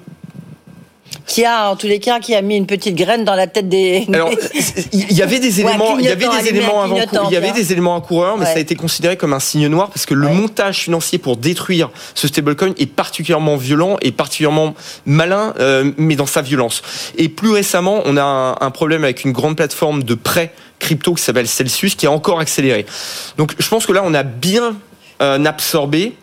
qui 1.29 1.45
a, 1.45 1.71
en 1.71 1.77
tous 1.77 1.87
les 1.87 2.01
cas, 2.01 2.19
qui 2.19 2.35
a 2.35 2.43
mis 2.43 2.57
une 2.57 2.67
petite 2.67 2.97
graine 2.97 3.25
dans 3.25 3.35
la 3.37 3.47
tête 3.47 3.69
des. 3.69 4.07
Alors, 4.13 4.31
il 4.93 5.13
y 5.13 5.23
avait 5.23 5.39
des 5.39 5.61
Ouais, 5.63 5.71
éléments, 5.71 5.99
il 5.99 6.05
y 6.05 6.09
avait 6.09 6.27
des 6.27 6.49
éléments 6.49 6.83
avant, 6.83 6.97
il 7.29 7.33
y 7.33 7.37
avait 7.37 7.53
des 7.53 7.71
éléments 7.73 7.95
en 7.95 8.01
coureur, 8.01 8.37
mais 8.37 8.47
Ouais. 8.47 8.53
ça 8.53 8.57
a 8.59 8.61
été 8.61 8.75
considéré 8.75 9.17
comme 9.17 9.33
un 9.35 9.41
signe 9.41 9.69
noir 9.69 9.89
parce 9.91 10.07
que 10.07 10.15
le 10.15 10.27
Ouais. 10.27 10.33
montage 10.33 10.79
financier 10.79 11.19
pour 11.19 11.37
détruire 11.37 11.91
ce 12.15 12.27
stablecoin 12.27 12.73
est 12.79 12.87
particulièrement 12.87 13.57
violent 13.57 13.97
et 14.03 14.11
particulièrement 14.11 14.75
malin, 15.07 15.55
euh, 15.61 15.93
mais 15.99 16.17
dans 16.17 16.27
sa 16.27 16.41
violence. 16.43 16.83
Et 17.17 17.29
plus 17.29 17.51
récemment, 17.51 18.01
on 18.07 18.17
a 18.17 18.23
un, 18.23 18.53
un 18.61 18.71
problème 18.71 19.05
avec 19.05 19.25
une 19.25 19.33
grande 19.33 19.57
plateforme 19.57 20.03
de 20.03 20.15
prêt 20.15 20.53
crypto 20.79 21.13
qui 21.15 21.23
s'appelle 21.23 21.49
Celsius 21.49 21.95
qui 21.95 22.07
a 22.07 22.11
encore 22.11 22.41
accéléré. 22.41 22.87
Donc, 23.37 23.53
je 23.59 23.69
pense 23.69 23.85
que 23.85 23.93
là, 23.93 24.03
on 24.05 24.15
a 24.15 24.23
bien 24.23 24.77
euh, 25.21 25.45
absorbé. 25.45 26.15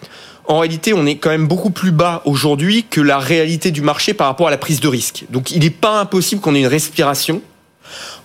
En 0.48 0.60
réalité, 0.60 0.94
on 0.94 1.06
est 1.06 1.18
quand 1.18 1.30
même 1.30 1.48
beaucoup 1.48 1.72
plus 1.72 1.92
bas 1.92 2.22
aujourd'hui 2.26 2.86
que 2.90 3.02
la 3.02 3.18
réalité 3.18 3.72
du 3.72 3.82
marché 3.82 4.14
par 4.14 4.28
rapport 4.28 4.48
à 4.48 4.52
la 4.52 4.58
prise 4.58 4.80
de 4.80 4.88
risque. 4.88 5.26
Donc, 5.30 5.52
il 5.52 5.60
n'est 5.60 5.70
pas 5.70 6.00
impossible 6.00 6.42
qu'on 6.42 6.56
ait 6.56 6.60
une 6.60 6.68
respiration. 6.68 7.42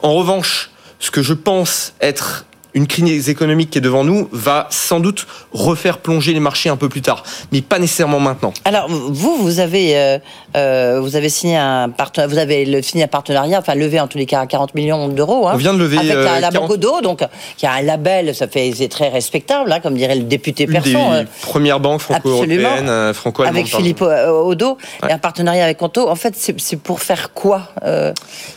En 0.02 0.14
revanche, 0.14 0.70
ce 0.98 1.10
que 1.10 1.22
je 1.22 1.32
pense 1.32 1.94
être 2.00 2.46
une 2.74 2.86
crise 2.86 3.28
économique 3.28 3.70
qui 3.70 3.78
est 3.78 3.82
devant 3.82 4.04
nous 4.04 4.28
va 4.32 4.66
sans 4.70 5.00
doute 5.00 5.26
refaire 5.52 5.98
plonger 5.98 6.32
les 6.32 6.40
marchés 6.40 6.68
un 6.68 6.76
peu 6.76 6.88
plus 6.88 7.02
tard, 7.02 7.24
mais 7.52 7.60
pas 7.62 7.78
nécessairement 7.78 8.20
maintenant. 8.20 8.52
Alors 8.64 8.88
vous, 8.88 9.36
vous 9.36 9.60
avez, 9.60 9.96
euh, 9.96 10.18
euh, 10.56 11.00
vous 11.00 11.16
avez 11.16 11.28
signé 11.28 11.56
un 11.56 11.88
partenariat, 11.88 12.34
vous 12.34 12.38
avez 12.40 12.82
signé 12.82 13.04
un 13.04 13.08
partenariat, 13.08 13.58
enfin 13.58 13.74
levé 13.74 14.00
en 14.00 14.06
tous 14.06 14.18
les 14.18 14.26
cas 14.26 14.44
40 14.46 14.74
millions 14.74 15.08
d'euros. 15.08 15.48
Hein, 15.48 15.52
On 15.54 15.58
vient 15.58 15.74
de 15.74 15.78
lever, 15.78 15.98
avec 15.98 16.12
la, 16.12 16.18
euh, 16.18 16.40
la 16.40 16.50
40 16.50 16.52
Banque 16.52 16.70
Odo, 16.70 17.00
donc 17.00 17.24
qui 17.56 17.66
a 17.66 17.72
un 17.72 17.82
label, 17.82 18.34
ça 18.34 18.48
fait 18.48 18.72
c'est 18.76 18.88
très 18.88 19.08
respectable, 19.08 19.72
hein, 19.72 19.80
comme 19.80 19.94
dirait 19.94 20.16
le 20.16 20.22
député 20.22 20.66
euh, 20.68 21.78
banques 21.78 22.00
franco-européennes, 22.00 22.66
Absolument. 22.66 22.88
euh, 22.90 23.12
franco-allemandes. 23.12 23.56
avec 23.56 23.70
pardon. 23.70 23.84
Philippe 23.84 24.02
Odo 24.02 24.78
et 25.08 25.12
un 25.12 25.18
partenariat 25.18 25.64
avec 25.64 25.78
Conto. 25.78 26.08
En 26.08 26.16
fait, 26.16 26.34
c'est 26.36 26.76
pour 26.76 27.00
faire 27.00 27.32
quoi 27.32 27.68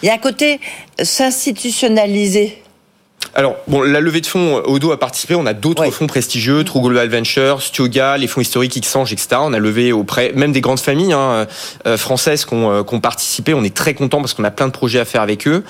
Il 0.01 0.07
y 0.07 0.09
a 0.09 0.13
un 0.13 0.17
côté 0.17 0.59
s'institutionnaliser. 1.01 2.63
Alors, 3.35 3.55
bon, 3.67 3.81
la 3.81 3.99
levée 3.99 4.21
de 4.21 4.27
fonds, 4.27 4.57
euh, 4.57 4.61
Odo 4.65 4.91
a 4.91 4.99
participé. 4.99 5.33
On 5.35 5.45
a 5.47 5.53
d'autres 5.53 5.81
Ouais. 5.81 5.91
fonds 5.91 6.05
prestigieux, 6.07 6.63
True 6.63 6.81
Global 6.81 7.09
Ventures, 7.09 7.61
Stioga, 7.63 8.15
les 8.17 8.27
fonds 8.27 8.41
historiques 8.41 8.79
Xange, 8.79 9.11
etc. 9.11 9.37
On 9.39 9.53
a 9.53 9.59
levé 9.59 9.91
auprès, 9.91 10.31
même 10.35 10.51
des 10.51 10.61
grandes 10.61 10.79
familles 10.79 11.13
hein, 11.13 11.47
euh, 11.87 11.97
françaises 11.97 12.45
qui 12.45 12.53
ont, 12.53 12.71
euh, 12.71 12.83
ont 12.91 12.99
participé. 12.99 13.53
On 13.55 13.63
est 13.63 13.73
très 13.75 13.95
content 13.95 14.19
parce 14.19 14.33
qu'on 14.35 14.43
a 14.43 14.51
plein 14.51 14.67
de 14.67 14.71
projets 14.71 14.99
à 14.99 15.05
faire 15.05 15.21
avec 15.21 15.47
eux. 15.47 15.63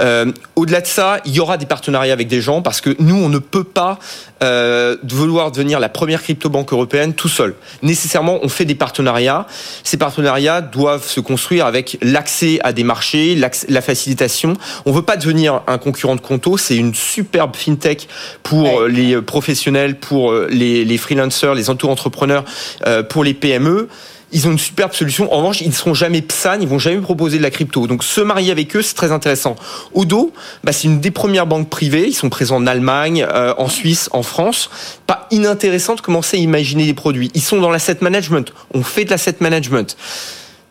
Euh, 0.00 0.30
Au-delà 0.56 0.80
de 0.82 0.86
ça, 0.86 1.20
il 1.24 1.32
y 1.32 1.40
aura 1.40 1.56
des 1.56 1.66
partenariats 1.66 2.12
avec 2.12 2.28
des 2.28 2.40
gens 2.42 2.60
parce 2.60 2.80
que 2.82 2.94
nous, 2.98 3.14
on 3.16 3.28
ne 3.30 3.38
peut 3.38 3.64
pas 3.64 3.98
euh, 4.42 4.96
vouloir 5.08 5.50
devenir 5.52 5.80
la 5.80 5.88
première 5.88 6.22
crypto-banque 6.22 6.72
européenne 6.72 7.14
tout 7.14 7.28
seul. 7.28 7.54
Nécessairement, 7.82 8.38
on 8.42 8.48
fait 8.48 8.64
des 8.66 8.74
partenariats. 8.74 9.46
Ces 9.84 9.96
partenariats 9.96 10.60
doivent 10.60 11.06
se 11.06 11.20
construire 11.20 11.64
avec 11.66 11.96
l'accès 12.02 12.58
à 12.62 12.72
des 12.74 12.84
marchés, 12.84 13.34
la 13.68 13.80
facilitation. 13.80 14.54
On 14.84 14.92
veut 14.92 15.02
pas 15.02 15.16
devenir 15.16 15.62
un 15.66 15.78
concurrent 15.78 16.16
de 16.16 16.20
Conto. 16.20 16.56
C'est 16.58 16.76
une 16.76 16.94
superbe 16.96 17.54
fintech 17.54 18.08
pour 18.42 18.62
Ouais. 18.62 18.76
euh, 18.80 18.88
les 18.88 19.20
professionnels, 19.22 19.98
pour 19.98 20.32
euh, 20.32 20.48
les, 20.50 20.84
les 20.84 20.98
freelancers, 20.98 21.54
les 21.54 21.70
auto-entrepreneurs, 21.70 22.44
euh, 22.86 23.02
pour 23.02 23.22
les 23.24 23.34
PME. 23.34 23.88
Ils 24.32 24.48
ont 24.48 24.50
une 24.50 24.58
superbe 24.58 24.92
solution. 24.92 25.32
En 25.32 25.36
revanche, 25.38 25.60
ils 25.60 25.68
ne 25.68 25.72
seront 25.72 25.94
jamais 25.94 26.20
PSAN, 26.20 26.58
ils 26.60 26.66
vont 26.66 26.80
jamais 26.80 27.00
proposer 27.00 27.38
de 27.38 27.44
la 27.44 27.50
crypto. 27.50 27.86
Donc, 27.86 28.02
se 28.02 28.20
marier 28.20 28.50
avec 28.50 28.74
eux, 28.74 28.82
c'est 28.82 28.94
très 28.96 29.12
intéressant. 29.12 29.54
Odo, 29.94 30.32
bah, 30.64 30.72
c'est 30.72 30.88
une 30.88 30.98
des 31.00 31.12
premières 31.12 31.46
banques 31.46 31.70
privées. 31.70 32.06
Ils 32.08 32.12
sont 32.12 32.28
présents 32.28 32.56
en 32.56 32.66
Allemagne, 32.66 33.24
euh, 33.32 33.54
en 33.56 33.68
Suisse, 33.68 34.08
en 34.12 34.24
France. 34.24 34.68
Pas 35.06 35.28
inintéressant 35.30 35.94
de 35.94 36.00
commencer 36.00 36.36
à 36.38 36.40
imaginer 36.40 36.86
des 36.86 36.92
produits. 36.94 37.30
Ils 37.34 37.40
sont 37.40 37.60
dans 37.60 37.70
l'asset 37.70 37.98
management. 38.00 38.52
On 38.74 38.82
fait 38.82 39.04
de 39.04 39.10
l'asset 39.10 39.36
management. 39.38 39.96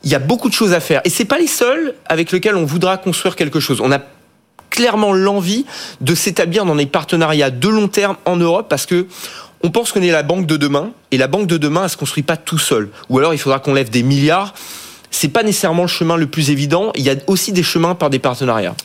Il 0.03 0.11
y 0.11 0.15
a 0.15 0.19
beaucoup 0.19 0.49
de 0.49 0.53
choses 0.53 0.73
à 0.73 0.81
faire. 0.81 1.01
Et 1.05 1.09
c'est 1.09 1.25
pas 1.25 1.39
les 1.39 1.47
seuls 1.47 1.95
avec 2.07 2.33
lesquels 2.33 2.55
on 2.57 2.65
voudra 2.65 2.97
construire 2.97 3.37
quelque 3.37 3.61
chose. 3.61 3.79
On 3.81 3.91
a 3.91 3.99
clairement 4.69 5.13
l'envie 5.13 5.65
de 6.01 6.15
s'établir 6.15 6.65
dans 6.65 6.75
des 6.75 6.85
partenariats 6.85 7.49
de 7.49 7.67
long 7.67 7.87
terme 7.87 8.17
en 8.25 8.35
Europe 8.35 8.67
parce 8.69 8.85
que 8.85 9.07
on 9.63 9.71
pense 9.71 9.91
qu'on 9.91 10.01
est 10.01 10.11
la 10.11 10.23
banque 10.23 10.45
de 10.45 10.57
demain 10.57 10.91
et 11.11 11.17
la 11.17 11.27
banque 11.27 11.47
de 11.47 11.57
demain 11.57 11.83
elle 11.83 11.89
se 11.89 11.97
construit 11.97 12.23
pas 12.23 12.37
tout 12.37 12.59
seul 12.59 12.89
ou 13.09 13.17
alors 13.17 13.33
il 13.33 13.37
faudra 13.39 13.59
qu'on 13.59 13.73
lève 13.73 13.89
des 13.89 14.03
milliards. 14.03 14.53
C'est 15.11 15.29
pas 15.29 15.43
nécessairement 15.43 15.83
le 15.83 15.87
chemin 15.87 16.17
le 16.17 16.27
plus 16.27 16.49
évident. 16.49 16.91
Il 16.95 17.01
y 17.03 17.09
a 17.09 17.15
aussi 17.27 17.53
des 17.53 17.63
chemins 17.63 17.95
par 17.95 18.09
des 18.09 18.19
partenariats. 18.19 18.75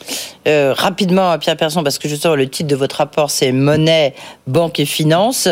Euh, 0.47 0.73
rapidement, 0.73 1.37
Pierre 1.39 1.57
Persson, 1.57 1.83
parce 1.83 1.99
que 1.99 2.07
justement 2.07 2.35
le 2.35 2.47
titre 2.47 2.69
de 2.69 2.75
votre 2.75 2.95
rapport 2.95 3.29
c'est 3.29 3.51
monnaie, 3.51 4.15
banque 4.47 4.79
et 4.79 4.85
finance. 4.85 5.49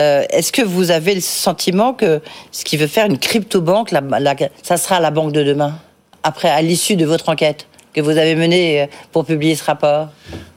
Euh, 0.00 0.24
Est-ce 0.30 0.50
que 0.50 0.62
vous 0.62 0.90
avez 0.90 1.14
le 1.14 1.20
sentiment 1.20 1.92
que 1.92 2.22
ce 2.50 2.64
qui 2.64 2.78
veut 2.78 2.86
faire 2.86 3.04
une 3.06 3.18
crypto-banque, 3.18 3.92
ça 4.62 4.78
sera 4.78 5.00
la 5.00 5.10
banque 5.10 5.32
de 5.32 5.42
demain 5.42 5.74
Après, 6.22 6.48
à 6.48 6.62
l'issue 6.62 6.96
de 6.96 7.04
votre 7.04 7.28
enquête? 7.28 7.66
Que 7.94 8.00
vous 8.00 8.10
avez 8.10 8.34
menée 8.34 8.82
euh, 8.82 8.86
pour 9.12 9.24
publier 9.24 9.54
ce 9.54 9.64
rapport 9.64 10.08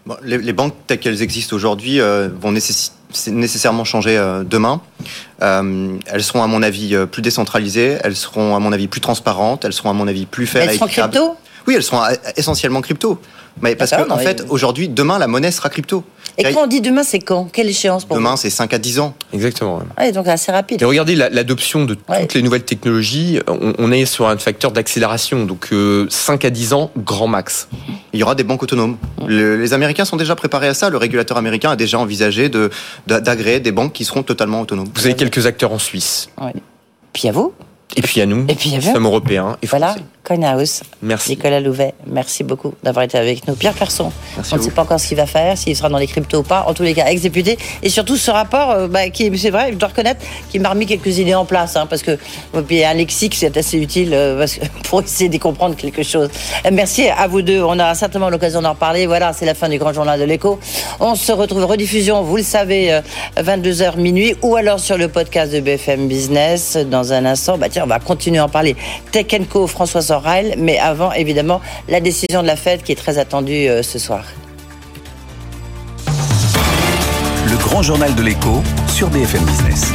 Bon, 0.06 0.16
les, 0.24 0.38
les 0.38 0.54
banques 0.54 0.76
telles 0.88 1.00
qu'elles 1.00 1.22
existent 1.22 1.56
aujourd'hui 1.56 2.00
euh, 2.00 2.30
vont 2.40 2.52
nécessairement 2.52 3.84
changer 3.84 4.18
euh, 4.18 4.44
demain. 4.44 4.82
Euh, 5.42 5.98
elles 6.06 6.24
seront, 6.24 6.44
à 6.44 6.48
mon 6.48 6.62
avis, 6.62 6.96
plus 7.12 7.22
décentralisées. 7.24 7.98
Elles 8.04 8.16
seront, 8.16 8.56
à 8.56 8.60
mon 8.60 8.72
avis, 8.72 8.88
plus 8.88 9.02
transparentes. 9.02 9.66
Elles 9.66 9.74
seront, 9.74 9.90
à 9.90 9.94
mon 9.94 10.08
avis, 10.08 10.26
plus 10.28 10.46
fair 10.46 10.64
Elles 10.64 10.76
équitables. 10.76 11.12
crypto? 11.14 11.36
Oui, 11.68 11.74
elles 11.76 11.84
seront 11.84 12.02
essentiellement 12.38 12.82
crypto. 12.82 13.20
Mais 13.62 13.76
parce 13.76 13.92
D'accord, 13.92 14.08
que, 14.08 14.12
en 14.14 14.18
fait, 14.18 14.46
aujourd'hui, 14.50 14.90
demain, 14.90 15.18
la 15.18 15.28
monnaie 15.28 15.52
sera 15.52 15.70
crypto. 15.70 16.04
Et 16.38 16.44
quand 16.54 16.64
on 16.64 16.68
dit 16.68 16.82
demain, 16.82 17.04
c'est 17.04 17.20
quand? 17.20 17.48
Quelle 17.52 17.70
échéance 17.70 18.04
pour 18.04 18.18
Demain, 18.18 18.36
c'est 18.36 18.50
5 18.50 18.74
à 18.74 18.78
10 18.78 19.00
ans. 19.00 19.14
exactement 19.32 19.80
Ouais, 19.98 20.12
donc 20.12 20.28
assez 20.28 20.52
rapide. 20.52 20.82
et 20.82 20.86
regardez 20.86 21.16
la- 21.16 21.30
l'adoption 21.30 21.86
de 21.86 21.94
toutes 21.94 22.10
Ouais. 22.10 22.28
les 22.36 22.42
nouvelles 22.42 22.66
technologies 22.66 23.40
on, 23.48 23.74
on 23.78 23.92
est 23.94 24.06
sur 24.06 24.28
un 24.28 24.38
facteur 24.38 24.72
d'accélération 24.72 25.46
donc 25.46 25.70
euh, 25.72 26.06
5 26.10 26.44
à 26.44 26.50
10 26.50 26.74
ans 26.74 26.92
grand 26.98 27.28
max 27.28 27.70
Il 28.12 28.20
y 28.20 28.24
aura 28.24 28.36
des 28.36 28.44
banques 28.44 28.64
autonomes. 28.64 28.98
Le- 29.26 29.56
les 29.56 29.72
Américains 29.72 30.04
sont 30.04 30.18
déjà 30.18 30.36
préparés 30.36 30.68
à 30.68 30.74
ça. 30.74 30.90
Le 30.90 30.98
régulateur 30.98 31.38
américain 31.38 31.72
a 31.72 31.76
déjà 31.78 31.98
envisagé 32.00 32.50
de- 32.50 32.70
d'agréer 33.08 33.62
des 33.62 33.72
banques 33.72 33.94
qui 33.94 34.04
seront 34.04 34.24
totalement 34.24 34.60
autonomes. 34.60 34.90
vous 34.94 35.06
avez 35.06 35.16
quelques 35.16 35.46
acteurs 35.46 35.72
en 35.72 35.80
Suisse 35.80 36.28
Ouais. 36.42 36.54
Puis 37.14 37.30
à 37.30 37.32
vous 37.32 37.54
Et 37.96 38.02
puis 38.02 38.20
à 38.20 38.26
nous, 38.26 38.46
Et 38.50 38.56
puis, 38.56 38.72
y 38.72 38.76
avait- 38.76 38.92
sommes 38.92 39.06
européens 39.06 39.56
et 39.62 39.68
Voilà, 39.68 39.88
français. 39.92 40.04
Coinhouse. 40.26 40.82
Merci. 41.02 41.30
Nicolas 41.32 41.60
Louvet, 41.60 41.94
merci 42.08 42.44
beaucoup 42.44 42.74
d'avoir 42.84 43.06
été 43.06 43.18
avec 43.18 43.48
nous. 43.48 43.56
Pierre 43.56 43.74
Persson, 43.74 44.12
Merci 44.36 44.54
on 44.54 44.58
ne 44.58 44.62
sait 44.64 44.72
pas 44.72 44.82
encore 44.82 45.00
ce 45.00 45.08
qu'il 45.08 45.18
va 45.18 45.26
faire, 45.28 45.58
s'il 45.58 45.76
sera 45.76 45.88
dans 45.90 45.98
les 46.00 46.08
cryptos 46.08 46.40
ou 46.40 46.44
pas. 46.44 46.66
En 46.68 46.74
tous 46.74 46.84
les 46.84 46.94
cas, 46.94 47.06
ex-député. 47.08 47.58
Et 47.84 47.90
surtout, 47.90 48.18
ce 48.18 48.32
rapport, 48.32 48.72
euh, 48.72 48.88
bah, 48.88 49.10
qui, 49.10 49.32
c'est 49.38 49.52
vrai, 49.52 49.70
je 49.72 49.78
dois 49.78 49.90
reconnaître, 49.90 50.20
qui 50.50 50.60
m'a 50.60 50.70
remis 50.70 50.86
quelques 50.86 51.18
idées 51.20 51.36
en 51.36 51.46
place. 51.46 51.76
hein, 51.76 51.86
parce 51.90 52.02
que, 52.02 52.12
et 52.12 52.62
puis 52.68 52.84
un 52.84 52.94
lexique, 52.96 53.36
c'est 53.36 53.56
assez 53.56 53.78
utile 53.78 54.14
euh, 54.14 54.40
parce 54.40 54.56
que- 54.56 54.66
pour 54.90 55.02
essayer 55.04 55.30
d'y 55.30 55.40
comprendre 55.40 55.76
quelque 55.76 56.04
chose. 56.04 56.30
Euh, 56.66 56.70
Merci 56.74 57.08
à 57.08 57.28
vous 57.28 57.42
deux. 57.42 57.62
On 57.62 57.80
aura 57.80 57.94
certainement 57.96 58.30
l'occasion 58.30 58.62
d'en 58.62 58.72
reparler. 58.72 59.06
Voilà, 59.06 59.32
c'est 59.34 59.46
la 59.46 59.54
fin 59.54 59.70
du 59.70 59.78
Grand 59.78 59.94
Journal 59.94 60.20
de 60.20 60.26
l'écho. 60.26 60.60
On 61.00 61.16
se 61.16 61.32
retrouve 61.32 61.64
rediffusion, 61.66 62.22
vous 62.24 62.38
le 62.38 62.44
savez, 62.44 62.92
euh, 62.92 63.02
22h 63.38 63.98
minuit 63.98 64.36
ou 64.42 64.56
alors 64.56 64.80
sur 64.80 64.98
le 64.98 65.08
podcast 65.08 65.52
de 65.54 65.60
BFM 65.60 66.08
Business. 66.08 66.78
Dans 66.78 67.14
un 67.14 67.26
instant, 67.26 67.58
bah 67.58 67.70
tiens, 67.70 67.84
on 67.84 67.88
va 67.88 68.00
continuer 68.00 68.40
à 68.40 68.46
en 68.46 68.50
parler. 68.50 68.76
Tech 69.12 69.28
Co, 69.50 69.68
François 69.68 70.02
Mais 70.58 70.78
avant, 70.78 71.12
évidemment, 71.12 71.62
la 71.88 72.00
décision 72.00 72.42
de 72.42 72.48
la 72.48 72.56
Fed 72.56 72.84
qui 72.84 72.92
est 72.92 72.96
très 72.96 73.18
attendue 73.18 73.68
euh, 73.68 73.84
ce 73.84 74.00
soir. 74.00 74.24
Le 77.50 77.58
grand 77.58 77.82
journal 77.82 78.14
de 78.16 78.22
l'écho 78.22 78.64
sur 78.88 79.10
BFM 79.10 79.44
Business. 79.46 79.92